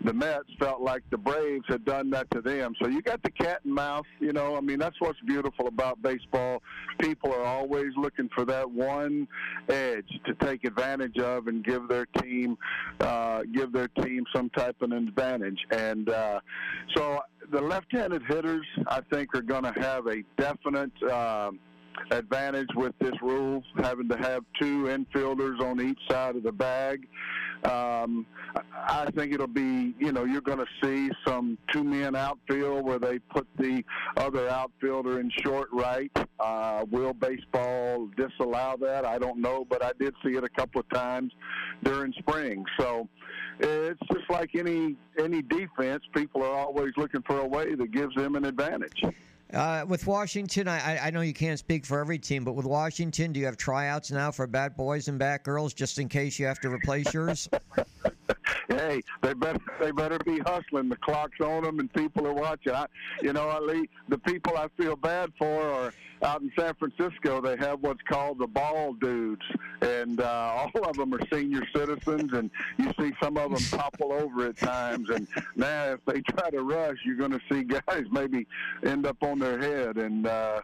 the 0.05 0.13
Mets 0.13 0.49
felt 0.59 0.81
like 0.81 1.03
the 1.11 1.19
Braves 1.19 1.65
had 1.69 1.85
done 1.85 2.11
that 2.11 2.31
to 2.33 2.41
them. 2.41 2.75
So 2.81 2.89
you 2.89 3.03
got 3.03 3.23
the 3.23 3.31
cat 3.31 3.61
and 3.65 3.75
mouse. 3.75 4.07
You 4.21 4.33
know, 4.33 4.57
I 4.57 4.61
mean 4.61 4.79
that's 4.79 5.01
what's 5.01 5.21
beautiful 5.27 5.67
about 5.67 6.03
baseball. 6.03 6.63
People 6.99 7.33
are 7.33 7.45
always 7.45 7.93
looking 7.97 8.29
for 8.35 8.45
that 8.45 8.71
one 8.71 9.27
edge 9.69 10.09
to 10.27 10.35
take 10.35 10.65
advantage 10.65 11.19
of 11.19 11.47
and 11.47 11.65
give 11.65 11.89
their 11.89 12.07
team 12.07 12.59
uh, 13.01 13.43
give 13.55 13.73
their 13.73 13.89
team 13.89 14.25
some 14.35 14.51
type 14.51 14.77
of 14.83 14.91
an 14.91 15.09
advantage. 15.09 15.59
And 15.71 16.09
uh, 16.09 16.41
so 16.95 17.21
the 17.51 17.61
left-handed 17.61 18.23
hitters, 18.29 18.67
I 18.87 19.01
think, 19.13 19.35
are 19.35 19.43
going 19.43 19.65
to 19.65 19.73
have 19.73 20.07
a 20.07 20.23
definite 20.37 20.93
um, 21.05 21.59
advantage 22.11 22.69
with 22.75 22.95
this 22.99 23.15
rule, 23.23 23.63
having 23.77 24.09
to 24.09 24.17
have 24.17 24.45
two 24.61 24.85
infielders 24.85 25.61
on 25.61 25.81
each 25.81 25.99
side 26.09 26.37
of 26.37 26.43
the 26.43 26.53
bag. 26.53 27.07
Um, 27.65 28.25
I 28.75 29.11
think 29.15 29.33
it'll 29.33 29.47
be, 29.47 29.95
you 29.99 30.13
know, 30.13 30.25
you're 30.25 30.41
going 30.41 30.59
to 30.59 30.67
see 30.83 31.11
some 31.27 31.59
two-men 31.73 32.17
outfield 32.17 32.85
where 32.85 32.99
they 32.99 33.19
put 33.19 33.47
the 33.59 33.85
other 34.17 34.49
outfielder 34.49 35.21
in 35.21 35.31
short 35.43 35.69
right. 35.73 36.11
Uh, 36.39 36.87
will 36.91 37.13
baseball 37.13 38.09
disallow 38.17 38.77
that? 38.81 39.05
I 39.05 39.19
don't 39.19 39.41
know, 39.41 39.67
but 39.69 39.85
I 39.85 39.93
did 39.99 40.15
see 40.25 40.37
it 40.37 40.45
a 40.45 40.49
couple 40.49 40.81
of 40.81 40.89
times 40.89 41.33
during 41.83 42.13
spring. 42.15 42.65
So 42.79 43.09
it's 43.59 44.01
just 44.11 44.31
like 44.31 44.55
any 44.55 44.97
any 45.19 45.43
defense. 45.43 46.03
People 46.15 46.43
are 46.43 46.55
always 46.55 46.93
looking 46.97 47.23
for 47.23 47.41
a 47.41 47.47
way 47.47 47.75
that 47.75 47.93
gives 47.93 48.15
them 48.15 48.37
an 48.37 48.47
advantage. 48.47 49.03
Uh, 49.53 49.85
with 49.89 50.07
Washington, 50.07 50.69
I, 50.69 51.07
I 51.07 51.11
know 51.11 51.23
you 51.23 51.35
can't 51.35 51.59
speak 51.59 51.85
for 51.85 51.99
every 51.99 52.19
team, 52.19 52.45
but 52.45 52.53
with 52.53 52.67
Washington, 52.67 53.33
do 53.33 53.41
you 53.41 53.47
have 53.47 53.57
tryouts 53.57 54.11
now 54.13 54.31
for 54.31 54.47
bat 54.47 54.77
boys 54.77 55.09
and 55.09 55.19
bat 55.19 55.43
girls 55.43 55.75
just 55.75 55.99
in 55.99 56.09
case 56.09 56.39
you 56.39 56.47
have 56.47 56.61
to 56.61 56.71
replace 56.71 57.13
yours? 57.13 57.49
hey, 58.69 59.01
they 59.23 59.35
better 59.35 59.59
they 59.81 59.91
better 59.91 60.19
be 60.21 60.39
hustling. 60.41 60.89
The 60.89 60.97
clock's 60.97 61.41
on 61.41 61.65
them, 61.65 61.81
and 61.81 61.93
people 61.93 62.27
are 62.29 62.33
watching. 62.33 62.73
I, 62.73 62.87
you 63.23 63.33
know, 63.33 63.51
at 63.51 63.65
least 63.65 63.91
the 64.09 64.19
people 64.19 64.57
I 64.57 64.69
feel 64.77 64.95
bad 64.95 65.33
for 65.37 65.63
are 65.63 65.95
out 66.23 66.43
in 66.43 66.53
San 66.59 66.75
Francisco. 66.75 67.41
They 67.41 67.57
have 67.57 67.81
what's 67.81 68.03
called 68.09 68.39
the 68.39 68.47
ball 68.47 68.95
dudes, 68.95 69.43
and 69.81 70.21
uh, 70.21 70.69
all 70.75 70.85
of 70.89 70.97
them 70.97 71.15
are 71.15 71.21
senior 71.33 71.63
citizens, 71.75 72.33
and 72.33 72.51
you 72.79 72.93
see 72.99 73.13
some 73.23 73.37
of 73.37 73.51
them 73.51 73.79
topple 73.79 74.13
over 74.13 74.47
at 74.47 74.57
times. 74.57 75.09
And 75.11 75.27
now, 75.57 75.93
if 75.93 76.01
they 76.07 76.21
try 76.23 76.51
to 76.51 76.63
rush, 76.63 76.99
you're 77.05 77.17
going 77.17 77.33
to 77.33 77.41
see 77.51 77.65
guys 77.65 78.05
maybe 78.11 78.47
end 78.85 79.07
up 79.07 79.23
on 79.23 79.39
their 79.39 79.59
head, 79.59 79.97
and 79.97 80.27
uh, 80.27 80.61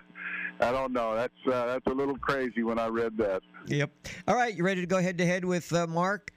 I 0.61 0.73
don't 0.73 0.93
know. 0.93 1.15
That's 1.15 1.47
uh, 1.47 1.67
that's 1.67 1.87
a 1.87 1.95
little 1.95 2.19
crazy 2.19 2.63
when 2.63 2.79
I 2.79 2.87
read 2.87 3.17
that. 3.19 3.43
Yep. 3.67 3.91
All 4.29 4.35
right, 4.35 4.55
you 4.55 4.65
ready 4.65 4.81
to 4.81 4.87
go 4.87 5.01
head 5.01 5.19
to 5.19 5.27
head 5.27 5.45
with 5.45 5.73
uh, 5.73 5.87
Mark? 5.87 6.33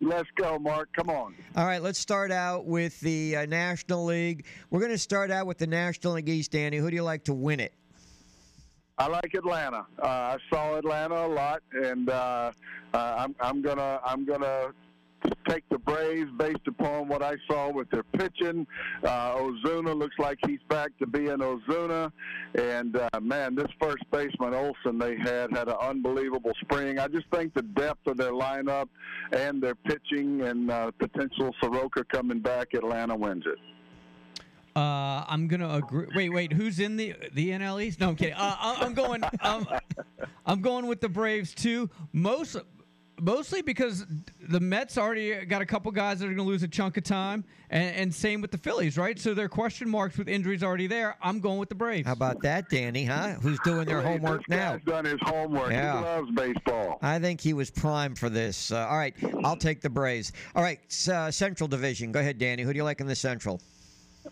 Let's 0.00 0.28
go, 0.36 0.58
Mark. 0.58 0.90
Come 0.94 1.08
on. 1.08 1.34
All 1.56 1.64
right, 1.64 1.80
let's 1.80 1.98
start 1.98 2.30
out 2.30 2.66
with 2.66 3.00
the 3.00 3.36
uh, 3.36 3.46
National 3.46 4.04
League. 4.04 4.44
We're 4.70 4.80
going 4.80 4.92
to 4.92 4.98
start 4.98 5.30
out 5.30 5.46
with 5.46 5.58
the 5.58 5.66
National 5.66 6.14
League 6.14 6.28
East, 6.28 6.52
Danny. 6.52 6.76
Who 6.76 6.90
do 6.90 6.96
you 6.96 7.02
like 7.02 7.24
to 7.24 7.34
win 7.34 7.60
it? 7.60 7.72
I 8.98 9.08
like 9.08 9.34
Atlanta. 9.34 9.86
Uh, 10.02 10.06
I 10.06 10.38
saw 10.50 10.76
Atlanta 10.76 11.26
a 11.26 11.28
lot, 11.28 11.62
and 11.72 12.08
uh, 12.08 12.50
uh, 12.94 13.14
I'm, 13.18 13.34
I'm 13.40 13.60
gonna 13.60 14.00
I'm 14.02 14.24
gonna 14.24 14.68
take 15.48 15.68
the 15.68 15.78
Braves 15.78 16.30
based 16.38 16.66
upon 16.66 17.08
what 17.08 17.22
I 17.22 17.34
saw 17.48 17.70
with 17.70 17.90
their 17.90 18.04
pitching. 18.04 18.66
Uh, 19.04 19.34
Ozuna 19.34 19.96
looks 19.96 20.14
like 20.18 20.38
he's 20.46 20.60
back 20.70 20.96
to 20.98 21.06
being 21.06 21.38
Ozuna, 21.38 22.10
and 22.54 22.96
uh, 22.96 23.20
man, 23.20 23.54
this 23.54 23.68
first 23.78 24.04
baseman 24.10 24.54
Olson 24.54 24.98
they 24.98 25.16
had 25.16 25.50
had 25.52 25.68
an 25.68 25.76
unbelievable 25.78 26.52
spring. 26.62 26.98
I 26.98 27.08
just 27.08 27.26
think 27.30 27.52
the 27.52 27.62
depth 27.62 28.06
of 28.06 28.16
their 28.16 28.32
lineup 28.32 28.88
and 29.32 29.62
their 29.62 29.74
pitching 29.74 30.40
and 30.40 30.70
uh, 30.70 30.90
potential 30.98 31.54
Soroka 31.62 32.02
coming 32.04 32.40
back, 32.40 32.68
Atlanta 32.72 33.14
wins 33.14 33.44
it. 33.46 33.58
Uh, 34.76 35.24
I'm 35.26 35.48
gonna 35.48 35.74
agree. 35.76 36.06
Wait, 36.14 36.28
wait. 36.28 36.52
Who's 36.52 36.80
in 36.80 36.96
the 36.96 37.14
the 37.32 37.50
NL 37.50 37.82
East? 37.82 37.98
No, 37.98 38.10
I'm 38.10 38.16
kidding. 38.16 38.34
Uh, 38.34 38.56
I, 38.58 38.76
I'm 38.80 38.92
going. 38.92 39.24
Um, 39.40 39.66
I'm 40.44 40.60
going 40.60 40.86
with 40.86 41.00
the 41.00 41.08
Braves 41.08 41.54
too. 41.54 41.88
Most 42.12 42.56
mostly 43.20 43.62
because 43.62 44.04
the 44.48 44.60
Mets 44.60 44.98
already 44.98 45.44
got 45.46 45.62
a 45.62 45.66
couple 45.66 45.90
guys 45.92 46.18
that 46.18 46.26
are 46.26 46.34
going 46.34 46.38
to 46.38 46.44
lose 46.44 46.62
a 46.62 46.68
chunk 46.68 46.96
of 46.96 47.04
time, 47.04 47.44
and, 47.70 47.96
and, 47.96 48.14
same 48.14 48.40
with 48.40 48.50
the 48.50 48.58
Phillies, 48.58 48.98
right? 48.98 49.18
So 49.18 49.34
there 49.34 49.46
are 49.46 49.48
question 49.48 49.88
marks 49.88 50.18
with 50.18 50.28
injuries 50.28 50.62
already 50.62 50.86
there. 50.86 51.16
I'm 51.22 51.40
going 51.40 51.58
with 51.58 51.68
the 51.68 51.74
Braves. 51.74 52.06
How 52.06 52.12
about 52.12 52.42
that, 52.42 52.68
Danny? 52.68 53.04
Huh? 53.04 53.34
Who's 53.40 53.58
doing 53.60 53.86
their 53.86 54.02
homework 54.02 54.42
this 54.46 54.56
now? 54.56 54.72
Guy's 54.72 54.84
done 54.84 55.04
his 55.04 55.20
homework. 55.22 55.70
Yeah. 55.70 55.98
He 55.98 56.04
loves 56.04 56.30
baseball. 56.32 56.98
I 57.02 57.18
think 57.18 57.40
he 57.40 57.52
was 57.52 57.70
primed 57.70 58.18
for 58.18 58.28
this. 58.28 58.70
Uh, 58.70 58.86
all 58.86 58.98
right, 58.98 59.14
I'll 59.44 59.56
take 59.56 59.80
the 59.80 59.90
Braves. 59.90 60.32
All 60.54 60.62
right, 60.62 60.80
uh, 61.08 61.30
Central 61.30 61.68
Division. 61.68 62.12
Go 62.12 62.20
ahead, 62.20 62.38
Danny. 62.38 62.62
Who 62.62 62.72
do 62.72 62.76
you 62.76 62.84
like 62.84 63.00
in 63.00 63.06
the 63.06 63.16
Central? 63.16 63.60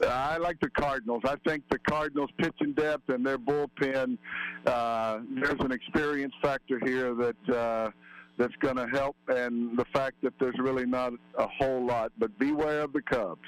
I 0.03 0.37
like 0.39 0.59
the 0.61 0.71
Cardinals. 0.71 1.23
I 1.25 1.37
think 1.47 1.65
the 1.71 1.79
Cardinals' 1.79 2.31
pitching 2.39 2.73
depth 2.73 3.09
and 3.09 3.25
their 3.25 3.39
bullpen. 3.39 4.19
Uh, 4.67 5.21
there's 5.35 5.61
an 5.61 5.73
experience 5.73 6.35
factor 6.43 6.81
here 6.85 7.15
that 7.15 7.55
uh, 7.55 7.91
that's 8.37 8.55
going 8.61 8.77
to 8.77 8.87
help, 8.89 9.17
and 9.29 9.79
the 9.79 9.85
fact 9.93 10.17
that 10.23 10.33
there's 10.41 10.59
really 10.59 10.87
not 10.87 11.13
a 11.39 11.47
whole 11.47 11.85
lot. 11.85 12.13
But 12.19 12.37
beware 12.39 12.81
of 12.81 12.93
the 12.93 13.03
Cubs. 13.03 13.41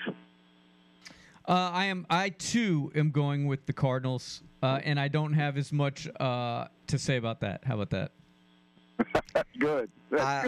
Uh, 1.48 1.70
I 1.72 1.86
am. 1.86 2.06
I 2.10 2.30
too 2.30 2.92
am 2.94 3.10
going 3.10 3.46
with 3.46 3.66
the 3.66 3.72
Cardinals, 3.72 4.42
uh, 4.62 4.80
and 4.84 4.98
I 4.98 5.08
don't 5.08 5.32
have 5.32 5.56
as 5.56 5.72
much 5.72 6.08
uh, 6.18 6.66
to 6.88 6.98
say 6.98 7.16
about 7.16 7.40
that. 7.40 7.64
How 7.64 7.74
about 7.74 7.90
that? 7.90 8.12
good. 9.58 9.90
Uh, 10.12 10.42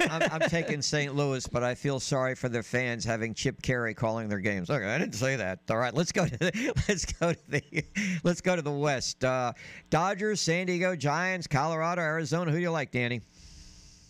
I'm, 0.00 0.22
I'm, 0.30 0.40
taking 0.48 0.80
St. 0.82 1.14
Louis, 1.14 1.46
but 1.46 1.62
I 1.62 1.74
feel 1.74 2.00
sorry 2.00 2.34
for 2.34 2.48
their 2.48 2.62
fans 2.62 3.04
having 3.04 3.34
Chip 3.34 3.60
Caray 3.62 3.94
calling 3.94 4.28
their 4.28 4.38
games. 4.38 4.70
Okay, 4.70 4.86
I 4.86 4.98
didn't 4.98 5.14
say 5.14 5.36
that. 5.36 5.60
All 5.70 5.76
right, 5.76 5.92
let's 5.92 6.12
go 6.12 6.26
to 6.26 6.36
the, 6.36 6.72
let's 6.88 7.04
go 7.04 7.32
to 7.32 7.50
the 7.50 7.84
let's 8.24 8.40
go 8.40 8.56
to 8.56 8.62
the 8.62 8.70
West. 8.70 9.24
Uh, 9.24 9.52
Dodgers, 9.90 10.40
San 10.40 10.66
Diego 10.66 10.96
Giants, 10.96 11.46
Colorado, 11.46 12.00
Arizona. 12.00 12.50
Who 12.50 12.58
do 12.58 12.62
you 12.62 12.70
like, 12.70 12.90
Danny? 12.90 13.20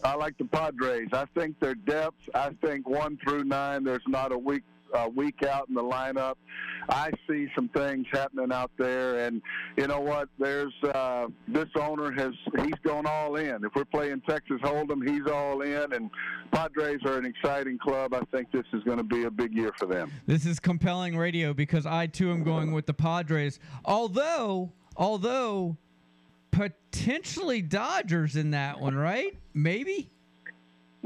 I 0.05 0.15
like 0.15 0.37
the 0.37 0.45
Padres. 0.45 1.09
I 1.13 1.27
think 1.35 1.59
their 1.61 1.75
depth. 1.75 2.29
I 2.35 2.51
think 2.61 2.89
one 2.89 3.19
through 3.19 3.45
nine, 3.45 3.85
there's 3.85 4.03
not 4.09 4.33
a 4.33 4.39
weak 4.39 4.65
uh, 4.93 5.09
week 5.15 5.43
out 5.43 5.69
in 5.69 5.75
the 5.75 5.83
lineup. 5.83 6.35
I 6.89 7.11
see 7.29 7.49
some 7.55 7.69
things 7.69 8.07
happening 8.13 8.53
out 8.53 8.71
there, 8.79 9.27
and 9.27 9.41
you 9.77 9.87
know 9.87 10.01
what? 10.01 10.29
There's 10.39 10.73
uh, 10.95 11.29
this 11.49 11.69
owner 11.77 12.11
has 12.13 12.33
he's 12.65 12.75
gone 12.85 13.07
all 13.07 13.37
in. 13.37 13.65
If 13.65 13.75
we're 13.75 13.85
playing 13.85 14.23
Texas 14.29 14.61
Hold'em, 14.63 15.07
he's 15.09 15.27
all 15.33 15.63
in, 15.63 15.93
and 15.93 16.11
Padres 16.51 17.01
are 17.05 17.19
an 17.19 17.27
exciting 17.27 17.79
club. 17.79 18.15
I 18.15 18.23
think 18.37 18.51
this 18.51 18.67
is 18.73 18.83
going 18.85 18.99
to 18.99 19.05
be 19.05 19.25
a 19.25 19.31
big 19.31 19.55
year 19.55 19.73
for 19.79 19.87
them. 19.87 20.11
This 20.27 20.47
is 20.47 20.59
compelling 20.59 21.17
radio 21.17 21.55
because 21.55 21.87
I 21.87 22.07
too 22.07 22.31
am 22.31 22.43
going 22.43 22.73
with 22.73 22.87
the 22.87 22.95
Padres. 22.95 23.59
Although, 23.85 24.73
although 24.97 25.77
potentially 26.51 27.63
Dodgers 27.63 28.37
in 28.37 28.51
that 28.53 28.81
one, 28.81 28.95
right? 28.95 29.37
Maybe. 29.55 30.12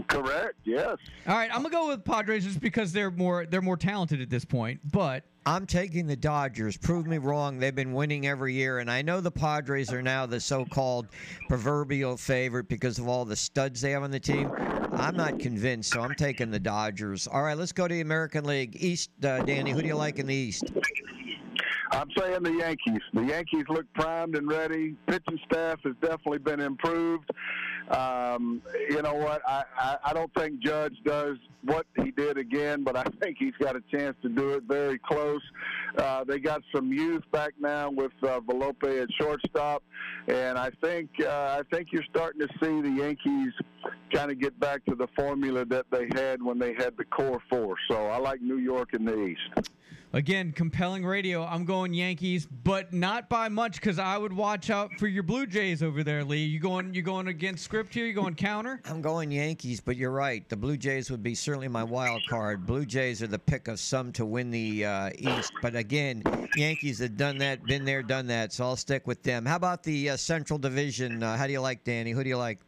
Correct. 0.09 0.55
Yes. 0.65 0.97
All 1.27 1.35
right, 1.35 1.51
I'm 1.51 1.63
gonna 1.63 1.71
go 1.71 1.89
with 1.89 2.05
Padres 2.05 2.45
just 2.45 2.61
because 2.61 2.93
they're 2.93 3.11
more 3.11 3.47
they're 3.47 3.63
more 3.63 3.77
talented 3.77 4.21
at 4.21 4.31
this 4.31 4.45
point. 4.45 4.81
But 4.93 5.25
I'm 5.47 5.65
taking 5.65 6.07
the 6.07 6.17
Dodgers. 6.17 6.77
Prove 6.77 7.07
me 7.07 7.19
wrong. 7.19 7.59
They've 7.59 7.75
been 7.75 7.93
winning 7.93 8.27
every 8.27 8.53
year, 8.53 8.81
and 8.81 8.91
I 8.91 9.03
know 9.03 9.21
the 9.21 9.31
Padres 9.31 9.93
are 9.93 10.03
now 10.03 10.27
the 10.27 10.41
so-called 10.41 11.07
proverbial 11.49 12.17
favorite 12.17 12.69
because 12.69 12.99
of 12.99 13.09
all 13.09 13.25
the 13.25 13.37
studs 13.37 13.81
they 13.81 13.93
have 13.93 14.03
on 14.03 14.11
the 14.11 14.21
team. 14.21 14.51
I'm 14.93 15.17
not 15.17 15.39
convinced, 15.39 15.93
so 15.93 16.01
I'm 16.01 16.15
taking 16.15 16.51
the 16.51 16.59
Dodgers. 16.59 17.27
All 17.27 17.43
right, 17.43 17.57
let's 17.57 17.73
go 17.73 17.87
to 17.87 17.95
the 17.95 18.01
American 18.01 18.45
League 18.45 18.77
East. 18.81 19.11
Uh, 19.23 19.43
Danny, 19.43 19.71
who 19.71 19.83
do 19.83 19.89
you 19.89 19.95
like 19.95 20.19
in 20.19 20.27
the 20.27 20.35
East? 20.35 20.65
I'm 21.93 22.09
saying 22.19 22.43
the 22.43 22.53
Yankees. 22.53 23.03
The 23.15 23.25
Yankees 23.25 23.65
look 23.69 23.87
primed 23.95 24.37
and 24.37 24.49
ready. 24.49 24.97
Pitching 25.07 25.39
staff 25.51 25.79
has 25.85 25.95
definitely 26.01 26.39
been 26.39 26.61
improved. 26.61 27.31
Um, 27.91 28.63
you 28.91 29.01
know 29.03 29.15
what? 29.15 29.43
I, 29.47 29.65
I, 29.79 29.97
I 30.07 30.13
don't 30.13 30.33
think 30.35 30.61
Judge 30.61 30.97
does 31.05 31.37
what 31.63 31.87
he 32.03 32.11
did 32.11 32.39
again, 32.39 32.85
but 32.85 32.97
I 32.97 33.05
think 33.21 33.37
he's 33.39 33.55
got 33.61 33.77
a 33.77 33.83
chance 33.91 34.17
to 34.23 34.29
do 34.29 34.51
it 34.51 34.65
very 34.65 34.99
close. 34.99 35.43
Uh, 35.97 36.25
they 36.25 36.39
got 36.39 36.63
some 36.75 36.93
youth 36.93 37.23
back 37.33 37.53
now 37.61 37.91
with 37.91 38.13
uh, 38.23 38.41
Volpe 38.41 39.03
at 39.03 39.09
shortstop, 39.21 39.83
and 40.29 40.59
I 40.59 40.71
think 40.83 41.11
uh, 41.21 41.61
I 41.61 41.63
think 41.73 41.89
you're 41.93 42.05
starting 42.11 42.41
to 42.41 42.49
see 42.63 42.81
the 42.81 42.91
Yankees 42.91 43.53
kind 44.13 44.31
of 44.31 44.41
get 44.41 44.59
back 44.59 44.85
to 44.87 44.95
the 44.95 45.09
formula 45.17 45.65
that 45.67 45.87
they 45.91 46.09
had 46.15 46.43
when 46.43 46.59
they 46.59 46.75
had 46.75 46.97
the 46.97 47.05
core 47.05 47.41
four. 47.49 47.77
So 47.89 48.07
I 48.07 48.19
like 48.19 48.41
New 48.41 48.59
York 48.59 48.95
in 48.95 49.05
the 49.05 49.27
East. 49.27 49.71
Again, 50.13 50.53
compelling 50.53 51.05
radio. 51.05 51.45
I'm 51.45 51.67
going 51.67 51.93
Yankees, 51.93 52.47
but 52.47 52.93
not 52.93 53.29
by 53.29 53.51
much 53.51 53.75
because 53.75 53.99
I 53.99 54.17
would 54.17 54.33
watch 54.33 54.71
out 54.71 54.91
for 54.99 55.09
your 55.09 55.23
Blue 55.23 55.47
Jays 55.47 55.83
over 55.83 56.03
there, 56.03 56.25
Lee. 56.25 56.45
You 56.45 56.59
going? 56.59 56.95
You 56.95 57.03
going 57.03 57.29
against 57.29 57.65
script 57.65 57.93
here? 57.93 58.07
You 58.07 58.15
going 58.15 58.35
counter? 58.35 58.81
I'm 58.87 59.03
going 59.03 59.31
Yankees, 59.31 59.81
but 59.81 59.97
you're 59.97 60.13
right. 60.13 60.49
The 60.49 60.57
Blue 60.57 60.79
Jays 60.79 61.11
would 61.11 61.23
be 61.23 61.35
certainly 61.35 61.69
my 61.69 61.85
wild 61.85 62.23
card. 62.31 62.67
Blue 62.67 62.87
Jays 62.87 63.23
are 63.23 63.27
the 63.27 63.39
pick 63.39 63.69
of 63.69 63.79
some 63.79 64.11
to 64.13 64.25
win 64.25 64.51
the 64.51 64.87
uh, 64.87 65.11
East, 65.19 65.53
but 65.61 65.77
again, 65.77 66.23
Yankees 66.57 67.01
have 67.01 67.19
done 67.19 67.37
that, 67.39 67.63
been 67.65 67.85
there, 67.85 68.03
done 68.03 68.27
that. 68.29 68.55
So 68.55 68.65
I'll 68.65 68.77
stick 68.77 69.07
with 69.07 69.23
them. 69.23 69.45
How 69.45 69.57
about 69.57 69.83
the 69.83 70.11
uh, 70.11 70.17
Central 70.17 70.59
Division? 70.59 71.23
Uh, 71.23 71.37
how 71.37 71.47
do 71.47 71.53
you 71.53 71.61
like 71.61 71.85
Danny? 71.85 72.13
Who 72.13 72.23
do 72.23 72.31
you 72.31 72.39
like? 72.39 72.61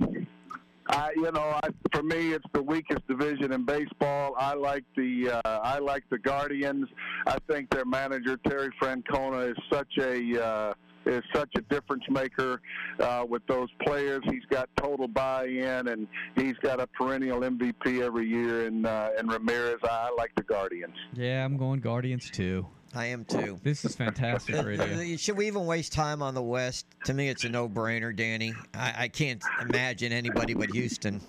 I, 0.88 1.12
you 1.16 1.30
know, 1.32 1.58
I, 1.62 1.68
for 1.92 2.02
me, 2.02 2.32
it's 2.32 2.44
the 2.52 2.62
weakest 2.62 3.06
division 3.06 3.52
in 3.52 3.64
baseball. 3.64 4.34
I 4.38 4.54
like 4.54 4.84
the 4.96 5.40
uh, 5.44 5.58
I 5.62 5.78
like 5.78 6.04
the 6.10 6.18
Guardians. 6.18 6.88
I 7.26 7.36
think 7.50 7.70
their 7.70 7.84
manager 7.84 8.38
Terry 8.48 8.70
Francona 8.80 9.50
is 9.50 9.56
such 9.70 9.98
a 9.98 10.44
uh, 10.44 10.72
is 11.06 11.22
such 11.34 11.50
a 11.56 11.60
difference 11.62 12.04
maker 12.10 12.60
uh, 13.00 13.24
with 13.28 13.46
those 13.46 13.68
players. 13.84 14.22
He's 14.30 14.44
got 14.50 14.68
total 14.76 15.08
buy-in, 15.08 15.88
and 15.88 16.06
he's 16.36 16.56
got 16.56 16.80
a 16.80 16.86
perennial 16.86 17.40
MVP 17.40 18.00
every 18.02 18.26
year. 18.26 18.66
And 18.66 18.86
uh, 18.86 19.10
and 19.18 19.30
Ramirez, 19.30 19.78
I 19.82 20.10
like 20.16 20.34
the 20.36 20.42
Guardians. 20.42 20.94
Yeah, 21.14 21.44
I'm 21.44 21.56
going 21.56 21.80
Guardians 21.80 22.30
too. 22.30 22.66
I 22.98 23.06
am 23.06 23.24
too. 23.24 23.60
This 23.62 23.84
is 23.84 23.94
fantastic 23.94 24.56
uh, 24.56 24.64
radio. 24.64 24.86
Uh, 24.86 25.16
should 25.16 25.36
we 25.36 25.46
even 25.46 25.66
waste 25.66 25.92
time 25.92 26.20
on 26.20 26.34
the 26.34 26.42
West? 26.42 26.84
To 27.04 27.14
me, 27.14 27.28
it's 27.28 27.44
a 27.44 27.48
no-brainer, 27.48 28.14
Danny. 28.14 28.52
I, 28.74 28.94
I 29.04 29.08
can't 29.08 29.40
imagine 29.60 30.10
anybody 30.10 30.52
but 30.52 30.68
Houston. 30.72 31.20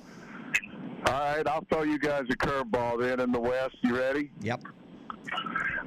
All 1.06 1.14
right, 1.14 1.46
I'll 1.46 1.64
throw 1.72 1.84
you 1.84 2.00
guys 2.00 2.24
a 2.32 2.36
curveball 2.36 3.02
then 3.02 3.20
in 3.20 3.32
the 3.32 3.40
West. 3.40 3.76
You 3.84 3.96
ready? 3.96 4.32
Yep. 4.42 4.64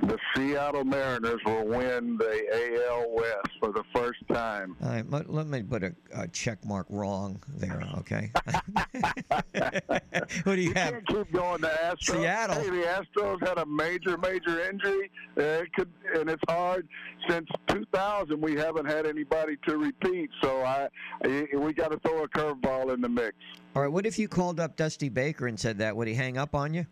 The 0.02 0.18
Seattle 0.34 0.84
Mariners 0.84 1.40
will 1.46 1.64
win 1.64 2.16
the 2.16 2.82
AL 2.88 3.14
West 3.14 3.48
for 3.60 3.72
the 3.72 3.84
first 3.94 4.18
time. 4.32 4.76
All 4.82 4.88
right, 4.88 5.08
let, 5.08 5.32
let 5.32 5.46
me 5.46 5.62
put 5.62 5.84
a, 5.84 5.94
a 6.12 6.26
check 6.28 6.64
mark 6.64 6.86
wrong 6.90 7.40
there, 7.48 7.80
okay? 7.98 8.32
Who 10.44 10.56
do 10.56 10.62
you 10.62 10.74
have? 10.74 10.94
can't 10.94 11.06
keep 11.06 11.32
going 11.32 11.60
to 11.60 11.68
Astros. 11.68 12.16
Seattle. 12.16 12.56
Hey, 12.56 12.70
the 12.70 13.04
Astros 13.16 13.46
had 13.46 13.58
a 13.58 13.66
major, 13.66 14.18
major 14.18 14.68
injury. 14.68 15.10
Uh, 15.38 15.42
it 15.42 15.72
could, 15.72 15.88
and 16.16 16.28
it's 16.28 16.42
hard. 16.48 16.88
Since 17.28 17.48
2000, 17.68 18.40
we 18.40 18.56
haven't 18.56 18.86
had 18.86 19.06
anybody 19.06 19.56
to 19.66 19.76
repeat. 19.76 20.30
So 20.42 20.64
I, 20.64 20.88
we 21.54 21.72
got 21.72 21.92
to 21.92 21.98
throw 22.00 22.24
a 22.24 22.28
curveball 22.28 22.92
in 22.92 23.00
the 23.00 23.08
mix. 23.08 23.36
All 23.76 23.82
right, 23.82 23.92
what 23.92 24.04
if 24.04 24.18
you 24.18 24.26
called 24.26 24.58
up 24.58 24.76
Dusty 24.76 25.08
Baker 25.08 25.46
and 25.46 25.58
said 25.58 25.78
that? 25.78 25.96
Would 25.96 26.08
he 26.08 26.14
hang 26.14 26.36
up 26.36 26.54
on 26.54 26.74
you? 26.74 26.86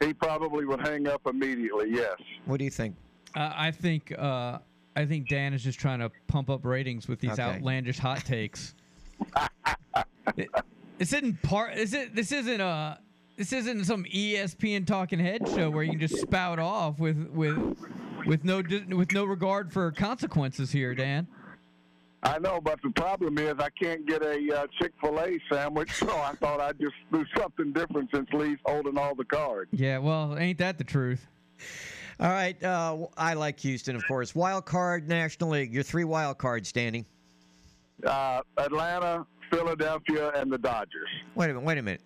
He 0.00 0.12
probably 0.12 0.64
would 0.64 0.80
hang 0.80 1.06
up 1.08 1.26
immediately. 1.26 1.90
Yes. 1.90 2.14
What 2.44 2.58
do 2.58 2.64
you 2.64 2.70
think? 2.70 2.96
Uh, 3.36 3.52
I 3.54 3.70
think 3.70 4.12
uh, 4.18 4.58
I 4.96 5.06
think 5.06 5.28
Dan 5.28 5.54
is 5.54 5.62
just 5.64 5.78
trying 5.78 5.98
to 6.00 6.10
pump 6.28 6.50
up 6.50 6.64
ratings 6.64 7.08
with 7.08 7.20
these 7.20 7.32
Okay. 7.32 7.42
outlandish 7.42 7.98
hot 7.98 8.24
takes. 8.24 8.74
It- 10.36 10.48
this 10.98 11.12
isn't 11.12 11.42
part. 11.42 11.74
This 11.74 11.92
is 11.92 12.08
this 12.12 12.32
isn't 12.32 12.60
a. 12.60 12.98
This 13.36 13.52
isn't 13.52 13.84
some 13.84 14.04
ESPN 14.04 14.86
talking 14.86 15.18
head 15.18 15.48
show 15.48 15.68
where 15.68 15.82
you 15.82 15.90
can 15.90 16.00
just 16.00 16.18
spout 16.20 16.58
off 16.60 17.00
with 17.00 17.28
with 17.30 17.76
with 18.26 18.44
no 18.44 18.62
with 18.88 19.12
no 19.12 19.24
regard 19.24 19.72
for 19.72 19.90
consequences 19.90 20.70
here, 20.70 20.94
Dan. 20.94 21.26
I 22.24 22.38
know, 22.38 22.58
but 22.60 22.80
the 22.82 22.90
problem 22.90 23.36
is 23.38 23.54
I 23.58 23.68
can't 23.70 24.06
get 24.06 24.22
a 24.22 24.62
uh, 24.62 24.66
Chick 24.80 24.92
Fil 25.00 25.20
A 25.20 25.38
sandwich, 25.52 25.92
so 25.94 26.08
I 26.08 26.32
thought 26.32 26.60
I'd 26.60 26.80
just 26.80 26.94
do 27.12 27.24
something 27.36 27.72
different 27.72 28.10
since 28.12 28.28
Lee's 28.32 28.58
holding 28.64 28.96
all 28.96 29.14
the 29.14 29.24
cards. 29.24 29.70
Yeah, 29.72 29.98
well, 29.98 30.36
ain't 30.38 30.58
that 30.58 30.78
the 30.78 30.84
truth? 30.84 31.26
All 32.18 32.30
right, 32.30 32.60
uh, 32.62 33.06
I 33.16 33.34
like 33.34 33.60
Houston, 33.60 33.96
of 33.96 34.06
course. 34.06 34.34
Wild 34.34 34.64
card, 34.64 35.08
National 35.08 35.50
League. 35.50 35.74
Your 35.74 35.82
three 35.82 36.04
wild 36.04 36.38
cards, 36.38 36.72
Danny. 36.72 37.04
Uh, 38.06 38.40
Atlanta, 38.56 39.26
Philadelphia, 39.50 40.30
and 40.30 40.50
the 40.50 40.58
Dodgers. 40.58 41.08
Wait 41.34 41.46
a 41.46 41.54
minute. 41.54 41.64
Wait 41.64 41.78
a 41.78 41.82
minute. 41.82 42.00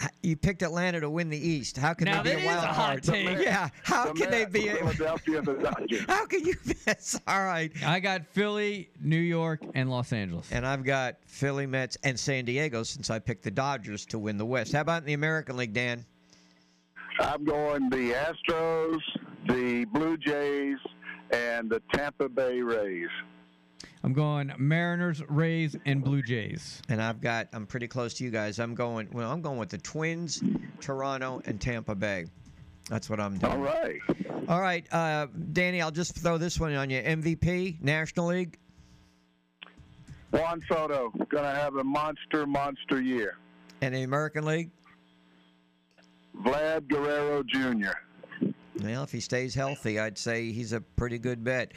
H- 0.00 0.08
You 0.22 0.36
picked 0.36 0.62
Atlanta 0.62 1.00
to 1.00 1.10
win 1.10 1.28
the 1.28 1.38
East. 1.38 1.76
How 1.76 1.92
can 1.94 2.04
Now 2.06 2.22
they 2.22 2.36
be 2.36 2.42
a 2.42 2.46
wild 2.46 2.64
a 2.64 2.66
hot 2.68 2.74
card? 2.74 3.02
take. 3.02 3.38
Yeah. 3.40 3.68
How 3.82 4.12
The 4.12 4.20
can 4.20 4.30
they 4.30 4.44
be? 4.44 4.68
A, 4.68 4.76
Philadelphia 4.76 5.38
and 5.38 5.46
the 5.46 5.54
Dodgers? 5.54 6.04
how 6.08 6.26
can 6.26 6.44
you? 6.44 6.54
That's 6.84 7.18
all 7.26 7.44
right. 7.44 7.72
I 7.84 7.98
got 8.00 8.26
Philly, 8.26 8.90
New 9.00 9.16
York, 9.18 9.60
and 9.74 9.90
Los 9.90 10.12
Angeles. 10.12 10.50
And 10.52 10.66
I've 10.66 10.84
got 10.84 11.16
Philly, 11.26 11.66
Mets, 11.66 11.96
and 12.04 12.18
San 12.18 12.44
Diego 12.44 12.82
since 12.84 13.10
I 13.10 13.18
picked 13.18 13.42
the 13.44 13.50
Dodgers 13.50 14.06
to 14.06 14.18
win 14.18 14.36
the 14.38 14.46
West. 14.46 14.72
How 14.72 14.80
about 14.82 15.02
in 15.02 15.06
the 15.06 15.14
American 15.14 15.56
League, 15.56 15.72
Dan? 15.72 16.04
I'm 17.20 17.44
going 17.44 17.90
the 17.90 18.12
Astros, 18.12 19.00
the 19.48 19.84
Blue 19.92 20.16
Jays, 20.16 20.78
and 21.32 21.68
the 21.68 21.82
Tampa 21.92 22.28
Bay 22.28 22.60
Rays. 22.62 23.08
I'm 24.04 24.12
going 24.12 24.52
Mariners, 24.58 25.22
Rays, 25.28 25.76
and 25.84 26.02
Blue 26.04 26.22
Jays. 26.22 26.80
And 26.88 27.02
I've 27.02 27.20
got. 27.20 27.48
I'm 27.52 27.66
pretty 27.66 27.88
close 27.88 28.14
to 28.14 28.24
you 28.24 28.30
guys. 28.30 28.58
I'm 28.58 28.74
going. 28.74 29.08
Well, 29.12 29.30
I'm 29.30 29.42
going 29.42 29.58
with 29.58 29.70
the 29.70 29.78
Twins, 29.78 30.42
Toronto, 30.80 31.42
and 31.44 31.60
Tampa 31.60 31.94
Bay. 31.94 32.26
That's 32.88 33.10
what 33.10 33.20
I'm 33.20 33.38
doing. 33.38 33.52
All 33.52 33.58
right. 33.58 34.00
All 34.48 34.60
right, 34.60 34.86
uh, 34.92 35.26
Danny. 35.52 35.82
I'll 35.82 35.90
just 35.90 36.16
throw 36.16 36.38
this 36.38 36.58
one 36.58 36.74
on 36.74 36.88
you. 36.88 37.02
MVP, 37.02 37.82
National 37.82 38.28
League. 38.28 38.56
Juan 40.30 40.62
Soto 40.68 41.10
going 41.28 41.44
to 41.44 41.50
have 41.50 41.76
a 41.76 41.84
monster, 41.84 42.46
monster 42.46 43.00
year. 43.00 43.36
And 43.80 43.94
the 43.94 44.02
American 44.02 44.44
League. 44.44 44.70
Vlad 46.42 46.88
Guerrero 46.88 47.42
Jr. 47.42 47.92
Well, 48.82 49.02
if 49.02 49.10
he 49.10 49.20
stays 49.20 49.54
healthy, 49.54 49.98
I'd 49.98 50.16
say 50.16 50.52
he's 50.52 50.72
a 50.72 50.80
pretty 50.80 51.18
good 51.18 51.42
bet. 51.42 51.72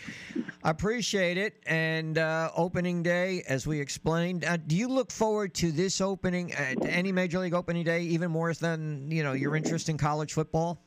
I 0.63 0.69
appreciate 0.69 1.37
it. 1.37 1.55
And 1.65 2.17
uh, 2.17 2.51
opening 2.55 3.01
day, 3.01 3.43
as 3.47 3.65
we 3.65 3.79
explained, 3.79 4.45
uh, 4.45 4.57
do 4.57 4.75
you 4.75 4.87
look 4.87 5.11
forward 5.11 5.55
to 5.55 5.71
this 5.71 5.99
opening, 5.99 6.53
uh, 6.53 6.75
to 6.75 6.91
any 6.91 7.11
major 7.11 7.39
league 7.39 7.55
opening 7.55 7.83
day, 7.83 8.03
even 8.03 8.29
more 8.29 8.53
than 8.53 9.09
you 9.09 9.23
know 9.23 9.33
your 9.33 9.55
interest 9.55 9.89
in 9.89 9.97
college 9.97 10.33
football? 10.33 10.83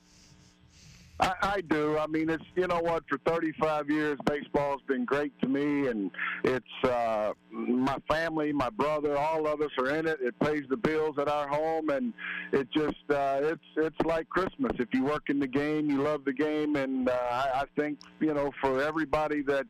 I, 1.21 1.33
I 1.43 1.61
do. 1.61 1.97
I 1.97 2.07
mean, 2.09 2.29
it's 2.29 2.45
you 2.57 2.67
know 2.67 2.81
what? 2.81 3.05
For 3.09 3.19
35 3.19 3.89
years, 3.89 4.19
baseball's 4.27 4.83
been 4.89 5.05
great 5.05 5.33
to 5.43 5.49
me, 5.49 5.87
and 5.87 6.11
it's 6.43 6.85
uh, 6.85 7.33
my 7.51 7.97
family, 8.09 8.53
my 8.53 8.71
brother, 8.71 9.17
all 9.17 9.47
of 9.47 9.61
us 9.61 9.71
are 9.79 9.91
in 9.91 10.09
it. 10.09 10.19
It 10.21 10.39
pays 10.41 10.65
the 10.69 10.77
bills 10.77 11.17
at 11.19 11.29
our 11.29 11.47
home, 11.47 11.91
and 11.91 12.13
it 12.53 12.69
just 12.73 12.97
uh, 13.11 13.39
it's 13.43 13.63
it's 13.77 14.01
like 14.05 14.29
Christmas. 14.29 14.73
If 14.79 14.89
you 14.93 15.05
work 15.05 15.31
in 15.31 15.39
the 15.39 15.47
game, 15.47 15.89
you 15.89 16.03
love 16.03 16.25
the 16.25 16.33
game, 16.33 16.75
and 16.75 17.09
uh, 17.09 17.13
I, 17.13 17.61
I 17.61 17.65
think 17.77 18.01
you 18.19 18.35
know 18.35 18.51
for 18.61 18.83
everybody 18.83 19.43
that 19.43 19.67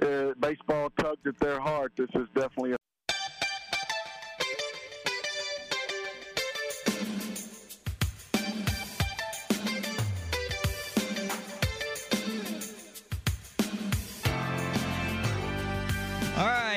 uh, 0.00 0.32
baseball 0.40 0.90
tugs 0.98 1.20
at 1.26 1.38
their 1.38 1.60
heart, 1.60 1.92
this 1.96 2.10
is 2.14 2.28
definitely. 2.34 2.72
a 2.72 2.77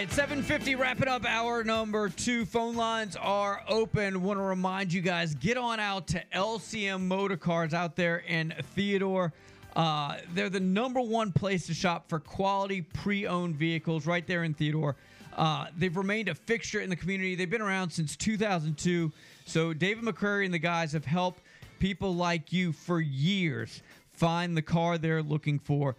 right, 0.02 0.12
750 0.12 0.74
wrapping 0.74 1.08
up 1.08 1.26
hour 1.28 1.64
number 1.64 2.10
two. 2.10 2.44
Phone 2.44 2.76
lines 2.76 3.16
are 3.16 3.62
open. 3.68 4.24
Want 4.24 4.40
to 4.40 4.44
remind 4.44 4.92
you 4.92 5.00
guys, 5.00 5.36
get 5.36 5.58
on 5.58 5.80
out 5.80 6.08
to 6.08 6.24
LCM 6.34 7.02
Motor 7.02 7.38
Cars 7.38 7.76
out 7.76 7.96
there 7.96 8.24
in 8.28 8.52
Theodore. 8.74 9.32
Uh, 9.76 10.18
they're 10.34 10.50
the 10.50 10.60
number 10.60 11.02
one 11.02 11.32
place 11.32 11.68
to 11.68 11.76
shop 11.76 12.10
for 12.10 12.20
quality 12.20 12.82
pre-owned 12.82 13.56
vehicles 13.56 14.08
right 14.08 14.26
there 14.26 14.44
in 14.44 14.56
Theodore. 14.56 14.96
Uh, 15.38 15.68
they've 15.78 15.96
remained 15.96 16.30
a 16.30 16.36
fixture 16.36 16.80
in 16.80 16.90
the 16.90 16.96
community. 16.96 17.36
They've 17.36 17.48
been 17.48 17.62
around 17.62 17.92
since 17.92 18.16
2002. 18.16 19.12
So 19.46 19.72
David 19.72 20.04
McCrary 20.04 20.46
and 20.46 20.54
the 20.54 20.60
guys 20.60 20.94
have 20.94 21.06
helped 21.06 21.42
people 21.78 22.16
like 22.16 22.52
you 22.52 22.72
for 22.72 23.00
years 23.00 23.84
find 24.14 24.58
the 24.58 24.64
car 24.64 24.98
they're 24.98 25.22
looking 25.22 25.60
for. 25.60 25.96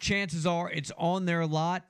Chances 0.00 0.46
are 0.46 0.70
it's 0.70 0.92
on 0.96 1.26
their 1.26 1.44
lot. 1.44 1.84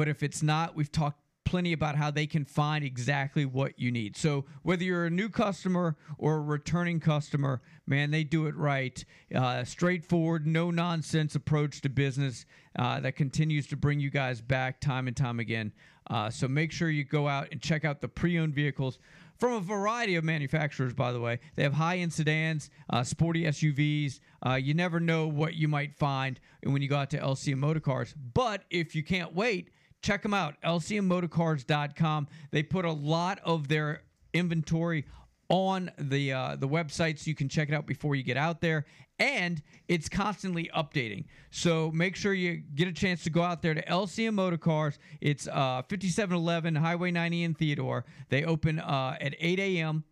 But 0.00 0.08
if 0.08 0.22
it's 0.22 0.42
not, 0.42 0.74
we've 0.74 0.90
talked 0.90 1.20
plenty 1.44 1.74
about 1.74 1.94
how 1.94 2.10
they 2.10 2.26
can 2.26 2.46
find 2.46 2.82
exactly 2.82 3.44
what 3.44 3.78
you 3.78 3.92
need. 3.92 4.16
So 4.16 4.46
whether 4.62 4.82
you're 4.82 5.04
a 5.04 5.10
new 5.10 5.28
customer 5.28 5.98
or 6.16 6.36
a 6.36 6.40
returning 6.40 7.00
customer, 7.00 7.60
man, 7.86 8.10
they 8.10 8.24
do 8.24 8.46
it 8.46 8.56
right. 8.56 9.04
Uh, 9.34 9.62
straightforward, 9.62 10.46
no 10.46 10.70
nonsense 10.70 11.34
approach 11.34 11.82
to 11.82 11.90
business 11.90 12.46
uh, 12.78 13.00
that 13.00 13.14
continues 13.14 13.66
to 13.66 13.76
bring 13.76 14.00
you 14.00 14.08
guys 14.08 14.40
back 14.40 14.80
time 14.80 15.06
and 15.06 15.18
time 15.18 15.38
again. 15.38 15.70
Uh, 16.08 16.30
so 16.30 16.48
make 16.48 16.72
sure 16.72 16.88
you 16.88 17.04
go 17.04 17.28
out 17.28 17.48
and 17.52 17.60
check 17.60 17.84
out 17.84 18.00
the 18.00 18.08
pre-owned 18.08 18.54
vehicles 18.54 18.98
from 19.36 19.52
a 19.52 19.60
variety 19.60 20.16
of 20.16 20.24
manufacturers. 20.24 20.94
By 20.94 21.12
the 21.12 21.20
way, 21.20 21.40
they 21.56 21.62
have 21.62 21.74
high-end 21.74 22.14
sedans, 22.14 22.70
uh, 22.88 23.02
sporty 23.02 23.42
SUVs. 23.42 24.20
Uh, 24.46 24.54
you 24.54 24.72
never 24.72 24.98
know 24.98 25.26
what 25.26 25.56
you 25.56 25.68
might 25.68 25.94
find 25.94 26.40
when 26.62 26.80
you 26.80 26.88
go 26.88 26.96
out 26.96 27.10
to 27.10 27.18
LCM 27.18 27.58
Motor 27.58 27.80
Cars. 27.80 28.14
But 28.32 28.64
if 28.70 28.94
you 28.94 29.02
can't 29.02 29.34
wait, 29.34 29.68
check 30.02 30.22
them 30.22 30.34
out. 30.34 30.54
LCMMotorcars.com. 30.64 32.28
They 32.50 32.62
put 32.62 32.84
a 32.84 32.92
lot 32.92 33.40
of 33.44 33.68
their 33.68 34.02
inventory 34.32 35.04
on 35.48 35.90
the 35.98 36.32
uh, 36.32 36.56
the 36.56 36.68
website 36.68 37.18
so 37.18 37.28
you 37.28 37.34
can 37.34 37.48
check 37.48 37.68
it 37.68 37.74
out 37.74 37.86
before 37.86 38.14
you 38.14 38.22
get 38.22 38.36
out 38.36 38.60
there. 38.60 38.86
And 39.18 39.62
it's 39.88 40.08
constantly 40.08 40.70
updating. 40.74 41.24
So 41.50 41.90
make 41.90 42.16
sure 42.16 42.32
you 42.32 42.62
get 42.74 42.88
a 42.88 42.92
chance 42.92 43.22
to 43.24 43.30
go 43.30 43.42
out 43.42 43.60
there 43.60 43.74
to 43.74 43.82
lcm 43.84 44.32
motor 44.32 44.56
cars 44.56 44.98
it's 45.20 45.46
uh, 45.46 45.82
5711 45.90 46.74
highway 46.76 47.10
90 47.10 47.44
in 47.44 47.54
theodore. 47.54 48.06
They 48.30 48.44
open 48.44 48.78
uh, 48.78 49.16
at 49.20 49.34
8 49.38 49.58
a.m 49.58 50.04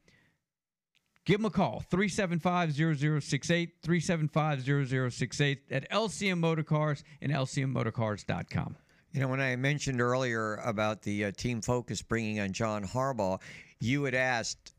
give 1.25 1.39
them 1.39 1.47
a 1.47 1.51
call 1.51 1.85
375-0068 1.91 3.71
375-0068 3.87 5.59
at 5.71 5.91
lcm 5.91 6.39
motor 6.39 6.63
cars 6.63 7.05
and 7.21 7.31
lcmmotorcars.com 7.33 8.77
You 9.13 9.21
know, 9.21 9.29
when 9.29 9.41
I 9.41 9.57
mentioned 9.57 10.01
earlier 10.01 10.57
about 10.57 11.03
the 11.03 11.27
uh, 11.27 11.33
team 11.33 11.63
focus 11.63 12.03
bringing 12.03 12.41
on 12.41 12.53
John 12.53 12.85
Harbaugh, 12.85 13.41
you 13.81 14.05
had 14.05 14.15
asked, 14.15 14.75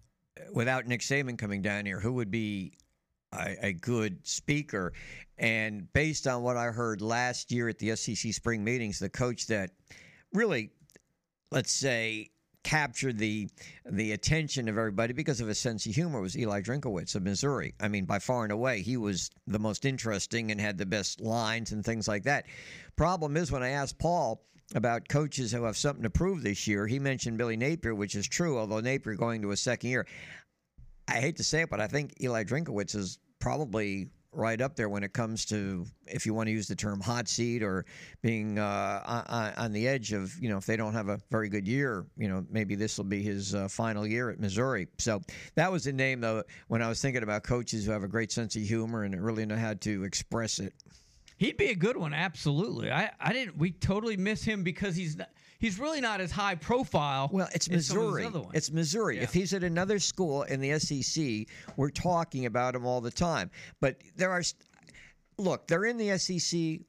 without 0.54 0.86
Nick 0.86 1.02
Saban 1.02 1.38
coming 1.38 1.62
down 1.62 1.86
here, 1.86 2.00
who 2.00 2.14
would 2.14 2.30
be 2.30 2.74
a, 3.34 3.68
a 3.68 3.74
good 3.74 4.26
speaker? 4.28 4.94
And 5.38 5.92
based 5.94 6.28
on 6.28 6.44
what 6.44 6.58
I 6.58 6.66
heard 6.66 7.02
last 7.02 7.52
year 7.52 7.70
at 7.70 7.80
the 7.80 7.96
SEC 7.96 8.34
spring 8.34 8.64
meetings, 8.64 9.00
the 9.00 9.10
coach 9.10 9.48
that 9.48 9.72
really, 10.34 10.70
let's 11.52 11.72
say, 11.72 12.30
captured 12.64 13.18
the 13.18 13.50
the 13.90 14.12
attention 14.12 14.68
of 14.68 14.78
everybody 14.78 15.14
because 15.14 15.40
of 15.40 15.48
his 15.48 15.58
sense 15.58 15.86
of 15.86 15.96
humor 15.96 16.20
was 16.20 16.38
Eli 16.38 16.62
Drinkwitz 16.62 17.16
of 17.16 17.24
Missouri. 17.24 17.74
I 17.80 17.88
mean, 17.88 18.06
by 18.06 18.20
far 18.20 18.44
and 18.44 18.52
away, 18.52 18.82
he 18.82 18.98
was 18.98 19.32
the 19.48 19.60
most 19.60 19.86
interesting 19.86 20.52
and 20.52 20.60
had 20.60 20.78
the 20.78 20.86
best 20.86 21.22
lines 21.22 21.72
and 21.72 21.84
things 21.84 22.08
like 22.08 22.24
that. 22.24 22.46
Problem 23.00 23.38
is, 23.38 23.50
when 23.50 23.64
I 23.64 23.70
asked 23.70 23.98
Paul 23.98 24.44
about 24.76 25.08
coaches 25.08 25.54
who 25.54 25.64
have 25.64 25.78
something 25.78 26.04
to 26.04 26.10
prove 26.10 26.44
this 26.44 26.68
year, 26.68 26.86
he 26.86 27.00
mentioned 27.00 27.38
Billy 27.38 27.56
Napier, 27.56 27.96
which 27.96 28.14
is 28.14 28.28
true. 28.28 28.60
Although 28.60 28.82
Napier 28.82 29.16
going 29.16 29.42
to 29.42 29.52
a 29.52 29.56
second 29.56 29.90
year, 29.90 30.06
I 31.08 31.22
hate 31.22 31.38
to 31.38 31.44
say 31.46 31.62
it, 31.62 31.70
but 31.70 31.80
I 31.80 31.88
think 31.88 32.22
Eli 32.22 32.44
Drinkwitz 32.44 32.96
is 32.96 33.18
probably 33.40 34.10
right 34.34 34.60
up 34.60 34.76
there 34.76 34.90
when 34.90 35.06
it 35.06 35.14
comes 35.14 35.46
to 35.46 35.86
if 36.08 36.26
you 36.26 36.34
want 36.34 36.48
to 36.48 36.52
use 36.52 36.68
the 36.68 36.76
term 36.76 37.00
hot 37.00 37.30
seat 37.30 37.64
or 37.64 37.86
being 38.22 38.60
uh, 38.60 39.54
on, 39.58 39.72
the 39.72 39.88
edge 39.88 40.12
of 40.12 40.38
you 40.40 40.50
know 40.50 40.58
if 40.58 40.66
they 40.66 40.76
don't 40.76 40.94
have 40.94 41.08
a 41.08 41.20
very 41.32 41.50
good 41.50 41.68
year 41.68 42.06
you 42.16 42.28
know 42.28 42.46
maybe 42.52 42.76
this 42.76 42.98
will 42.98 43.06
be 43.06 43.24
his 43.24 43.56
uh, 43.56 43.68
final 43.68 44.06
year 44.06 44.30
at 44.30 44.40
Missouri 44.40 44.88
so 45.00 45.20
that 45.56 45.72
was 45.72 45.86
the 45.86 45.94
name 45.94 46.22
though 46.22 46.44
when 46.68 46.84
I 46.84 46.90
was 46.90 47.02
thinking 47.02 47.24
about 47.24 47.42
coaches 47.42 47.86
who 47.86 47.92
have 47.92 48.04
a 48.04 48.08
great 48.08 48.32
sense 48.32 48.56
of 48.56 48.62
humor 48.62 49.04
and 49.04 49.20
really 49.20 49.48
know 49.48 49.56
how 49.56 49.74
to 49.74 50.04
express 50.04 50.60
it 50.60 50.74
He'd 51.40 51.56
be 51.56 51.68
a 51.68 51.76
good 51.76 51.96
one, 51.96 52.14
absolutely. 52.14 52.92
I, 52.92 53.12
I 53.18 53.32
didn't. 53.32 53.58
We 53.58 53.72
totally 53.72 54.18
miss 54.18 54.44
him 54.44 54.62
because 54.62 54.94
he's 54.94 55.16
not, 55.16 55.30
he's 55.58 55.80
really 55.80 56.02
not 56.02 56.20
as 56.20 56.32
high 56.32 56.56
profile. 56.56 57.30
Well, 57.32 57.48
it's 57.56 57.70
as 57.70 57.88
some 57.88 57.98
of 57.98 58.04
these 58.18 58.26
Missouri. 58.26 58.48
It's 58.54 58.72
Missouri. 58.72 59.16
Yeah. 59.16 59.24
If 59.24 59.34
he's 59.34 59.54
at 59.54 59.64
another 59.64 60.00
school 60.00 60.44
in 60.44 60.60
the 60.60 60.78
SEC, 60.78 61.48
we're 61.78 61.92
talking 61.92 62.46
about 62.46 62.76
him 62.76 62.86
all 62.86 63.00
the 63.00 63.10
time. 63.10 63.52
But 63.80 64.02
there 64.18 64.32
are, 64.32 64.44
look, 65.38 65.66
they're 65.66 65.86
in 65.86 65.96
the 65.96 66.18
SEC, 66.18 66.82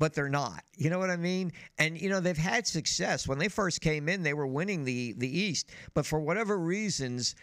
but 0.00 0.12
they're 0.12 0.28
not. 0.28 0.64
You 0.76 0.90
know 0.90 0.98
what 0.98 1.10
I 1.10 1.16
mean? 1.16 1.52
And 1.78 2.00
you 2.00 2.08
know 2.08 2.18
they've 2.18 2.36
had 2.36 2.66
success 2.66 3.28
when 3.28 3.38
they 3.38 3.48
first 3.48 3.80
came 3.80 4.08
in. 4.08 4.24
They 4.24 4.34
were 4.34 4.48
winning 4.48 4.82
the 4.82 5.14
the 5.18 5.38
East, 5.38 5.70
but 5.94 6.04
for 6.04 6.18
whatever 6.18 6.58
reasons. 6.58 7.36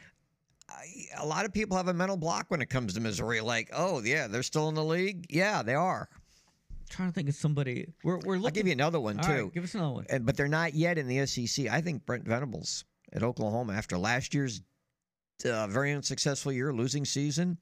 I- 0.78 1.22
A 1.22 1.26
lot 1.26 1.46
of 1.46 1.54
people 1.54 1.78
have 1.78 1.88
a 1.88 1.94
mental 1.94 2.18
block 2.18 2.46
when 2.50 2.62
it 2.62 2.70
comes 2.70 2.94
to 2.96 3.00
Missouri. 3.02 3.42
Like, 3.42 3.70
oh 3.74 4.02
yeah, 4.04 4.28
they're 4.28 4.44
still 4.44 4.70
in 4.70 4.76
the 4.76 4.84
league. 4.84 5.26
Yeah, 5.30 5.62
they 5.64 5.76
are. 5.76 6.10
trying 6.90 7.10
to 7.10 7.14
think 7.14 7.30
of 7.30 7.36
somebody. 7.36 7.88
We're 8.04 8.20
we're 8.20 8.36
looking. 8.38 8.46
I'll 8.46 8.52
give 8.52 8.68
you 8.68 8.74
another 8.74 9.00
one 9.00 9.18
too. 9.18 9.32
right, 9.46 9.54
give 9.54 9.64
us 9.64 9.74
another 9.76 9.94
one. 9.94 10.06
And, 10.10 10.26
but 10.26 10.36
they're 10.38 10.48
not 10.48 10.74
yet 10.74 10.98
in 10.98 11.08
the 11.08 11.26
SEC. 11.26 11.68
I 11.68 11.82
think 11.82 12.06
Brent 12.06 12.26
Venables 12.28 12.84
at 13.14 13.24
Oklahoma 13.24 13.74
after 13.74 13.98
last 13.98 14.34
year's 14.34 14.62
uh, 15.46 15.68
very 15.68 15.92
unsuccessful 15.94 16.52
year, 16.52 16.74
losing 16.74 17.06
season. 17.06 17.58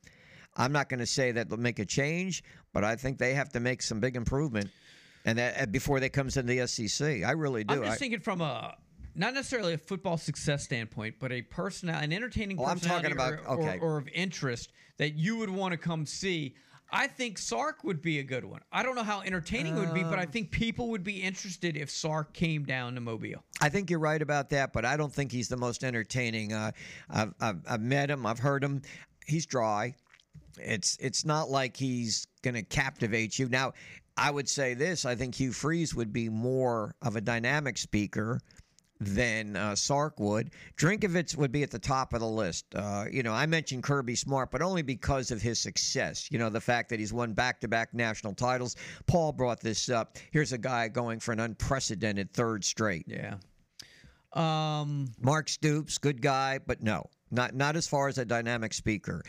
I'm 0.57 0.71
not 0.73 0.89
going 0.89 0.99
to 0.99 1.05
say 1.05 1.31
that 1.31 1.47
they'll 1.49 1.57
make 1.57 1.79
a 1.79 1.85
change, 1.85 2.43
but 2.73 2.83
I 2.83 2.95
think 2.97 3.17
they 3.17 3.33
have 3.35 3.49
to 3.53 3.59
make 3.61 3.81
some 3.81 3.99
big 4.01 4.15
improvement, 4.17 4.69
and 5.23 5.37
that 5.37 5.61
uh, 5.61 5.65
before 5.67 5.99
they 6.01 6.09
comes 6.09 6.35
into 6.35 6.53
the 6.53 6.67
SEC. 6.67 7.23
I 7.23 7.31
really 7.31 7.63
do. 7.63 7.75
I'm 7.75 7.81
just 7.83 7.93
I- 7.93 7.95
thinking 7.95 8.19
from 8.19 8.41
a 8.41 8.75
not 9.15 9.33
necessarily 9.33 9.73
a 9.73 9.77
football 9.77 10.17
success 10.17 10.63
standpoint, 10.63 11.15
but 11.19 11.31
a 11.31 11.41
person, 11.41 11.89
an 11.89 12.11
entertaining 12.13 12.59
Oh, 12.59 12.65
I'm 12.65 12.79
talking 12.79 13.11
about- 13.11 13.33
or, 13.33 13.47
okay. 13.59 13.79
or, 13.79 13.93
or 13.93 13.97
of 13.97 14.07
interest 14.13 14.71
that 14.97 15.13
you 15.15 15.37
would 15.37 15.49
want 15.49 15.71
to 15.73 15.77
come 15.77 16.05
see. 16.05 16.55
I 16.93 17.07
think 17.07 17.37
Sark 17.37 17.85
would 17.85 18.01
be 18.01 18.19
a 18.19 18.23
good 18.23 18.43
one. 18.43 18.59
I 18.71 18.83
don't 18.83 18.95
know 18.95 19.03
how 19.03 19.21
entertaining 19.21 19.77
it 19.77 19.79
would 19.79 19.93
be, 19.93 20.03
but 20.03 20.19
I 20.19 20.23
Um, 20.25 20.31
think 20.31 20.51
people 20.51 20.89
would 20.89 21.05
be 21.05 21.21
interested 21.21 21.77
if 21.77 21.89
Sark 21.89 22.33
came 22.33 22.65
down 22.65 22.95
to 22.95 23.01
Mobile. 23.01 23.43
I 23.61 23.69
think 23.69 23.89
you're 23.89 23.99
right 23.99 24.21
about 24.21 24.49
that, 24.49 24.73
but 24.73 24.83
I 24.83 24.97
don't 24.97 25.13
think 25.13 25.31
he's 25.31 25.47
the 25.47 25.55
most 25.55 25.85
entertaining. 25.85 26.51
Uh, 26.51 26.71
I've, 27.09 27.33
I've, 27.39 27.61
I've 27.65 27.81
met 27.81 28.11
him, 28.11 28.25
I've 28.25 28.39
heard 28.39 28.61
him. 28.61 28.81
He's 29.25 29.45
dry. 29.45 29.95
It's 30.57 30.97
it's 30.99 31.23
not 31.23 31.49
like 31.49 31.77
he's 31.77 32.27
going 32.41 32.55
to 32.55 32.63
captivate 32.63 33.39
you. 33.39 33.47
Now, 33.47 33.71
I 34.17 34.29
would 34.29 34.49
say 34.49 34.73
this: 34.73 35.05
I 35.05 35.15
think 35.15 35.35
Hugh 35.35 35.53
Freeze 35.53 35.95
would 35.95 36.11
be 36.11 36.27
more 36.27 36.93
of 37.01 37.15
a 37.15 37.21
dynamic 37.21 37.77
speaker 37.77 38.41
than 39.01 39.55
uh, 39.55 39.75
Sark 39.75 40.19
would. 40.19 40.51
Drinkwitz 40.77 41.35
would 41.35 41.51
be 41.51 41.63
at 41.63 41.71
the 41.71 41.79
top 41.79 42.13
of 42.13 42.19
the 42.19 42.27
list. 42.27 42.65
Uh, 42.75 43.05
you 43.11 43.23
know, 43.23 43.33
I 43.33 43.47
mentioned 43.47 43.81
Kirby 43.81 44.15
Smart, 44.15 44.51
but 44.51 44.61
only 44.61 44.83
because 44.83 45.31
of 45.31 45.41
his 45.41 45.59
success. 45.59 46.29
You 46.31 46.37
know, 46.37 46.49
the 46.49 46.61
fact 46.61 46.89
that 46.89 46.99
he's 46.99 47.11
won 47.11 47.33
back-to-back 47.33 47.93
national 47.93 48.33
titles. 48.33 48.75
Paul 49.07 49.31
brought 49.31 49.59
this 49.59 49.89
up. 49.89 50.17
Here's 50.31 50.53
a 50.53 50.57
guy 50.57 50.87
going 50.87 51.19
for 51.19 51.31
an 51.31 51.39
unprecedented 51.39 52.31
third 52.31 52.63
straight. 52.63 53.05
Yeah. 53.07 53.37
Um, 54.33 55.11
Mark 55.19 55.49
Stoops, 55.49 55.97
good 55.97 56.21
guy, 56.21 56.59
but 56.65 56.81
no, 56.81 57.09
not 57.31 57.53
not 57.53 57.75
as 57.75 57.87
far 57.87 58.07
as 58.07 58.17
a 58.17 58.23
dynamic 58.23 58.73
speaker. 58.73 59.23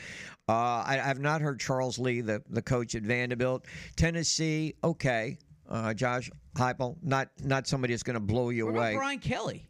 Uh, 0.49 0.53
I, 0.87 1.01
I've 1.05 1.19
not 1.19 1.41
heard 1.41 1.59
Charles 1.59 1.99
Lee, 1.99 2.21
the 2.21 2.41
the 2.51 2.63
coach 2.63 2.95
at 2.95 3.03
Vanderbilt, 3.03 3.67
Tennessee. 3.97 4.75
Okay, 4.85 5.39
uh, 5.73 5.95
Josh 5.95 6.31
Heupel, 6.55 6.97
not 7.03 7.31
not 7.43 7.67
somebody 7.67 7.95
that's 7.95 8.03
going 8.03 8.15
to 8.15 8.21
blow 8.21 8.51
you 8.51 8.67
what 8.67 8.75
away. 8.77 8.91
about 8.93 8.99
Brian 8.99 9.19
Kelly? 9.19 9.69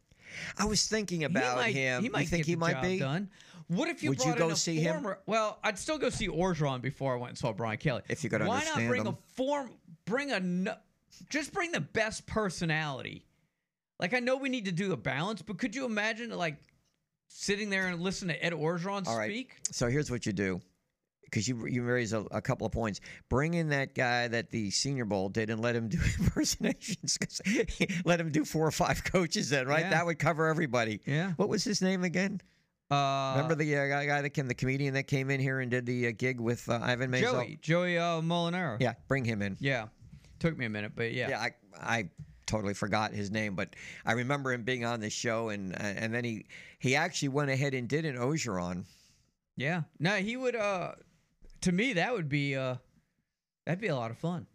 I 0.58 0.64
was 0.64 0.86
thinking 0.86 1.24
about 1.24 1.54
he 1.54 1.60
might, 1.60 1.74
him. 1.74 2.02
He 2.02 2.08
might 2.08 2.20
you 2.22 2.26
think 2.26 2.40
get 2.40 2.46
he 2.46 2.54
the 2.54 2.60
might 2.60 2.72
job 2.72 2.82
be? 2.82 2.98
done. 2.98 3.30
What 3.68 3.88
if 3.88 4.02
you 4.02 4.10
Would 4.10 4.24
you 4.24 4.34
go 4.34 4.46
in 4.46 4.52
a 4.52 4.56
see 4.56 4.76
him? 4.80 5.06
Well, 5.26 5.58
I'd 5.62 5.78
still 5.78 5.96
go 5.96 6.10
see 6.10 6.28
Orgeron 6.28 6.82
before 6.82 7.14
I 7.14 7.16
went 7.18 7.30
and 7.30 7.38
saw 7.38 7.52
Brian 7.52 7.78
Kelly. 7.78 8.02
If 8.08 8.24
you 8.24 8.28
could 8.28 8.40
Why 8.42 8.56
understand 8.56 8.84
not 8.84 8.88
bring 8.88 9.00
him. 9.02 9.06
a 9.08 9.16
form? 9.34 9.70
Bring 10.04 10.32
a 10.32 10.78
just 11.28 11.52
bring 11.52 11.70
the 11.72 11.80
best 11.80 12.26
personality. 12.26 13.24
Like 14.00 14.14
I 14.14 14.18
know 14.18 14.36
we 14.36 14.48
need 14.48 14.64
to 14.64 14.72
do 14.72 14.92
a 14.92 14.96
balance, 14.96 15.42
but 15.42 15.58
could 15.58 15.74
you 15.74 15.84
imagine 15.84 16.30
like 16.30 16.56
sitting 17.28 17.70
there 17.70 17.86
and 17.86 18.00
listen 18.00 18.28
to 18.28 18.44
Ed 18.44 18.52
Orgeron 18.52 19.06
All 19.06 19.16
right. 19.16 19.30
speak? 19.30 19.56
So 19.70 19.88
here's 19.88 20.10
what 20.10 20.26
you 20.26 20.32
do. 20.32 20.60
Because 21.32 21.48
you 21.48 21.66
you 21.66 21.82
raise 21.82 22.12
a, 22.12 22.20
a 22.30 22.42
couple 22.42 22.66
of 22.66 22.72
points. 22.72 23.00
Bring 23.30 23.54
in 23.54 23.70
that 23.70 23.94
guy 23.94 24.28
that 24.28 24.50
the 24.50 24.70
Senior 24.70 25.06
Bowl 25.06 25.30
did 25.30 25.48
and 25.48 25.62
let 25.62 25.74
him 25.74 25.88
do 25.88 25.98
impersonations. 26.18 27.18
let 28.04 28.20
him 28.20 28.30
do 28.30 28.44
four 28.44 28.66
or 28.66 28.70
five 28.70 29.02
coaches 29.02 29.48
then, 29.48 29.66
right? 29.66 29.80
Yeah. 29.80 29.90
That 29.90 30.06
would 30.06 30.18
cover 30.18 30.46
everybody. 30.46 31.00
Yeah. 31.06 31.32
What 31.36 31.48
was 31.48 31.64
his 31.64 31.80
name 31.80 32.04
again? 32.04 32.42
Uh, 32.90 33.32
Remember 33.36 33.54
the 33.54 33.74
uh, 33.74 33.86
guy, 34.04 34.20
that 34.20 34.30
came, 34.30 34.46
the 34.46 34.54
comedian 34.54 34.92
that 34.92 35.04
came 35.04 35.30
in 35.30 35.40
here 35.40 35.60
and 35.60 35.70
did 35.70 35.86
the 35.86 36.08
uh, 36.08 36.12
gig 36.14 36.38
with 36.38 36.68
uh, 36.68 36.78
Ivan 36.82 37.10
Maisel? 37.10 37.22
Joey 37.22 37.58
Joey 37.62 37.98
uh, 37.98 38.20
Molinaro. 38.20 38.76
Yeah, 38.78 38.92
bring 39.08 39.24
him 39.24 39.40
in. 39.40 39.56
Yeah. 39.58 39.86
Took 40.38 40.58
me 40.58 40.66
a 40.66 40.70
minute, 40.70 40.92
but 40.94 41.12
yeah. 41.12 41.30
Yeah, 41.30 41.40
I 41.40 41.50
I 41.80 42.08
totally 42.44 42.74
forgot 42.74 43.14
his 43.14 43.30
name, 43.30 43.54
but 43.54 43.74
I 44.04 44.12
remember 44.12 44.52
him 44.52 44.64
being 44.64 44.84
on 44.84 45.00
the 45.00 45.08
show, 45.08 45.48
and 45.48 45.74
and 45.80 46.12
then 46.12 46.24
he 46.24 46.44
he 46.78 46.94
actually 46.94 47.28
went 47.28 47.50
ahead 47.50 47.72
and 47.72 47.88
did 47.88 48.04
an 48.04 48.16
Orgeron. 48.16 48.84
Yeah. 49.56 49.82
No, 49.98 50.16
he 50.16 50.36
would 50.36 50.56
uh 50.56 50.92
to 51.62 51.72
me 51.72 51.94
that 51.94 52.12
would 52.12 52.28
be 52.28 52.56
uh 52.56 52.76
that'd 53.66 53.80
be 53.80 53.88
a 53.88 53.96
lot 53.96 54.10
of 54.10 54.18
fun. 54.18 54.46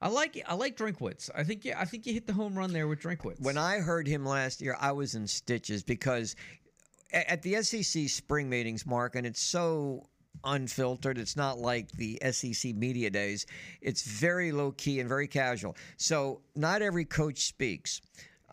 I 0.00 0.08
like 0.08 0.42
I 0.46 0.54
like 0.54 0.76
Drinkwitz. 0.76 1.30
I 1.34 1.42
think 1.42 1.64
yeah, 1.64 1.80
I 1.80 1.84
think 1.84 2.06
you 2.06 2.12
hit 2.12 2.26
the 2.26 2.32
home 2.32 2.56
run 2.56 2.72
there 2.72 2.86
with 2.86 3.00
Drinkwitz. 3.00 3.40
When 3.40 3.56
I 3.56 3.78
heard 3.78 4.06
him 4.06 4.26
last 4.26 4.60
year, 4.60 4.76
I 4.78 4.92
was 4.92 5.14
in 5.14 5.26
stitches 5.26 5.82
because 5.82 6.36
at 7.12 7.42
the 7.42 7.62
SEC 7.62 8.08
spring 8.08 8.48
meetings, 8.50 8.84
Mark, 8.84 9.14
and 9.14 9.26
it's 9.26 9.40
so 9.40 10.06
unfiltered. 10.44 11.18
It's 11.18 11.36
not 11.36 11.58
like 11.58 11.90
the 11.92 12.20
SEC 12.30 12.74
media 12.74 13.10
days. 13.10 13.46
It's 13.80 14.02
very 14.02 14.52
low 14.52 14.72
key 14.72 15.00
and 15.00 15.08
very 15.08 15.28
casual. 15.28 15.76
So 15.96 16.42
not 16.54 16.82
every 16.82 17.04
coach 17.04 17.46
speaks. 17.46 18.00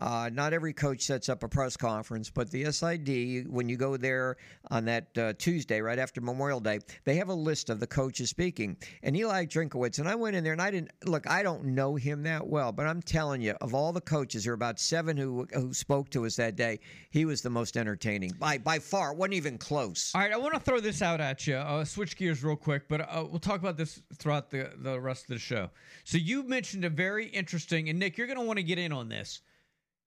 Uh, 0.04 0.30
not 0.34 0.52
every 0.52 0.74
coach 0.74 1.02
sets 1.02 1.30
up 1.30 1.44
a 1.44 1.48
press 1.48 1.78
conference, 1.78 2.30
but 2.30 2.52
the 2.52 2.70
SID, 2.70 3.48
when 3.48 3.70
you 3.70 3.78
go 3.78 3.96
there 3.96 4.36
on 4.70 4.84
that 4.84 5.18
uh, 5.18 5.32
Tuesday, 5.38 5.80
right 5.80 5.98
after 5.98 6.20
Memorial 6.20 6.60
Day, 6.60 6.80
they 7.06 7.16
have 7.16 7.30
a 7.30 7.34
list 7.34 7.70
of 7.70 7.80
the 7.80 7.88
coaches 7.88 8.30
speaking. 8.30 8.76
And 9.02 9.16
Eli 9.16 9.46
Drinkwitz, 9.46 10.00
and 10.00 10.10
I 10.10 10.16
went 10.16 10.36
in 10.36 10.44
there 10.44 10.52
and 10.52 10.62
I 10.62 10.72
didn't 10.72 10.92
look. 11.06 11.26
I 11.30 11.42
don't 11.42 11.64
know 11.68 11.96
him 11.96 12.22
that 12.24 12.46
well, 12.46 12.74
but 12.74 12.86
I'm 12.86 13.02
telling 13.02 13.42
you, 13.42 13.54
of 13.62 13.74
all 13.74 13.94
the 13.94 14.02
coaches, 14.02 14.44
there 14.44 14.52
were 14.52 14.56
about 14.56 14.78
seven 14.78 15.16
who 15.16 15.48
who 15.54 15.74
spoke 15.74 16.10
to 16.10 16.26
us 16.26 16.36
that 16.36 16.58
day. 16.58 16.82
He 17.10 17.24
was 17.24 17.42
the 17.42 17.50
most 17.50 17.78
entertaining 17.78 18.34
by 18.38 18.58
by 18.58 18.80
far. 18.80 19.14
It 19.14 19.18
wasn't 19.18 19.36
even 19.36 19.58
close. 19.58 20.12
All 20.14 20.20
right, 20.20 20.34
I 20.34 20.38
want 20.38 20.54
to 20.54 20.60
throw 20.60 20.82
this 20.82 21.02
out 21.02 21.22
at 21.22 21.48
you. 21.48 21.62
Switch 21.86 22.18
gears 22.18 22.44
real 22.44 22.58
quick, 22.58 22.90
but 22.90 23.00
uh, 23.02 23.26
we'll 23.30 23.40
talk 23.40 23.62
about 23.62 23.78
this 23.78 24.02
throughout 24.18 24.50
the, 24.50 24.70
the 24.80 25.00
rest 25.00 25.24
of 25.24 25.30
the 25.30 25.40
show. 25.40 25.70
So 26.04 26.18
you 26.18 26.44
mentioned 26.44 26.84
a 26.84 26.90
very 26.90 27.28
interesting, 27.28 27.88
and 27.88 27.98
Nick, 28.00 28.18
you're 28.18 28.28
going 28.28 28.40
to 28.40 28.46
want 28.46 28.58
to 28.58 28.64
get 28.64 28.78
in 28.78 28.92
on 28.92 29.08
this. 29.08 29.42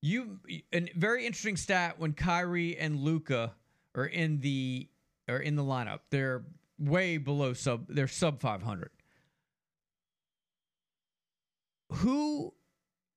You 0.02 0.38
a 0.72 0.88
very 0.94 1.26
interesting 1.26 1.56
stat 1.56 1.98
when 1.98 2.12
Kyrie 2.12 2.76
and 2.76 3.00
Luka 3.00 3.54
are 3.94 4.06
in 4.06 4.40
the 4.40 4.88
are 5.28 5.38
in 5.38 5.56
the 5.56 5.62
lineup. 5.62 6.00
They're 6.10 6.44
way 6.78 7.16
below 7.16 7.54
sub. 7.54 7.86
They're 7.88 8.08
sub 8.08 8.40
500. 8.40 8.90
Who 11.92 12.52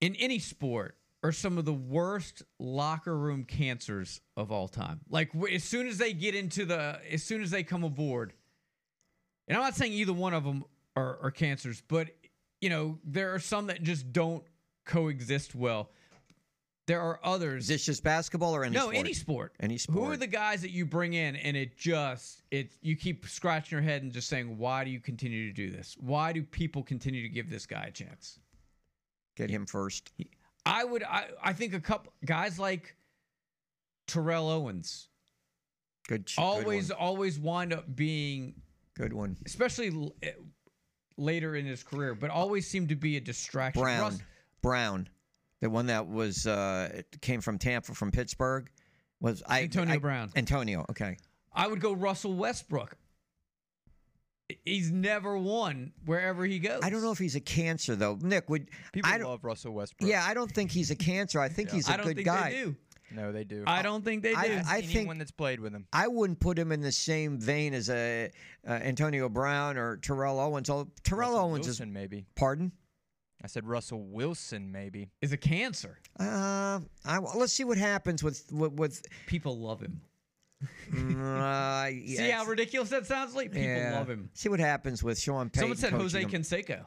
in 0.01 0.15
any 0.15 0.39
sport 0.39 0.95
are 1.23 1.31
some 1.31 1.57
of 1.57 1.65
the 1.65 1.73
worst 1.73 2.43
locker 2.59 3.17
room 3.17 3.43
cancers 3.43 4.21
of 4.37 4.51
all 4.51 4.67
time. 4.67 5.01
Like 5.09 5.31
as 5.51 5.63
soon 5.63 5.87
as 5.87 5.97
they 5.97 6.13
get 6.13 6.33
into 6.33 6.65
the, 6.65 6.99
as 7.11 7.23
soon 7.23 7.41
as 7.41 7.51
they 7.51 7.63
come 7.63 7.83
aboard, 7.83 8.33
and 9.47 9.57
I'm 9.57 9.63
not 9.63 9.75
saying 9.75 9.93
either 9.93 10.13
one 10.13 10.33
of 10.33 10.43
them 10.43 10.63
are, 10.95 11.19
are 11.21 11.31
cancers, 11.31 11.81
but 11.87 12.09
you 12.61 12.69
know 12.69 12.99
there 13.03 13.33
are 13.33 13.39
some 13.39 13.67
that 13.67 13.83
just 13.83 14.13
don't 14.13 14.43
coexist 14.85 15.55
well. 15.55 15.89
There 16.89 17.01
are 17.01 17.19
others. 17.23 17.65
Is 17.65 17.67
this 17.67 17.85
just 17.85 18.03
basketball 18.03 18.55
or 18.55 18.63
any 18.63 18.73
no, 18.73 18.85
sport? 18.85 18.95
any 18.95 19.13
sport. 19.13 19.53
Any 19.59 19.77
sport. 19.77 19.99
Who 19.99 20.11
are 20.11 20.17
the 20.17 20.25
guys 20.25 20.63
that 20.63 20.71
you 20.71 20.87
bring 20.87 21.13
in 21.13 21.35
and 21.35 21.55
it 21.55 21.77
just 21.77 22.41
it 22.49 22.71
you 22.81 22.95
keep 22.95 23.27
scratching 23.27 23.75
your 23.75 23.83
head 23.83 24.01
and 24.01 24.11
just 24.11 24.27
saying, 24.27 24.57
why 24.57 24.83
do 24.83 24.89
you 24.89 24.99
continue 24.99 25.45
to 25.45 25.53
do 25.53 25.69
this? 25.69 25.95
Why 25.99 26.33
do 26.33 26.41
people 26.41 26.81
continue 26.81 27.21
to 27.21 27.29
give 27.29 27.47
this 27.47 27.67
guy 27.67 27.85
a 27.89 27.91
chance? 27.91 28.39
Get 29.37 29.51
him 29.51 29.67
first. 29.67 30.11
I 30.65 30.83
would. 30.83 31.03
I, 31.03 31.27
I 31.43 31.53
think 31.53 31.75
a 31.75 31.79
couple 31.79 32.11
guys 32.25 32.57
like 32.57 32.95
Terrell 34.07 34.49
Owens 34.49 35.09
Good. 36.07 36.31
always 36.39 36.87
Good 36.87 36.97
always 36.97 37.37
wind 37.37 37.71
up 37.71 37.95
being, 37.95 38.55
Good 38.97 39.13
one. 39.13 39.37
especially 39.45 39.89
l- 39.93 40.15
eh, 40.23 40.31
later 41.17 41.55
in 41.55 41.67
his 41.67 41.83
career, 41.83 42.15
but 42.15 42.31
always 42.31 42.67
seemed 42.67 42.89
to 42.89 42.95
be 42.95 43.15
a 43.17 43.21
distraction. 43.21 43.79
Brown. 43.83 44.01
Russ- 44.01 44.21
Brown. 44.63 45.07
The 45.61 45.69
one 45.69 45.87
that 45.87 46.07
was 46.07 46.47
uh, 46.47 47.01
came 47.21 47.41
from 47.41 47.57
Tampa 47.57 47.93
from 47.93 48.11
Pittsburgh 48.11 48.69
was 49.19 49.43
I 49.45 49.63
Antonio 49.63 49.95
I- 49.95 49.97
Brown. 49.97 50.29
Antonio. 50.35 50.85
Okay. 50.89 51.17
I 51.53 51.67
would 51.67 51.81
go 51.81 51.93
Russell 51.93 52.33
Westbrook. 52.33 52.95
He's 54.65 54.91
never 54.91 55.37
won 55.37 55.91
wherever 56.05 56.43
he 56.43 56.57
goes. 56.57 56.79
I 56.81 56.89
don't 56.89 57.03
know 57.03 57.11
if 57.11 57.19
he's 57.19 57.35
a 57.35 57.39
cancer 57.39 57.95
though. 57.95 58.17
Nick 58.21 58.49
would 58.49 58.69
People 58.93 59.11
I 59.11 59.17
don't, 59.19 59.29
love 59.29 59.43
Russell 59.43 59.73
Westbrook. 59.73 60.09
Yeah, 60.09 60.25
I 60.25 60.33
don't 60.33 60.51
think 60.51 60.71
he's 60.71 60.89
a 60.89 60.95
cancer. 60.95 61.39
I 61.39 61.49
think 61.49 61.69
he's 61.69 61.87
a 61.87 61.93
I 61.93 61.97
don't 61.97 62.07
good 62.07 62.15
think 62.15 62.25
guy. 62.27 62.49
they 62.51 62.55
do. 62.63 62.75
No, 63.11 63.31
they 63.31 63.43
do. 63.43 63.63
I 63.67 63.81
don't 63.83 64.03
think 64.03 64.23
they 64.23 64.31
do. 64.33 64.37
I- 64.39 64.63
I 64.67 64.77
Anyone 64.79 64.87
think- 65.07 65.17
that's 65.19 65.31
played 65.31 65.59
with 65.59 65.73
him. 65.73 65.85
I 65.93 66.07
wouldn't 66.07 66.39
put 66.39 66.57
him 66.57 66.71
in 66.71 66.81
the 66.81 66.91
same 66.91 67.39
vein 67.39 67.73
as 67.75 67.89
a 67.89 68.31
uh, 68.67 68.71
Antonio 68.71 69.29
Brown 69.29 69.77
or 69.77 69.97
Terrell 69.97 70.39
Owens. 70.39 70.69
Oh, 70.69 70.87
Terrell 71.03 71.31
Russell 71.31 71.45
Owens 71.45 71.67
Wilson, 71.67 71.89
is 71.89 71.93
maybe. 71.93 72.25
pardon. 72.35 72.71
I 73.43 73.47
said 73.47 73.65
Russell 73.65 74.03
Wilson, 74.03 74.71
maybe. 74.71 75.09
is 75.21 75.31
a 75.31 75.37
cancer. 75.37 75.99
Uh, 76.19 76.79
I, 77.05 77.19
let's 77.35 77.53
see 77.53 77.63
what 77.63 77.77
happens 77.77 78.23
with 78.23 78.51
with. 78.51 78.73
with 78.73 79.01
People 79.27 79.57
love 79.57 79.81
him. 79.81 80.01
uh, 80.61 81.85
See 82.05 82.29
how 82.29 82.45
ridiculous 82.45 82.89
that 82.89 83.05
sounds? 83.05 83.35
Like 83.35 83.51
people 83.51 83.69
yeah. 83.69 83.97
love 83.97 84.09
him. 84.09 84.29
See 84.33 84.49
what 84.49 84.59
happens 84.59 85.03
with 85.03 85.19
Sean 85.19 85.49
Payton. 85.49 85.61
Someone 85.61 85.77
said 85.77 85.93
Jose 85.93 86.21
him. 86.21 86.29
Canseco. 86.29 86.85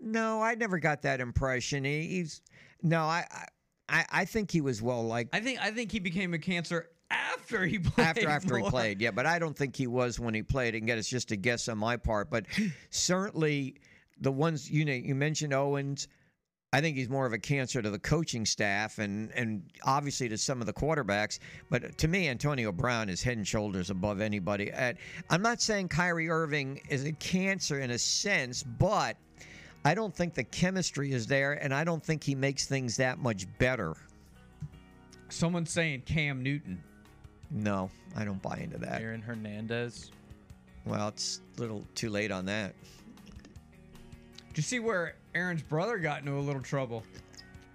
No, 0.00 0.40
I 0.40 0.54
never 0.54 0.78
got 0.78 1.02
that 1.02 1.20
impression. 1.20 1.84
He, 1.84 2.06
he's 2.06 2.40
no, 2.82 3.02
I, 3.02 3.26
I, 3.88 4.04
I 4.10 4.24
think 4.24 4.50
he 4.50 4.60
was 4.60 4.80
well 4.80 5.04
liked 5.04 5.34
I 5.34 5.40
think 5.40 5.60
I 5.60 5.72
think 5.72 5.90
he 5.90 5.98
became 5.98 6.34
a 6.34 6.38
cancer 6.38 6.90
after 7.10 7.66
he 7.66 7.78
played. 7.80 8.06
after 8.06 8.28
after 8.28 8.56
he 8.58 8.70
played. 8.70 9.00
Yeah, 9.00 9.10
but 9.10 9.26
I 9.26 9.38
don't 9.38 9.56
think 9.56 9.74
he 9.74 9.86
was 9.86 10.20
when 10.20 10.34
he 10.34 10.42
played. 10.42 10.74
And 10.74 10.84
again, 10.84 10.98
it's 10.98 11.08
just 11.08 11.32
a 11.32 11.36
guess 11.36 11.68
on 11.68 11.78
my 11.78 11.96
part. 11.96 12.30
But 12.30 12.46
certainly 12.90 13.76
the 14.20 14.32
ones 14.32 14.70
you 14.70 14.84
know 14.84 14.92
you 14.92 15.14
mentioned 15.14 15.52
Owens. 15.52 16.08
I 16.70 16.82
think 16.82 16.98
he's 16.98 17.08
more 17.08 17.24
of 17.24 17.32
a 17.32 17.38
cancer 17.38 17.80
to 17.80 17.88
the 17.88 17.98
coaching 17.98 18.44
staff 18.44 18.98
and 18.98 19.30
and 19.32 19.62
obviously 19.84 20.28
to 20.28 20.36
some 20.36 20.60
of 20.60 20.66
the 20.66 20.72
quarterbacks. 20.72 21.38
But 21.70 21.96
to 21.98 22.08
me, 22.08 22.28
Antonio 22.28 22.72
Brown 22.72 23.08
is 23.08 23.22
head 23.22 23.38
and 23.38 23.46
shoulders 23.48 23.90
above 23.90 24.20
anybody. 24.20 24.70
And 24.70 24.98
I'm 25.30 25.40
not 25.40 25.62
saying 25.62 25.88
Kyrie 25.88 26.28
Irving 26.28 26.80
is 26.90 27.06
a 27.06 27.12
cancer 27.12 27.80
in 27.80 27.92
a 27.92 27.98
sense, 27.98 28.62
but 28.62 29.16
I 29.84 29.94
don't 29.94 30.14
think 30.14 30.34
the 30.34 30.44
chemistry 30.44 31.12
is 31.12 31.26
there, 31.26 31.52
and 31.52 31.72
I 31.72 31.84
don't 31.84 32.04
think 32.04 32.22
he 32.22 32.34
makes 32.34 32.66
things 32.66 32.96
that 32.98 33.18
much 33.18 33.46
better. 33.58 33.94
Someone's 35.30 35.70
saying 35.70 36.02
Cam 36.02 36.42
Newton. 36.42 36.82
No, 37.50 37.90
I 38.16 38.24
don't 38.24 38.42
buy 38.42 38.58
into 38.58 38.78
that. 38.78 39.00
Aaron 39.00 39.22
Hernandez. 39.22 40.10
Well, 40.84 41.08
it's 41.08 41.40
a 41.56 41.60
little 41.60 41.86
too 41.94 42.10
late 42.10 42.30
on 42.30 42.44
that. 42.46 42.74
Did 44.58 44.64
you 44.64 44.70
see 44.70 44.80
where 44.80 45.14
Aaron's 45.36 45.62
brother 45.62 45.98
got 45.98 46.18
into 46.18 46.32
a 46.34 46.40
little 46.40 46.60
trouble? 46.60 47.04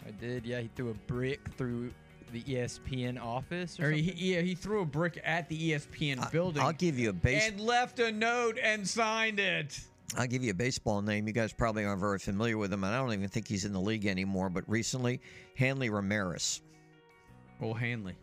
I 0.06 0.12
did. 0.12 0.46
Yeah, 0.46 0.60
he 0.60 0.70
threw 0.76 0.90
a 0.90 0.94
brick 0.94 1.40
through 1.58 1.94
the 2.34 2.44
ESPN 2.44 3.18
office. 3.24 3.80
Or, 3.80 3.86
Or 3.86 3.92
he, 3.92 4.12
yeah, 4.18 4.42
he 4.42 4.54
threw 4.54 4.82
a 4.82 4.86
brick 4.86 5.18
at 5.24 5.48
the 5.48 5.72
ESPN 5.72 6.30
building 6.30 6.62
I'll 6.62 6.74
give 6.74 7.00
you 7.00 7.12
a 7.12 7.14
base. 7.14 7.48
and 7.48 7.62
left 7.62 8.00
a 8.00 8.12
note 8.12 8.60
and 8.62 8.86
signed 8.86 9.40
it. 9.40 9.80
I'll 10.18 10.28
give 10.28 10.44
you 10.44 10.52
a 10.52 10.54
baseball 10.54 11.02
name. 11.02 11.26
You 11.26 11.32
guys 11.32 11.54
probably 11.54 11.86
aren't 11.86 12.02
very 12.02 12.20
familiar 12.20 12.58
with 12.58 12.74
him, 12.74 12.84
and 12.84 12.94
I 12.94 13.00
don't 13.00 13.14
even 13.14 13.30
think 13.30 13.48
he's 13.48 13.64
in 13.64 13.72
the 13.72 13.80
league 13.80 14.06
anymore. 14.06 14.50
But 14.50 14.66
recently, 14.68 15.22
Hanley 15.56 15.90
Ramirez. 15.90 16.64
Oh, 17.62 17.74
Hanley. 17.74 18.18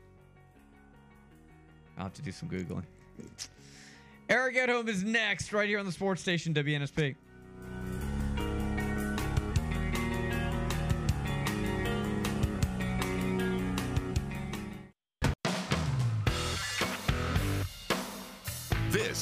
I'll 1.97 2.05
have 2.05 2.12
to 2.12 2.20
do 2.20 2.31
some 2.31 2.51
Googling. 2.51 2.85
Eric 4.28 4.57
Edholm 4.57 4.87
is 4.87 5.03
next, 5.03 5.55
right 5.55 5.66
here 5.66 5.78
on 5.78 5.87
the 5.87 5.93
sports 5.93 6.20
station 6.20 6.53
WNSP. 6.53 7.16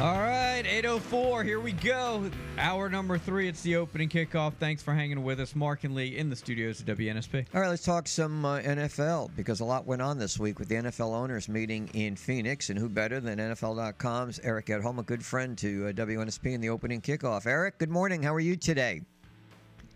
All 0.00 0.20
right, 0.20 0.62
804, 0.64 1.42
here 1.42 1.58
we 1.58 1.72
go. 1.72 2.30
Hour 2.56 2.88
number 2.88 3.18
three, 3.18 3.48
it's 3.48 3.62
the 3.62 3.74
opening 3.74 4.08
kickoff. 4.08 4.52
Thanks 4.60 4.80
for 4.80 4.94
hanging 4.94 5.24
with 5.24 5.40
us. 5.40 5.56
Mark 5.56 5.82
and 5.82 5.92
Lee 5.92 6.16
in 6.16 6.30
the 6.30 6.36
studios 6.36 6.80
at 6.80 6.86
WNSP. 6.86 7.46
All 7.52 7.60
right, 7.60 7.68
let's 7.68 7.82
talk 7.82 8.06
some 8.06 8.44
uh, 8.44 8.60
NFL 8.60 9.32
because 9.34 9.58
a 9.58 9.64
lot 9.64 9.86
went 9.86 10.00
on 10.00 10.16
this 10.16 10.38
week 10.38 10.60
with 10.60 10.68
the 10.68 10.76
NFL 10.76 11.12
owners 11.12 11.48
meeting 11.48 11.90
in 11.94 12.14
Phoenix, 12.14 12.70
and 12.70 12.78
who 12.78 12.88
better 12.88 13.18
than 13.18 13.40
NFL.com's 13.40 14.38
Eric 14.44 14.66
Edholm, 14.66 15.00
a 15.00 15.02
good 15.02 15.24
friend 15.24 15.58
to 15.58 15.88
uh, 15.88 15.92
WNSP 15.92 16.52
in 16.52 16.60
the 16.60 16.68
opening 16.68 17.00
kickoff. 17.00 17.44
Eric, 17.44 17.78
good 17.78 17.90
morning. 17.90 18.22
How 18.22 18.32
are 18.32 18.38
you 18.38 18.54
today? 18.54 19.02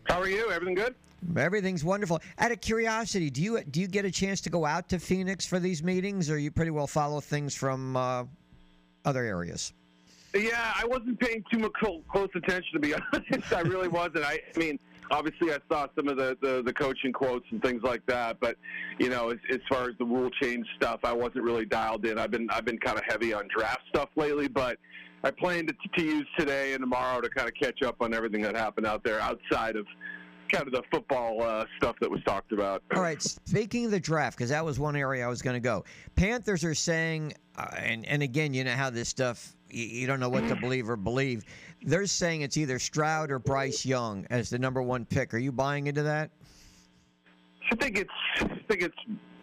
How 0.08 0.20
are 0.20 0.28
you? 0.28 0.50
Everything 0.50 0.74
good? 0.74 0.96
Everything's 1.36 1.84
wonderful. 1.84 2.18
Out 2.40 2.50
of 2.50 2.60
curiosity, 2.60 3.30
do 3.30 3.40
you 3.40 3.62
do 3.62 3.80
you 3.80 3.86
get 3.86 4.04
a 4.04 4.10
chance 4.10 4.40
to 4.40 4.50
go 4.50 4.66
out 4.66 4.88
to 4.88 4.98
Phoenix 4.98 5.46
for 5.46 5.60
these 5.60 5.80
meetings, 5.80 6.28
or 6.28 6.38
you 6.38 6.50
pretty 6.50 6.72
well 6.72 6.88
follow 6.88 7.20
things 7.20 7.54
from 7.54 7.96
uh, 7.96 8.24
other 9.04 9.22
areas? 9.22 9.72
Yeah, 10.34 10.72
I 10.74 10.86
wasn't 10.86 11.20
paying 11.20 11.44
too 11.52 11.58
much 11.58 11.72
close 12.10 12.30
attention 12.34 12.72
to 12.74 12.80
be 12.80 12.94
honest. 13.12 13.52
I 13.52 13.60
really 13.60 13.88
wasn't. 13.88 14.24
I, 14.24 14.40
I 14.54 14.58
mean, 14.58 14.78
obviously, 15.10 15.52
I 15.52 15.58
saw 15.70 15.86
some 15.94 16.08
of 16.08 16.16
the, 16.16 16.36
the 16.40 16.62
the 16.64 16.72
coaching 16.72 17.12
quotes 17.12 17.46
and 17.50 17.62
things 17.62 17.82
like 17.82 18.04
that, 18.06 18.40
but 18.40 18.56
you 18.98 19.10
know, 19.10 19.30
as, 19.30 19.38
as 19.50 19.60
far 19.68 19.88
as 19.88 19.96
the 19.98 20.04
rule 20.04 20.30
change 20.40 20.66
stuff, 20.76 21.00
I 21.04 21.12
wasn't 21.12 21.44
really 21.44 21.66
dialed 21.66 22.06
in. 22.06 22.18
I've 22.18 22.30
been 22.30 22.48
I've 22.50 22.64
been 22.64 22.78
kind 22.78 22.96
of 22.98 23.04
heavy 23.06 23.32
on 23.34 23.48
draft 23.54 23.82
stuff 23.88 24.08
lately, 24.16 24.48
but 24.48 24.78
I 25.24 25.30
plan 25.30 25.66
to, 25.66 25.74
to 25.96 26.04
use 26.04 26.26
today 26.38 26.72
and 26.72 26.82
tomorrow 26.82 27.20
to 27.20 27.28
kind 27.28 27.48
of 27.48 27.54
catch 27.54 27.82
up 27.82 27.96
on 28.00 28.12
everything 28.12 28.42
that 28.42 28.56
happened 28.56 28.86
out 28.86 29.04
there 29.04 29.20
outside 29.20 29.76
of 29.76 29.86
kind 30.52 30.66
of 30.66 30.72
the 30.72 30.82
football 30.90 31.42
uh, 31.42 31.64
stuff 31.78 31.96
that 32.00 32.10
was 32.10 32.22
talked 32.24 32.52
about. 32.52 32.82
All 32.94 33.02
right. 33.02 33.22
Speaking 33.22 33.86
of 33.86 33.90
the 33.90 34.00
draft, 34.00 34.36
because 34.36 34.50
that 34.50 34.64
was 34.64 34.78
one 34.78 34.96
area 34.96 35.24
I 35.24 35.28
was 35.28 35.42
going 35.42 35.54
to 35.54 35.60
go. 35.60 35.84
Panthers 36.14 36.64
are 36.64 36.74
saying, 36.74 37.32
uh, 37.56 37.68
and 37.76 38.06
and 38.06 38.22
again, 38.22 38.54
you 38.54 38.64
know 38.64 38.72
how 38.72 38.90
this 38.90 39.08
stuff. 39.08 39.56
You, 39.72 40.06
don't 40.06 40.20
know 40.20 40.28
what 40.28 40.46
to 40.48 40.56
believe 40.56 40.90
or 40.90 40.96
believe. 40.96 41.44
They're 41.82 42.06
saying 42.06 42.42
it's 42.42 42.56
either 42.56 42.78
Stroud 42.78 43.30
or 43.30 43.38
Bryce 43.38 43.86
Young 43.86 44.26
as 44.30 44.50
the 44.50 44.58
number 44.58 44.82
one 44.82 45.04
pick. 45.04 45.32
Are 45.32 45.38
you 45.38 45.52
buying 45.52 45.86
into 45.86 46.02
that? 46.02 46.30
I 47.70 47.76
think 47.76 47.98
it's 47.98 48.10
I 48.40 48.60
think 48.68 48.82
it's 48.82 48.96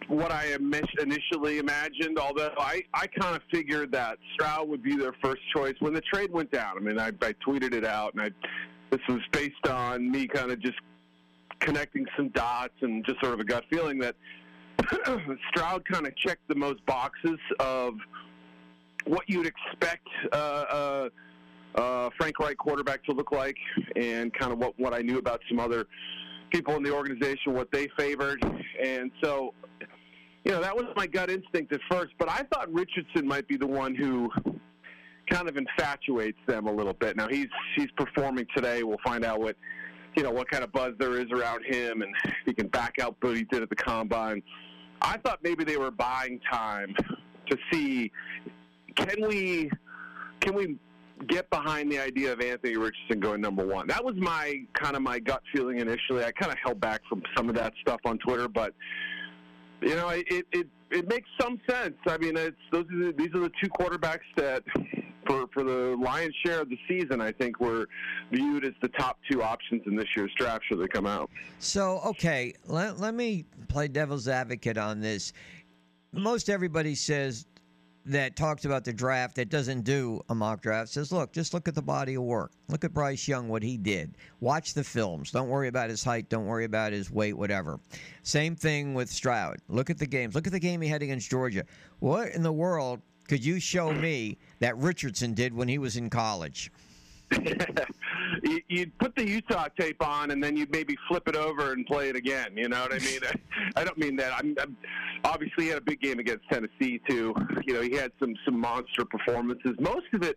what 0.06 0.30
I 0.30 0.56
initially 1.00 1.58
imagined. 1.58 2.18
Although 2.18 2.52
I, 2.58 2.82
I 2.94 3.06
kind 3.06 3.34
of 3.34 3.42
figured 3.50 3.92
that 3.92 4.18
Stroud 4.34 4.68
would 4.68 4.82
be 4.82 4.96
their 4.96 5.14
first 5.22 5.40
choice 5.54 5.74
when 5.80 5.94
the 5.94 6.00
trade 6.00 6.32
went 6.32 6.50
down. 6.50 6.76
I 6.76 6.80
mean, 6.80 6.98
I, 6.98 7.08
I 7.08 7.34
tweeted 7.46 7.74
it 7.74 7.84
out, 7.84 8.14
and 8.14 8.22
I 8.22 8.30
this 8.90 9.00
was 9.08 9.20
based 9.32 9.66
on 9.68 10.10
me 10.10 10.26
kind 10.26 10.50
of 10.50 10.60
just 10.60 10.78
connecting 11.60 12.06
some 12.16 12.28
dots 12.30 12.74
and 12.80 13.04
just 13.04 13.20
sort 13.20 13.34
of 13.34 13.40
a 13.40 13.44
gut 13.44 13.64
feeling 13.70 13.98
that 13.98 14.16
Stroud 15.50 15.84
kind 15.84 16.06
of 16.06 16.16
checked 16.16 16.48
the 16.48 16.54
most 16.54 16.84
boxes 16.86 17.38
of 17.60 17.94
what 19.06 19.24
you'd 19.28 19.46
expect 19.46 20.06
uh, 20.32 20.36
uh, 20.36 21.08
uh, 21.74 22.10
Frank 22.18 22.38
Reich 22.38 22.56
quarterback 22.56 23.04
to 23.04 23.12
look 23.12 23.32
like, 23.32 23.56
and 23.96 24.32
kind 24.34 24.52
of 24.52 24.58
what 24.58 24.78
what 24.78 24.94
I 24.94 25.00
knew 25.00 25.18
about 25.18 25.40
some 25.48 25.60
other 25.60 25.86
people 26.50 26.74
in 26.76 26.82
the 26.82 26.92
organization, 26.92 27.54
what 27.54 27.70
they 27.72 27.88
favored, 27.98 28.44
and 28.82 29.10
so 29.22 29.54
you 30.44 30.52
know 30.52 30.60
that 30.60 30.74
was 30.74 30.86
my 30.96 31.06
gut 31.06 31.30
instinct 31.30 31.72
at 31.72 31.80
first. 31.90 32.12
But 32.18 32.28
I 32.28 32.44
thought 32.52 32.72
Richardson 32.72 33.26
might 33.26 33.46
be 33.46 33.56
the 33.56 33.66
one 33.66 33.94
who 33.94 34.30
kind 35.30 35.48
of 35.48 35.56
infatuates 35.56 36.38
them 36.46 36.66
a 36.66 36.72
little 36.72 36.94
bit. 36.94 37.16
Now 37.16 37.28
he's 37.28 37.48
he's 37.76 37.90
performing 37.96 38.46
today. 38.54 38.82
We'll 38.82 38.98
find 39.04 39.24
out 39.24 39.40
what 39.40 39.56
you 40.16 40.22
know 40.22 40.30
what 40.30 40.50
kind 40.50 40.64
of 40.64 40.72
buzz 40.72 40.92
there 40.98 41.20
is 41.20 41.26
around 41.30 41.64
him, 41.64 42.02
and 42.02 42.14
he 42.44 42.52
can 42.52 42.68
back 42.68 42.94
out 43.00 43.16
what 43.20 43.36
he 43.36 43.44
did 43.44 43.62
at 43.62 43.70
the 43.70 43.76
combine. 43.76 44.42
I 45.02 45.16
thought 45.18 45.38
maybe 45.42 45.64
they 45.64 45.76
were 45.76 45.90
buying 45.90 46.40
time 46.50 46.94
to 47.48 47.56
see 47.72 48.12
can 48.96 49.26
we 49.26 49.70
can 50.40 50.54
we 50.54 50.76
get 51.28 51.48
behind 51.50 51.90
the 51.92 51.98
idea 51.98 52.32
of 52.32 52.40
Anthony 52.40 52.76
Richardson 52.76 53.20
going 53.20 53.40
number 53.40 53.66
one. 53.66 53.86
That 53.86 54.04
was 54.04 54.14
my 54.16 54.62
kind 54.74 54.96
of 54.96 55.02
my 55.02 55.18
gut 55.18 55.42
feeling 55.54 55.78
initially. 55.78 56.24
I 56.24 56.32
kind 56.32 56.50
of 56.50 56.58
held 56.62 56.80
back 56.80 57.02
from 57.08 57.22
some 57.36 57.48
of 57.48 57.54
that 57.56 57.72
stuff 57.82 58.00
on 58.04 58.18
Twitter, 58.18 58.48
but 58.48 58.74
you 59.82 59.96
know, 59.96 60.08
it 60.08 60.46
it, 60.52 60.66
it 60.90 61.08
makes 61.08 61.28
some 61.40 61.60
sense. 61.68 61.96
I 62.06 62.18
mean, 62.18 62.36
it's 62.36 62.56
those 62.72 62.84
are 62.92 63.06
the, 63.06 63.14
these 63.16 63.34
are 63.34 63.40
the 63.40 63.52
two 63.62 63.68
quarterbacks 63.68 64.20
that 64.36 64.62
for 65.26 65.46
for 65.52 65.62
the 65.62 65.96
lion's 66.02 66.34
share 66.44 66.60
of 66.60 66.68
the 66.68 66.78
season, 66.88 67.20
I 67.20 67.32
think 67.32 67.60
were 67.60 67.86
viewed 68.32 68.64
as 68.64 68.72
the 68.82 68.88
top 68.88 69.18
two 69.30 69.42
options 69.42 69.82
in 69.86 69.96
this 69.96 70.08
year's 70.16 70.32
draft 70.36 70.64
should 70.68 70.80
they 70.80 70.88
come 70.88 71.06
out. 71.06 71.30
So, 71.58 72.00
okay, 72.06 72.54
let, 72.66 72.98
let 72.98 73.14
me 73.14 73.44
play 73.68 73.88
devil's 73.88 74.28
advocate 74.28 74.78
on 74.78 75.00
this. 75.00 75.32
Most 76.12 76.50
everybody 76.50 76.94
says 76.94 77.46
that 78.06 78.34
talks 78.34 78.64
about 78.64 78.84
the 78.84 78.92
draft 78.92 79.36
that 79.36 79.50
doesn't 79.50 79.82
do 79.82 80.20
a 80.28 80.34
mock 80.34 80.62
draft 80.62 80.88
says, 80.90 81.12
look, 81.12 81.32
just 81.32 81.52
look 81.52 81.68
at 81.68 81.74
the 81.74 81.82
body 81.82 82.14
of 82.14 82.22
work. 82.22 82.52
Look 82.68 82.84
at 82.84 82.94
Bryce 82.94 83.28
Young, 83.28 83.48
what 83.48 83.62
he 83.62 83.76
did. 83.76 84.16
Watch 84.40 84.74
the 84.74 84.84
films. 84.84 85.30
Don't 85.30 85.48
worry 85.48 85.68
about 85.68 85.90
his 85.90 86.02
height. 86.02 86.28
Don't 86.28 86.46
worry 86.46 86.64
about 86.64 86.92
his 86.92 87.10
weight, 87.10 87.36
whatever. 87.36 87.78
Same 88.22 88.56
thing 88.56 88.94
with 88.94 89.10
Stroud. 89.10 89.58
Look 89.68 89.90
at 89.90 89.98
the 89.98 90.06
games. 90.06 90.34
Look 90.34 90.46
at 90.46 90.52
the 90.52 90.60
game 90.60 90.80
he 90.80 90.88
had 90.88 91.02
against 91.02 91.30
Georgia. 91.30 91.64
What 91.98 92.30
in 92.30 92.42
the 92.42 92.52
world 92.52 93.00
could 93.28 93.44
you 93.44 93.60
show 93.60 93.92
me 93.92 94.38
that 94.58 94.76
Richardson 94.78 95.34
did 95.34 95.54
when 95.54 95.68
he 95.68 95.78
was 95.78 95.96
in 95.96 96.10
college? 96.10 96.72
you'd 98.68 98.96
put 98.98 99.14
the 99.16 99.26
Utah 99.26 99.68
tape 99.78 100.04
on, 100.04 100.30
and 100.30 100.42
then 100.42 100.56
you'd 100.56 100.72
maybe 100.72 100.96
flip 101.08 101.28
it 101.28 101.36
over 101.36 101.72
and 101.72 101.86
play 101.86 102.08
it 102.08 102.16
again. 102.16 102.56
You 102.56 102.68
know 102.68 102.80
what 102.80 102.92
I 102.92 102.98
mean? 102.98 103.20
I, 103.22 103.32
I 103.76 103.84
don't 103.84 103.98
mean 103.98 104.16
that. 104.16 104.32
I'm, 104.32 104.54
I'm 104.60 104.76
obviously 105.24 105.64
he 105.64 105.70
had 105.70 105.78
a 105.78 105.82
big 105.82 106.00
game 106.00 106.18
against 106.18 106.48
Tennessee 106.50 107.00
too. 107.08 107.34
You 107.66 107.74
know, 107.74 107.80
he 107.82 107.94
had 107.94 108.12
some 108.18 108.34
some 108.44 108.58
monster 108.58 109.04
performances. 109.04 109.72
Most 109.78 110.06
of 110.12 110.22
it, 110.22 110.36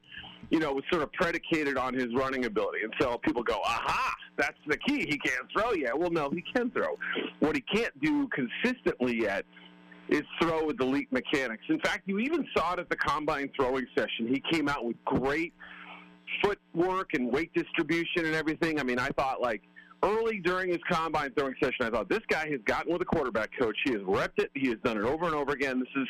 you 0.50 0.60
know, 0.60 0.74
was 0.74 0.84
sort 0.92 1.04
of 1.04 1.12
predicated 1.14 1.78
on 1.78 1.94
his 1.94 2.08
running 2.16 2.46
ability. 2.46 2.80
And 2.84 2.94
so 3.00 3.18
people 3.20 3.44
go, 3.44 3.60
"Aha, 3.64 4.14
that's 4.38 4.58
the 4.68 4.78
key. 4.78 5.06
He 5.06 5.18
can't 5.18 5.46
throw 5.56 5.74
yet." 5.74 5.98
Well, 5.98 6.12
no, 6.12 6.30
he 6.30 6.44
can 6.56 6.72
throw. 6.72 6.98
What 7.40 7.56
he 7.56 7.62
can't 7.62 8.00
do 8.02 8.28
consistently 8.30 9.22
yet 9.22 9.46
is 10.10 10.24
throw 10.42 10.66
with 10.66 10.80
elite 10.82 11.12
mechanics. 11.12 11.64
In 11.70 11.80
fact, 11.80 12.04
you 12.06 12.20
even 12.20 12.46
saw 12.56 12.74
it 12.74 12.80
at 12.80 12.90
the 12.90 12.96
combine 12.96 13.50
throwing 13.56 13.86
session. 13.96 14.28
He 14.28 14.44
came 14.52 14.68
out 14.68 14.86
with 14.86 14.98
great 15.06 15.54
footwork 16.42 17.14
and 17.14 17.32
weight 17.32 17.54
distribution 17.54 18.26
and 18.26 18.36
everything. 18.36 18.80
I 18.80 18.84
mean, 18.84 19.00
I 19.00 19.10
thought 19.10 19.42
like 19.42 19.62
early 20.04 20.40
during 20.40 20.70
his 20.70 20.80
combine 20.90 21.32
throwing 21.38 21.56
session, 21.62 21.86
I 21.86 21.90
thought 21.90 22.10
this 22.10 22.22
guy 22.28 22.50
has 22.50 22.60
gotten 22.66 22.92
with 22.92 23.02
a 23.02 23.06
quarterback 23.06 23.50
coach. 23.60 23.76
He 23.86 23.94
has 23.94 24.02
repped 24.02 24.40
it. 24.40 24.52
He 24.54 24.70
has 24.70 24.78
done 24.84 24.98
it 24.98 25.04
over 25.04 25.26
and 25.26 25.36
over 25.36 25.52
again. 25.52 25.80
This 25.80 26.04
is 26.04 26.08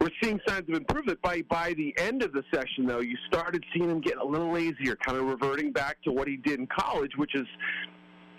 we're 0.00 0.10
seeing 0.22 0.40
signs 0.46 0.68
of 0.68 0.74
improvement. 0.74 1.20
By 1.22 1.42
by 1.42 1.74
the 1.74 1.94
end 1.98 2.22
of 2.22 2.32
the 2.32 2.42
session, 2.52 2.86
though, 2.86 3.00
you 3.00 3.16
started 3.26 3.64
seeing 3.74 3.90
him 3.90 4.00
get 4.00 4.16
a 4.16 4.24
little 4.24 4.52
lazier, 4.52 4.96
kind 4.96 5.18
of 5.18 5.24
reverting 5.24 5.72
back 5.72 6.00
to 6.02 6.12
what 6.12 6.28
he 6.28 6.36
did 6.36 6.60
in 6.60 6.68
college, 6.68 7.12
which 7.16 7.34
is 7.34 7.46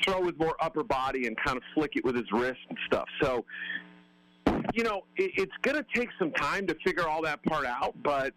throw 0.05 0.21
with 0.21 0.37
more 0.39 0.55
upper 0.61 0.83
body 0.83 1.27
and 1.27 1.35
kind 1.43 1.57
of 1.57 1.63
flick 1.73 1.91
it 1.95 2.05
with 2.05 2.15
his 2.15 2.25
wrist 2.31 2.59
and 2.69 2.77
stuff. 2.87 3.05
So, 3.21 3.43
you 4.73 4.83
know, 4.83 5.01
it, 5.17 5.31
it's 5.35 5.51
going 5.61 5.75
to 5.75 5.85
take 5.93 6.09
some 6.17 6.31
time 6.31 6.65
to 6.67 6.75
figure 6.85 7.07
all 7.07 7.21
that 7.23 7.43
part 7.43 7.65
out, 7.65 7.95
but 8.03 8.33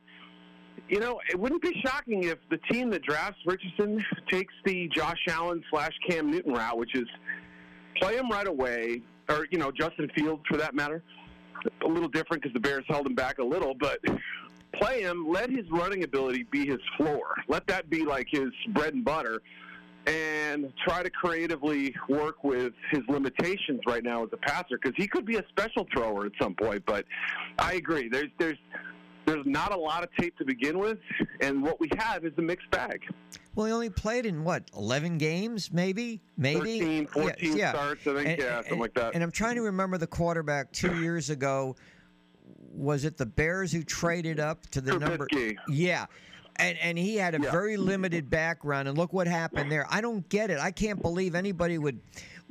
you 0.89 1.01
know, 1.01 1.21
it 1.31 1.39
wouldn't 1.39 1.63
be 1.63 1.75
shocking 1.85 2.25
if 2.25 2.39
the 2.51 2.59
team 2.71 2.91
that 2.91 3.03
drafts 3.03 3.41
Richardson 3.47 4.05
takes 4.31 4.53
the 4.65 4.89
Josh 4.89 5.21
Allen 5.29 5.63
slash 5.71 5.93
Cam 6.07 6.31
Newton 6.31 6.53
route, 6.53 6.77
which 6.77 6.95
is 6.95 7.07
play 7.97 8.17
him 8.17 8.29
right 8.29 8.47
away, 8.47 9.01
or 9.29 9.47
you 9.51 9.59
know, 9.59 9.71
Justin 9.71 10.11
Fields 10.15 10.43
for 10.49 10.57
that 10.59 10.75
matter. 10.75 11.03
A 11.83 11.87
little 11.87 12.09
different 12.09 12.43
because 12.43 12.53
the 12.53 12.61
Bears 12.61 12.85
held 12.89 13.07
him 13.07 13.15
back 13.15 13.39
a 13.39 13.45
little, 13.45 13.75
but 13.75 14.01
play 14.75 15.03
him. 15.03 15.29
Let 15.29 15.49
his 15.49 15.65
running 15.71 16.05
ability 16.05 16.45
be 16.51 16.67
his 16.67 16.81
floor. 16.97 17.23
Let 17.49 17.67
that 17.69 17.89
be 17.89 18.05
like 18.05 18.27
his 18.31 18.51
bread 18.71 18.95
and 18.95 19.05
butter, 19.05 19.41
and 20.07 20.73
try 20.87 21.03
to 21.03 21.11
creatively 21.11 21.95
work 22.09 22.43
with 22.43 22.73
his 22.91 23.03
limitations 23.09 23.81
right 23.87 24.03
now 24.03 24.25
as 24.25 24.31
a 24.33 24.37
passer 24.37 24.79
because 24.83 24.93
he 24.97 25.07
could 25.07 25.25
be 25.25 25.37
a 25.37 25.45
special 25.49 25.87
thrower 25.95 26.27
at 26.27 26.33
some 26.41 26.55
point. 26.55 26.83
But 26.85 27.07
I 27.59 27.75
agree. 27.75 28.09
There's 28.09 28.31
there's 28.39 28.59
there's 29.33 29.47
not 29.47 29.73
a 29.73 29.77
lot 29.77 30.03
of 30.03 30.11
tape 30.19 30.37
to 30.39 30.45
begin 30.45 30.79
with, 30.79 30.99
and 31.41 31.63
what 31.63 31.81
we 31.81 31.89
have 31.99 32.25
is 32.25 32.33
a 32.39 32.43
mixed 32.43 32.71
bag. 32.71 33.03
Well, 33.55 33.67
he 33.67 33.73
only 33.73 33.91
played 33.91 34.27
in 34.27 34.45
what, 34.45 34.65
11 34.77 35.19
games, 35.19 35.73
maybe? 35.73 36.21
Maybe? 36.37 36.81
13, 36.81 37.07
14 37.07 37.51
yeah, 37.51 37.57
yeah. 37.57 37.71
starts, 37.73 38.07
I 38.07 38.15
think, 38.15 38.29
and, 38.29 38.39
yeah, 38.39 38.57
something 38.57 38.79
like 38.79 38.95
that. 38.95 39.15
And 39.15 39.23
I'm 39.23 39.31
trying 39.31 39.57
to 39.57 39.63
remember 39.63 39.99
the 39.99 40.07
quarterback 40.07 40.73
two 40.73 41.01
years 41.01 41.31
ago. 41.31 41.77
Was 42.75 43.05
it 43.05 43.17
the 43.19 43.27
Bears 43.27 43.73
who 43.73 43.83
traded 43.83 44.41
up 44.41 44.67
to 44.71 44.81
the 44.81 44.99
number? 44.99 45.27
Yeah. 45.69 46.07
And, 46.57 46.79
and 46.79 46.99
he 46.99 47.17
had 47.17 47.35
a 47.35 47.41
Yeah. 47.41 47.51
very 47.51 47.77
limited 47.77 48.29
background, 48.29 48.89
and 48.89 48.97
look 48.97 49.13
what 49.13 49.27
happened 49.27 49.73
there. 49.73 49.87
I 49.91 50.01
don't 50.01 50.27
get 50.29 50.51
it. 50.51 50.59
I 50.59 50.71
can't 50.71 51.01
believe 51.01 51.35
anybody 51.35 51.79
would 51.79 52.01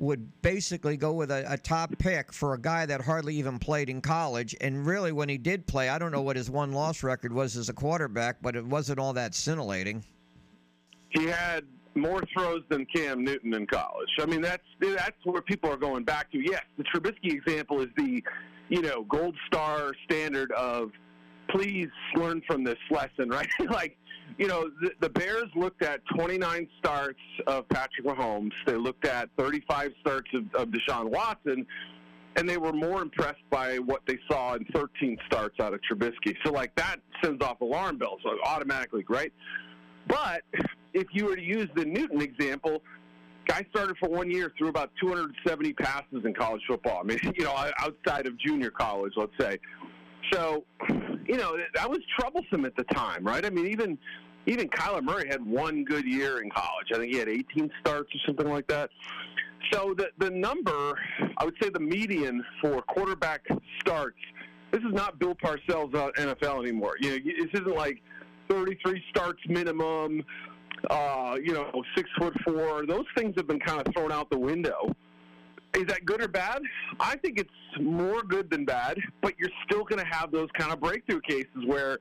would 0.01 0.41
basically 0.41 0.97
go 0.97 1.13
with 1.13 1.29
a, 1.29 1.45
a 1.47 1.55
top 1.55 1.95
pick 1.99 2.33
for 2.33 2.55
a 2.55 2.59
guy 2.59 2.87
that 2.87 3.01
hardly 3.01 3.35
even 3.35 3.59
played 3.59 3.87
in 3.87 4.01
college. 4.01 4.55
And 4.59 4.83
really, 4.83 5.11
when 5.11 5.29
he 5.29 5.37
did 5.37 5.67
play, 5.67 5.89
I 5.89 5.99
don't 5.99 6.11
know 6.11 6.23
what 6.23 6.35
his 6.35 6.49
one 6.49 6.71
loss 6.71 7.03
record 7.03 7.31
was 7.31 7.55
as 7.55 7.69
a 7.69 7.73
quarterback, 7.73 8.37
but 8.41 8.55
it 8.55 8.65
wasn't 8.65 8.97
all 8.97 9.13
that 9.13 9.35
scintillating. 9.35 10.03
he 11.11 11.25
had 11.25 11.65
more 11.93 12.23
throws 12.33 12.63
than 12.69 12.85
Cam 12.85 13.23
Newton 13.23 13.53
in 13.53 13.67
college. 13.67 14.09
I 14.19 14.25
mean, 14.25 14.41
that's 14.41 14.63
that's 14.79 15.23
where 15.23 15.41
people 15.43 15.69
are 15.69 15.77
going 15.77 16.03
back 16.03 16.31
to. 16.31 16.39
Yes, 16.39 16.63
the 16.77 16.83
Trubisky 16.83 17.33
example 17.33 17.81
is 17.81 17.89
the, 17.95 18.23
you 18.69 18.81
know, 18.81 19.03
gold 19.03 19.35
star 19.45 19.91
standard 20.05 20.51
of 20.53 20.91
please 21.49 21.89
learn 22.15 22.41
from 22.47 22.63
this 22.63 22.77
lesson, 22.89 23.29
right? 23.29 23.49
like, 23.69 23.97
you 24.41 24.47
know, 24.47 24.71
the, 24.81 24.91
the 25.01 25.09
Bears 25.09 25.49
looked 25.55 25.83
at 25.83 26.01
29 26.17 26.67
starts 26.79 27.19
of 27.45 27.69
Patrick 27.69 28.07
Mahomes. 28.07 28.49
They 28.65 28.73
looked 28.73 29.05
at 29.05 29.29
35 29.37 29.91
starts 30.01 30.27
of, 30.33 30.45
of 30.59 30.69
Deshaun 30.69 31.11
Watson. 31.11 31.63
And 32.37 32.49
they 32.49 32.57
were 32.57 32.73
more 32.73 33.03
impressed 33.03 33.43
by 33.51 33.77
what 33.77 34.01
they 34.07 34.17
saw 34.27 34.55
in 34.55 34.65
13 34.73 35.17
starts 35.27 35.59
out 35.59 35.75
of 35.75 35.79
Trubisky. 35.81 36.35
So, 36.43 36.51
like, 36.51 36.73
that 36.75 36.95
sends 37.23 37.43
off 37.43 37.61
alarm 37.61 37.99
bells 37.99 38.21
automatically, 38.43 39.05
right? 39.07 39.31
But 40.07 40.41
if 40.95 41.05
you 41.11 41.25
were 41.25 41.35
to 41.35 41.43
use 41.43 41.69
the 41.75 41.85
Newton 41.85 42.21
example, 42.21 42.81
guy 43.45 43.63
started 43.69 43.95
for 43.99 44.09
one 44.09 44.31
year, 44.31 44.51
threw 44.57 44.69
about 44.69 44.89
270 44.99 45.73
passes 45.73 46.25
in 46.25 46.33
college 46.33 46.61
football. 46.67 46.99
I 46.99 47.03
mean, 47.03 47.19
you 47.35 47.43
know, 47.43 47.53
outside 47.77 48.25
of 48.25 48.39
junior 48.39 48.71
college, 48.71 49.13
let's 49.17 49.33
say. 49.39 49.59
So, 50.31 50.63
you 51.27 51.37
know, 51.37 51.57
that 51.75 51.87
was 51.87 51.99
troublesome 52.17 52.65
at 52.65 52.75
the 52.75 52.85
time, 52.85 53.23
right? 53.23 53.45
I 53.45 53.51
mean, 53.51 53.67
even 53.67 53.99
even 54.45 54.67
Kyler 54.69 55.03
Murray 55.03 55.27
had 55.27 55.45
one 55.45 55.83
good 55.83 56.05
year 56.05 56.41
in 56.41 56.49
college. 56.49 56.87
I 56.93 56.97
think 56.97 57.11
he 57.11 57.19
had 57.19 57.29
18 57.29 57.71
starts 57.79 58.09
or 58.13 58.19
something 58.25 58.49
like 58.49 58.67
that. 58.67 58.89
So 59.71 59.93
the 59.95 60.09
the 60.17 60.29
number, 60.29 60.99
I 61.37 61.45
would 61.45 61.55
say 61.61 61.69
the 61.69 61.79
median 61.79 62.43
for 62.61 62.81
quarterback 62.81 63.47
starts. 63.79 64.17
This 64.71 64.81
is 64.81 64.93
not 64.93 65.19
Bill 65.19 65.35
Parcells 65.35 65.93
uh, 65.95 66.11
NFL 66.17 66.61
anymore. 66.61 66.95
You 66.99 67.11
know, 67.11 67.17
this 67.25 67.61
isn't 67.61 67.75
like 67.75 68.01
33 68.49 69.01
starts 69.09 69.39
minimum, 69.47 70.23
uh, 70.89 71.37
you 71.41 71.53
know, 71.53 71.69
six 71.95 72.09
foot 72.17 72.33
four. 72.43 72.85
Those 72.85 73.05
things 73.15 73.33
have 73.37 73.47
been 73.47 73.59
kind 73.59 73.85
of 73.85 73.93
thrown 73.93 74.11
out 74.11 74.29
the 74.29 74.39
window. 74.39 74.93
Is 75.73 75.85
that 75.85 76.05
good 76.05 76.21
or 76.21 76.27
bad? 76.27 76.61
I 76.99 77.15
think 77.17 77.39
it's 77.39 77.49
more 77.79 78.23
good 78.23 78.49
than 78.49 78.65
bad, 78.65 78.97
but 79.21 79.33
you're 79.39 79.51
still 79.65 79.83
going 79.85 79.99
to 79.99 80.05
have 80.09 80.31
those 80.31 80.49
kind 80.57 80.71
of 80.73 80.81
breakthrough 80.81 81.21
cases 81.21 81.65
where 81.65 81.97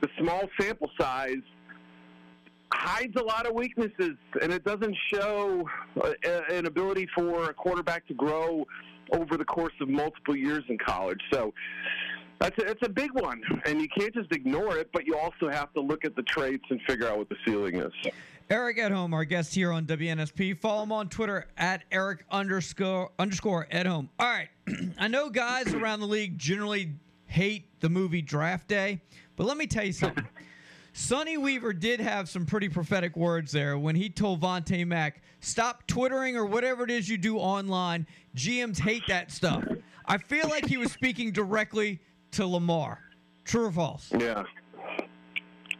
the 0.00 0.08
small 0.18 0.48
sample 0.58 0.90
size 0.98 1.42
hides 2.74 3.14
a 3.16 3.22
lot 3.22 3.46
of 3.46 3.54
weaknesses, 3.54 4.16
and 4.42 4.52
it 4.52 4.64
doesn't 4.64 4.96
show 5.12 5.68
uh, 6.02 6.12
an 6.50 6.66
ability 6.66 7.08
for 7.14 7.50
a 7.50 7.54
quarterback 7.54 8.06
to 8.08 8.14
grow 8.14 8.64
over 9.12 9.36
the 9.36 9.44
course 9.44 9.72
of 9.80 9.88
multiple 9.88 10.36
years 10.36 10.64
in 10.68 10.76
college. 10.78 11.20
So 11.32 11.54
that's 12.40 12.58
a, 12.58 12.66
it's 12.68 12.82
a 12.84 12.88
big 12.88 13.12
one, 13.12 13.40
and 13.64 13.80
you 13.80 13.88
can't 13.96 14.12
just 14.12 14.32
ignore 14.32 14.76
it, 14.76 14.90
but 14.92 15.06
you 15.06 15.16
also 15.16 15.48
have 15.48 15.72
to 15.74 15.80
look 15.80 16.04
at 16.04 16.16
the 16.16 16.22
traits 16.22 16.64
and 16.70 16.80
figure 16.82 17.08
out 17.08 17.18
what 17.18 17.28
the 17.28 17.36
ceiling 17.46 17.76
is. 17.76 17.92
Eric 18.50 18.76
Edholm, 18.76 19.14
our 19.14 19.24
guest 19.24 19.54
here 19.54 19.72
on 19.72 19.86
WNSP. 19.86 20.58
Follow 20.58 20.82
him 20.82 20.92
on 20.92 21.08
Twitter 21.08 21.46
at 21.56 21.82
Eric 21.90 22.26
underscore 22.30 23.10
underscore 23.18 23.66
Edholm. 23.72 24.08
All 24.18 24.26
right, 24.26 24.48
I 24.98 25.08
know 25.08 25.30
guys 25.30 25.72
around 25.72 26.00
the 26.00 26.06
league 26.06 26.36
generally 26.36 26.92
hate 27.26 27.64
the 27.80 27.88
movie 27.88 28.20
Draft 28.20 28.68
Day, 28.68 29.00
but 29.36 29.46
let 29.46 29.56
me 29.56 29.66
tell 29.66 29.84
you 29.84 29.92
something. 29.92 30.26
Sonny 30.96 31.36
Weaver 31.36 31.72
did 31.72 31.98
have 31.98 32.28
some 32.28 32.46
pretty 32.46 32.68
prophetic 32.68 33.16
words 33.16 33.50
there 33.50 33.76
when 33.76 33.96
he 33.96 34.08
told 34.08 34.40
Vontae 34.40 34.86
Mack, 34.86 35.22
"Stop 35.40 35.84
twittering 35.88 36.36
or 36.36 36.46
whatever 36.46 36.84
it 36.84 36.90
is 36.90 37.08
you 37.08 37.18
do 37.18 37.36
online. 37.36 38.06
GMs 38.36 38.78
hate 38.78 39.02
that 39.08 39.32
stuff." 39.32 39.64
I 40.06 40.18
feel 40.18 40.48
like 40.48 40.66
he 40.66 40.76
was 40.76 40.92
speaking 40.92 41.32
directly 41.32 42.00
to 42.30 42.46
Lamar. 42.46 43.00
True 43.44 43.66
or 43.66 43.72
false? 43.72 44.12
Yeah. 44.16 44.44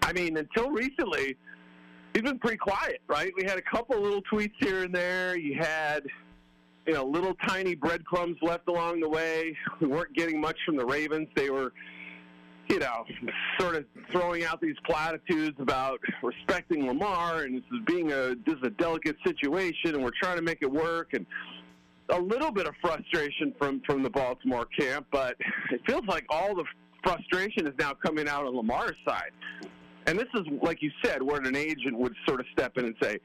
I 0.02 0.12
mean, 0.12 0.36
until 0.36 0.70
recently, 0.70 1.36
he's 2.12 2.22
been 2.22 2.40
pretty 2.40 2.56
quiet, 2.56 3.00
right? 3.06 3.32
We 3.36 3.44
had 3.44 3.56
a 3.56 3.62
couple 3.62 4.00
little 4.00 4.22
tweets 4.22 4.54
here 4.58 4.82
and 4.82 4.92
there. 4.92 5.36
You 5.36 5.54
had, 5.54 6.06
you 6.88 6.94
know, 6.94 7.04
little 7.04 7.34
tiny 7.46 7.76
breadcrumbs 7.76 8.36
left 8.42 8.66
along 8.66 8.98
the 9.00 9.08
way. 9.08 9.56
We 9.78 9.86
weren't 9.86 10.12
getting 10.12 10.40
much 10.40 10.58
from 10.66 10.76
the 10.76 10.84
Ravens. 10.84 11.28
They 11.36 11.50
were, 11.50 11.72
you 12.68 12.78
know, 12.78 13.04
sort 13.58 13.76
of 13.76 13.84
throwing 14.10 14.44
out 14.44 14.60
these 14.60 14.76
platitudes 14.86 15.56
about 15.58 16.00
respecting 16.22 16.86
Lamar 16.86 17.42
and 17.42 17.56
this 17.56 17.64
is 17.72 17.80
being 17.86 18.12
a 18.12 18.34
this 18.46 18.54
is 18.56 18.62
a 18.64 18.70
delicate 18.70 19.16
situation 19.24 19.94
and 19.94 20.02
we're 20.02 20.10
trying 20.22 20.36
to 20.36 20.42
make 20.42 20.58
it 20.62 20.70
work 20.70 21.12
and 21.12 21.26
a 22.10 22.18
little 22.18 22.50
bit 22.50 22.66
of 22.66 22.74
frustration 22.80 23.54
from 23.58 23.80
from 23.86 24.02
the 24.02 24.10
Baltimore 24.10 24.66
camp, 24.78 25.06
but 25.10 25.36
it 25.70 25.80
feels 25.86 26.06
like 26.06 26.24
all 26.28 26.54
the 26.54 26.64
frustration 27.02 27.66
is 27.66 27.74
now 27.78 27.92
coming 27.92 28.28
out 28.28 28.46
on 28.46 28.56
Lamar's 28.56 28.96
side. 29.06 29.30
And 30.06 30.18
this 30.18 30.28
is, 30.34 30.42
like 30.62 30.82
you 30.82 30.90
said, 31.02 31.22
where 31.22 31.40
an 31.40 31.56
agent 31.56 31.98
would 31.98 32.14
sort 32.26 32.40
of 32.40 32.46
step 32.52 32.76
in 32.76 32.84
and 32.84 32.94
say, 33.02 33.18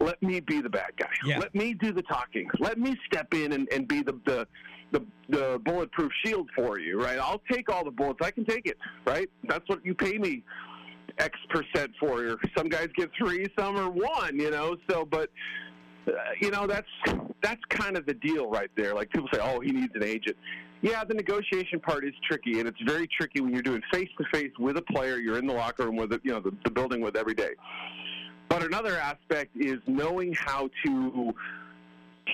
let 0.00 0.20
me 0.22 0.40
be 0.40 0.60
the 0.60 0.68
bad 0.68 0.90
guy. 0.96 1.10
Yeah. 1.24 1.38
Let 1.38 1.54
me 1.54 1.74
do 1.74 1.92
the 1.92 2.02
talking. 2.02 2.48
Let 2.58 2.78
me 2.78 2.96
step 3.06 3.32
in 3.34 3.52
and, 3.52 3.68
and 3.72 3.86
be 3.86 4.02
the, 4.02 4.18
the, 4.24 4.46
the, 4.92 5.04
the 5.28 5.60
bulletproof 5.64 6.10
shield 6.24 6.48
for 6.54 6.78
you, 6.78 7.00
right? 7.00 7.18
I'll 7.18 7.42
take 7.50 7.70
all 7.72 7.84
the 7.84 7.90
bullets. 7.90 8.20
I 8.22 8.30
can 8.30 8.44
take 8.44 8.66
it, 8.66 8.76
right? 9.06 9.28
That's 9.48 9.68
what 9.68 9.84
you 9.84 9.94
pay 9.94 10.18
me 10.18 10.42
X 11.18 11.38
percent 11.50 11.90
for. 11.98 12.36
Some 12.56 12.68
guys 12.68 12.88
get 12.96 13.10
three, 13.18 13.46
some 13.58 13.76
are 13.76 13.90
one, 13.90 14.38
you 14.38 14.50
know, 14.50 14.76
so, 14.88 15.04
but, 15.04 15.30
uh, 16.08 16.12
you 16.40 16.50
know, 16.50 16.66
that's, 16.66 16.88
that's 17.42 17.60
kind 17.68 17.96
of 17.96 18.06
the 18.06 18.14
deal 18.14 18.50
right 18.50 18.70
there. 18.76 18.94
Like 18.94 19.10
people 19.10 19.28
say, 19.32 19.40
oh, 19.42 19.60
he 19.60 19.70
needs 19.70 19.92
an 19.94 20.02
agent. 20.02 20.36
Yeah, 20.82 21.04
the 21.04 21.14
negotiation 21.14 21.78
part 21.78 22.06
is 22.06 22.14
tricky, 22.26 22.58
and 22.58 22.66
it's 22.66 22.80
very 22.86 23.06
tricky 23.06 23.40
when 23.42 23.52
you're 23.52 23.60
doing 23.60 23.82
face 23.92 24.08
to 24.16 24.24
face 24.32 24.52
with 24.58 24.78
a 24.78 24.82
player 24.82 25.18
you're 25.18 25.38
in 25.38 25.46
the 25.46 25.52
locker 25.52 25.84
room 25.84 25.96
with, 25.96 26.12
you 26.22 26.32
know, 26.32 26.40
the, 26.40 26.52
the 26.64 26.70
building 26.70 27.02
with 27.02 27.16
every 27.16 27.34
day. 27.34 27.50
But 28.48 28.64
another 28.64 28.96
aspect 28.96 29.50
is 29.56 29.76
knowing 29.86 30.32
how 30.32 30.70
to 30.86 31.32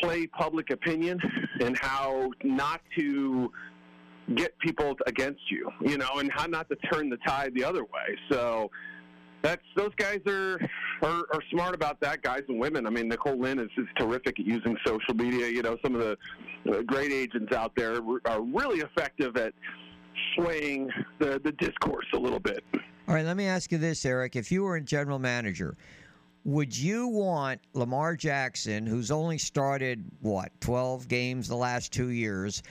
play 0.00 0.26
public 0.26 0.70
opinion 0.70 1.20
and 1.60 1.78
how 1.78 2.30
not 2.42 2.80
to 2.96 3.50
get 4.34 4.58
people 4.58 4.96
against 5.06 5.40
you, 5.50 5.70
you 5.82 5.98
know, 5.98 6.18
and 6.18 6.30
how 6.32 6.46
not 6.46 6.68
to 6.68 6.76
turn 6.92 7.08
the 7.08 7.16
tide 7.18 7.54
the 7.54 7.64
other 7.64 7.82
way. 7.82 8.18
So 8.30 8.70
that's 9.42 9.62
those 9.76 9.94
guys 9.96 10.20
are, 10.26 10.58
are 11.02 11.24
are 11.32 11.42
smart 11.50 11.74
about 11.74 12.00
that, 12.00 12.22
guys 12.22 12.42
and 12.48 12.58
women. 12.58 12.86
I 12.86 12.90
mean, 12.90 13.08
Nicole 13.08 13.38
Lynn 13.38 13.58
is, 13.58 13.70
is 13.76 13.86
terrific 13.96 14.40
at 14.40 14.46
using 14.46 14.76
social 14.84 15.14
media. 15.14 15.48
You 15.48 15.62
know, 15.62 15.76
some 15.84 15.94
of 15.94 16.16
the 16.64 16.82
great 16.84 17.12
agents 17.12 17.54
out 17.54 17.72
there 17.76 18.00
are 18.24 18.42
really 18.42 18.80
effective 18.80 19.36
at 19.36 19.52
swaying 20.34 20.90
the 21.18 21.40
the 21.44 21.52
discourse 21.52 22.06
a 22.14 22.18
little 22.18 22.40
bit. 22.40 22.64
All 23.08 23.14
right, 23.14 23.24
let 23.24 23.36
me 23.36 23.46
ask 23.46 23.70
you 23.70 23.78
this, 23.78 24.04
Eric. 24.04 24.34
If 24.34 24.50
you 24.50 24.64
were 24.64 24.76
a 24.76 24.80
general 24.80 25.20
manager, 25.20 25.76
would 26.46 26.78
you 26.78 27.08
want 27.08 27.60
Lamar 27.74 28.14
Jackson, 28.14 28.86
who's 28.86 29.10
only 29.10 29.36
started, 29.36 30.04
what, 30.20 30.52
12 30.60 31.08
games 31.08 31.48
the 31.48 31.56
last 31.56 31.92
two 31.92 32.10
years, 32.10 32.62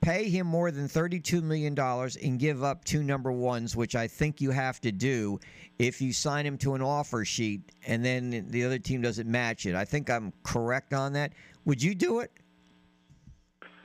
pay 0.00 0.28
him 0.28 0.46
more 0.46 0.70
than 0.70 0.86
$32 0.86 1.42
million 1.42 1.76
and 1.76 2.38
give 2.38 2.62
up 2.62 2.84
two 2.84 3.02
number 3.02 3.32
ones, 3.32 3.74
which 3.74 3.96
I 3.96 4.06
think 4.06 4.40
you 4.40 4.52
have 4.52 4.80
to 4.82 4.92
do 4.92 5.40
if 5.80 6.00
you 6.00 6.12
sign 6.12 6.46
him 6.46 6.56
to 6.58 6.74
an 6.74 6.82
offer 6.82 7.24
sheet 7.24 7.72
and 7.84 8.04
then 8.04 8.46
the 8.48 8.64
other 8.64 8.78
team 8.78 9.02
doesn't 9.02 9.28
match 9.28 9.66
it? 9.66 9.74
I 9.74 9.84
think 9.84 10.08
I'm 10.08 10.32
correct 10.44 10.94
on 10.94 11.12
that. 11.14 11.32
Would 11.64 11.82
you 11.82 11.96
do 11.96 12.20
it? 12.20 12.30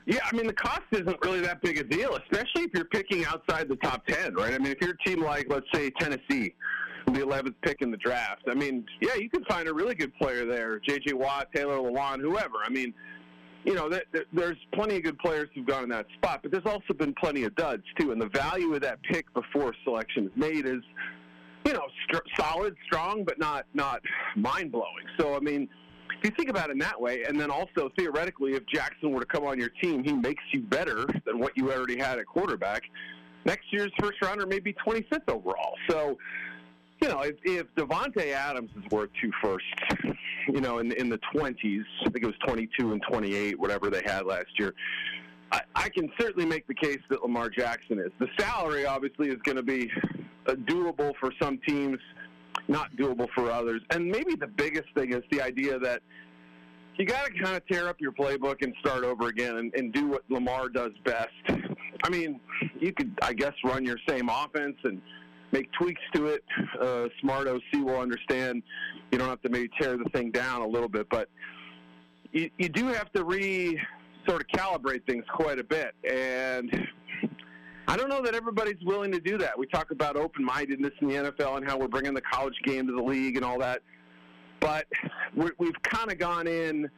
Yeah, 0.06 0.20
I 0.32 0.36
mean 0.36 0.48
the 0.48 0.54
cost 0.54 0.82
isn't 0.92 1.18
really 1.24 1.42
that 1.42 1.62
big 1.62 1.78
a 1.78 1.84
deal, 1.84 2.16
especially 2.18 2.64
if 2.64 2.72
you're 2.74 2.86
picking 2.86 3.26
outside 3.26 3.68
the 3.68 3.76
top 3.78 4.06
ten, 4.08 4.34
right? 4.34 4.54
I 4.54 4.58
mean, 4.58 4.72
if 4.72 4.78
you're 4.82 4.96
a 5.00 5.10
team 5.10 5.22
like, 5.22 5.46
let's 5.50 5.68
say, 5.74 5.92
Tennessee, 5.92 6.56
the 7.08 7.20
11th 7.20 7.56
pick 7.62 7.82
in 7.82 7.92
the 7.92 7.98
draft, 7.98 8.44
I 8.50 8.56
mean, 8.56 8.86
yeah, 9.02 9.16
you 9.16 9.30
could 9.30 9.46
find 9.48 9.68
a 9.68 9.74
really 9.74 9.96
good 9.96 10.14
player 10.16 10.46
there, 10.46 10.80
J.J. 10.80 11.14
Watt, 11.14 11.50
Taylor 11.54 11.78
Lewan, 11.78 12.20
whoever. 12.20 12.58
I 12.66 12.70
mean, 12.70 12.94
you 13.64 13.76
know, 13.76 13.92
there's 14.34 14.58
plenty 14.74 14.98
of 14.98 15.04
good 15.04 15.20
players 15.20 15.50
who've 15.54 15.68
gone 15.68 15.84
in 15.84 15.90
that 15.90 16.08
spot, 16.18 16.40
but 16.42 16.52
there's 16.52 16.66
also 16.66 16.94
been 16.96 17.14
plenty 17.22 17.44
of 17.44 17.56
duds 17.56 17.84
too, 18.00 18.12
and 18.12 18.20
the 18.20 18.30
value 18.30 18.74
of 18.74 18.82
that 18.82 19.00
pick 19.04 19.32
before 19.36 19.74
selection 19.84 20.26
is 20.26 20.32
made 20.36 20.66
is, 20.66 20.82
you 21.66 21.74
know, 21.74 21.86
st- 22.10 22.24
solid, 22.40 22.76
strong, 22.88 23.24
but 23.24 23.38
not 23.38 23.68
not 23.76 24.02
mind 24.36 24.72
blowing. 24.72 25.06
So, 25.20 25.36
I 25.36 25.40
mean 25.40 25.70
if 26.22 26.30
you 26.30 26.36
think 26.36 26.50
about 26.50 26.70
it 26.70 26.74
in 26.74 26.80
that 26.80 27.02
way, 27.02 27.24
and 27.24 27.40
then 27.40 27.50
also 27.50 27.90
theoretically, 27.98 28.54
if 28.54 28.64
Jackson 28.68 29.12
were 29.12 29.22
to 29.22 29.26
come 29.26 29.44
on 29.44 29.58
your 29.60 29.72
team, 29.82 30.04
he 30.04 30.14
makes 30.14 30.44
you 30.52 30.62
better 30.62 31.08
than 31.26 31.40
what 31.40 31.58
you 31.58 31.72
already 31.72 31.98
had 31.98 32.20
at 32.20 32.28
quarterback. 32.28 32.84
Next 33.44 33.74
year's 33.74 33.92
first 34.00 34.22
rounder 34.22 34.46
may 34.46 34.60
be 34.60 34.72
25th 34.86 35.28
overall. 35.28 35.74
So, 35.90 36.20
you 37.02 37.10
know, 37.10 37.22
if, 37.22 37.38
if 37.44 37.66
Davante 37.76 38.34
Adams 38.34 38.70
is 38.78 38.84
worth 38.92 39.10
two 39.20 39.32
firsts, 39.42 39.68
you 40.48 40.62
know, 40.62 40.78
in 40.78 40.92
in 40.92 41.10
the 41.10 41.20
20s, 41.34 41.84
I 42.06 42.10
think 42.12 42.24
it 42.24 42.28
was 42.28 42.36
22 42.46 42.92
and 42.92 43.02
28, 43.10 43.60
whatever 43.60 43.90
they 43.90 44.04
had 44.06 44.28
last 44.28 44.60
year. 44.60 44.76
I, 45.52 45.62
I 45.76 45.90
can 45.90 46.08
certainly 46.20 46.46
make 46.46 46.68
the 46.68 46.76
case 46.76 47.00
that 47.10 47.24
Lamar 47.24 47.50
Jackson 47.50 47.98
is. 47.98 48.12
The 48.20 48.28
salary 48.40 48.86
obviously 48.86 49.30
is 49.30 49.42
going 49.44 49.58
to 49.58 49.64
be 49.64 49.92
uh, 50.46 50.54
doable 50.54 51.14
for 51.20 51.34
some 51.42 51.60
teams 51.68 51.98
not 52.68 52.96
doable 52.96 53.28
for 53.36 53.52
others. 53.52 53.82
And 53.90 54.08
maybe 54.08 54.36
the 54.36 54.48
biggest 54.48 54.88
thing 54.96 55.14
is 55.14 55.22
the 55.32 55.42
idea 55.42 55.80
that 55.80 56.02
you 56.98 57.06
got 57.06 57.26
to 57.26 57.44
kind 57.44 57.56
of 57.56 57.66
tear 57.68 57.88
up 57.88 58.00
your 58.00 58.12
playbook 58.12 58.62
and 58.62 58.74
start 58.80 59.04
over 59.04 59.28
again 59.28 59.58
and, 59.58 59.74
and 59.76 59.94
do 59.94 60.08
what 60.08 60.24
Lamar 60.30 60.70
does 60.70 60.92
best. 61.04 61.30
I 62.04 62.10
mean, 62.10 62.40
you 62.80 62.94
could, 62.94 63.18
I 63.22 63.34
guess, 63.34 63.54
run 63.64 63.86
your 63.86 63.98
same 64.08 64.30
offense 64.30 64.76
and 64.84 65.02
make 65.52 65.72
tweaks 65.74 66.02
to 66.14 66.28
it. 66.28 66.44
Uh, 66.80 67.08
smart 67.20 67.48
OC 67.48 67.62
will 67.84 68.00
understand. 68.00 68.64
You 69.12 69.18
don't 69.18 69.30
have 69.30 69.42
to 69.42 69.50
maybe 69.50 69.70
tear 69.80 69.98
the 69.98 70.10
thing 70.14 70.32
down 70.32 70.62
a 70.62 70.68
little 70.68 70.90
bit, 70.90 71.08
but 71.10 71.30
you, 72.32 72.50
you 72.58 72.70
do 72.70 72.88
have 72.88 73.12
to 73.14 73.24
re 73.24 73.80
sort 74.28 74.42
of 74.42 74.48
calibrate 74.48 75.06
things 75.06 75.26
quite 75.34 75.60
a 75.60 75.64
bit. 75.64 75.94
And 76.10 76.88
I 77.92 77.98
don't 77.98 78.08
know 78.08 78.22
that 78.22 78.34
everybody's 78.36 78.82
willing 78.86 79.12
to 79.12 79.20
do 79.20 79.38
that. 79.40 79.60
We 79.60 79.68
talk 79.68 79.92
about 79.92 80.16
open-mindedness 80.16 80.94
in 81.02 81.10
the 81.10 81.16
NFL 81.16 81.58
and 81.58 81.68
how 81.68 81.78
we're 81.78 81.90
bringing 81.90 82.14
the 82.14 82.22
college 82.22 82.56
game 82.64 82.88
to 82.88 82.94
the 82.94 83.04
league 83.04 83.36
and 83.36 83.44
all 83.44 83.60
that, 83.60 83.82
but 84.62 84.88
we 85.36 85.66
have 85.66 85.84
kind 85.84 86.10
of 86.10 86.18
gone 86.18 86.48
in 86.48 86.90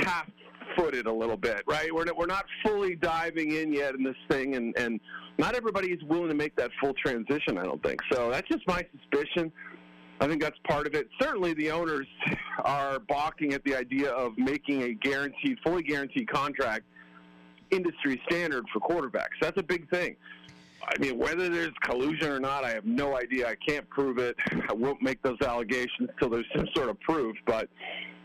half-footed 0.00 1.06
a 1.06 1.12
little 1.12 1.38
bit, 1.38 1.62
right? 1.66 1.90
We're 1.94 2.04
we're 2.12 2.26
not 2.26 2.44
fully 2.62 2.94
diving 2.94 3.52
in 3.52 3.72
yet 3.72 3.94
in 3.94 4.04
this 4.04 4.16
thing, 4.28 4.54
and 4.54 4.76
and 4.76 5.00
not 5.38 5.54
everybody 5.54 5.88
is 5.88 6.02
willing 6.04 6.28
to 6.28 6.34
make 6.34 6.56
that 6.56 6.70
full 6.78 6.92
transition. 6.92 7.56
I 7.56 7.62
don't 7.62 7.82
think 7.82 8.00
so. 8.12 8.30
That's 8.30 8.48
just 8.48 8.68
my 8.68 8.84
suspicion. 9.00 9.50
I 10.20 10.28
think 10.28 10.42
that's 10.42 10.58
part 10.68 10.86
of 10.86 10.94
it. 10.94 11.08
Certainly, 11.22 11.54
the 11.54 11.70
owners 11.70 12.06
are 12.58 12.98
balking 12.98 13.54
at 13.54 13.64
the 13.64 13.74
idea 13.74 14.10
of 14.10 14.36
making 14.36 14.82
a 14.82 14.92
guaranteed, 14.92 15.56
fully 15.64 15.82
guaranteed 15.82 16.30
contract 16.30 16.84
industry 17.72 18.20
standard 18.28 18.64
for 18.72 18.80
quarterbacks. 18.80 19.38
That's 19.40 19.58
a 19.58 19.62
big 19.62 19.88
thing. 19.90 20.16
I 20.84 20.98
mean, 20.98 21.16
whether 21.16 21.48
there's 21.48 21.72
collusion 21.82 22.28
or 22.28 22.40
not, 22.40 22.64
I 22.64 22.70
have 22.70 22.84
no 22.84 23.16
idea. 23.16 23.48
I 23.48 23.54
can't 23.54 23.88
prove 23.88 24.18
it. 24.18 24.36
I 24.68 24.72
won't 24.72 25.00
make 25.00 25.22
those 25.22 25.40
allegations 25.40 26.10
until 26.10 26.28
there's 26.28 26.46
some 26.54 26.68
sort 26.74 26.88
of 26.88 27.00
proof. 27.00 27.36
But 27.46 27.68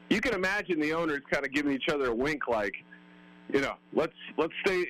you 0.09 0.21
can 0.21 0.33
imagine 0.33 0.79
the 0.79 0.93
owners 0.93 1.21
kind 1.31 1.45
of 1.45 1.53
giving 1.53 1.71
each 1.71 1.89
other 1.89 2.07
a 2.07 2.15
wink, 2.15 2.47
like, 2.47 2.73
you 3.53 3.61
know, 3.61 3.75
let's 3.93 4.15
let's 4.37 4.53
stay, 4.65 4.85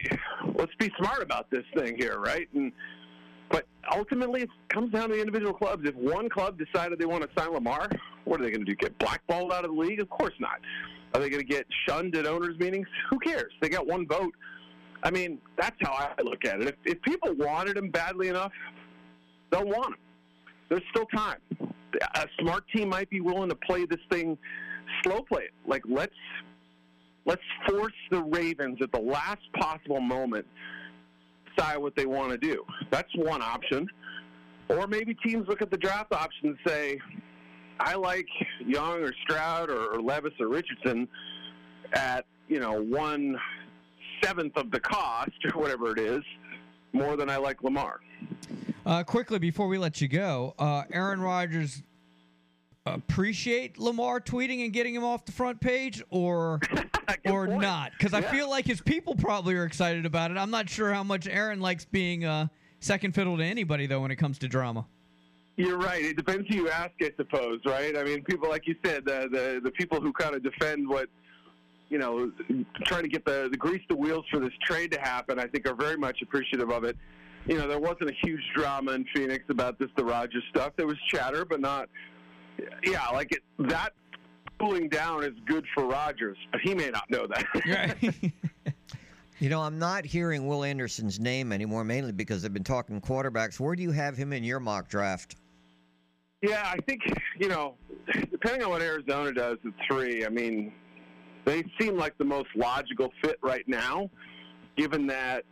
let's 0.56 0.74
be 0.80 0.92
smart 0.98 1.22
about 1.22 1.50
this 1.52 1.66
thing 1.76 1.96
here, 1.98 2.20
right? 2.20 2.48
And 2.54 2.72
but 3.50 3.66
ultimately, 3.92 4.44
it 4.44 4.50
comes 4.70 4.92
down 4.92 5.10
to 5.10 5.16
the 5.16 5.22
individual 5.22 5.54
clubs. 5.54 5.88
If 5.88 5.96
one 5.96 6.30
club 6.30 6.58
decided 6.58 7.00
they 7.00 7.06
want 7.06 7.24
to 7.24 7.30
sign 7.38 7.54
Lamar, 7.54 7.90
what 8.26 8.40
are 8.40 8.44
they 8.44 8.52
going 8.52 8.66
to 8.66 8.72
do? 8.72 8.76
Get 8.76 8.98
blackballed 8.98 9.52
out 9.52 9.66
of 9.66 9.72
the 9.72 9.78
league? 9.78 10.00
Of 10.00 10.10
course 10.10 10.34
not. 10.40 10.60
Are 11.14 11.22
they 11.22 11.30
going 11.30 11.42
to 11.42 11.48
get 11.48 11.66
shunned 11.88 12.16
at 12.16 12.26
owners' 12.26 12.60
meetings? 12.60 12.88
Who 13.10 13.20
cares? 13.20 13.52
They 13.62 13.70
got 13.70 13.88
one 13.88 14.08
vote. 14.08 14.34
I 15.04 15.12
mean, 15.12 15.40
that's 15.58 15.76
how 15.82 15.94
I 15.94 16.22
look 16.22 16.44
at 16.46 16.62
it. 16.62 16.68
If, 16.70 16.76
if 16.86 17.02
people 17.04 17.34
wanted 17.36 17.78
him 17.78 17.90
badly 17.90 18.30
enough, 18.30 18.52
they'll 19.52 19.66
want 19.66 19.94
him. 19.94 20.00
There's 20.70 20.84
still 20.92 21.06
time. 21.16 21.40
A 22.16 22.28
smart 22.42 22.66
team 22.76 22.90
might 22.90 23.10
be 23.10 23.22
willing 23.22 23.50
to 23.50 23.56
play 23.56 23.86
this 23.86 24.00
thing 24.12 24.38
slow 25.04 25.22
play 25.22 25.44
it. 25.44 25.54
Like 25.66 25.84
let's 25.88 26.14
let's 27.26 27.42
force 27.68 27.94
the 28.12 28.24
Ravens 28.24 28.80
at 28.82 28.92
the 28.92 29.00
last 29.00 29.42
possible 29.60 30.02
moment 30.02 30.46
decide 31.56 31.78
what 31.78 31.96
they 31.96 32.06
want 32.06 32.32
to 32.32 32.38
do. 32.38 32.64
That's 32.92 33.10
one 33.16 33.42
option. 33.42 33.88
Or 34.70 34.88
maybe 34.88 35.14
teams 35.14 35.48
look 35.48 35.62
at 35.62 35.72
the 35.72 35.78
draft 35.78 36.14
option 36.14 36.50
and 36.50 36.58
say, 36.68 37.00
I 37.80 37.96
like 37.96 38.28
Young 38.66 39.04
or 39.04 39.14
Stroud 39.24 39.70
or, 39.70 39.94
or 39.94 40.02
Levis 40.02 40.34
or 40.40 40.48
Richardson 40.48 41.08
at, 41.94 42.26
you 42.48 42.60
know, 42.60 42.82
one 42.82 43.38
seventh 44.24 44.58
of 44.58 44.72
the 44.72 44.80
cost 44.80 45.32
or 45.46 45.60
whatever 45.60 45.92
it 45.92 46.00
is, 46.00 46.24
more 46.94 47.16
than 47.16 47.30
I 47.30 47.38
like 47.38 47.64
Lamar. 47.64 48.00
Uh, 48.86 49.04
quickly 49.04 49.40
before 49.40 49.68
we 49.68 49.78
let 49.78 50.02
you 50.02 50.08
go, 50.08 50.56
uh, 50.58 50.84
Aaron 50.92 51.20
Rodgers 51.20 51.84
appreciate 52.86 53.78
Lamar 53.78 54.20
tweeting 54.20 54.64
and 54.64 54.72
getting 54.74 54.96
him 54.96 55.04
off 55.04 55.26
the 55.26 55.32
front 55.32 55.60
page, 55.60 56.02
or 56.10 56.60
or 57.26 57.48
point. 57.48 57.62
not? 57.62 57.92
Because 57.92 58.14
I 58.14 58.22
feel 58.22 58.50
like 58.50 58.66
his 58.66 58.82
people 58.82 59.16
probably 59.16 59.56
are 59.56 59.66
excited 59.66 60.06
about 60.06 60.32
it. 60.32 60.38
I'm 60.38 60.52
not 60.52 60.70
sure 60.70 60.94
how 60.94 61.04
much 61.04 61.28
Aaron 61.28 61.60
likes 61.60 61.86
being 61.86 62.26
uh, 62.26 62.48
second 62.80 63.14
fiddle 63.14 63.38
to 63.38 63.44
anybody 63.44 63.88
though 63.88 64.02
when 64.02 64.12
it 64.12 64.16
comes 64.16 64.40
to 64.40 64.48
drama. 64.48 64.86
You're 65.58 65.80
right. 65.80 66.04
It 66.04 66.16
depends 66.16 66.48
who 66.48 66.56
you 66.56 66.70
ask, 66.70 66.92
I 67.02 67.12
suppose, 67.18 67.60
right? 67.66 67.98
I 67.98 68.04
mean, 68.04 68.24
people 68.24 68.48
like 68.48 68.68
you 68.68 68.76
said, 68.86 69.06
the 69.06 69.28
the, 69.32 69.62
the 69.64 69.72
people 69.72 70.00
who 70.00 70.14
kind 70.14 70.36
of 70.36 70.44
defend 70.44 70.88
what 70.88 71.10
you 71.90 71.98
know, 71.98 72.32
trying 72.84 73.04
to 73.04 73.08
get 73.08 73.24
the, 73.26 73.48
the 73.50 73.58
grease 73.58 73.82
the 73.90 73.96
wheels 73.96 74.26
for 74.30 74.40
this 74.40 74.52
trade 74.66 74.92
to 74.92 75.00
happen, 75.00 75.40
I 75.40 75.48
think 75.48 75.68
are 75.68 75.74
very 75.74 75.98
much 75.98 76.22
appreciative 76.22 76.70
of 76.70 76.84
it. 76.84 76.98
You 77.46 77.58
know, 77.58 77.68
there 77.68 77.80
wasn't 77.80 78.10
a 78.10 78.14
huge 78.24 78.42
drama 78.54 78.92
in 78.92 79.06
Phoenix 79.16 79.46
about 79.50 79.80
this 79.80 79.88
the 79.96 80.04
Rodgers 80.04 80.44
stuff. 80.50 80.74
There 80.76 80.88
was 80.88 80.98
chatter, 81.10 81.46
but 81.46 81.62
not. 81.62 81.88
Yeah, 82.84 83.08
like 83.10 83.32
it 83.32 83.42
that 83.70 83.94
cooling 84.60 84.90
down 84.90 85.24
is 85.24 85.34
good 85.46 85.64
for 85.74 85.86
Rodgers, 85.86 86.38
but 86.52 86.62
he 86.62 86.76
may 86.76 86.90
not 86.90 87.10
know 87.10 87.28
that. 87.28 87.96
You 89.40 89.50
know, 89.50 89.62
I'm 89.62 89.78
not 89.78 90.04
hearing 90.04 90.48
Will 90.48 90.64
Anderson's 90.64 91.20
name 91.20 91.52
anymore, 91.52 91.84
mainly 91.84 92.12
because 92.12 92.44
I've 92.44 92.56
been 92.56 92.64
talking 92.64 93.00
quarterbacks. 93.00 93.60
Where 93.60 93.76
do 93.76 93.84
you 93.84 93.92
have 93.92 94.18
him 94.18 94.34
in 94.34 94.44
your 94.44 94.60
mock 94.60 94.90
draft? 94.90 95.36
Yeah, 96.42 96.64
I 96.66 96.78
think 96.88 97.02
you 97.40 97.48
know, 97.48 97.76
depending 98.32 98.64
on 98.64 98.70
what 98.70 98.82
Arizona 98.82 99.32
does 99.34 99.58
at 99.66 99.74
three, 99.90 100.26
I 100.26 100.30
mean, 100.30 100.72
they 101.46 101.64
seem 101.80 101.98
like 101.98 102.18
the 102.18 102.26
most 102.26 102.50
logical 102.56 103.12
fit 103.24 103.38
right 103.42 103.68
now, 103.68 104.10
given 104.76 105.08
that 105.08 105.44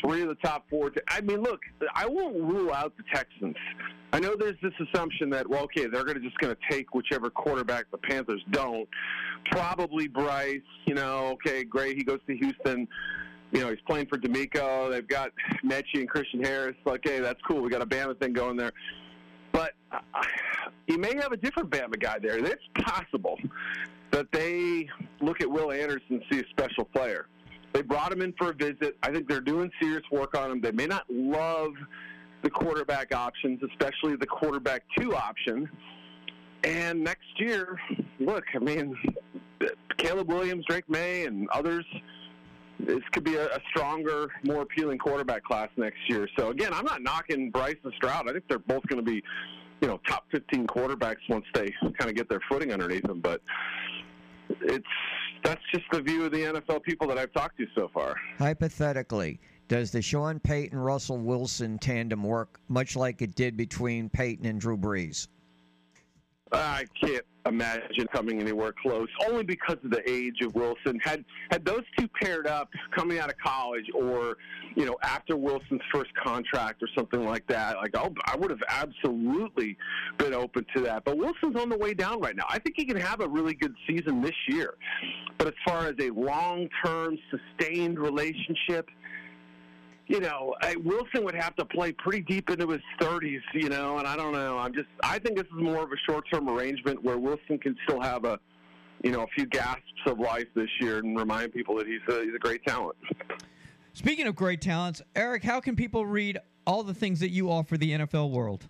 three 0.00 0.22
of 0.22 0.28
the 0.28 0.34
top 0.36 0.64
four. 0.68 0.92
I 1.08 1.20
mean, 1.20 1.42
look, 1.42 1.60
I 1.94 2.06
won't 2.06 2.36
rule 2.36 2.72
out 2.72 2.92
the 2.96 3.04
Texans. 3.14 3.56
I 4.12 4.20
know 4.20 4.36
there's 4.36 4.56
this 4.62 4.72
assumption 4.88 5.30
that 5.30 5.48
well, 5.48 5.64
okay, 5.64 5.86
they're 5.86 6.04
going 6.04 6.16
to 6.16 6.22
just 6.22 6.38
going 6.38 6.54
to 6.54 6.74
take 6.74 6.94
whichever 6.94 7.30
quarterback 7.30 7.90
the 7.90 7.98
Panthers 7.98 8.42
don't. 8.50 8.88
Probably 9.50 10.08
Bryce. 10.08 10.60
You 10.86 10.94
know, 10.94 11.32
okay, 11.34 11.64
great, 11.64 11.96
he 11.96 12.04
goes 12.04 12.20
to 12.26 12.36
Houston. 12.36 12.88
You 13.52 13.60
know, 13.60 13.70
he's 13.70 13.80
playing 13.86 14.06
for 14.06 14.18
DeMeco. 14.18 14.90
They've 14.90 15.06
got 15.06 15.30
Metchie 15.64 16.00
and 16.00 16.08
Christian 16.08 16.42
Harris. 16.42 16.74
Like, 16.84 17.02
hey, 17.04 17.20
that's 17.20 17.40
cool. 17.46 17.62
We 17.62 17.70
got 17.70 17.80
a 17.80 17.86
Bama 17.86 18.18
thing 18.18 18.32
going 18.32 18.56
there. 18.56 18.72
But 19.56 19.72
uh, 19.90 19.98
you 20.86 20.98
may 20.98 21.16
have 21.16 21.32
a 21.32 21.36
different 21.36 21.70
Bama 21.70 21.98
guy 21.98 22.18
there. 22.18 22.36
It's 22.38 22.62
possible 22.84 23.38
that 24.10 24.30
they 24.30 24.88
look 25.20 25.40
at 25.40 25.50
Will 25.50 25.72
Anderson 25.72 26.02
and 26.10 26.22
see 26.30 26.40
a 26.40 26.48
special 26.50 26.84
player. 26.84 27.26
They 27.72 27.82
brought 27.82 28.12
him 28.12 28.22
in 28.22 28.34
for 28.34 28.50
a 28.50 28.54
visit. 28.54 28.96
I 29.02 29.10
think 29.10 29.28
they're 29.28 29.40
doing 29.40 29.70
serious 29.80 30.04
work 30.12 30.36
on 30.36 30.50
him. 30.50 30.60
They 30.60 30.72
may 30.72 30.86
not 30.86 31.04
love 31.10 31.72
the 32.42 32.50
quarterback 32.50 33.14
options, 33.14 33.60
especially 33.62 34.16
the 34.16 34.26
quarterback 34.26 34.82
two 34.96 35.14
option. 35.14 35.68
And 36.62 37.02
next 37.02 37.38
year, 37.38 37.78
look, 38.20 38.44
I 38.54 38.58
mean, 38.58 38.96
Caleb 39.96 40.28
Williams, 40.28 40.64
Drake 40.66 40.88
Maye, 40.88 41.24
and 41.26 41.48
others. 41.50 41.84
This 42.80 43.02
could 43.12 43.24
be 43.24 43.36
a, 43.36 43.46
a 43.46 43.60
stronger, 43.70 44.30
more 44.44 44.62
appealing 44.62 44.98
quarterback 44.98 45.44
class 45.44 45.68
next 45.76 45.98
year. 46.08 46.28
So 46.38 46.50
again, 46.50 46.72
I'm 46.72 46.84
not 46.84 47.02
knocking 47.02 47.50
Bryce 47.50 47.76
and 47.82 47.92
Stroud. 47.94 48.28
I 48.28 48.32
think 48.32 48.44
they're 48.48 48.58
both 48.58 48.86
going 48.86 49.02
to 49.04 49.10
be, 49.10 49.22
you 49.80 49.88
know, 49.88 50.00
top 50.06 50.24
15 50.30 50.66
quarterbacks 50.66 51.16
once 51.28 51.46
they 51.54 51.72
kind 51.82 52.10
of 52.10 52.14
get 52.14 52.28
their 52.28 52.40
footing 52.48 52.72
underneath 52.72 53.04
them. 53.04 53.20
But 53.20 53.40
it's 54.60 54.86
that's 55.42 55.62
just 55.72 55.84
the 55.92 56.00
view 56.00 56.24
of 56.24 56.32
the 56.32 56.38
NFL 56.38 56.82
people 56.82 57.06
that 57.08 57.18
I've 57.18 57.32
talked 57.32 57.58
to 57.58 57.66
so 57.74 57.88
far. 57.92 58.16
Hypothetically, 58.38 59.40
does 59.68 59.90
the 59.90 60.02
Sean 60.02 60.38
Payton 60.38 60.78
Russell 60.78 61.18
Wilson 61.18 61.78
tandem 61.78 62.22
work 62.22 62.60
much 62.68 62.96
like 62.96 63.22
it 63.22 63.34
did 63.34 63.56
between 63.56 64.08
Payton 64.08 64.46
and 64.46 64.60
Drew 64.60 64.76
Brees? 64.76 65.28
I 66.52 66.84
can't 67.02 67.24
imagine 67.44 68.06
coming 68.12 68.40
anywhere 68.40 68.72
close, 68.80 69.08
only 69.26 69.42
because 69.42 69.76
of 69.84 69.90
the 69.90 70.08
age 70.08 70.36
of 70.42 70.54
Wilson. 70.54 70.98
Had 71.02 71.24
had 71.50 71.64
those 71.64 71.82
two 71.98 72.08
paired 72.20 72.46
up 72.46 72.68
coming 72.96 73.18
out 73.18 73.30
of 73.30 73.36
college, 73.38 73.86
or 73.94 74.36
you 74.76 74.84
know 74.84 74.96
after 75.02 75.36
Wilson's 75.36 75.82
first 75.92 76.10
contract 76.14 76.82
or 76.82 76.88
something 76.96 77.24
like 77.24 77.46
that, 77.48 77.76
like 77.76 77.90
oh, 77.94 78.14
I 78.26 78.36
would 78.36 78.50
have 78.50 78.62
absolutely 78.68 79.76
been 80.18 80.34
open 80.34 80.64
to 80.76 80.82
that. 80.82 81.04
But 81.04 81.18
Wilson's 81.18 81.56
on 81.56 81.68
the 81.68 81.78
way 81.78 81.94
down 81.94 82.20
right 82.20 82.36
now. 82.36 82.46
I 82.48 82.58
think 82.58 82.76
he 82.76 82.84
can 82.84 82.96
have 82.96 83.20
a 83.20 83.28
really 83.28 83.54
good 83.54 83.74
season 83.88 84.22
this 84.22 84.36
year, 84.48 84.74
but 85.38 85.48
as 85.48 85.54
far 85.66 85.86
as 85.86 85.94
a 86.00 86.10
long-term, 86.10 87.18
sustained 87.30 87.98
relationship 87.98 88.88
you 90.06 90.20
know, 90.20 90.54
I, 90.62 90.76
Wilson 90.76 91.24
would 91.24 91.34
have 91.34 91.56
to 91.56 91.64
play 91.64 91.92
pretty 91.92 92.20
deep 92.20 92.48
into 92.50 92.68
his 92.68 92.80
30s, 93.00 93.40
you 93.54 93.68
know, 93.68 93.98
and 93.98 94.06
I 94.06 94.16
don't 94.16 94.32
know. 94.32 94.58
I'm 94.58 94.72
just, 94.72 94.88
I 95.02 95.18
think 95.18 95.36
this 95.36 95.46
is 95.46 95.62
more 95.62 95.82
of 95.82 95.90
a 95.90 95.96
short-term 96.08 96.48
arrangement 96.48 97.02
where 97.02 97.18
Wilson 97.18 97.58
can 97.58 97.76
still 97.84 98.00
have 98.00 98.24
a, 98.24 98.38
you 99.02 99.10
know, 99.10 99.22
a 99.22 99.26
few 99.28 99.46
gasps 99.46 99.82
of 100.06 100.20
life 100.20 100.46
this 100.54 100.68
year 100.80 100.98
and 100.98 101.18
remind 101.18 101.52
people 101.52 101.76
that 101.76 101.86
he's 101.86 102.00
a, 102.08 102.24
he's 102.24 102.34
a 102.34 102.38
great 102.38 102.64
talent. 102.64 102.96
Speaking 103.92 104.26
of 104.26 104.36
great 104.36 104.60
talents, 104.60 105.02
Eric, 105.14 105.42
how 105.42 105.60
can 105.60 105.74
people 105.74 106.06
read 106.06 106.38
all 106.66 106.82
the 106.82 106.94
things 106.94 107.20
that 107.20 107.30
you 107.30 107.50
offer 107.50 107.76
the 107.76 107.92
NFL 107.92 108.30
world? 108.30 108.68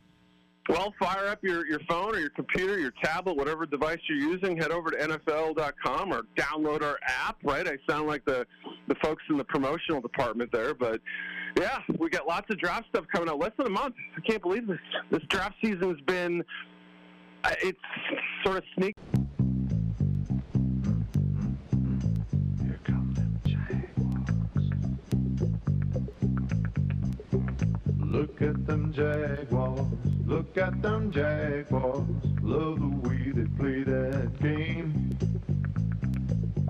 Well, 0.69 0.93
fire 0.99 1.29
up 1.29 1.39
your, 1.43 1.67
your 1.67 1.79
phone 1.89 2.15
or 2.15 2.19
your 2.19 2.31
computer, 2.31 2.79
your 2.79 2.93
tablet, 3.03 3.37
whatever 3.37 3.67
device 3.67 3.99
you're 4.09 4.19
using. 4.19 4.57
Head 4.57 4.73
over 4.73 4.91
to 4.91 4.97
NFL.com 4.97 6.13
or 6.13 6.23
download 6.37 6.83
our 6.83 6.99
app, 7.07 7.37
right? 7.45 7.67
I 7.69 7.77
sound 7.89 8.09
like 8.09 8.25
the, 8.25 8.47
the 8.89 8.97
folks 9.03 9.23
in 9.31 9.37
the 9.37 9.45
promotional 9.45 10.01
department 10.01 10.51
there. 10.53 10.75
But, 10.75 11.01
yeah, 11.57 11.79
we 11.99 12.11
got 12.11 12.27
lots 12.27 12.51
of 12.51 12.59
draft 12.59 12.89
stuff 12.89 13.05
coming 13.13 13.29
out. 13.29 13.39
Less 13.39 13.53
than 13.57 13.69
a 13.69 13.71
month. 13.71 13.95
I 14.17 14.21
can't 14.29 14.43
believe 14.43 14.67
this. 14.67 14.79
This 15.11 15.23
draft 15.29 15.55
season's 15.63 16.01
been, 16.03 16.43
uh, 17.45 17.55
it's 17.63 17.79
sort 18.45 18.59
of 18.59 18.65
sneaky. 18.77 18.95
Look 28.09 28.41
at 28.41 28.67
them 28.67 28.93
Jaguars, 28.93 29.81
look 30.25 30.57
at 30.57 30.81
them 30.81 31.11
Jaguars, 31.11 32.07
love 32.41 32.79
the 32.79 33.09
way 33.09 33.33
they 33.35 33.49
play 33.59 33.83
that 33.83 34.41
game. 34.41 35.19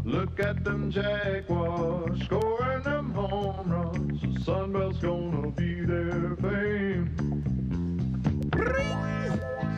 Look 0.04 0.40
at 0.40 0.64
them 0.64 0.90
Jaguars, 0.90 2.22
scoring 2.24 2.82
them 2.82 3.12
home 3.12 3.70
runs, 3.70 4.20
the 4.22 4.28
Sunbelt's 4.40 4.98
gonna 4.98 5.50
be 5.50 5.82
their 5.82 6.36
fame. 6.36 7.44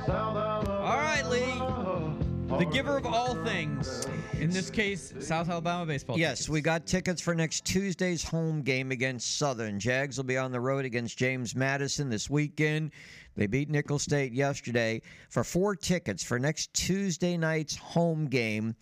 South 0.06 0.68
All 0.68 0.96
right, 0.96 1.26
Lee. 1.28 2.17
The 2.56 2.64
giver 2.64 2.96
of 2.96 3.04
all 3.04 3.34
things. 3.44 4.08
In 4.40 4.48
this 4.48 4.70
case, 4.70 5.12
South 5.20 5.50
Alabama 5.50 5.84
baseball. 5.84 6.18
Yes, 6.18 6.48
we 6.48 6.62
got 6.62 6.86
tickets 6.86 7.20
for 7.20 7.34
next 7.34 7.66
Tuesday's 7.66 8.24
home 8.24 8.62
game 8.62 8.90
against 8.90 9.36
Southern. 9.36 9.78
Jags 9.78 10.16
will 10.16 10.24
be 10.24 10.38
on 10.38 10.50
the 10.50 10.60
road 10.60 10.86
against 10.86 11.18
James 11.18 11.54
Madison 11.54 12.08
this 12.08 12.30
weekend. 12.30 12.92
They 13.36 13.46
beat 13.46 13.68
Nicholls 13.68 14.02
State 14.02 14.32
yesterday. 14.32 15.02
For 15.28 15.44
four 15.44 15.76
tickets 15.76 16.24
for 16.24 16.38
next 16.38 16.72
Tuesday 16.72 17.36
night's 17.36 17.76
home 17.76 18.26
game, 18.26 18.74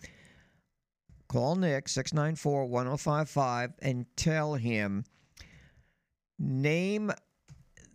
call 1.28 1.56
Nick 1.56 1.88
694 1.88 2.66
1055 2.66 3.72
and 3.80 4.06
tell 4.16 4.54
him 4.54 5.04
name 6.38 7.10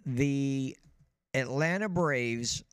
the 0.05 0.75
Atlanta 1.33 1.87
Braves 1.87 2.63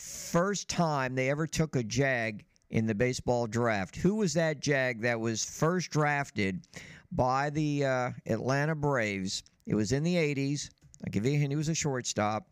first 0.00 0.68
time 0.68 1.14
they 1.14 1.30
ever 1.30 1.46
took 1.46 1.76
a 1.76 1.82
Jag 1.82 2.44
in 2.70 2.86
the 2.86 2.94
baseball 2.94 3.46
draft. 3.46 3.96
Who 3.96 4.14
was 4.16 4.34
that 4.34 4.60
Jag 4.60 5.00
that 5.02 5.18
was 5.18 5.44
first 5.44 5.90
drafted 5.90 6.66
by 7.12 7.50
the 7.50 7.84
uh, 7.84 8.10
Atlanta 8.26 8.74
Braves? 8.74 9.42
It 9.66 9.74
was 9.74 9.92
in 9.92 10.02
the 10.02 10.16
80s. 10.16 10.70
I'll 11.04 11.10
give 11.10 11.26
you 11.26 11.32
a 11.32 11.36
hint. 11.36 11.52
He 11.52 11.56
was 11.56 11.68
a 11.68 11.74
shortstop. 11.74 12.46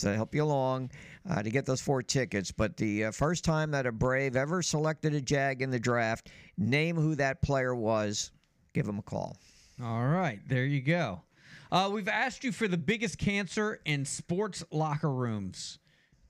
to 0.00 0.14
help 0.14 0.34
you 0.34 0.42
along 0.42 0.90
uh, 1.30 1.42
to 1.42 1.50
get 1.50 1.64
those 1.64 1.80
four 1.80 2.02
tickets. 2.02 2.52
But 2.52 2.76
the 2.76 3.06
uh, 3.06 3.10
first 3.10 3.44
time 3.44 3.70
that 3.70 3.86
a 3.86 3.92
Brave 3.92 4.36
ever 4.36 4.62
selected 4.62 5.14
a 5.14 5.20
Jag 5.20 5.62
in 5.62 5.70
the 5.70 5.78
draft, 5.78 6.30
name 6.58 6.96
who 6.96 7.14
that 7.16 7.40
player 7.42 7.74
was. 7.74 8.32
Give 8.74 8.86
him 8.86 8.98
a 8.98 9.02
call. 9.02 9.36
All 9.82 10.06
right, 10.06 10.40
there 10.46 10.64
you 10.64 10.80
go. 10.80 11.22
Uh, 11.70 11.90
we've 11.92 12.08
asked 12.08 12.44
you 12.44 12.52
for 12.52 12.68
the 12.68 12.76
biggest 12.76 13.18
cancer 13.18 13.80
in 13.84 14.04
sports 14.04 14.62
locker 14.70 15.10
rooms. 15.10 15.78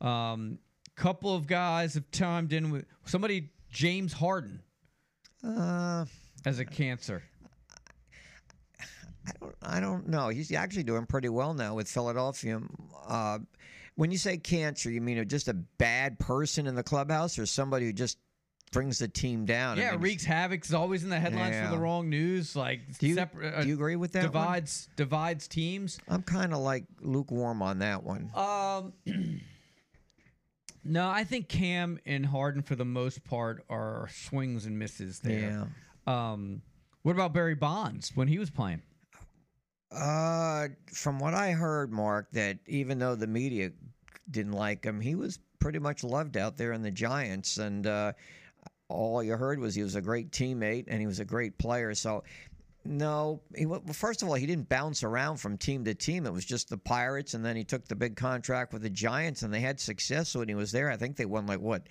Um, 0.03 0.59
couple 0.97 1.35
of 1.35 1.47
guys 1.47 1.95
have 1.95 2.11
chimed 2.11 2.53
in 2.53 2.71
with 2.71 2.85
somebody, 3.07 3.49
James 3.71 4.13
Harden, 4.13 4.61
Uh, 5.43 6.05
as 6.45 6.59
a 6.59 6.65
cancer. 6.65 7.23
I 9.25 9.31
don't, 9.41 9.55
I 9.63 9.81
don't 9.81 10.09
know. 10.09 10.29
He's 10.29 10.53
actually 10.53 10.83
doing 10.83 11.07
pretty 11.07 11.29
well 11.29 11.55
now 11.55 11.75
with 11.77 11.89
Philadelphia. 11.89 12.61
Uh, 13.07 13.39
when 13.95 14.11
you 14.11 14.19
say 14.19 14.37
cancer, 14.37 14.91
you 14.91 15.01
mean 15.01 15.27
just 15.29 15.49
a 15.49 15.55
bad 15.55 16.19
person 16.19 16.67
in 16.67 16.75
the 16.75 16.83
clubhouse 16.83 17.39
or 17.39 17.47
somebody 17.47 17.87
who 17.87 17.93
just 17.93 18.19
brings 18.73 18.99
the 18.99 19.07
team 19.09 19.45
down? 19.45 19.77
Yeah, 19.79 19.97
wreaks 19.99 20.25
havoc. 20.25 20.65
Is 20.65 20.75
always 20.75 21.05
in 21.05 21.11
the 21.11 21.21
headlines 21.21 21.55
Yeah. 21.55 21.69
for 21.69 21.77
the 21.77 21.81
wrong 21.81 22.09
news. 22.11 22.57
Like, 22.57 22.99
Do 22.99 23.07
you- 23.07 23.15
separ- 23.15 23.63
do 23.63 23.69
you 23.69 23.75
agree 23.75 23.97
with 23.97 24.13
that 24.13 24.25
one? 24.25 24.33
Divides 24.33 24.89
divides 24.97 25.47
teams. 25.47 25.99
I'm 26.09 26.23
kind 26.23 26.53
of 26.53 26.61
like 26.61 26.85
lukewarm 27.01 27.63
on 27.63 27.79
that 27.81 28.03
one. 28.03 28.31
Um, 28.35 28.93
no, 30.85 31.09
I 31.09 31.25
think 31.25 31.49
Cam 31.49 31.99
and 32.07 32.27
Harden 32.27 32.63
for 32.63 32.75
the 32.75 32.85
most 32.85 33.25
part 33.25 33.65
are 33.71 34.09
swings 34.13 34.67
and 34.67 34.79
misses 34.79 35.21
there. 35.21 35.69
Yeah. 36.07 36.33
Um, 36.33 36.63
what 37.03 37.13
about 37.13 37.33
Barry 37.33 37.55
Bonds 37.55 38.13
when 38.15 38.29
he 38.29 38.39
was 38.39 38.51
playing? 38.51 38.83
Uh, 39.91 40.69
from 40.93 41.19
what 41.19 41.35
I 41.35 41.53
heard, 41.53 41.93
Mark, 41.93 42.31
that 42.33 42.59
even 42.67 42.99
though 42.99 43.15
the 43.15 43.27
media 43.27 43.71
didn't 44.31 44.53
like 44.53 44.85
him, 44.85 45.01
he 45.01 45.15
was 45.15 45.39
pretty 45.59 45.79
much 45.79 46.03
loved 46.03 46.37
out 46.37 46.57
there 46.57 46.73
in 46.73 46.83
the 46.83 46.91
Giants, 46.91 47.59
and 47.59 47.87
uh, 47.87 48.13
all 48.89 49.23
you 49.23 49.37
heard 49.37 49.59
was 49.59 49.75
he 49.75 49.83
was 49.83 49.95
a 49.95 50.01
great 50.01 50.31
teammate 50.31 50.85
and 50.89 51.01
he 51.01 51.07
was 51.07 51.21
a 51.21 51.25
great 51.25 51.59
player. 51.59 51.95
So. 51.95 52.25
No, 52.85 53.41
he, 53.55 53.67
well, 53.67 53.83
first 53.93 54.23
of 54.23 54.29
all, 54.29 54.35
he 54.35 54.47
didn't 54.47 54.69
bounce 54.69 55.03
around 55.05 55.37
from 55.37 55.57
team 55.57 55.85
to 55.85 55.95
team. 55.95 56.27
It 56.27 56.33
was 56.33 56.45
just 56.45 56.69
the 56.69 56.79
Pirates, 56.79 57.35
and 57.35 57.45
then 57.45 57.55
he 57.57 57.65
took 57.65 57.87
the 57.87 57.95
big 57.95 58.17
contract 58.17 58.73
with 58.73 58.83
the 58.83 58.91
Giants, 58.91 59.43
and 59.43 59.55
they 59.55 59.61
had 59.61 59.79
success 59.79 60.35
when 60.35 60.49
he 60.49 60.55
was 60.55 60.73
there. 60.73 60.91
I 60.91 60.97
think 60.97 61.17
they 61.17 61.25
won 61.25 61.47
like 61.47 61.61
what, 61.61 61.89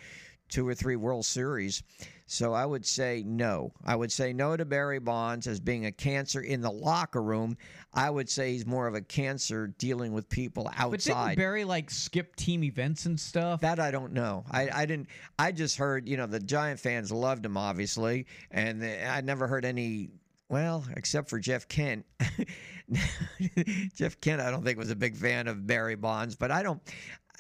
two 0.50 0.68
or 0.68 0.76
three 0.76 0.98
World 0.98 1.26
Series. 1.26 1.82
So 2.28 2.54
I 2.54 2.66
would 2.66 2.86
say 2.86 3.24
no. 3.26 3.74
I 3.86 3.94
would 3.94 4.12
say 4.12 4.32
no 4.32 4.56
to 4.56 4.64
Barry 4.64 5.00
Bonds 5.00 5.48
as 5.48 5.60
being 5.60 5.86
a 5.86 5.92
cancer 5.92 6.40
in 6.40 6.62
the 6.62 6.72
locker 6.72 7.22
room. 7.22 7.58
I 7.94 8.10
would 8.10 8.30
say 8.30 8.54
he's 8.54 8.66
more 8.66 8.88
of 8.88 8.96
a 8.96 9.02
cancer 9.02 9.68
dealing 9.78 10.14
with 10.14 10.30
people 10.30 10.70
outside. 10.78 10.92
But 10.92 11.02
didn't. 11.02 11.36
Barry 11.36 11.66
like 11.66 11.90
skip 11.90 12.38
team 12.38 12.64
events 12.64 13.06
and 13.06 13.20
stuff? 13.20 13.60
That 13.62 13.82
I 13.82 13.92
don't 13.92 14.14
know. 14.14 14.46
I, 14.50 14.70
I 14.74 14.86
didn't. 14.86 15.08
I 15.38 15.52
just 15.52 15.76
heard 15.78 16.08
you 16.08 16.16
know 16.16 16.26
the 16.26 16.40
Giant 16.40 16.80
fans 16.80 17.12
loved 17.12 17.46
him 17.46 17.58
obviously, 17.58 18.28
and 18.50 18.82
I 18.84 19.20
never 19.22 19.48
heard 19.48 19.66
any. 19.66 20.10
Well, 20.52 20.86
except 20.98 21.30
for 21.30 21.40
Jeff 21.40 21.68
Kent. 21.70 22.06
Jeff 23.96 24.20
Kent, 24.20 24.42
I 24.42 24.52
don't 24.52 24.64
think 24.66 24.78
was 24.78 24.92
a 24.92 24.96
big 24.98 25.16
fan 25.16 25.48
of 25.48 25.66
Barry 25.66 25.96
Bonds, 25.96 26.36
but 26.36 26.52
I 26.52 26.62
don't. 26.62 26.82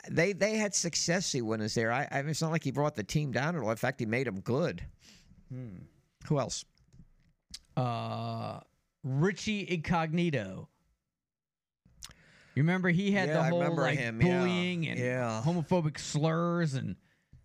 They 0.09 0.31
they 0.33 0.55
had 0.55 0.73
success 0.73 1.33
when 1.35 1.59
he 1.59 1.63
was 1.63 1.73
there. 1.75 1.91
I, 1.91 2.07
I 2.09 2.21
mean, 2.21 2.31
it's 2.31 2.41
not 2.41 2.51
like 2.51 2.63
he 2.63 2.71
brought 2.71 2.95
the 2.95 3.03
team 3.03 3.31
down 3.31 3.55
at 3.57 3.61
all. 3.61 3.69
In 3.69 3.75
fact, 3.75 3.99
he 3.99 4.05
made 4.05 4.27
them 4.27 4.39
good. 4.39 4.81
Hmm. 5.51 5.79
Who 6.27 6.39
else? 6.39 6.63
Uh, 7.75 8.61
Richie 9.03 9.69
Incognito. 9.69 10.69
You 12.55 12.63
remember 12.63 12.89
he 12.89 13.11
had 13.11 13.27
Yeah, 13.29 13.33
the 13.35 13.43
whole 13.43 13.75
like 13.75 13.97
him, 13.99 14.21
yeah. 14.21 14.39
bullying 14.39 14.87
and 14.87 14.99
Yeah. 14.99 15.41
homophobic 15.45 15.99
slurs 15.99 16.73
and 16.75 16.95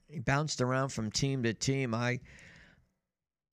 he 0.08 0.18
bounced 0.20 0.60
around 0.60 0.90
from 0.90 1.10
team 1.10 1.42
to 1.42 1.54
team. 1.54 1.92
I 1.94 2.20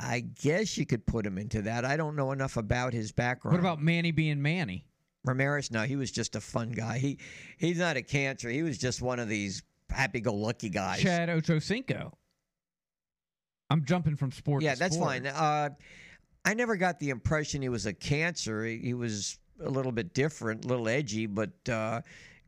I 0.04 0.20
guess 0.20 0.78
you 0.78 0.86
could 0.86 1.06
put 1.06 1.26
him 1.26 1.38
into 1.38 1.62
that. 1.64 1.86
I 1.86 1.96
don't 1.96 2.16
know 2.16 2.32
enough 2.32 2.58
about 2.58 2.94
his 2.94 3.12
background. 3.12 3.54
what 3.54 3.60
about 3.60 3.82
Manny 3.82 4.12
being 4.12 4.42
Manny? 4.42 4.86
Ramirez? 5.24 5.72
No, 5.72 5.84
he 5.84 5.96
was 5.96 6.12
just 6.12 6.36
a 6.36 6.42
fun 6.42 6.72
guy. 6.72 6.98
He 6.98 7.20
he's 7.58 7.78
not 7.78 7.96
a 7.96 8.02
cancer. 8.02 8.50
He 8.50 8.64
was 8.64 8.78
just 8.78 9.02
one 9.02 9.20
of 9.20 9.30
these 9.30 9.64
happy-go-lucky 9.90 10.70
guys. 10.70 11.02
Chad 11.02 11.30
Ochocinco. 11.30 12.12
I'm 13.70 13.86
jumping 13.86 14.18
from 14.18 14.32
sport. 14.32 14.62
yeah, 14.62 14.76
that's 14.76 14.96
sport. 14.96 15.10
fine. 15.10 15.28
Uh, 15.28 15.70
I 16.46 16.54
never 16.54 16.76
got 16.76 17.00
the 17.00 17.10
impression 17.10 17.62
he 17.62 17.70
was 17.70 17.86
a 17.86 17.94
cancer. 17.94 18.66
He, 18.66 18.80
he 18.80 18.94
was 18.94 19.40
a 19.64 19.70
little 19.70 19.92
bit 19.92 20.14
different, 20.14 20.66
a 20.66 20.68
little 20.68 20.90
edgy, 20.90 21.26
but 21.26 21.52
uh, 21.70 22.02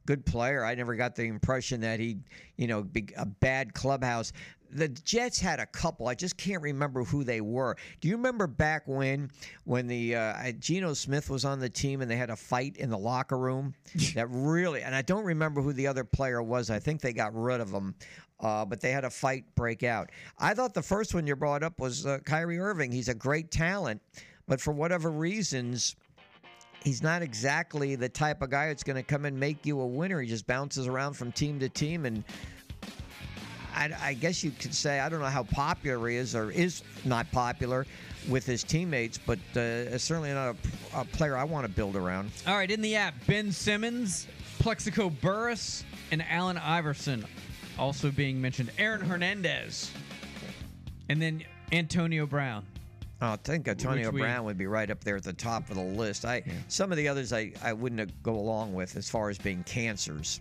good 0.06 0.26
player. 0.26 0.66
I 0.66 0.76
never 0.76 0.96
got 0.96 1.16
the 1.16 1.24
impression 1.24 1.82
that 1.82 2.00
he, 2.00 2.20
you 2.58 2.68
know, 2.68 2.84
be 2.84 3.08
a 3.16 3.26
bad 3.26 3.74
clubhouse. 3.74 4.34
The 4.76 4.90
Jets 4.90 5.40
had 5.40 5.62
a 5.62 5.66
couple. 5.66 6.10
I 6.10 6.16
just 6.16 6.36
can't 6.36 6.62
remember 6.62 7.06
who 7.06 7.24
they 7.24 7.40
were. 7.40 7.78
Do 8.02 8.10
you 8.10 8.18
remember 8.18 8.46
back 8.46 8.84
when, 8.88 9.32
when 9.64 9.88
the 9.88 10.16
uh, 10.16 10.52
Geno 10.60 10.94
Smith 10.94 11.30
was 11.30 11.46
on 11.46 11.60
the 11.60 11.70
team 11.70 12.02
and 12.02 12.12
they 12.12 12.18
had 12.18 12.30
a 12.30 12.36
fight 12.36 12.76
in 12.76 12.90
the 12.90 12.98
locker 12.98 13.38
room? 13.38 13.74
that 14.16 14.28
really, 14.30 14.82
and 14.82 14.94
I 14.94 15.02
don't 15.02 15.24
remember 15.24 15.62
who 15.62 15.72
the 15.72 15.88
other 15.88 16.04
player 16.04 16.44
was. 16.44 16.70
I 16.70 16.80
think 16.80 17.00
they 17.00 17.14
got 17.14 17.34
rid 17.34 17.62
of 17.62 17.72
him. 17.72 17.96
Uh, 18.42 18.66
but 18.66 18.82
they 18.82 18.92
had 18.92 19.06
a 19.06 19.10
fight 19.10 19.46
break 19.56 19.82
out. 19.82 20.10
I 20.38 20.54
thought 20.54 20.74
the 20.74 20.82
first 20.82 21.14
one 21.14 21.26
you 21.26 21.38
brought 21.38 21.64
up 21.64 21.80
was 21.80 22.06
uh, 22.06 22.18
Kyrie 22.26 22.60
Irving. 22.60 22.92
He's 22.92 23.08
a 23.08 23.14
great 23.14 23.50
talent, 23.50 24.02
but 24.46 24.60
for 24.60 24.74
whatever 24.74 25.10
reasons, 25.10 25.96
he's 26.84 27.02
not 27.02 27.22
exactly 27.22 27.96
the 27.96 28.10
type 28.10 28.42
of 28.42 28.50
guy 28.50 28.68
that's 28.68 28.84
going 28.84 28.98
to 28.98 29.04
come 29.04 29.24
and 29.24 29.40
make 29.40 29.66
you 29.66 29.80
a 29.80 29.88
winner. 29.88 30.20
He 30.20 30.28
just 30.28 30.46
bounces 30.48 30.86
around 30.86 31.14
from 31.14 31.32
team 31.32 31.60
to 31.60 31.70
team, 31.70 32.06
and 32.06 32.26
I, 33.76 33.92
I 34.02 34.14
guess 34.14 34.44
you 34.44 34.52
could 34.52 34.74
say 34.74 35.00
I 35.00 35.10
don't 35.10 35.20
know 35.20 35.26
how 35.26 35.44
popular 35.44 36.08
he 36.08 36.16
is 36.16 36.36
or 36.36 36.50
is 36.50 36.82
not 37.04 37.30
popular 37.32 37.86
with 38.30 38.46
his 38.46 38.64
teammates, 38.64 39.18
but 39.18 39.38
uh, 39.56 39.98
certainly 39.98 40.32
not 40.34 40.56
a, 40.94 41.02
a 41.02 41.06
player 41.06 41.38
I 41.38 41.44
want 41.44 41.68
to 41.68 41.72
build 41.72 41.96
around. 41.96 42.32
All 42.48 42.56
right, 42.56 42.72
in 42.72 42.82
the 42.82 42.96
app, 42.96 43.14
Ben 43.28 43.52
Simmons, 43.52 44.28
Plaxico 44.60 45.10
Burress, 45.10 45.84
and 46.12 46.24
Allen 46.30 46.58
Iverson 46.58 47.26
also 47.78 48.10
being 48.12 48.42
mentioned. 48.42 48.72
Aaron 48.78 49.02
Hernandez, 49.02 49.92
and 51.10 51.22
then 51.22 51.44
Antonio 51.72 52.26
Brown. 52.26 52.66
Oh, 53.22 53.32
I 53.34 53.36
think 53.38 53.68
Antonio 53.68 54.08
Which 54.08 54.14
we- 54.16 54.22
Brown 54.22 54.46
would 54.46 54.58
be 54.58 54.68
right 54.68 54.90
up 54.90 55.04
there 55.04 55.18
at 55.18 55.24
the 55.24 55.34
top 55.34 55.70
of 55.70 55.76
the 55.76 55.84
list. 55.84 56.26
I 56.26 56.44
some 56.68 56.92
of 56.92 56.98
the 56.98 57.08
others 57.08 57.34
I, 57.34 57.52
I 57.64 57.74
wouldn't 57.74 58.24
go 58.24 58.36
along 58.36 58.74
with 58.74 58.96
as 58.96 59.10
far 59.10 59.30
as 59.30 59.38
being 59.38 59.64
cancers. 59.64 60.40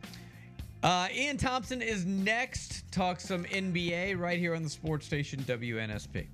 Uh, 0.84 1.08
Ian 1.14 1.38
Thomsen 1.38 1.80
is 1.80 2.04
next. 2.04 2.84
Talk 2.92 3.18
some 3.18 3.44
NBA 3.44 4.18
right 4.18 4.38
here 4.38 4.54
on 4.54 4.62
the 4.62 4.68
sports 4.68 5.06
station 5.06 5.40
WNSP. 5.44 6.26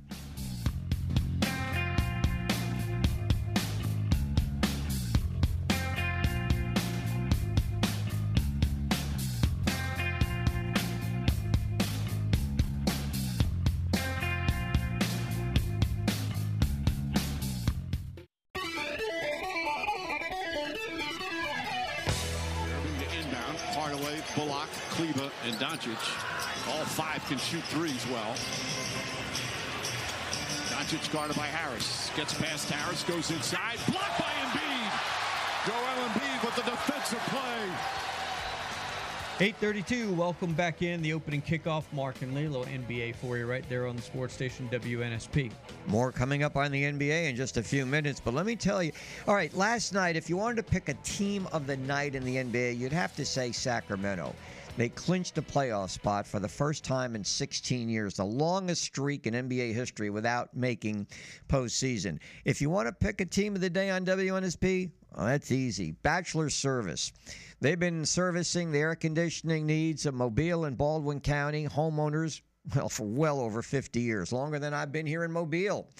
Can 27.30 27.38
shoot 27.38 27.62
threes 27.66 28.04
well. 28.08 28.34
Doncic 30.74 31.12
guarded 31.12 31.36
by 31.36 31.46
Harris. 31.46 32.10
Gets 32.16 32.34
past 32.34 32.68
Harris, 32.68 33.04
goes 33.04 33.30
inside. 33.30 33.78
Blocked 33.86 34.18
by 34.18 34.32
Embiid. 34.42 34.90
Joel 35.64 36.08
Embiid 36.08 36.44
with 36.44 36.56
the 36.56 36.62
defensive 36.68 37.20
play. 37.28 37.70
832, 39.46 40.12
welcome 40.12 40.54
back 40.54 40.82
in. 40.82 41.00
The 41.02 41.12
opening 41.12 41.40
kickoff, 41.40 41.84
Mark 41.92 42.20
and 42.20 42.34
Lilo, 42.34 42.64
NBA 42.64 43.14
for 43.14 43.38
you 43.38 43.46
right 43.46 43.64
there 43.68 43.86
on 43.86 43.94
the 43.94 44.02
sports 44.02 44.34
station 44.34 44.68
WNSP. 44.72 45.52
More 45.86 46.10
coming 46.10 46.42
up 46.42 46.56
on 46.56 46.72
the 46.72 46.82
NBA 46.82 47.30
in 47.30 47.36
just 47.36 47.56
a 47.58 47.62
few 47.62 47.86
minutes, 47.86 48.18
but 48.18 48.34
let 48.34 48.44
me 48.44 48.56
tell 48.56 48.82
you. 48.82 48.90
All 49.28 49.36
right, 49.36 49.54
last 49.54 49.94
night, 49.94 50.16
if 50.16 50.28
you 50.28 50.36
wanted 50.36 50.56
to 50.56 50.64
pick 50.64 50.88
a 50.88 50.94
team 51.04 51.46
of 51.52 51.68
the 51.68 51.76
night 51.76 52.16
in 52.16 52.24
the 52.24 52.36
NBA, 52.36 52.76
you'd 52.76 52.92
have 52.92 53.14
to 53.14 53.24
say 53.24 53.52
Sacramento. 53.52 54.34
They 54.80 54.88
clinched 54.88 55.36
a 55.36 55.42
playoff 55.42 55.90
spot 55.90 56.26
for 56.26 56.40
the 56.40 56.48
first 56.48 56.84
time 56.84 57.14
in 57.14 57.22
16 57.22 57.90
years, 57.90 58.14
the 58.14 58.24
longest 58.24 58.80
streak 58.80 59.26
in 59.26 59.34
NBA 59.34 59.74
history 59.74 60.08
without 60.08 60.56
making 60.56 61.06
postseason. 61.50 62.18
If 62.46 62.62
you 62.62 62.70
want 62.70 62.88
to 62.88 62.92
pick 62.94 63.20
a 63.20 63.26
team 63.26 63.54
of 63.54 63.60
the 63.60 63.68
day 63.68 63.90
on 63.90 64.06
WNSP, 64.06 64.90
well, 65.14 65.26
that's 65.26 65.52
easy. 65.52 65.90
Bachelor 65.90 66.48
Service. 66.48 67.12
They've 67.60 67.78
been 67.78 68.06
servicing 68.06 68.72
the 68.72 68.78
air 68.78 68.94
conditioning 68.94 69.66
needs 69.66 70.06
of 70.06 70.14
Mobile 70.14 70.64
and 70.64 70.78
Baldwin 70.78 71.20
County 71.20 71.68
homeowners 71.68 72.40
well, 72.74 72.88
for 72.88 73.04
well 73.04 73.38
over 73.38 73.60
50 73.60 74.00
years, 74.00 74.32
longer 74.32 74.58
than 74.58 74.72
I've 74.72 74.92
been 74.92 75.04
here 75.04 75.24
in 75.24 75.30
Mobile. 75.30 75.90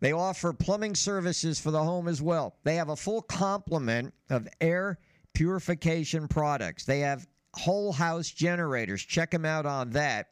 They 0.00 0.10
offer 0.10 0.52
plumbing 0.52 0.96
services 0.96 1.60
for 1.60 1.70
the 1.70 1.84
home 1.84 2.08
as 2.08 2.20
well. 2.20 2.56
They 2.64 2.74
have 2.74 2.88
a 2.88 2.96
full 2.96 3.22
complement 3.22 4.12
of 4.30 4.48
air 4.60 4.98
purification 5.32 6.26
products. 6.26 6.84
They 6.84 6.98
have 7.00 7.24
whole 7.56 7.92
house 7.92 8.30
generators. 8.30 9.02
Check 9.02 9.30
them 9.30 9.44
out 9.44 9.66
on 9.66 9.90
that. 9.90 10.28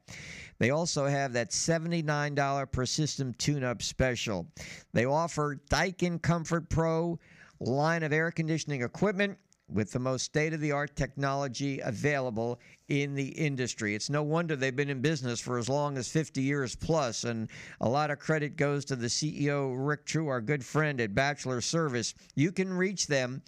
They 0.58 0.70
also 0.70 1.06
have 1.06 1.32
that 1.32 1.50
$79 1.50 2.70
per 2.70 2.86
system 2.86 3.34
tune 3.34 3.64
up 3.64 3.82
special. 3.82 4.46
They 4.92 5.04
offer 5.04 5.60
Daikin 5.70 6.22
Comfort 6.22 6.68
Pro 6.68 7.18
line 7.60 8.02
of 8.02 8.12
air 8.12 8.30
conditioning 8.30 8.82
equipment 8.82 9.38
with 9.68 9.92
the 9.92 9.98
most 9.98 10.24
state 10.24 10.52
of 10.52 10.60
the 10.60 10.72
art 10.72 10.94
technology 10.94 11.80
available 11.80 12.60
in 12.88 13.14
the 13.14 13.28
industry. 13.28 13.94
It's 13.94 14.10
no 14.10 14.22
wonder 14.22 14.56
they've 14.56 14.76
been 14.76 14.90
in 14.90 15.00
business 15.00 15.40
for 15.40 15.58
as 15.58 15.68
long 15.68 15.96
as 15.96 16.08
50 16.08 16.42
years 16.42 16.76
plus, 16.76 17.24
and 17.24 17.48
a 17.80 17.88
lot 17.88 18.10
of 18.10 18.18
credit 18.18 18.56
goes 18.56 18.84
to 18.86 18.96
the 18.96 19.06
CEO, 19.06 19.74
Rick 19.74 20.04
True, 20.04 20.28
our 20.28 20.40
good 20.40 20.64
friend 20.64 21.00
at 21.00 21.14
Bachelor 21.14 21.60
Service. 21.60 22.14
You 22.34 22.52
can 22.52 22.72
reach 22.72 23.06
them 23.06 23.42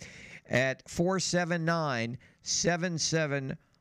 at 0.49 0.89
479 0.89 2.19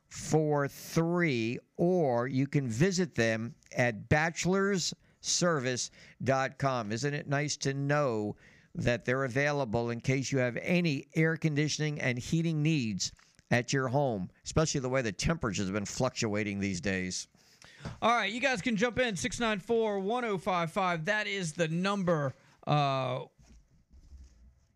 7743, 0.08 1.58
or 1.76 2.26
you 2.26 2.46
can 2.46 2.68
visit 2.68 3.14
them 3.14 3.54
at 3.76 4.08
bachelorsservice.com. 4.08 6.92
Isn't 6.92 7.14
it 7.14 7.28
nice 7.28 7.56
to 7.58 7.74
know? 7.74 8.36
that 8.76 9.04
they're 9.04 9.24
available 9.24 9.90
in 9.90 10.00
case 10.00 10.30
you 10.30 10.38
have 10.38 10.58
any 10.60 11.06
air 11.14 11.36
conditioning 11.36 12.00
and 12.00 12.18
heating 12.18 12.62
needs 12.62 13.12
at 13.50 13.72
your 13.72 13.88
home, 13.88 14.28
especially 14.44 14.80
the 14.80 14.88
way 14.88 15.02
the 15.02 15.12
temperatures 15.12 15.66
have 15.66 15.74
been 15.74 15.84
fluctuating 15.84 16.60
these 16.60 16.80
days. 16.80 17.28
All 18.02 18.14
right, 18.14 18.30
you 18.30 18.40
guys 18.40 18.60
can 18.60 18.76
jump 18.76 18.98
in 18.98 19.16
694 19.16 20.00
1055. 20.00 21.04
That 21.04 21.26
is 21.26 21.52
the 21.52 21.68
number. 21.68 22.34
Uh, 22.66 23.20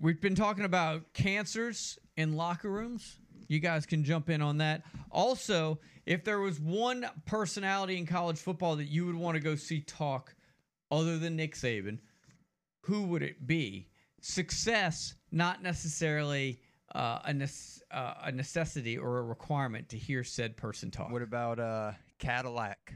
we've 0.00 0.20
been 0.20 0.36
talking 0.36 0.64
about 0.64 1.12
cancers 1.12 1.98
in 2.16 2.34
locker 2.34 2.70
rooms. 2.70 3.19
You 3.50 3.58
guys 3.58 3.84
can 3.84 4.04
jump 4.04 4.30
in 4.30 4.42
on 4.42 4.58
that. 4.58 4.82
Also, 5.10 5.80
if 6.06 6.22
there 6.22 6.38
was 6.38 6.60
one 6.60 7.04
personality 7.26 7.98
in 7.98 8.06
college 8.06 8.38
football 8.38 8.76
that 8.76 8.84
you 8.84 9.06
would 9.06 9.16
want 9.16 9.34
to 9.34 9.40
go 9.40 9.56
see 9.56 9.80
talk 9.80 10.36
other 10.88 11.18
than 11.18 11.34
Nick 11.34 11.56
Saban, 11.56 11.98
who 12.82 13.02
would 13.08 13.24
it 13.24 13.48
be? 13.48 13.88
Success, 14.20 15.14
not 15.32 15.64
necessarily 15.64 16.60
uh, 16.94 17.18
a, 17.24 17.32
nece- 17.32 17.80
uh, 17.90 18.14
a 18.22 18.30
necessity 18.30 18.96
or 18.96 19.18
a 19.18 19.22
requirement 19.24 19.88
to 19.88 19.96
hear 19.96 20.22
said 20.22 20.56
person 20.56 20.92
talk. 20.92 21.10
What 21.10 21.22
about 21.22 21.58
uh, 21.58 21.90
Cadillac? 22.20 22.94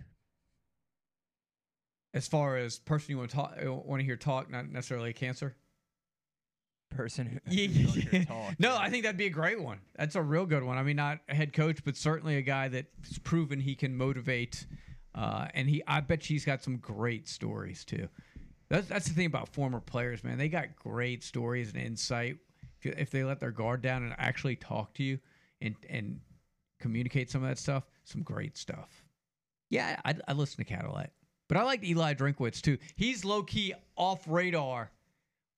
As 2.15 2.29
far 2.29 2.59
as 2.59 2.79
person 2.79 3.11
you 3.11 3.19
want 3.19 3.31
to 3.31 3.37
talk, 3.37 3.57
want 3.61 3.99
to 3.99 4.05
hear 4.05 4.17
talk, 4.17 4.49
not 4.49 4.71
necessarily 4.71 5.11
a 5.11 5.15
cancer. 5.15 5.57
Person 6.95 7.27
who 7.47 7.55
Yeah, 7.55 7.67
who 7.69 7.85
don't 7.85 7.95
hear 7.97 8.21
yeah. 8.21 8.25
talk. 8.25 8.55
No, 8.61 8.77
I 8.77 8.89
think 8.91 9.05
that'd 9.05 9.17
be 9.19 9.27
a 9.27 9.31
great 9.31 9.61
one. 9.61 9.79
That's 9.97 10.15
a 10.17 10.23
real 10.23 10.47
good 10.47 10.63
one. 10.63 10.79
I 10.79 10.83
mean, 10.83 10.97
not 10.97 11.19
a 11.29 11.35
head 11.35 11.53
coach, 11.53 11.85
but 11.85 11.97
certainly 11.97 12.37
a 12.37 12.43
guy 12.43 12.69
that's 12.69 13.19
proven 13.25 13.61
he 13.61 13.75
can 13.75 13.97
motivate. 13.97 14.67
Uh, 15.15 15.47
and 15.55 15.69
he, 15.69 15.83
I 15.87 16.01
bet 16.01 16.23
he's 16.25 16.45
got 16.45 16.63
some 16.63 16.79
great 16.79 17.29
stories 17.29 17.85
too. 17.85 18.09
That's 18.69 18.87
that's 18.89 19.07
the 19.09 19.15
thing 19.15 19.27
about 19.27 19.49
former 19.51 19.81
players, 19.81 20.25
man. 20.25 20.39
They 20.39 20.49
got 20.49 20.75
great 20.77 21.23
stories 21.23 21.73
and 21.73 21.83
insight. 21.83 22.39
If, 22.79 22.85
you- 22.87 22.95
if 22.97 23.11
they 23.11 23.23
let 23.25 23.39
their 23.41 23.51
guard 23.53 23.83
down 23.83 24.03
and 24.03 24.15
actually 24.19 24.57
talk 24.57 24.95
to 24.95 25.03
you 25.05 25.19
and 25.61 25.75
and 25.89 26.21
communicate 26.81 27.31
some 27.31 27.43
of 27.43 27.49
that 27.49 27.59
stuff, 27.59 27.85
some 28.05 28.23
great 28.23 28.57
stuff. 28.57 29.05
Yeah, 29.71 30.01
I, 30.05 30.15
I 30.29 30.33
listen 30.33 30.57
to 30.59 30.65
Cadillac, 30.65 31.11
but 31.49 31.57
I 31.59 31.63
like 31.63 31.85
Eli 31.85 32.15
Drinkwitz 32.15 32.61
too. 32.61 32.79
He's 32.97 33.25
low 33.25 33.43
key 33.43 33.75
off 33.97 34.25
radar, 34.27 34.91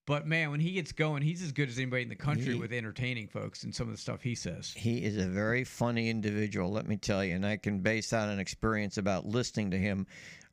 but 0.07 0.27
man, 0.27 0.51
when 0.51 0.61
he 0.61 0.73
gets 0.73 0.93
going, 0.93 1.23
he's 1.23 1.43
as 1.43 1.53
good 1.53 1.69
as 1.69 1.79
anybody 1.79 2.03
in 2.03 2.09
the 2.09 2.15
country 2.15 2.53
He- 2.53 2.59
with 2.59 2.73
entertaining 2.73 3.29
folks 3.29 3.65
and 3.65 3.75
some 3.75 3.89
of 3.89 3.95
the 3.95 4.01
stuff 4.01 4.23
he 4.23 4.35
says. 4.35 4.73
He 4.77 5.05
is 5.05 5.17
a 5.17 5.27
very 5.27 5.65
funny 5.65 6.09
individual, 6.09 6.71
let 6.71 6.87
me 6.87 6.97
tell 6.97 7.25
you, 7.25 7.35
and 7.35 7.45
I 7.45 7.57
can 7.57 7.81
base 7.81 8.11
that 8.11 8.29
on 8.29 8.39
experience 8.39 8.97
about 8.99 9.27
listening 9.27 9.73
to 9.73 9.79
him 9.79 10.07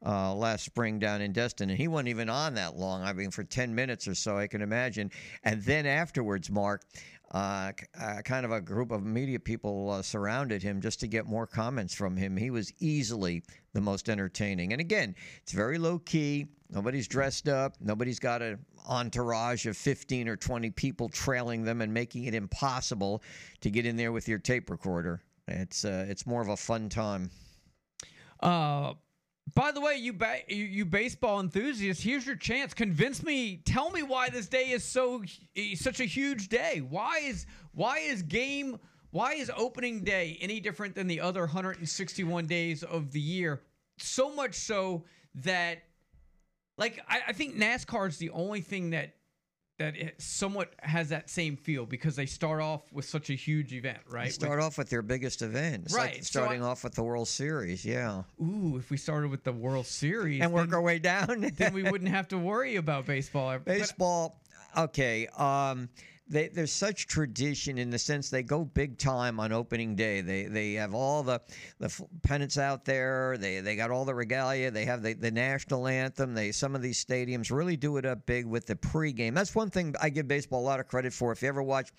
uh, 0.06 0.34
last 0.34 0.66
spring 0.66 1.00
down 1.00 1.22
in 1.22 1.32
Destin, 1.32 1.70
and 1.70 1.78
he 1.78 1.88
wasn't 1.88 2.10
even 2.10 2.30
on 2.30 2.56
that 2.56 2.76
long. 2.76 3.04
I 3.04 3.14
mean, 3.14 3.32
for 3.32 3.44
ten 3.44 3.74
minutes 3.74 4.08
or 4.08 4.16
so, 4.16 4.38
I 4.38 4.48
can 4.48 4.62
imagine. 4.62 5.12
And 5.44 5.64
then 5.64 5.86
afterwards, 5.86 6.50
Mark, 6.50 6.84
uh, 7.34 7.72
uh, 8.00 8.22
kind 8.22 8.46
of 8.46 8.52
a 8.52 8.62
group 8.62 8.92
of 8.92 9.04
media 9.04 9.40
people 9.40 9.90
uh, 9.90 10.02
surrounded 10.02 10.62
him 10.62 10.80
just 10.82 11.00
to 11.00 11.08
get 11.08 11.26
more 11.26 11.48
comments 11.48 11.94
from 11.94 12.16
him. 12.16 12.38
He 12.38 12.52
was 12.52 12.72
easily 12.80 13.44
the 13.74 13.82
most 13.82 14.08
entertaining. 14.08 14.72
And 14.72 14.80
again, 14.80 15.16
it's 15.42 15.52
very 15.52 15.80
low 15.80 15.98
key. 16.00 16.48
Nobody's 16.70 17.08
dressed 17.08 17.50
up. 17.50 17.76
Nobody's 17.82 18.20
got 18.20 18.42
an 18.42 18.64
entourage 18.88 19.66
of 19.66 19.76
15 19.76 20.28
or 20.28 20.36
20 20.36 20.70
people 20.72 21.10
trailing 21.10 21.64
them 21.64 21.82
and 21.82 21.94
making 21.94 22.26
it 22.26 22.36
impossible 22.36 23.24
to 23.62 23.72
get 23.72 23.86
in 23.86 23.96
there 23.96 24.12
with 24.12 24.28
your 24.28 24.40
tape 24.40 24.70
recorder. 24.70 25.22
It's 25.48 25.86
uh, 25.86 26.06
it's 26.08 26.26
more 26.26 26.42
of 26.42 26.50
a 26.50 26.58
fun 26.58 26.88
time. 26.88 27.30
By 29.56 29.72
the 29.72 29.82
way, 29.82 29.96
you, 29.96 30.14
ba- 30.14 30.40
you 30.48 30.64
you 30.64 30.86
baseball 30.86 31.40
enthusiasts, 31.40 32.02
here's 32.02 32.26
your 32.26 32.36
chance. 32.36 32.74
Convince 32.74 33.22
me. 33.22 33.58
Tell 33.66 33.92
me 33.92 34.02
why 34.02 34.30
this 34.30 34.48
day 34.48 34.70
is 34.70 34.84
so 34.84 35.24
eh, 35.56 35.76
such 35.76 36.00
a 36.00 36.06
huge 36.06 36.48
day. 36.48 36.82
Why 36.90 37.20
is 37.20 37.46
why 37.74 38.00
is 38.00 38.22
game 38.24 38.80
why 39.12 39.34
is 39.34 39.52
opening 39.56 40.04
day 40.04 40.38
any 40.42 40.60
different 40.60 40.96
than 40.96 41.06
the 41.06 41.20
other 41.20 41.42
161 41.42 42.48
days 42.48 42.84
of 42.84 43.12
the 43.12 43.20
year? 43.20 43.62
So 44.00 44.34
much 44.34 44.56
so 44.56 45.04
that 45.36 45.84
like 46.78 47.00
I, 47.08 47.22
I 47.28 47.34
think 47.34 47.56
NASCAR 47.56 48.08
is 48.08 48.18
the 48.18 48.32
only 48.32 48.62
thing 48.62 48.90
that 48.92 49.14
that 49.80 49.96
it 49.98 50.22
somewhat 50.22 50.74
has 50.80 51.10
that 51.10 51.30
same 51.30 51.58
feel 51.58 51.86
because 51.86 52.16
they 52.16 52.28
start 52.28 52.62
off 52.62 52.82
with 52.94 53.06
such 53.06 53.30
a 53.32 53.34
huge 53.34 53.74
event, 53.74 53.98
right? 54.08 54.26
They 54.26 54.32
start 54.32 54.60
off 54.62 54.78
with 54.78 54.90
their 54.90 55.02
biggest 55.02 55.42
event. 55.42 55.86
It's 55.86 55.94
Right, 55.96 56.14
like 56.16 56.24
so 56.24 56.42
I- 56.42 56.44
starting 56.46 56.64
off 56.64 56.84
with 56.84 56.94
the 56.94 57.04
World 57.04 57.28
Series. 57.28 57.84
Yeah. 57.84 58.24
Ooh, 58.42 58.78
if 58.78 58.92
we 58.92 58.98
started 58.98 59.32
with 59.32 59.44
the 59.44 59.52
World 59.52 59.88
Series 59.88 60.42
And 60.42 60.54
work 60.54 60.68
then- 60.68 60.76
our 60.76 60.82
way 60.82 61.00
down. 61.00 61.52
then 61.58 61.74
we 61.74 61.84
wouldn't 61.84 62.12
have 62.12 62.28
to 62.30 62.38
worry 62.38 62.76
about 62.76 63.06
baseball. 63.08 63.54
But- 63.58 63.66
Baseball, 63.80 64.40
okay. 64.78 65.26
Um, 65.28 65.90
they, 66.28 66.48
there's 66.48 66.72
such 66.72 67.08
tradition 67.08 67.78
in 67.78 67.90
the 67.90 68.00
sense 68.00 68.30
they 68.30 68.44
go 68.44 68.64
big 68.64 68.98
time 68.98 69.40
on 69.40 69.52
opening 69.52 69.96
day. 69.96 70.22
They 70.22 70.44
they 70.44 70.74
have 70.74 70.94
all 70.94 71.22
the 71.22 71.42
the 71.80 71.94
pennants 72.22 72.58
out 72.58 72.86
there. 72.86 73.38
They 73.38 73.60
they 73.60 73.76
got 73.76 73.92
all 73.92 74.06
the 74.06 74.16
regalia. 74.16 74.72
They 74.72 74.86
have 74.86 75.04
the, 75.04 75.14
the 75.14 75.32
national 75.32 75.88
anthem. 75.88 76.34
They 76.34 76.52
some 76.52 76.76
of 76.76 76.82
these 76.82 77.04
stadiums 77.04 77.52
really 77.52 77.76
do 77.76 77.98
it 77.98 78.06
up 78.06 78.26
big 78.26 78.46
with 78.46 78.66
the 78.66 78.76
pregame. 78.76 79.36
That's 79.36 79.54
one 79.54 79.70
thing 79.70 79.96
I 80.02 80.10
give 80.10 80.28
baseball 80.28 80.62
a 80.62 80.64
lot 80.64 80.80
of 80.80 80.88
credit 80.88 81.12
for. 81.12 81.34
If 81.34 81.42
you 81.42 81.50
ever 81.50 81.62
watch 81.62 81.92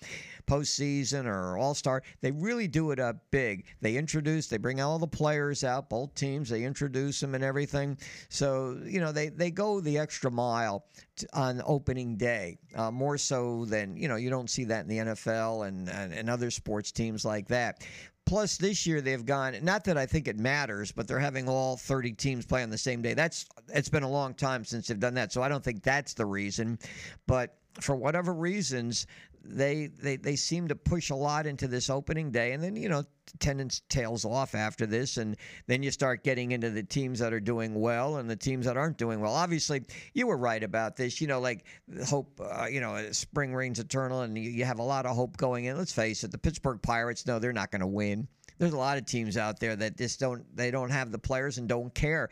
postseason 0.47 1.25
or 1.25 1.57
All 1.57 1.75
Star, 1.75 2.01
they 2.21 2.31
really 2.31 2.67
do 2.67 2.91
it 2.91 2.99
up 2.99 3.17
big. 3.29 3.65
They 3.81 3.95
introduce, 3.95 4.47
they 4.47 4.57
bring 4.57 4.81
all 4.81 4.97
the 4.97 5.07
players 5.07 5.63
out, 5.63 5.89
both 5.89 6.15
teams. 6.15 6.49
They 6.49 6.63
introduce 6.63 7.19
them 7.19 7.35
and 7.35 7.43
everything. 7.43 7.97
So 8.29 8.79
you 8.85 8.99
know 8.99 9.11
they 9.11 9.29
they 9.29 9.51
go 9.51 9.79
the 9.79 9.99
extra 9.99 10.31
mile 10.31 10.85
on 11.33 11.61
opening 11.65 12.17
day, 12.17 12.57
uh, 12.75 12.91
more 12.91 13.17
so 13.17 13.65
than 13.65 13.95
you 13.97 14.07
know 14.07 14.15
you 14.15 14.29
don't 14.29 14.49
see 14.49 14.65
that 14.65 14.81
in 14.83 14.87
the 14.87 14.97
NFL 14.97 15.67
and, 15.67 15.89
and 15.89 16.13
and 16.13 16.29
other 16.29 16.51
sports 16.51 16.91
teams 16.91 17.25
like 17.25 17.47
that. 17.47 17.85
Plus, 18.25 18.57
this 18.57 18.87
year 18.87 19.01
they've 19.01 19.25
gone. 19.25 19.55
Not 19.61 19.83
that 19.83 19.97
I 19.97 20.07
think 20.07 20.27
it 20.27 20.39
matters, 20.39 20.91
but 20.91 21.07
they're 21.07 21.19
having 21.19 21.47
all 21.47 21.77
30 21.77 22.13
teams 22.13 22.45
play 22.45 22.63
on 22.63 22.71
the 22.71 22.77
same 22.77 23.01
day. 23.01 23.13
That's 23.13 23.45
it's 23.69 23.89
been 23.89 24.03
a 24.03 24.09
long 24.09 24.33
time 24.33 24.65
since 24.65 24.87
they've 24.87 24.99
done 24.99 25.13
that, 25.13 25.31
so 25.31 25.43
I 25.43 25.49
don't 25.49 25.63
think 25.63 25.83
that's 25.83 26.13
the 26.15 26.25
reason. 26.25 26.79
But 27.27 27.55
for 27.79 27.95
whatever 27.95 28.33
reasons, 28.33 29.05
they 29.47 29.87
they 29.87 30.15
they 30.15 30.35
seem 30.35 30.67
to 30.67 30.75
push 30.75 31.09
a 31.09 31.15
lot 31.15 31.45
into 31.45 31.67
this 31.67 31.89
opening 31.89 32.31
day, 32.31 32.53
and 32.53 32.63
then 32.63 32.75
you 32.75 32.89
know 32.89 33.03
attendance 33.33 33.81
tails 33.89 34.25
off 34.25 34.55
after 34.55 34.85
this, 34.85 35.17
and 35.17 35.35
then 35.67 35.83
you 35.83 35.91
start 35.91 36.23
getting 36.23 36.51
into 36.51 36.69
the 36.69 36.83
teams 36.83 37.19
that 37.19 37.33
are 37.33 37.39
doing 37.39 37.75
well 37.75 38.17
and 38.17 38.29
the 38.29 38.35
teams 38.35 38.65
that 38.65 38.77
aren't 38.77 38.97
doing 38.97 39.19
well. 39.19 39.33
Obviously, 39.33 39.83
you 40.13 40.27
were 40.27 40.37
right 40.37 40.63
about 40.63 40.95
this. 40.95 41.21
You 41.21 41.27
know, 41.27 41.39
like 41.39 41.65
hope. 42.05 42.39
Uh, 42.41 42.65
you 42.65 42.81
know, 42.81 43.11
spring 43.11 43.53
reigns 43.53 43.79
eternal, 43.79 44.21
and 44.21 44.37
you, 44.37 44.49
you 44.49 44.65
have 44.65 44.79
a 44.79 44.83
lot 44.83 45.05
of 45.05 45.15
hope 45.15 45.37
going 45.37 45.65
in. 45.65 45.77
Let's 45.77 45.93
face 45.93 46.23
it, 46.23 46.31
the 46.31 46.37
Pittsburgh 46.37 46.81
Pirates 46.81 47.25
know 47.25 47.39
they're 47.39 47.53
not 47.53 47.71
going 47.71 47.81
to 47.81 47.87
win. 47.87 48.27
There's 48.57 48.73
a 48.73 48.77
lot 48.77 48.97
of 48.97 49.05
teams 49.05 49.37
out 49.37 49.59
there 49.59 49.75
that 49.75 49.97
just 49.97 50.19
don't 50.19 50.43
they 50.55 50.71
don't 50.71 50.89
have 50.89 51.11
the 51.11 51.19
players 51.19 51.57
and 51.57 51.67
don't 51.67 51.93
care. 51.93 52.29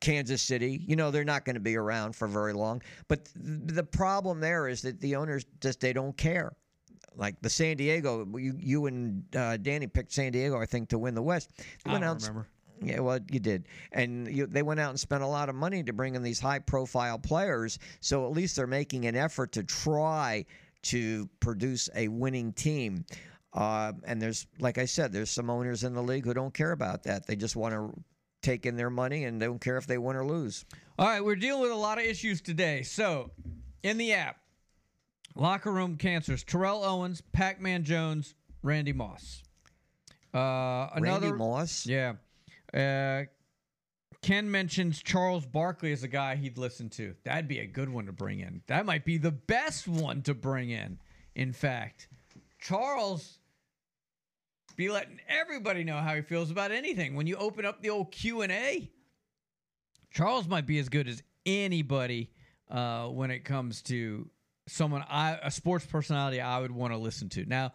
Kansas 0.00 0.42
City, 0.42 0.82
you 0.86 0.96
know, 0.96 1.10
they're 1.10 1.24
not 1.24 1.44
going 1.44 1.54
to 1.54 1.60
be 1.60 1.76
around 1.76 2.14
for 2.14 2.28
very 2.28 2.52
long. 2.52 2.82
But 3.08 3.24
th- 3.24 3.60
the 3.66 3.84
problem 3.84 4.40
there 4.40 4.68
is 4.68 4.82
that 4.82 5.00
the 5.00 5.16
owners 5.16 5.46
just 5.60 5.80
they 5.80 5.92
don't 5.92 6.16
care. 6.16 6.52
Like 7.16 7.40
the 7.40 7.50
San 7.50 7.76
Diego, 7.76 8.26
you 8.36 8.54
you 8.58 8.86
and 8.86 9.24
uh, 9.36 9.56
Danny 9.56 9.86
picked 9.86 10.12
San 10.12 10.32
Diego, 10.32 10.60
I 10.60 10.66
think, 10.66 10.88
to 10.90 10.98
win 10.98 11.14
the 11.14 11.22
West. 11.22 11.52
They 11.84 11.92
I 11.92 12.00
don't 12.00 12.20
remember. 12.20 12.48
yeah, 12.82 13.00
well, 13.00 13.20
you 13.30 13.38
did, 13.38 13.68
and 13.92 14.26
you, 14.28 14.46
they 14.46 14.62
went 14.62 14.80
out 14.80 14.90
and 14.90 14.98
spent 14.98 15.22
a 15.22 15.26
lot 15.26 15.48
of 15.48 15.54
money 15.54 15.82
to 15.84 15.92
bring 15.92 16.16
in 16.16 16.22
these 16.22 16.40
high-profile 16.40 17.20
players. 17.20 17.78
So 18.00 18.26
at 18.26 18.32
least 18.32 18.56
they're 18.56 18.66
making 18.66 19.06
an 19.06 19.14
effort 19.14 19.52
to 19.52 19.62
try 19.62 20.44
to 20.82 21.28
produce 21.40 21.88
a 21.94 22.08
winning 22.08 22.52
team. 22.52 23.04
Uh, 23.54 23.92
and 24.04 24.20
there's, 24.20 24.46
like 24.58 24.78
I 24.78 24.84
said, 24.84 25.12
there's 25.12 25.30
some 25.30 25.48
owners 25.48 25.84
in 25.84 25.94
the 25.94 26.02
league 26.02 26.24
who 26.24 26.34
don't 26.34 26.52
care 26.52 26.72
about 26.72 27.04
that. 27.04 27.26
They 27.26 27.36
just 27.36 27.54
want 27.54 27.72
to 27.72 27.92
take 28.42 28.66
in 28.66 28.76
their 28.76 28.90
money 28.90 29.24
and 29.24 29.40
they 29.40 29.46
don't 29.46 29.60
care 29.60 29.76
if 29.76 29.86
they 29.86 29.96
win 29.96 30.16
or 30.16 30.26
lose. 30.26 30.64
All 30.98 31.06
right, 31.06 31.24
we're 31.24 31.36
dealing 31.36 31.62
with 31.62 31.70
a 31.70 31.76
lot 31.76 31.98
of 31.98 32.04
issues 32.04 32.40
today. 32.40 32.82
So, 32.82 33.30
in 33.82 33.96
the 33.96 34.12
app, 34.12 34.36
locker 35.36 35.72
room 35.72 35.96
cancers, 35.96 36.42
Terrell 36.42 36.84
Owens, 36.84 37.22
Pac 37.32 37.60
Man 37.60 37.84
Jones, 37.84 38.34
Randy 38.62 38.92
Moss. 38.92 39.42
Uh, 40.34 40.88
another 40.94 41.28
Randy 41.28 41.32
Moss. 41.32 41.86
Yeah. 41.86 42.14
Uh, 42.72 43.24
Ken 44.20 44.50
mentions 44.50 45.02
Charles 45.02 45.44
Barkley 45.44 45.92
as 45.92 46.02
a 46.02 46.08
guy 46.08 46.34
he'd 46.34 46.58
listen 46.58 46.88
to. 46.90 47.14
That'd 47.24 47.46
be 47.46 47.60
a 47.60 47.66
good 47.66 47.88
one 47.88 48.06
to 48.06 48.12
bring 48.12 48.40
in. 48.40 48.62
That 48.66 48.86
might 48.86 49.04
be 49.04 49.18
the 49.18 49.30
best 49.30 49.86
one 49.86 50.22
to 50.22 50.34
bring 50.34 50.70
in. 50.70 50.98
In 51.34 51.52
fact, 51.52 52.08
Charles 52.58 53.38
be 54.76 54.90
letting 54.90 55.20
everybody 55.28 55.84
know 55.84 55.98
how 55.98 56.14
he 56.14 56.22
feels 56.22 56.50
about 56.50 56.72
anything. 56.72 57.14
When 57.14 57.26
you 57.26 57.36
open 57.36 57.64
up 57.64 57.82
the 57.82 57.90
old 57.90 58.10
Q 58.12 58.42
and 58.42 58.52
A, 58.52 58.90
Charles 60.10 60.46
might 60.48 60.66
be 60.66 60.78
as 60.78 60.88
good 60.88 61.08
as 61.08 61.22
anybody 61.46 62.30
uh, 62.70 63.06
when 63.06 63.30
it 63.30 63.44
comes 63.44 63.82
to 63.82 64.28
someone 64.66 65.04
I 65.08 65.38
a 65.42 65.50
sports 65.50 65.86
personality 65.86 66.40
I 66.40 66.60
would 66.60 66.70
want 66.70 66.92
to 66.92 66.98
listen 66.98 67.28
to. 67.30 67.44
Now, 67.44 67.72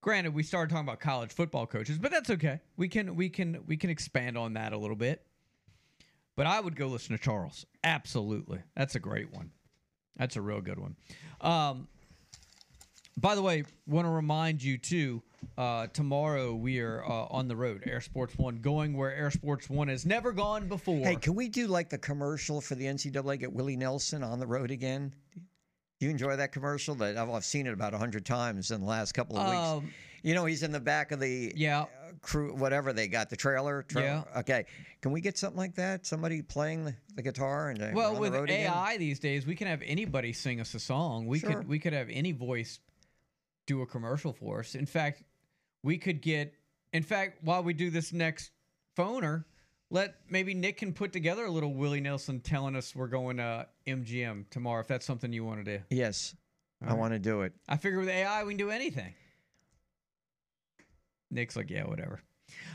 granted, 0.00 0.34
we 0.34 0.42
started 0.42 0.70
talking 0.70 0.86
about 0.86 1.00
college 1.00 1.32
football 1.32 1.66
coaches, 1.66 1.98
but 1.98 2.10
that's 2.10 2.30
okay. 2.30 2.60
We 2.76 2.88
can 2.88 3.16
we 3.16 3.28
can 3.28 3.58
we 3.66 3.76
can 3.76 3.90
expand 3.90 4.38
on 4.38 4.54
that 4.54 4.72
a 4.72 4.78
little 4.78 4.96
bit. 4.96 5.24
But 6.36 6.46
I 6.46 6.60
would 6.60 6.76
go 6.76 6.86
listen 6.86 7.16
to 7.16 7.22
Charles. 7.22 7.66
Absolutely, 7.84 8.60
that's 8.76 8.94
a 8.94 9.00
great 9.00 9.32
one. 9.32 9.50
That's 10.16 10.36
a 10.36 10.40
real 10.40 10.60
good 10.60 10.78
one. 10.78 10.96
Um, 11.40 11.88
by 13.16 13.34
the 13.34 13.42
way, 13.42 13.64
want 13.86 14.06
to 14.06 14.10
remind 14.10 14.62
you 14.62 14.78
too. 14.78 15.22
Uh, 15.56 15.86
tomorrow 15.88 16.54
we 16.54 16.80
are 16.80 17.04
uh, 17.04 17.26
on 17.30 17.46
the 17.48 17.56
road, 17.56 17.82
Air 17.86 18.00
Sports 18.00 18.36
One, 18.38 18.60
going 18.60 18.96
where 18.96 19.14
Air 19.14 19.30
Sports 19.30 19.68
One 19.68 19.88
has 19.88 20.06
never 20.06 20.32
gone 20.32 20.68
before. 20.68 21.04
Hey, 21.04 21.16
can 21.16 21.34
we 21.34 21.48
do 21.48 21.66
like 21.66 21.90
the 21.90 21.98
commercial 21.98 22.60
for 22.60 22.74
the 22.74 22.86
NCAA? 22.86 23.38
Get 23.38 23.52
Willie 23.52 23.76
Nelson 23.76 24.22
on 24.22 24.38
the 24.38 24.46
road 24.46 24.70
again. 24.70 25.14
Do 25.98 26.06
you 26.06 26.10
enjoy 26.10 26.36
that 26.36 26.52
commercial? 26.52 26.94
That 26.94 27.18
I've, 27.18 27.44
seen 27.44 27.66
it 27.66 27.72
about 27.72 27.92
hundred 27.92 28.24
times 28.24 28.70
in 28.70 28.80
the 28.80 28.86
last 28.86 29.12
couple 29.12 29.36
of 29.36 29.46
weeks. 29.50 29.86
Um, 29.86 29.92
you 30.22 30.34
know, 30.34 30.46
he's 30.46 30.62
in 30.62 30.72
the 30.72 30.80
back 30.80 31.12
of 31.12 31.20
the 31.20 31.52
yeah 31.54 31.86
crew, 32.22 32.54
whatever 32.54 32.92
they 32.92 33.08
got, 33.08 33.28
the 33.28 33.36
trailer. 33.36 33.82
trailer. 33.82 34.24
Okay, 34.38 34.64
can 35.02 35.12
we 35.12 35.20
get 35.20 35.36
something 35.36 35.58
like 35.58 35.74
that? 35.74 36.06
Somebody 36.06 36.40
playing 36.40 36.84
the, 36.84 36.94
the 37.16 37.22
guitar 37.22 37.68
and 37.70 37.82
uh, 37.82 37.90
well, 37.92 38.08
on 38.10 38.14
the 38.14 38.20
with 38.20 38.34
again? 38.34 38.70
AI 38.72 38.96
these 38.96 39.18
days, 39.18 39.46
we 39.46 39.54
can 39.54 39.66
have 39.66 39.82
anybody 39.84 40.32
sing 40.32 40.60
us 40.60 40.74
a 40.74 40.80
song. 40.80 41.26
We 41.26 41.38
Sure. 41.40 41.50
could 41.56 41.68
we 41.68 41.78
could 41.78 41.92
have 41.92 42.08
any 42.10 42.32
voice 42.32 42.80
do 43.66 43.82
a 43.82 43.86
commercial 43.86 44.32
for 44.32 44.60
us. 44.60 44.74
In 44.74 44.86
fact, 44.86 45.22
we 45.82 45.98
could 45.98 46.20
get. 46.22 46.54
In 46.92 47.02
fact, 47.02 47.44
while 47.44 47.62
we 47.62 47.72
do 47.72 47.90
this 47.90 48.12
next 48.12 48.50
phoner, 48.96 49.44
let 49.90 50.14
maybe 50.28 50.54
Nick 50.54 50.78
can 50.78 50.92
put 50.92 51.12
together 51.12 51.44
a 51.44 51.50
little 51.50 51.74
Willie 51.74 52.00
Nelson 52.00 52.40
telling 52.40 52.76
us 52.76 52.94
we're 52.94 53.06
going 53.06 53.36
to 53.38 53.66
MGM 53.86 54.48
tomorrow. 54.50 54.80
If 54.80 54.88
that's 54.88 55.06
something 55.06 55.32
you 55.32 55.44
want 55.44 55.64
to 55.64 55.78
do. 55.78 55.84
Yes, 55.90 56.34
I 56.82 56.86
All 56.86 56.92
right. 56.92 57.00
want 57.00 57.12
to 57.14 57.18
do 57.18 57.42
it. 57.42 57.52
I 57.68 57.76
figure 57.76 57.98
with 58.00 58.08
AI 58.08 58.44
we 58.44 58.52
can 58.52 58.58
do 58.58 58.70
anything. 58.70 59.14
Nick's 61.30 61.56
like, 61.56 61.70
yeah, 61.70 61.84
whatever. 61.84 62.20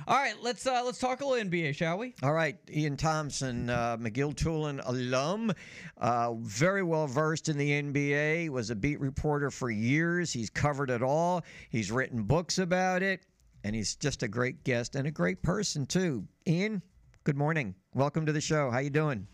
All 0.08 0.18
right, 0.18 0.36
let's 0.42 0.68
uh 0.68 0.82
let's 0.86 1.00
talk 1.00 1.22
a 1.22 1.26
little 1.26 1.50
NBA, 1.50 1.76
shall 1.76 1.98
we? 1.98 2.14
All 2.22 2.34
right, 2.34 2.58
Ian 2.70 2.98
Thomsen, 2.98 3.70
uh, 3.70 3.98
McGill 3.98 4.36
Tulane 4.36 4.80
alum, 4.86 5.52
uh, 5.98 6.34
very 6.36 6.84
well 6.84 7.08
versed 7.08 7.50
in 7.50 7.58
the 7.58 7.72
NBA. 7.72 8.50
Was 8.50 8.70
a 8.70 8.76
beat 8.76 9.00
reporter 9.00 9.50
for 9.50 9.70
years. 9.72 10.32
He's 10.32 10.50
covered 10.50 10.90
it 10.90 11.02
all. 11.02 11.44
He's 11.70 11.92
written 11.92 12.24
books 12.24 12.60
about 12.60 13.02
it, 13.02 13.22
and 13.64 13.76
he's 13.76 13.96
just 13.96 14.24
a 14.24 14.28
great 14.28 14.64
guest 14.64 14.96
and 14.96 15.08
a 15.08 15.12
great 15.12 15.42
person 15.42 15.86
too. 15.86 16.28
Ian, 16.48 16.82
good 17.24 17.38
morning. 17.38 17.76
Welcome 17.94 18.26
to 18.28 18.32
the 18.32 18.42
show. 18.42 18.70
How 18.70 18.80
you 18.80 18.90
doing? 18.90 19.28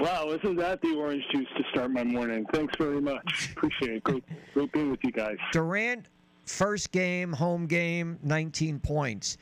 Wow, 0.00 0.30
isn't 0.30 0.56
that 0.56 0.80
the 0.80 0.94
orange 0.94 1.24
juice 1.34 1.48
to 1.56 1.64
start 1.70 1.90
my 1.90 2.04
morning? 2.04 2.46
Thanks 2.52 2.72
very 2.78 3.00
much. 3.00 3.50
Appreciate 3.56 3.96
it. 3.96 4.04
Great, 4.04 4.24
great 4.54 4.72
being 4.72 4.90
with 4.92 5.00
you 5.02 5.10
guys. 5.10 5.36
Durant, 5.50 6.06
first 6.48 6.92
game, 6.92 7.32
home 7.32 7.66
game, 7.66 8.18
19 8.22 8.80
points. 8.80 9.38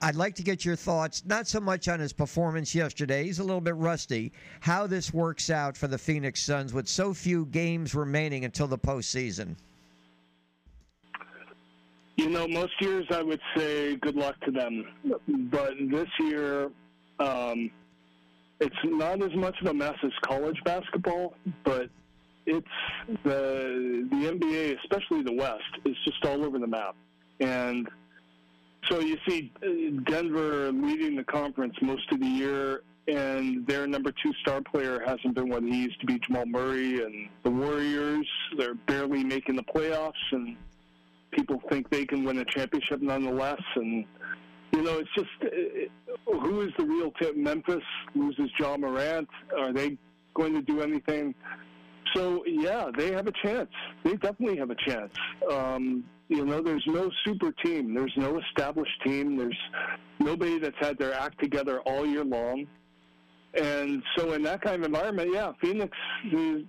I'd 0.00 0.14
like 0.14 0.36
to 0.36 0.42
get 0.42 0.64
your 0.64 0.76
thoughts, 0.76 1.24
not 1.26 1.48
so 1.48 1.58
much 1.58 1.88
on 1.88 1.98
his 1.98 2.12
performance 2.12 2.74
yesterday. 2.74 3.24
He's 3.24 3.40
a 3.40 3.44
little 3.44 3.60
bit 3.60 3.74
rusty. 3.74 4.32
How 4.60 4.86
this 4.86 5.12
works 5.12 5.50
out 5.50 5.76
for 5.76 5.88
the 5.88 5.98
Phoenix 5.98 6.40
Suns 6.40 6.72
with 6.72 6.86
so 6.86 7.12
few 7.12 7.46
games 7.46 7.94
remaining 7.94 8.44
until 8.44 8.68
the 8.68 8.78
postseason. 8.78 9.56
You 12.16 12.30
know, 12.30 12.46
most 12.46 12.72
years 12.80 13.06
I 13.10 13.22
would 13.22 13.40
say 13.56 13.96
good 13.96 14.16
luck 14.16 14.38
to 14.44 14.50
them, 14.50 14.84
but 15.50 15.72
this 15.90 16.08
year 16.20 16.70
um, 17.18 17.70
it's 18.60 18.76
not 18.84 19.22
as 19.22 19.34
much 19.34 19.60
of 19.60 19.68
a 19.68 19.74
mess 19.74 19.94
as 20.02 20.10
college 20.24 20.58
basketball, 20.64 21.34
but 21.64 21.88
it's 22.48 22.66
the 23.24 24.08
the 24.10 24.16
NBA, 24.16 24.76
especially 24.82 25.22
the 25.22 25.34
West, 25.34 25.72
is 25.84 25.96
just 26.04 26.24
all 26.24 26.44
over 26.44 26.58
the 26.58 26.66
map, 26.66 26.96
and 27.40 27.88
so 28.88 29.00
you 29.00 29.18
see 29.28 29.52
Denver 30.06 30.72
leading 30.72 31.16
the 31.16 31.24
conference 31.24 31.74
most 31.82 32.10
of 32.10 32.20
the 32.20 32.26
year, 32.26 32.82
and 33.06 33.66
their 33.66 33.86
number 33.86 34.12
two 34.22 34.32
star 34.40 34.60
player 34.62 35.00
hasn't 35.06 35.34
been 35.34 35.48
what 35.48 35.62
he 35.62 35.84
used 35.84 36.00
to 36.00 36.06
be, 36.06 36.18
Jamal 36.20 36.46
Murray, 36.46 37.04
and 37.04 37.28
the 37.44 37.50
Warriors 37.50 38.26
they're 38.56 38.74
barely 38.74 39.24
making 39.24 39.56
the 39.56 39.64
playoffs, 39.64 40.12
and 40.32 40.56
people 41.32 41.60
think 41.70 41.90
they 41.90 42.06
can 42.06 42.24
win 42.24 42.38
a 42.38 42.44
championship 42.46 43.02
nonetheless, 43.02 43.60
and 43.76 44.04
you 44.72 44.82
know 44.82 44.98
it's 44.98 45.10
just 45.14 45.52
who 46.26 46.62
is 46.62 46.70
the 46.78 46.84
real 46.84 47.10
tip? 47.20 47.36
Memphis 47.36 47.82
loses 48.14 48.50
Ja 48.58 48.76
Morant. 48.76 49.28
Are 49.58 49.72
they 49.72 49.98
going 50.34 50.54
to 50.54 50.62
do 50.62 50.80
anything? 50.80 51.34
So 52.14 52.44
yeah, 52.46 52.90
they 52.96 53.12
have 53.12 53.26
a 53.26 53.32
chance. 53.42 53.70
They 54.04 54.16
definitely 54.16 54.56
have 54.58 54.70
a 54.70 54.76
chance. 54.86 55.12
Um, 55.50 56.04
you 56.28 56.44
know, 56.44 56.62
there's 56.62 56.84
no 56.86 57.10
super 57.24 57.52
team. 57.64 57.94
There's 57.94 58.12
no 58.16 58.38
established 58.38 59.02
team. 59.04 59.36
There's 59.36 59.58
nobody 60.18 60.58
that's 60.58 60.76
had 60.78 60.98
their 60.98 61.14
act 61.14 61.40
together 61.40 61.80
all 61.80 62.06
year 62.06 62.24
long. 62.24 62.66
And 63.54 64.02
so, 64.16 64.32
in 64.34 64.42
that 64.42 64.60
kind 64.60 64.76
of 64.76 64.82
environment, 64.84 65.30
yeah, 65.32 65.52
Phoenix 65.60 65.96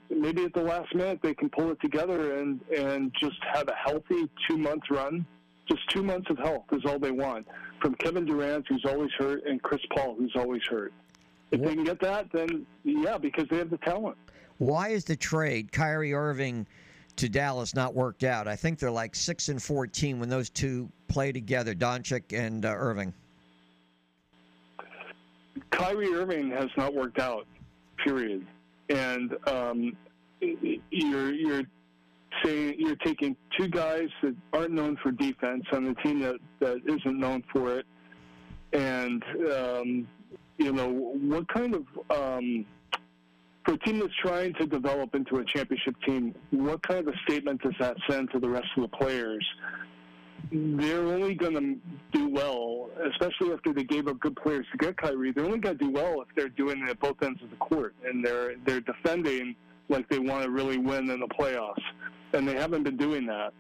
maybe 0.10 0.46
at 0.46 0.54
the 0.54 0.64
last 0.64 0.94
minute 0.96 1.20
they 1.22 1.34
can 1.34 1.50
pull 1.50 1.72
it 1.72 1.82
together 1.82 2.38
and 2.38 2.62
and 2.76 3.12
just 3.20 3.38
have 3.54 3.68
a 3.68 3.76
healthy 3.76 4.30
two 4.48 4.58
month 4.58 4.84
run. 4.90 5.26
Just 5.68 5.88
two 5.90 6.02
months 6.02 6.28
of 6.32 6.38
health 6.40 6.64
is 6.72 6.84
all 6.86 6.98
they 6.98 7.12
want 7.12 7.48
from 7.80 7.94
Kevin 7.96 8.26
Durant, 8.26 8.66
who's 8.68 8.84
always 8.88 9.12
hurt, 9.20 9.44
and 9.46 9.62
Chris 9.62 9.82
Paul, 9.96 10.16
who's 10.18 10.34
always 10.36 10.64
hurt. 10.68 10.92
If 11.52 11.62
they 11.62 11.76
can 11.76 11.84
get 11.84 12.00
that, 12.02 12.32
then 12.32 12.66
yeah, 12.84 13.18
because 13.18 13.46
they 13.50 13.58
have 13.58 13.70
the 13.70 13.78
talent. 13.78 14.18
Why 14.60 14.90
is 14.90 15.06
the 15.06 15.16
trade 15.16 15.72
Kyrie 15.72 16.14
Irving 16.14 16.68
to 17.16 17.28
Dallas 17.28 17.74
not 17.74 17.96
worked 17.96 18.24
out? 18.24 18.48
I 18.48 18.56
think 18.56 18.78
they're 18.78 18.92
like 18.92 19.16
six 19.16 19.50
and 19.50 19.62
fourteen 19.62 20.20
when 20.20 20.30
those 20.30 20.50
two 20.50 20.90
play 21.08 21.32
together, 21.32 21.74
Doncic 21.74 22.38
and 22.38 22.66
uh, 22.66 22.74
Irving. 22.76 23.14
Kyrie 25.72 26.14
Irving 26.14 26.52
has 26.52 26.70
not 26.78 26.94
worked 26.94 27.20
out, 27.20 27.48
period. 28.04 28.46
And 28.90 29.36
um, 29.48 29.96
you're 30.42 31.34
you're 31.34 31.64
saying 32.44 32.76
you're 32.78 32.96
taking 32.98 33.36
two 33.58 33.68
guys 33.68 34.10
that 34.22 34.36
aren't 34.52 34.72
known 34.72 34.98
for 35.02 35.12
defense 35.12 35.64
on 35.72 35.88
a 35.88 35.96
team 35.96 36.20
that, 36.20 36.36
that 36.60 36.78
isn't 36.86 37.20
known 37.20 37.44
for 37.52 37.78
it, 37.78 37.86
and 38.74 39.24
um, 39.54 40.08
you 40.58 40.74
know 40.74 40.90
what 40.90 41.48
kind 41.48 41.76
of 41.76 41.86
um, 42.10 42.66
for 43.66 43.74
a 43.74 43.78
team 43.80 44.00
that's 44.00 44.14
trying 44.22 44.54
to 44.56 44.66
develop 44.66 45.14
into 45.16 45.38
a 45.38 45.46
championship 45.46 45.96
team, 46.06 46.34
what 46.52 46.82
kind 46.88 47.08
of 47.08 47.14
a 47.14 47.18
statement 47.28 47.62
does 47.62 47.74
that 47.80 47.96
send 48.10 48.32
to 48.32 48.40
the 48.40 48.50
rest 48.50 48.68
of 48.78 48.84
the 48.84 48.98
players? 48.98 49.46
they're 50.52 51.06
only 51.06 51.36
going 51.36 51.54
to 51.54 52.18
do 52.18 52.30
well, 52.30 52.90
especially 53.12 53.54
after 53.54 53.74
they 53.74 53.84
gave 53.84 54.08
up 54.08 54.20
good 54.20 54.36
players 54.36 54.66
to 54.72 54.78
get 54.78 54.98
Kyrie. 54.98 55.32
They're 55.32 55.46
only 55.46 55.60
going 55.60 55.78
to 55.78 55.86
do 55.86 55.92
well 55.92 56.22
if 56.22 56.28
they're 56.36 56.50
doing 56.50 56.82
it 56.84 56.90
at 56.90 57.00
both 57.00 57.22
ends 57.22 57.42
of 57.44 57.50
the 57.50 57.56
court 57.58 57.94
and 58.04 58.26
they're 58.26 58.56
they're 58.66 58.82
defending 58.82 59.56
like 59.90 60.08
they 60.10 60.20
want 60.20 60.44
to 60.44 60.50
really 60.50 60.78
win 60.78 61.10
in 61.10 61.20
the 61.20 61.28
playoffs, 61.28 61.82
and 62.34 62.48
they 62.48 62.54
haven't 62.54 62.84
been 62.84 62.98
doing 62.98 63.26
that. 63.26 63.54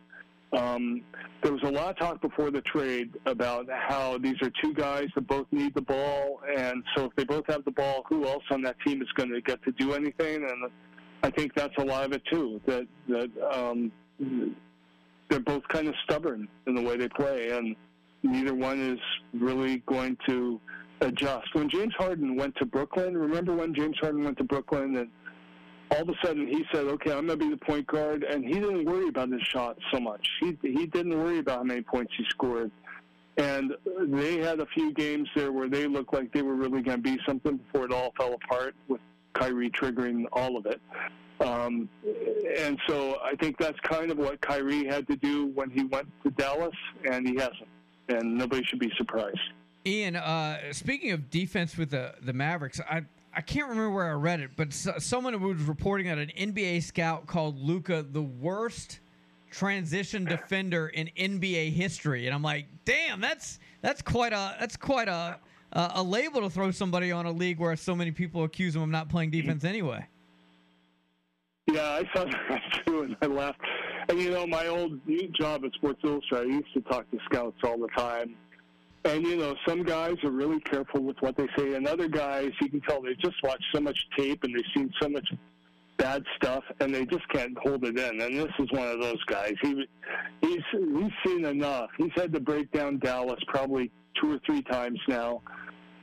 Um, 0.52 1.02
there 1.44 1.54
was 1.54 1.62
a 1.64 1.72
lot 1.72 1.92
of 1.92 1.98
talk 1.98 2.22
before 2.22 2.52
the 2.52 2.62
trade 2.62 3.12
about 3.26 3.68
how 3.70 4.18
these 4.18 4.36
are 4.42 4.52
two 4.62 4.74
guys 4.74 5.08
that 5.16 5.28
both 5.28 5.48
need 5.52 5.74
the 5.76 5.82
ball, 5.82 6.42
and 6.58 6.84
so 6.96 7.06
if 7.06 7.16
they 7.16 7.24
both 7.24 7.46
have 7.48 7.64
the 7.66 7.72
ball, 7.72 8.04
who 8.10 8.28
else 8.28 8.44
on 8.52 8.62
that 8.64 8.76
team 8.86 9.02
is 9.02 9.08
going 9.16 9.30
to 9.30 9.42
get 9.42 9.64
to 9.64 9.72
do 9.74 9.94
anything? 9.94 10.44
And 10.44 10.72
I 11.24 11.30
think 11.30 11.54
that's 11.54 11.76
a 11.78 11.84
lot 11.84 12.06
of 12.06 12.14
it 12.14 12.24
too. 12.32 12.60
That 12.66 12.88
that 13.08 13.30
um, 13.52 13.92
they're 15.30 15.40
both 15.40 15.68
kind 15.68 15.88
of 15.88 15.96
stubborn 16.04 16.48
in 16.68 16.76
the 16.76 16.82
way 16.82 16.98
they 16.98 17.10
play, 17.10 17.52
and 17.52 17.76
neither 18.24 18.56
one 18.56 18.80
is 18.80 19.00
really 19.40 19.78
going 19.86 20.18
to 20.28 20.60
adjust. 21.02 21.54
When 21.54 21.70
James 21.70 21.94
Harden 21.98 22.36
went 22.36 22.56
to 22.58 22.66
Brooklyn, 22.66 23.18
remember 23.18 23.54
when 23.56 23.74
James 23.74 23.98
Harden 24.02 24.24
went 24.24 24.38
to 24.40 24.44
Brooklyn 24.44 24.98
and 24.98 25.10
all 25.92 26.02
of 26.02 26.10
a 26.10 26.14
sudden 26.24 26.48
he 26.48 26.66
said, 26.72 26.86
"Okay, 26.86 27.12
I'm 27.12 27.28
going 27.28 27.40
to 27.40 27.46
be 27.46 27.50
the 27.50 27.58
point 27.58 27.88
guard," 27.88 28.24
and 28.24 28.44
he 28.44 28.54
didn't 28.54 28.86
worry 28.86 29.08
about 29.08 29.32
his 29.32 29.42
shot 29.42 29.78
so 29.92 30.00
much. 30.00 30.28
He 30.40 30.58
he 30.62 30.86
didn't 30.86 31.18
worry 31.18 31.40
about 31.40 31.58
how 31.60 31.64
many 31.64 31.82
points 31.82 32.14
he 32.18 32.26
scored. 32.30 32.72
And 33.38 33.74
they 34.02 34.38
had 34.38 34.60
a 34.60 34.66
few 34.66 34.92
games 34.94 35.30
there 35.34 35.54
where 35.54 35.70
they 35.70 35.88
looked 35.88 36.14
like 36.14 36.34
they 36.34 36.42
were 36.42 36.56
really 36.56 36.82
going 36.82 36.98
to 36.98 37.04
be 37.04 37.18
something 37.26 37.56
before 37.56 37.86
it 37.86 37.94
all 37.94 38.14
fell 38.18 38.34
apart 38.34 38.76
with 38.90 39.00
Kyrie 39.34 39.70
triggering 39.70 40.26
all 40.34 40.58
of 40.58 40.66
it. 40.66 40.82
Um, 41.40 41.88
and 42.58 42.78
so 42.88 43.18
I 43.24 43.36
think 43.38 43.58
that's 43.58 43.80
kind 43.80 44.12
of 44.12 44.18
what 44.18 44.42
Kyrie 44.42 44.86
had 44.86 45.08
to 45.08 45.16
do 45.16 45.48
when 45.56 45.70
he 45.70 45.86
went 45.86 46.08
to 46.24 46.32
Dallas, 46.32 46.76
and 47.10 47.26
he 47.26 47.36
hasn't. 47.36 47.70
And 48.10 48.38
nobody 48.38 48.64
should 48.66 48.80
be 48.80 48.92
surprised. 48.98 49.40
Ian, 49.86 50.18
uh, 50.18 50.74
speaking 50.74 51.12
of 51.12 51.30
defense 51.30 51.78
with 51.78 51.92
the 51.92 52.16
the 52.22 52.34
Mavericks, 52.34 52.82
I 52.82 53.04
I 53.40 53.42
can't 53.42 53.70
remember 53.70 53.92
where 53.92 54.10
I 54.10 54.16
read 54.16 54.42
it, 54.42 54.52
but 54.58 54.74
so, 54.74 54.96
someone 54.98 55.42
was 55.42 55.62
reporting 55.62 56.08
that 56.08 56.18
an 56.18 56.30
NBA 56.38 56.84
scout 56.84 57.26
called 57.26 57.58
Luka 57.58 58.04
the 58.04 58.22
worst 58.22 59.00
transition 59.50 60.26
defender 60.26 60.90
in 60.90 61.10
NBA 61.18 61.72
history, 61.72 62.26
and 62.26 62.36
I'm 62.36 62.42
like, 62.42 62.66
damn, 62.84 63.22
that's 63.22 63.60
that's 63.80 64.02
quite 64.02 64.34
a 64.34 64.58
that's 64.60 64.76
quite 64.76 65.08
a 65.08 65.40
a, 65.72 65.92
a 65.96 66.04
label 66.04 66.42
to 66.42 66.50
throw 66.50 66.70
somebody 66.72 67.14
on 67.14 67.28
a 67.28 67.32
league 67.32 67.60
where 67.60 67.74
so 67.78 67.96
many 67.96 68.12
people 68.12 68.44
accuse 68.44 68.76
him 68.76 68.82
of 68.82 68.90
not 68.90 69.08
playing 69.08 69.32
mm-hmm. 69.32 69.40
defense 69.40 69.64
anyway. 69.64 70.06
Yeah, 71.72 71.82
I 71.82 72.10
saw 72.14 72.26
that 72.50 72.62
too, 72.86 73.04
and 73.04 73.16
I 73.22 73.28
laughed. 73.28 73.62
And 74.10 74.20
you 74.20 74.32
know, 74.32 74.46
my 74.48 74.68
old 74.68 75.00
job 75.40 75.64
at 75.64 75.72
Sports 75.76 76.02
Illustrated, 76.04 76.52
I 76.52 76.56
used 76.58 76.74
to 76.74 76.82
talk 76.82 77.10
to 77.12 77.18
scouts 77.32 77.56
all 77.64 77.78
the 77.78 77.88
time. 77.96 78.36
And 79.06 79.26
you 79.26 79.38
know, 79.38 79.56
some 79.68 79.84
guys 79.84 80.16
are 80.24 80.32
really 80.32 80.60
careful 80.60 81.02
with 81.02 81.16
what 81.22 81.38
they 81.38 81.48
say, 81.58 81.74
and 81.76 81.88
other 81.88 82.10
guys, 82.10 82.52
you 82.62 82.70
can 82.70 82.82
tell 82.82 83.02
they 83.02 83.16
just 83.16 83.42
watch 83.44 83.64
so 83.74 83.80
much 83.80 83.98
tape 84.18 84.44
and 84.44 84.54
they've 84.54 84.64
seen 84.76 84.92
so 85.02 85.08
much 85.08 85.28
bad 85.98 86.24
stuff, 86.36 86.64
and 86.80 86.94
they 86.94 87.06
just 87.06 87.28
can't 87.30 87.58
hold 87.60 87.84
it 87.86 87.98
in. 87.98 88.22
And 88.22 88.38
this 88.38 88.52
is 88.60 88.72
one 88.72 88.88
of 88.88 89.02
those 89.02 89.24
guys. 89.26 89.54
He 89.62 89.86
he's 90.42 90.62
he's 90.72 91.12
seen 91.26 91.46
enough. 91.46 91.90
He's 91.98 92.12
had 92.16 92.34
to 92.34 92.42
break 92.42 92.72
down 92.72 93.00
Dallas 93.00 93.40
probably 93.48 93.90
two 94.20 94.34
or 94.34 94.40
three 94.46 94.62
times 94.64 95.00
now, 95.08 95.42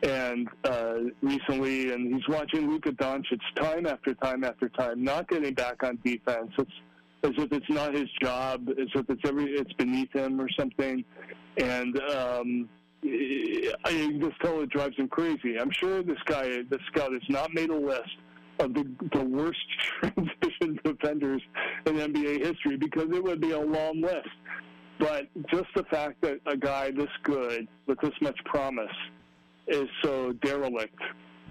and 0.03 0.49
uh, 0.65 0.95
recently, 1.21 1.93
and 1.93 2.15
he's 2.15 2.27
watching 2.29 2.71
Luka 2.71 2.93
Doncic 2.93 3.41
time 3.57 3.87
after 3.87 4.15
time 4.15 4.43
after 4.43 4.71
time, 4.71 5.05
not 5.05 5.29
getting 5.29 5.53
back 5.53 5.83
on 5.83 5.99
defense. 6.03 6.51
It's 6.59 6.71
as 7.25 7.33
if 7.37 7.53
it's 7.53 7.69
not 7.69 7.95
his 7.95 8.09
job, 8.23 8.69
as 8.71 8.89
if 8.95 9.11
it's 9.11 9.23
every 9.27 9.53
it's 9.53 9.73
beneath 9.75 10.13
him 10.15 10.41
or 10.41 10.49
something, 10.59 11.05
and. 11.59 12.01
um 12.01 12.69
I 13.85 14.19
just 14.21 14.41
tell 14.41 14.61
it 14.61 14.71
drives 14.71 14.97
him 14.97 15.09
crazy. 15.09 15.59
I'm 15.59 15.71
sure 15.71 16.03
this 16.03 16.19
guy, 16.25 16.63
this 16.69 16.81
scout, 16.89 17.13
has 17.13 17.23
not 17.29 17.53
made 17.55 17.71
a 17.71 17.77
list 17.77 18.17
of 18.59 18.75
the, 18.75 18.85
the 19.13 19.25
worst 19.25 19.59
transition 20.01 20.81
defenders 20.85 21.43
in 21.87 21.95
NBA 21.95 22.45
history 22.45 22.77
because 22.77 23.09
it 23.13 23.23
would 23.23 23.41
be 23.41 23.53
a 23.53 23.61
long 23.61 24.01
list. 24.01 24.29
But 24.99 25.27
just 25.51 25.67
the 25.75 25.85
fact 25.85 26.23
that 26.23 26.41
a 26.47 26.57
guy 26.57 26.91
this 26.91 27.11
good 27.23 27.69
with 27.87 28.01
this 28.01 28.15
much 28.21 28.39
promise 28.45 28.93
is 29.69 29.89
so 30.03 30.33
derelict 30.43 30.99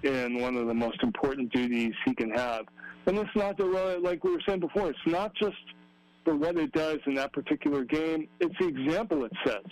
in 0.04 0.40
one 0.42 0.56
of 0.56 0.68
the 0.68 0.74
most 0.74 1.02
important 1.04 1.52
duties 1.52 1.94
he 2.06 2.16
can 2.16 2.32
have, 2.32 2.66
and 3.06 3.18
it's 3.18 3.36
not 3.36 3.58
the 3.58 3.66
like 4.02 4.24
we 4.24 4.32
were 4.32 4.42
saying 4.48 4.62
before. 4.62 4.90
It's 4.90 5.00
not 5.06 5.34
just 5.36 5.56
for 6.24 6.36
what 6.36 6.58
it 6.58 6.72
does 6.72 6.98
in 7.06 7.14
that 7.16 7.34
particular 7.34 7.84
game. 7.84 8.28
It's 8.40 8.56
the 8.60 8.68
example 8.68 9.26
it 9.26 9.32
sets 9.46 9.70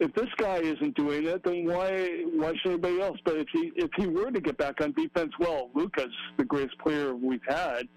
if 0.00 0.14
this 0.14 0.28
guy 0.36 0.58
isn't 0.58 0.94
doing 0.94 1.26
it, 1.26 1.42
then 1.44 1.66
why 1.66 2.22
why 2.34 2.52
should 2.62 2.72
anybody 2.72 3.00
else? 3.00 3.18
But 3.24 3.36
if 3.36 3.48
he 3.52 3.72
if 3.76 3.90
he 3.96 4.06
were 4.06 4.30
to 4.30 4.40
get 4.40 4.56
back 4.56 4.80
on 4.80 4.92
defense, 4.92 5.32
well, 5.40 5.70
Luka's 5.74 6.12
the 6.36 6.44
greatest 6.44 6.78
player 6.78 7.14
we've 7.14 7.40
had, 7.48 7.88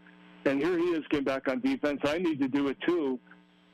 and 0.45 0.61
here 0.61 0.77
he 0.77 0.85
is 0.85 1.03
getting 1.09 1.25
back 1.25 1.47
on 1.47 1.59
defense. 1.61 1.99
I 2.03 2.17
need 2.17 2.39
to 2.39 2.47
do 2.47 2.67
it 2.69 2.77
too. 2.85 3.19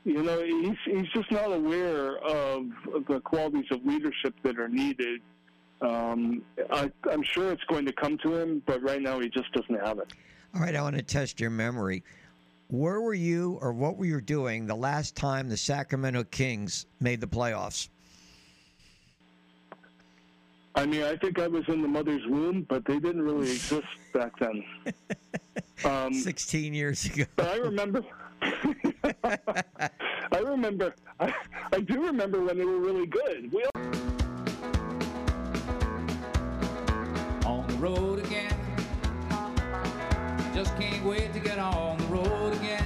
You 0.04 0.22
know, 0.22 0.42
he's 0.42 0.76
he's 0.84 1.08
just 1.14 1.30
not 1.32 1.52
aware 1.52 2.18
of 2.18 2.66
the 3.08 3.20
qualities 3.20 3.66
of 3.70 3.84
leadership 3.84 4.34
that 4.42 4.58
are 4.58 4.68
needed. 4.68 5.20
Um, 5.80 6.42
I, 6.70 6.90
I'm 7.10 7.22
sure 7.22 7.52
it's 7.52 7.62
going 7.64 7.86
to 7.86 7.92
come 7.92 8.18
to 8.24 8.34
him, 8.34 8.62
but 8.66 8.82
right 8.82 9.00
now 9.00 9.20
he 9.20 9.28
just 9.28 9.52
doesn't 9.52 9.78
have 9.86 9.98
it. 9.98 10.12
All 10.54 10.60
right, 10.60 10.74
I 10.74 10.82
want 10.82 10.96
to 10.96 11.02
test 11.02 11.40
your 11.40 11.50
memory. 11.50 12.02
Where 12.68 13.00
were 13.00 13.14
you, 13.14 13.58
or 13.60 13.72
what 13.72 13.96
were 13.96 14.04
you 14.04 14.20
doing 14.20 14.66
the 14.66 14.74
last 14.74 15.14
time 15.14 15.48
the 15.48 15.56
Sacramento 15.56 16.24
Kings 16.24 16.86
made 17.00 17.20
the 17.20 17.28
playoffs? 17.28 17.88
I 20.78 20.86
mean, 20.86 21.02
I 21.02 21.16
think 21.16 21.40
I 21.40 21.48
was 21.48 21.64
in 21.68 21.82
the 21.82 21.88
mother's 21.88 22.24
womb, 22.28 22.64
but 22.68 22.84
they 22.84 23.00
didn't 23.00 23.22
really 23.22 23.50
exist 23.50 23.86
back 24.14 24.38
then. 24.38 24.64
Um, 25.84 26.12
16 26.12 26.74
years 26.74 27.04
ago. 27.06 27.22
But 27.36 27.48
I 27.50 27.56
remember. 27.58 28.02
I 28.42 30.38
remember. 30.44 30.92
I, 31.20 31.32
I 31.72 31.78
do 31.80 32.02
remember 32.04 32.40
when 32.42 32.58
they 32.58 32.64
were 32.64 32.78
really 32.80 33.06
good. 33.06 33.52
We 33.52 33.62
all- 33.62 33.82
on 37.46 37.66
the 37.68 37.74
road 37.74 38.18
again. 38.26 38.52
Just 40.52 40.76
can't 40.78 41.04
wait 41.04 41.32
to 41.32 41.38
get 41.38 41.60
on 41.60 41.96
the 41.98 42.04
road 42.06 42.54
again. 42.54 42.84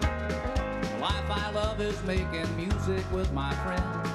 The 0.00 0.98
life 1.00 1.30
I 1.30 1.52
love 1.54 1.80
is 1.80 2.02
making 2.02 2.56
music 2.56 3.04
with 3.12 3.32
my 3.32 3.54
friends. 3.54 4.13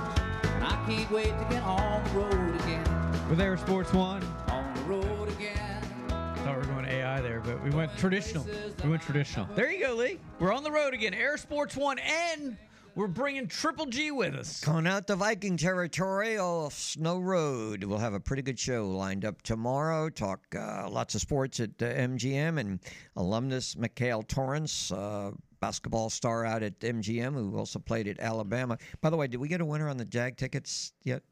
And 0.90 0.98
I 0.98 1.02
can't 1.04 1.12
wait 1.12 1.26
to 1.26 1.48
get 1.52 1.64
on 1.64 2.04
the 2.04 2.10
road 2.20 2.62
again. 2.62 3.30
We're 3.30 3.36
there, 3.36 3.56
Sports 3.58 3.94
One. 3.94 4.24
On 4.48 4.74
the 4.74 4.82
road 4.82 5.30
again. 5.30 5.84
Thought 6.10 6.46
we 6.46 6.52
were 6.54 6.74
going 6.74 6.86
AI 6.86 7.22
there, 7.22 7.42
but 7.42 7.64
we 7.64 7.70
went 7.70 7.96
traditional. 7.96 8.44
We 8.84 8.90
went 8.90 9.04
traditional. 9.04 9.48
There 9.54 9.72
you 9.72 9.86
go, 9.86 9.94
Lee. 9.94 10.20
We're 10.40 10.52
on 10.52 10.64
the 10.64 10.72
road 10.72 10.96
again. 10.96 11.14
Air 11.14 11.38
Sports 11.38 11.76
One, 11.76 12.00
and 12.00 12.58
we're 12.96 13.06
bringing 13.06 13.48
Triple 13.48 13.86
G 13.86 14.10
with 14.10 14.34
us. 14.34 14.62
Going 14.62 14.88
out 14.88 15.06
to 15.08 15.16
Viking 15.16 15.58
territory 15.58 16.40
off 16.40 16.74
Snow 16.74 17.20
Road. 17.20 17.84
We'll 17.84 18.00
have 18.00 18.16
a 18.16 18.20
pretty 18.20 18.42
good 18.42 18.58
show 18.58 18.90
lined 18.90 19.26
up 19.26 19.44
tomorrow. 19.44 20.10
Talk 20.10 20.40
uh, 20.56 20.90
lots 20.90 21.14
of 21.14 21.22
sports 21.22 21.60
at 21.60 21.70
uh, 21.82 21.86
MGM 21.86 22.60
and 22.60 22.80
alumnus 23.16 23.76
Mikhail 23.78 24.24
Torrance, 24.24 24.92
uh, 24.92 25.32
basketball 25.60 26.10
star 26.10 26.46
out 26.46 26.64
at 26.64 26.80
MGM, 26.80 27.34
who 27.34 27.58
also 27.58 27.80
played 27.80 28.08
at 28.08 28.20
Alabama. 28.20 28.78
By 29.02 29.10
the 29.10 29.18
way, 29.18 29.28
did 29.28 29.38
we 29.38 29.48
get 29.48 29.62
a 29.62 29.66
winner 29.66 29.90
on 29.90 29.98
the 29.98 30.06
Jag 30.06 30.38
tickets 30.38 30.94
yet? 31.04 31.24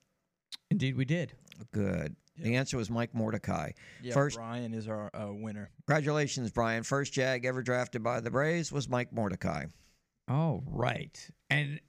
Indeed, 0.69 0.95
we 0.97 1.05
did. 1.05 1.33
Good. 1.71 2.15
The 2.37 2.55
answer 2.55 2.77
was 2.77 2.89
Mike 2.89 3.15
Mordecai. 3.15 3.71
Yeah, 4.03 4.13
First, 4.13 4.37
Brian 4.37 4.73
is 4.73 4.87
our 4.87 5.09
uh, 5.13 5.33
winner. 5.33 5.71
congratulations, 5.85 6.51
Brian. 6.51 6.83
First 6.83 7.13
Jag 7.13 7.45
ever 7.45 7.63
drafted 7.63 8.03
by 8.03 8.19
the 8.19 8.29
Braves 8.29 8.71
was 8.71 8.87
Mike 8.87 9.11
Mordecai. 9.11 9.65
All 10.27 10.63
right. 10.67 11.17
And 11.49 11.79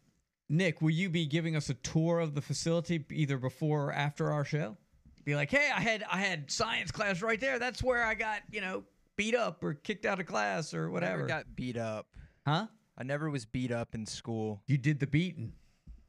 Nick, 0.49 0.81
will 0.81 0.91
you 0.91 1.11
be 1.11 1.27
giving 1.27 1.55
us 1.55 1.69
a 1.69 1.75
tour 1.75 2.21
of 2.21 2.35
the 2.35 2.41
facility 2.41 3.05
either 3.11 3.37
before 3.37 3.87
or 3.87 3.93
after 3.93 4.33
our 4.33 4.45
show? 4.45 4.77
Be 5.25 5.35
like, 5.35 5.51
hey, 5.51 5.71
I 5.75 5.81
had 5.81 6.05
I 6.11 6.17
had 6.19 6.51
science 6.51 6.91
class 6.91 7.21
right 7.21 7.39
there. 7.39 7.59
That's 7.59 7.83
where 7.83 8.03
I 8.03 8.15
got 8.15 8.41
you 8.51 8.63
know 8.63 8.85
beat 9.17 9.35
up 9.35 9.63
or 9.63 9.75
kicked 9.75 10.07
out 10.07 10.21
of 10.21 10.25
class 10.27 10.73
or 10.73 10.91
whatever. 10.91 11.19
Never 11.19 11.29
got 11.29 11.45
beat 11.55 11.77
up. 11.77 12.07
Huh? 12.49 12.67
I 12.97 13.03
never 13.03 13.29
was 13.29 13.45
beat 13.45 13.71
up 13.71 13.95
in 13.95 14.07
school. 14.07 14.63
You 14.67 14.79
did 14.79 15.01
the 15.01 15.07
beating. 15.07 15.53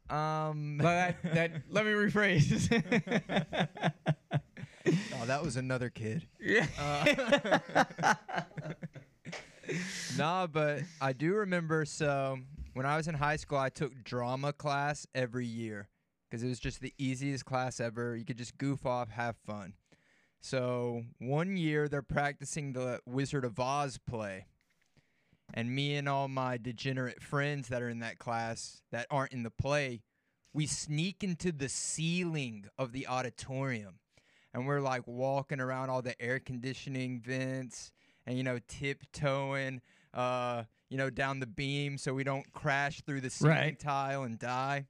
Um. 0.09 0.77
that, 0.81 1.17
that 1.33 1.51
let 1.69 1.85
me 1.85 1.91
rephrase. 1.91 2.71
oh, 4.87 5.25
that 5.25 5.43
was 5.43 5.57
another 5.57 5.89
kid. 5.89 6.25
Yeah. 6.39 6.65
Uh, 6.79 7.59
nah, 10.17 10.47
but 10.47 10.83
I 11.01 11.11
do 11.11 11.33
remember. 11.33 11.83
So 11.83 12.37
when 12.73 12.85
I 12.85 12.95
was 12.95 13.09
in 13.09 13.15
high 13.15 13.35
school, 13.35 13.57
I 13.57 13.67
took 13.67 14.05
drama 14.05 14.53
class 14.53 15.05
every 15.13 15.45
year 15.45 15.89
because 16.29 16.41
it 16.41 16.47
was 16.47 16.59
just 16.59 16.79
the 16.79 16.93
easiest 16.97 17.43
class 17.43 17.81
ever. 17.81 18.15
You 18.15 18.23
could 18.23 18.37
just 18.37 18.57
goof 18.57 18.85
off, 18.85 19.09
have 19.09 19.35
fun. 19.45 19.73
So 20.39 21.03
one 21.19 21.57
year 21.57 21.89
they're 21.89 22.01
practicing 22.01 22.71
the 22.71 23.01
Wizard 23.05 23.43
of 23.43 23.59
Oz 23.59 23.99
play. 24.07 24.45
And 25.53 25.73
me 25.73 25.95
and 25.95 26.07
all 26.07 26.27
my 26.27 26.57
degenerate 26.57 27.21
friends 27.21 27.69
that 27.69 27.81
are 27.81 27.89
in 27.89 27.99
that 27.99 28.19
class 28.19 28.81
that 28.91 29.07
aren't 29.09 29.33
in 29.33 29.43
the 29.43 29.49
play, 29.51 30.01
we 30.53 30.65
sneak 30.67 31.23
into 31.23 31.51
the 31.51 31.69
ceiling 31.69 32.65
of 32.77 32.91
the 32.91 33.07
auditorium. 33.07 33.95
And 34.53 34.65
we're 34.65 34.81
like 34.81 35.03
walking 35.07 35.59
around 35.59 35.89
all 35.89 36.01
the 36.01 36.19
air 36.21 36.39
conditioning 36.39 37.21
vents 37.23 37.91
and, 38.25 38.37
you 38.37 38.43
know, 38.43 38.59
tiptoeing, 38.67 39.81
uh, 40.13 40.63
you 40.89 40.97
know, 40.97 41.09
down 41.09 41.39
the 41.39 41.47
beam 41.47 41.97
so 41.97 42.13
we 42.13 42.23
don't 42.23 42.51
crash 42.51 43.01
through 43.01 43.21
the 43.21 43.29
ceiling 43.29 43.55
Right. 43.55 43.79
tile 43.79 44.23
and 44.23 44.39
die. 44.39 44.85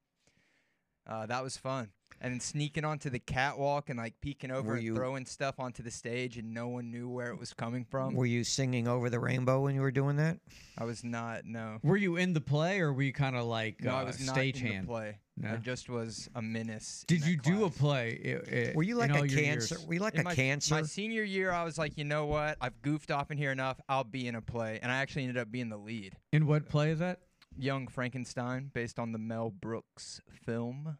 Uh, 1.08 1.26
that 1.26 1.44
was 1.44 1.58
fun. 1.58 1.90
And 2.22 2.34
then 2.34 2.40
sneaking 2.42 2.84
onto 2.84 3.10
the 3.10 3.20
catwalk 3.20 3.90
and 3.90 3.98
like 3.98 4.14
peeking 4.22 4.52
over 4.52 4.70
Were 4.72 4.76
and 4.76 4.84
you- 4.84 4.96
throwing 4.96 5.26
stuff 5.26 5.56
onto 5.58 5.82
the 5.82 5.92
stage 5.92 6.38
and 6.38 6.54
no 6.54 6.68
one 6.68 6.92
knew 6.92 7.08
where 7.08 7.32
it 7.32 7.40
was 7.40 7.54
coming 7.54 7.86
from. 7.86 8.14
Were 8.14 8.26
you 8.26 8.44
singing 8.44 8.88
over 8.90 9.10
the 9.10 9.20
rainbow 9.20 9.62
when 9.62 9.74
you 9.74 9.80
were 9.82 9.92
doing 9.92 10.18
that? 10.18 10.38
I 10.78 10.84
was 10.84 11.04
not, 11.04 11.46
no. 11.46 11.80
were 11.82 11.96
you 11.98 12.18
in 12.18 12.34
the 12.34 12.42
play 12.42 12.82
or 12.82 12.92
were 12.92 13.04
you 13.04 13.14
kind 13.14 13.38
of 13.38 13.46
like 13.46 13.82
No, 13.82 13.92
uh, 13.92 14.02
I 14.02 14.04
was 14.04 14.20
not 14.20 14.38
in 14.38 14.44
the 14.44 14.52
stagehand? 14.52 14.86
play. 14.86 15.20
No? 15.38 15.54
I 15.54 15.56
just 15.56 15.88
was 15.88 16.30
a 16.36 16.42
menace. 16.42 17.06
in 17.08 17.16
Did 17.16 17.24
that 17.24 17.30
you 17.30 17.38
do 17.38 17.64
a 17.64 17.70
class. 17.70 17.78
play? 17.80 18.42
i- 18.46 18.56
i- 18.72 18.74
Were 18.76 18.84
you 18.84 18.96
like 18.96 19.12
in 19.12 19.16
a 19.16 19.20
all 19.20 19.26
your 19.26 19.40
cancer? 19.42 19.78
Were 19.88 19.94
you 19.94 20.02
like 20.02 20.16
In 20.16 20.20
a 20.22 20.24
my, 20.26 20.36
cancer? 20.36 20.76
My 20.76 20.82
senior 20.82 21.24
year, 21.24 21.52
I 21.54 21.64
was 21.64 21.78
like, 21.78 21.98
you 21.98 22.04
know 22.04 22.26
what? 22.26 22.58
I've 22.60 22.82
goofed 22.82 23.12
off 23.12 23.32
in 23.32 23.38
here 23.38 23.54
enough. 23.54 23.80
I'll 23.88 24.04
be 24.04 24.28
in 24.28 24.36
a 24.36 24.42
play, 24.42 24.80
and 24.82 24.92
I 24.92 24.98
actually 24.98 25.22
ended 25.24 25.38
up 25.38 25.50
being 25.50 25.70
the 25.70 25.78
lead. 25.78 26.18
In 26.34 26.46
what 26.48 26.68
play 26.68 26.92
is 26.92 27.00
that? 27.00 27.22
Young 27.58 27.88
Frankenstein, 27.88 28.72
based 28.74 29.00
on 29.00 29.14
the 29.14 29.18
Mel 29.18 29.50
Brooks 29.50 30.20
film. 30.46 30.98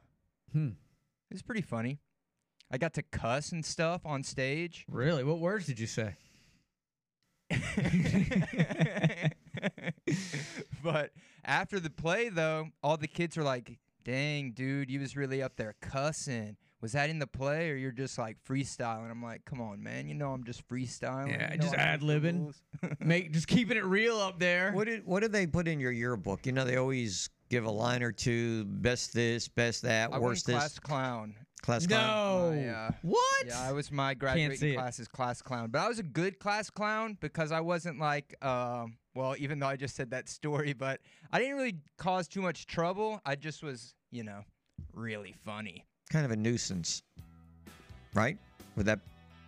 Hmm. 0.54 0.70
It 1.30 1.36
was 1.36 1.42
pretty 1.42 1.62
funny. 1.62 2.00
I 2.72 2.78
got 2.78 2.94
to 2.96 3.04
cuss 3.04 3.52
and 3.52 3.66
stuff 3.66 4.06
on 4.06 4.24
stage. 4.24 4.86
Really? 4.90 5.24
What 5.24 5.40
words 5.40 5.66
did 5.66 5.80
you 5.80 5.88
say? 5.88 6.16
but 10.84 11.12
after 11.44 11.80
the 11.80 11.90
play, 11.90 12.30
though, 12.30 12.68
all 12.84 12.98
the 12.98 13.08
kids 13.08 13.38
are 13.38 13.44
like, 13.44 13.80
"Dang, 14.04 14.52
dude, 14.52 14.92
you 14.92 15.00
was 15.00 15.16
really 15.16 15.42
up 15.42 15.56
there 15.56 15.76
cussing." 15.82 16.58
Was 16.82 16.94
that 16.94 17.10
in 17.10 17.20
the 17.20 17.28
play, 17.28 17.72
or 17.72 17.76
you're 17.76 17.92
just 17.92 18.18
like 18.18 18.38
freestyling? 18.48 19.12
I'm 19.12 19.22
like, 19.22 19.44
come 19.44 19.60
on, 19.60 19.84
man. 19.84 20.08
You 20.08 20.14
know 20.14 20.32
I'm 20.32 20.46
just 20.46 20.66
freestyling. 20.70 21.32
Yeah, 21.32 21.52
You 21.52 21.58
know 21.58 21.64
just 21.64 21.76
ad 21.76 22.02
libbing, 22.02 22.54
make 23.02 23.34
just 23.34 23.48
keeping 23.48 23.76
it 23.76 23.84
real 23.84 24.16
up 24.16 24.40
there. 24.40 24.72
What 24.72 24.86
did 24.86 25.06
what 25.06 25.20
did 25.22 25.34
they 25.34 25.46
put 25.46 25.68
in 25.68 25.80
your 25.80 25.92
yearbook? 25.92 26.46
You 26.46 26.54
know, 26.54 26.64
they 26.64 26.78
always 26.78 27.30
give 27.50 27.66
a 27.66 27.72
line 27.72 28.04
or 28.04 28.12
two, 28.12 28.66
best 28.66 29.14
this, 29.14 29.48
best 29.48 29.82
that, 29.84 30.10
I 30.10 30.12
went 30.12 30.24
worst 30.24 30.46
this. 30.46 30.56
class 30.56 30.80
clown. 30.80 31.36
Class 31.62 31.86
clown. 31.86 32.56
My, 32.56 32.70
uh, 32.70 32.92
what? 33.02 33.46
Yeah, 33.46 33.62
I 33.62 33.74
was 33.74 33.92
my 33.92 34.14
graduating 34.14 34.74
it. 34.74 35.12
class 35.12 35.42
clown, 35.42 35.70
but 35.70 35.80
I 35.80 35.88
was 35.88 36.00
a 36.00 36.04
good 36.04 36.40
class 36.40 36.70
clown 36.70 37.18
because 37.20 37.52
I 37.52 37.60
wasn't 37.60 38.00
like, 38.00 38.34
um, 38.46 38.98
well, 39.14 39.36
even 39.38 39.60
though 39.60 39.68
I 39.68 39.76
just 39.76 39.96
said 39.96 40.12
that 40.12 40.30
story, 40.30 40.74
but 40.74 41.02
I 41.32 41.40
didn't 41.40 41.58
really 41.58 41.76
cause 41.98 42.28
too 42.28 42.42
much 42.42 42.66
trouble. 42.66 43.22
I 43.26 43.36
just 43.36 43.62
was, 43.62 43.94
you 44.12 44.24
know, 44.24 44.42
really 44.94 45.36
funny. 45.46 45.86
Kind 46.10 46.26
of 46.26 46.32
a 46.32 46.36
nuisance, 46.36 47.04
right? 48.14 48.38
Would 48.78 48.86
that 48.86 49.00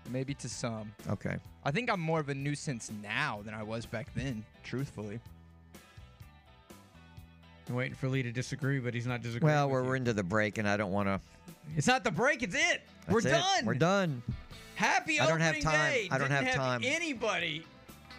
Maybe 0.09 0.33
to 0.35 0.49
some. 0.49 0.91
okay? 1.09 1.37
I 1.63 1.71
think 1.71 1.89
I'm 1.89 2.01
more 2.01 2.19
of 2.19 2.29
a 2.29 2.35
nuisance 2.35 2.91
now 3.01 3.41
than 3.45 3.53
I 3.53 3.63
was 3.63 3.85
back 3.85 4.13
then, 4.15 4.43
truthfully. 4.63 5.19
I'm 7.71 7.77
waiting 7.77 7.95
for 7.95 8.09
Lee 8.09 8.21
to 8.23 8.33
disagree, 8.33 8.79
but 8.79 8.93
he's 8.93 9.07
not 9.07 9.21
disagreeing. 9.21 9.55
Well, 9.55 9.69
we're, 9.69 9.83
we're 9.83 9.95
into 9.95 10.11
the 10.11 10.23
break, 10.23 10.57
and 10.57 10.67
I 10.67 10.75
don't 10.75 10.91
want 10.91 11.07
to. 11.07 11.21
It's 11.77 11.87
not 11.87 12.03
the 12.03 12.11
break. 12.11 12.43
It's 12.43 12.53
it. 12.53 12.81
we're 13.09 13.21
done. 13.21 13.65
We're 13.65 13.75
done. 13.75 14.21
Happy 14.75 15.21
I 15.21 15.27
don't 15.27 15.39
have 15.39 15.57
time. 15.61 15.91
day. 15.91 16.09
I 16.11 16.17
don't 16.17 16.27
Didn't 16.27 16.47
have 16.47 16.55
time. 16.55 16.81
Anybody, 16.83 17.63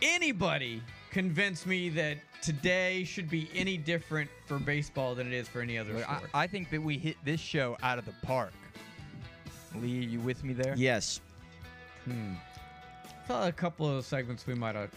anybody 0.00 0.82
convince 1.10 1.66
me 1.66 1.90
that 1.90 2.16
today 2.40 3.04
should 3.04 3.28
be 3.28 3.50
any 3.54 3.76
different 3.76 4.30
for 4.46 4.58
baseball 4.58 5.14
than 5.14 5.26
it 5.26 5.34
is 5.34 5.48
for 5.48 5.60
any 5.60 5.76
other 5.76 5.92
Look, 5.92 6.08
I, 6.10 6.16
sport. 6.16 6.30
I 6.32 6.46
think 6.46 6.70
that 6.70 6.82
we 6.82 6.96
hit 6.96 7.16
this 7.22 7.40
show 7.40 7.76
out 7.82 7.98
of 7.98 8.06
the 8.06 8.14
park. 8.22 8.54
Lee, 9.74 9.88
you 9.88 10.18
with 10.20 10.44
me 10.44 10.54
there? 10.54 10.74
Yes. 10.78 11.20
Hmm. 12.06 12.32
Thought 13.26 13.48
a 13.48 13.52
couple 13.52 13.86
of 13.86 14.06
segments 14.06 14.46
we 14.46 14.54
might 14.54 14.76
have 14.76 14.90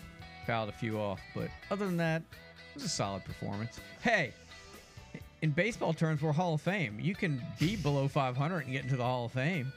fouled 0.47 0.69
a 0.69 0.73
few 0.73 0.97
off, 0.97 1.19
but 1.35 1.49
other 1.71 1.85
than 1.85 1.97
that, 1.97 2.21
it 2.21 2.75
was 2.75 2.85
a 2.85 2.89
solid 2.89 3.25
performance. 3.25 3.79
Hey, 4.01 4.33
in 5.45 5.51
baseball 5.51 5.93
terms, 5.93 6.23
we're 6.23 6.31
Hall 6.31 6.55
of 6.55 6.61
Fame. 6.61 6.99
You 6.99 7.13
can 7.13 7.39
be 7.59 7.75
below 7.75 8.07
500 8.07 8.63
and 8.63 8.71
get 8.71 8.83
into 8.83 8.97
the 8.97 9.03
Hall 9.03 9.25
of 9.25 9.31
Fame. 9.31 9.71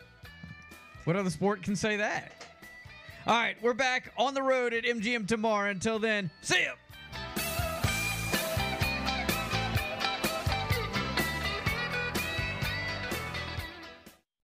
What 1.04 1.14
other 1.14 1.28
sport 1.28 1.62
can 1.62 1.76
say 1.76 1.96
that? 1.96 2.46
All 3.26 3.34
right, 3.34 3.54
we're 3.60 3.74
back 3.74 4.10
on 4.16 4.32
the 4.32 4.42
road 4.42 4.72
at 4.72 4.84
MGM 4.84 5.28
tomorrow. 5.28 5.68
Until 5.68 5.98
then, 5.98 6.30
see 6.40 6.64
ya. 6.64 6.70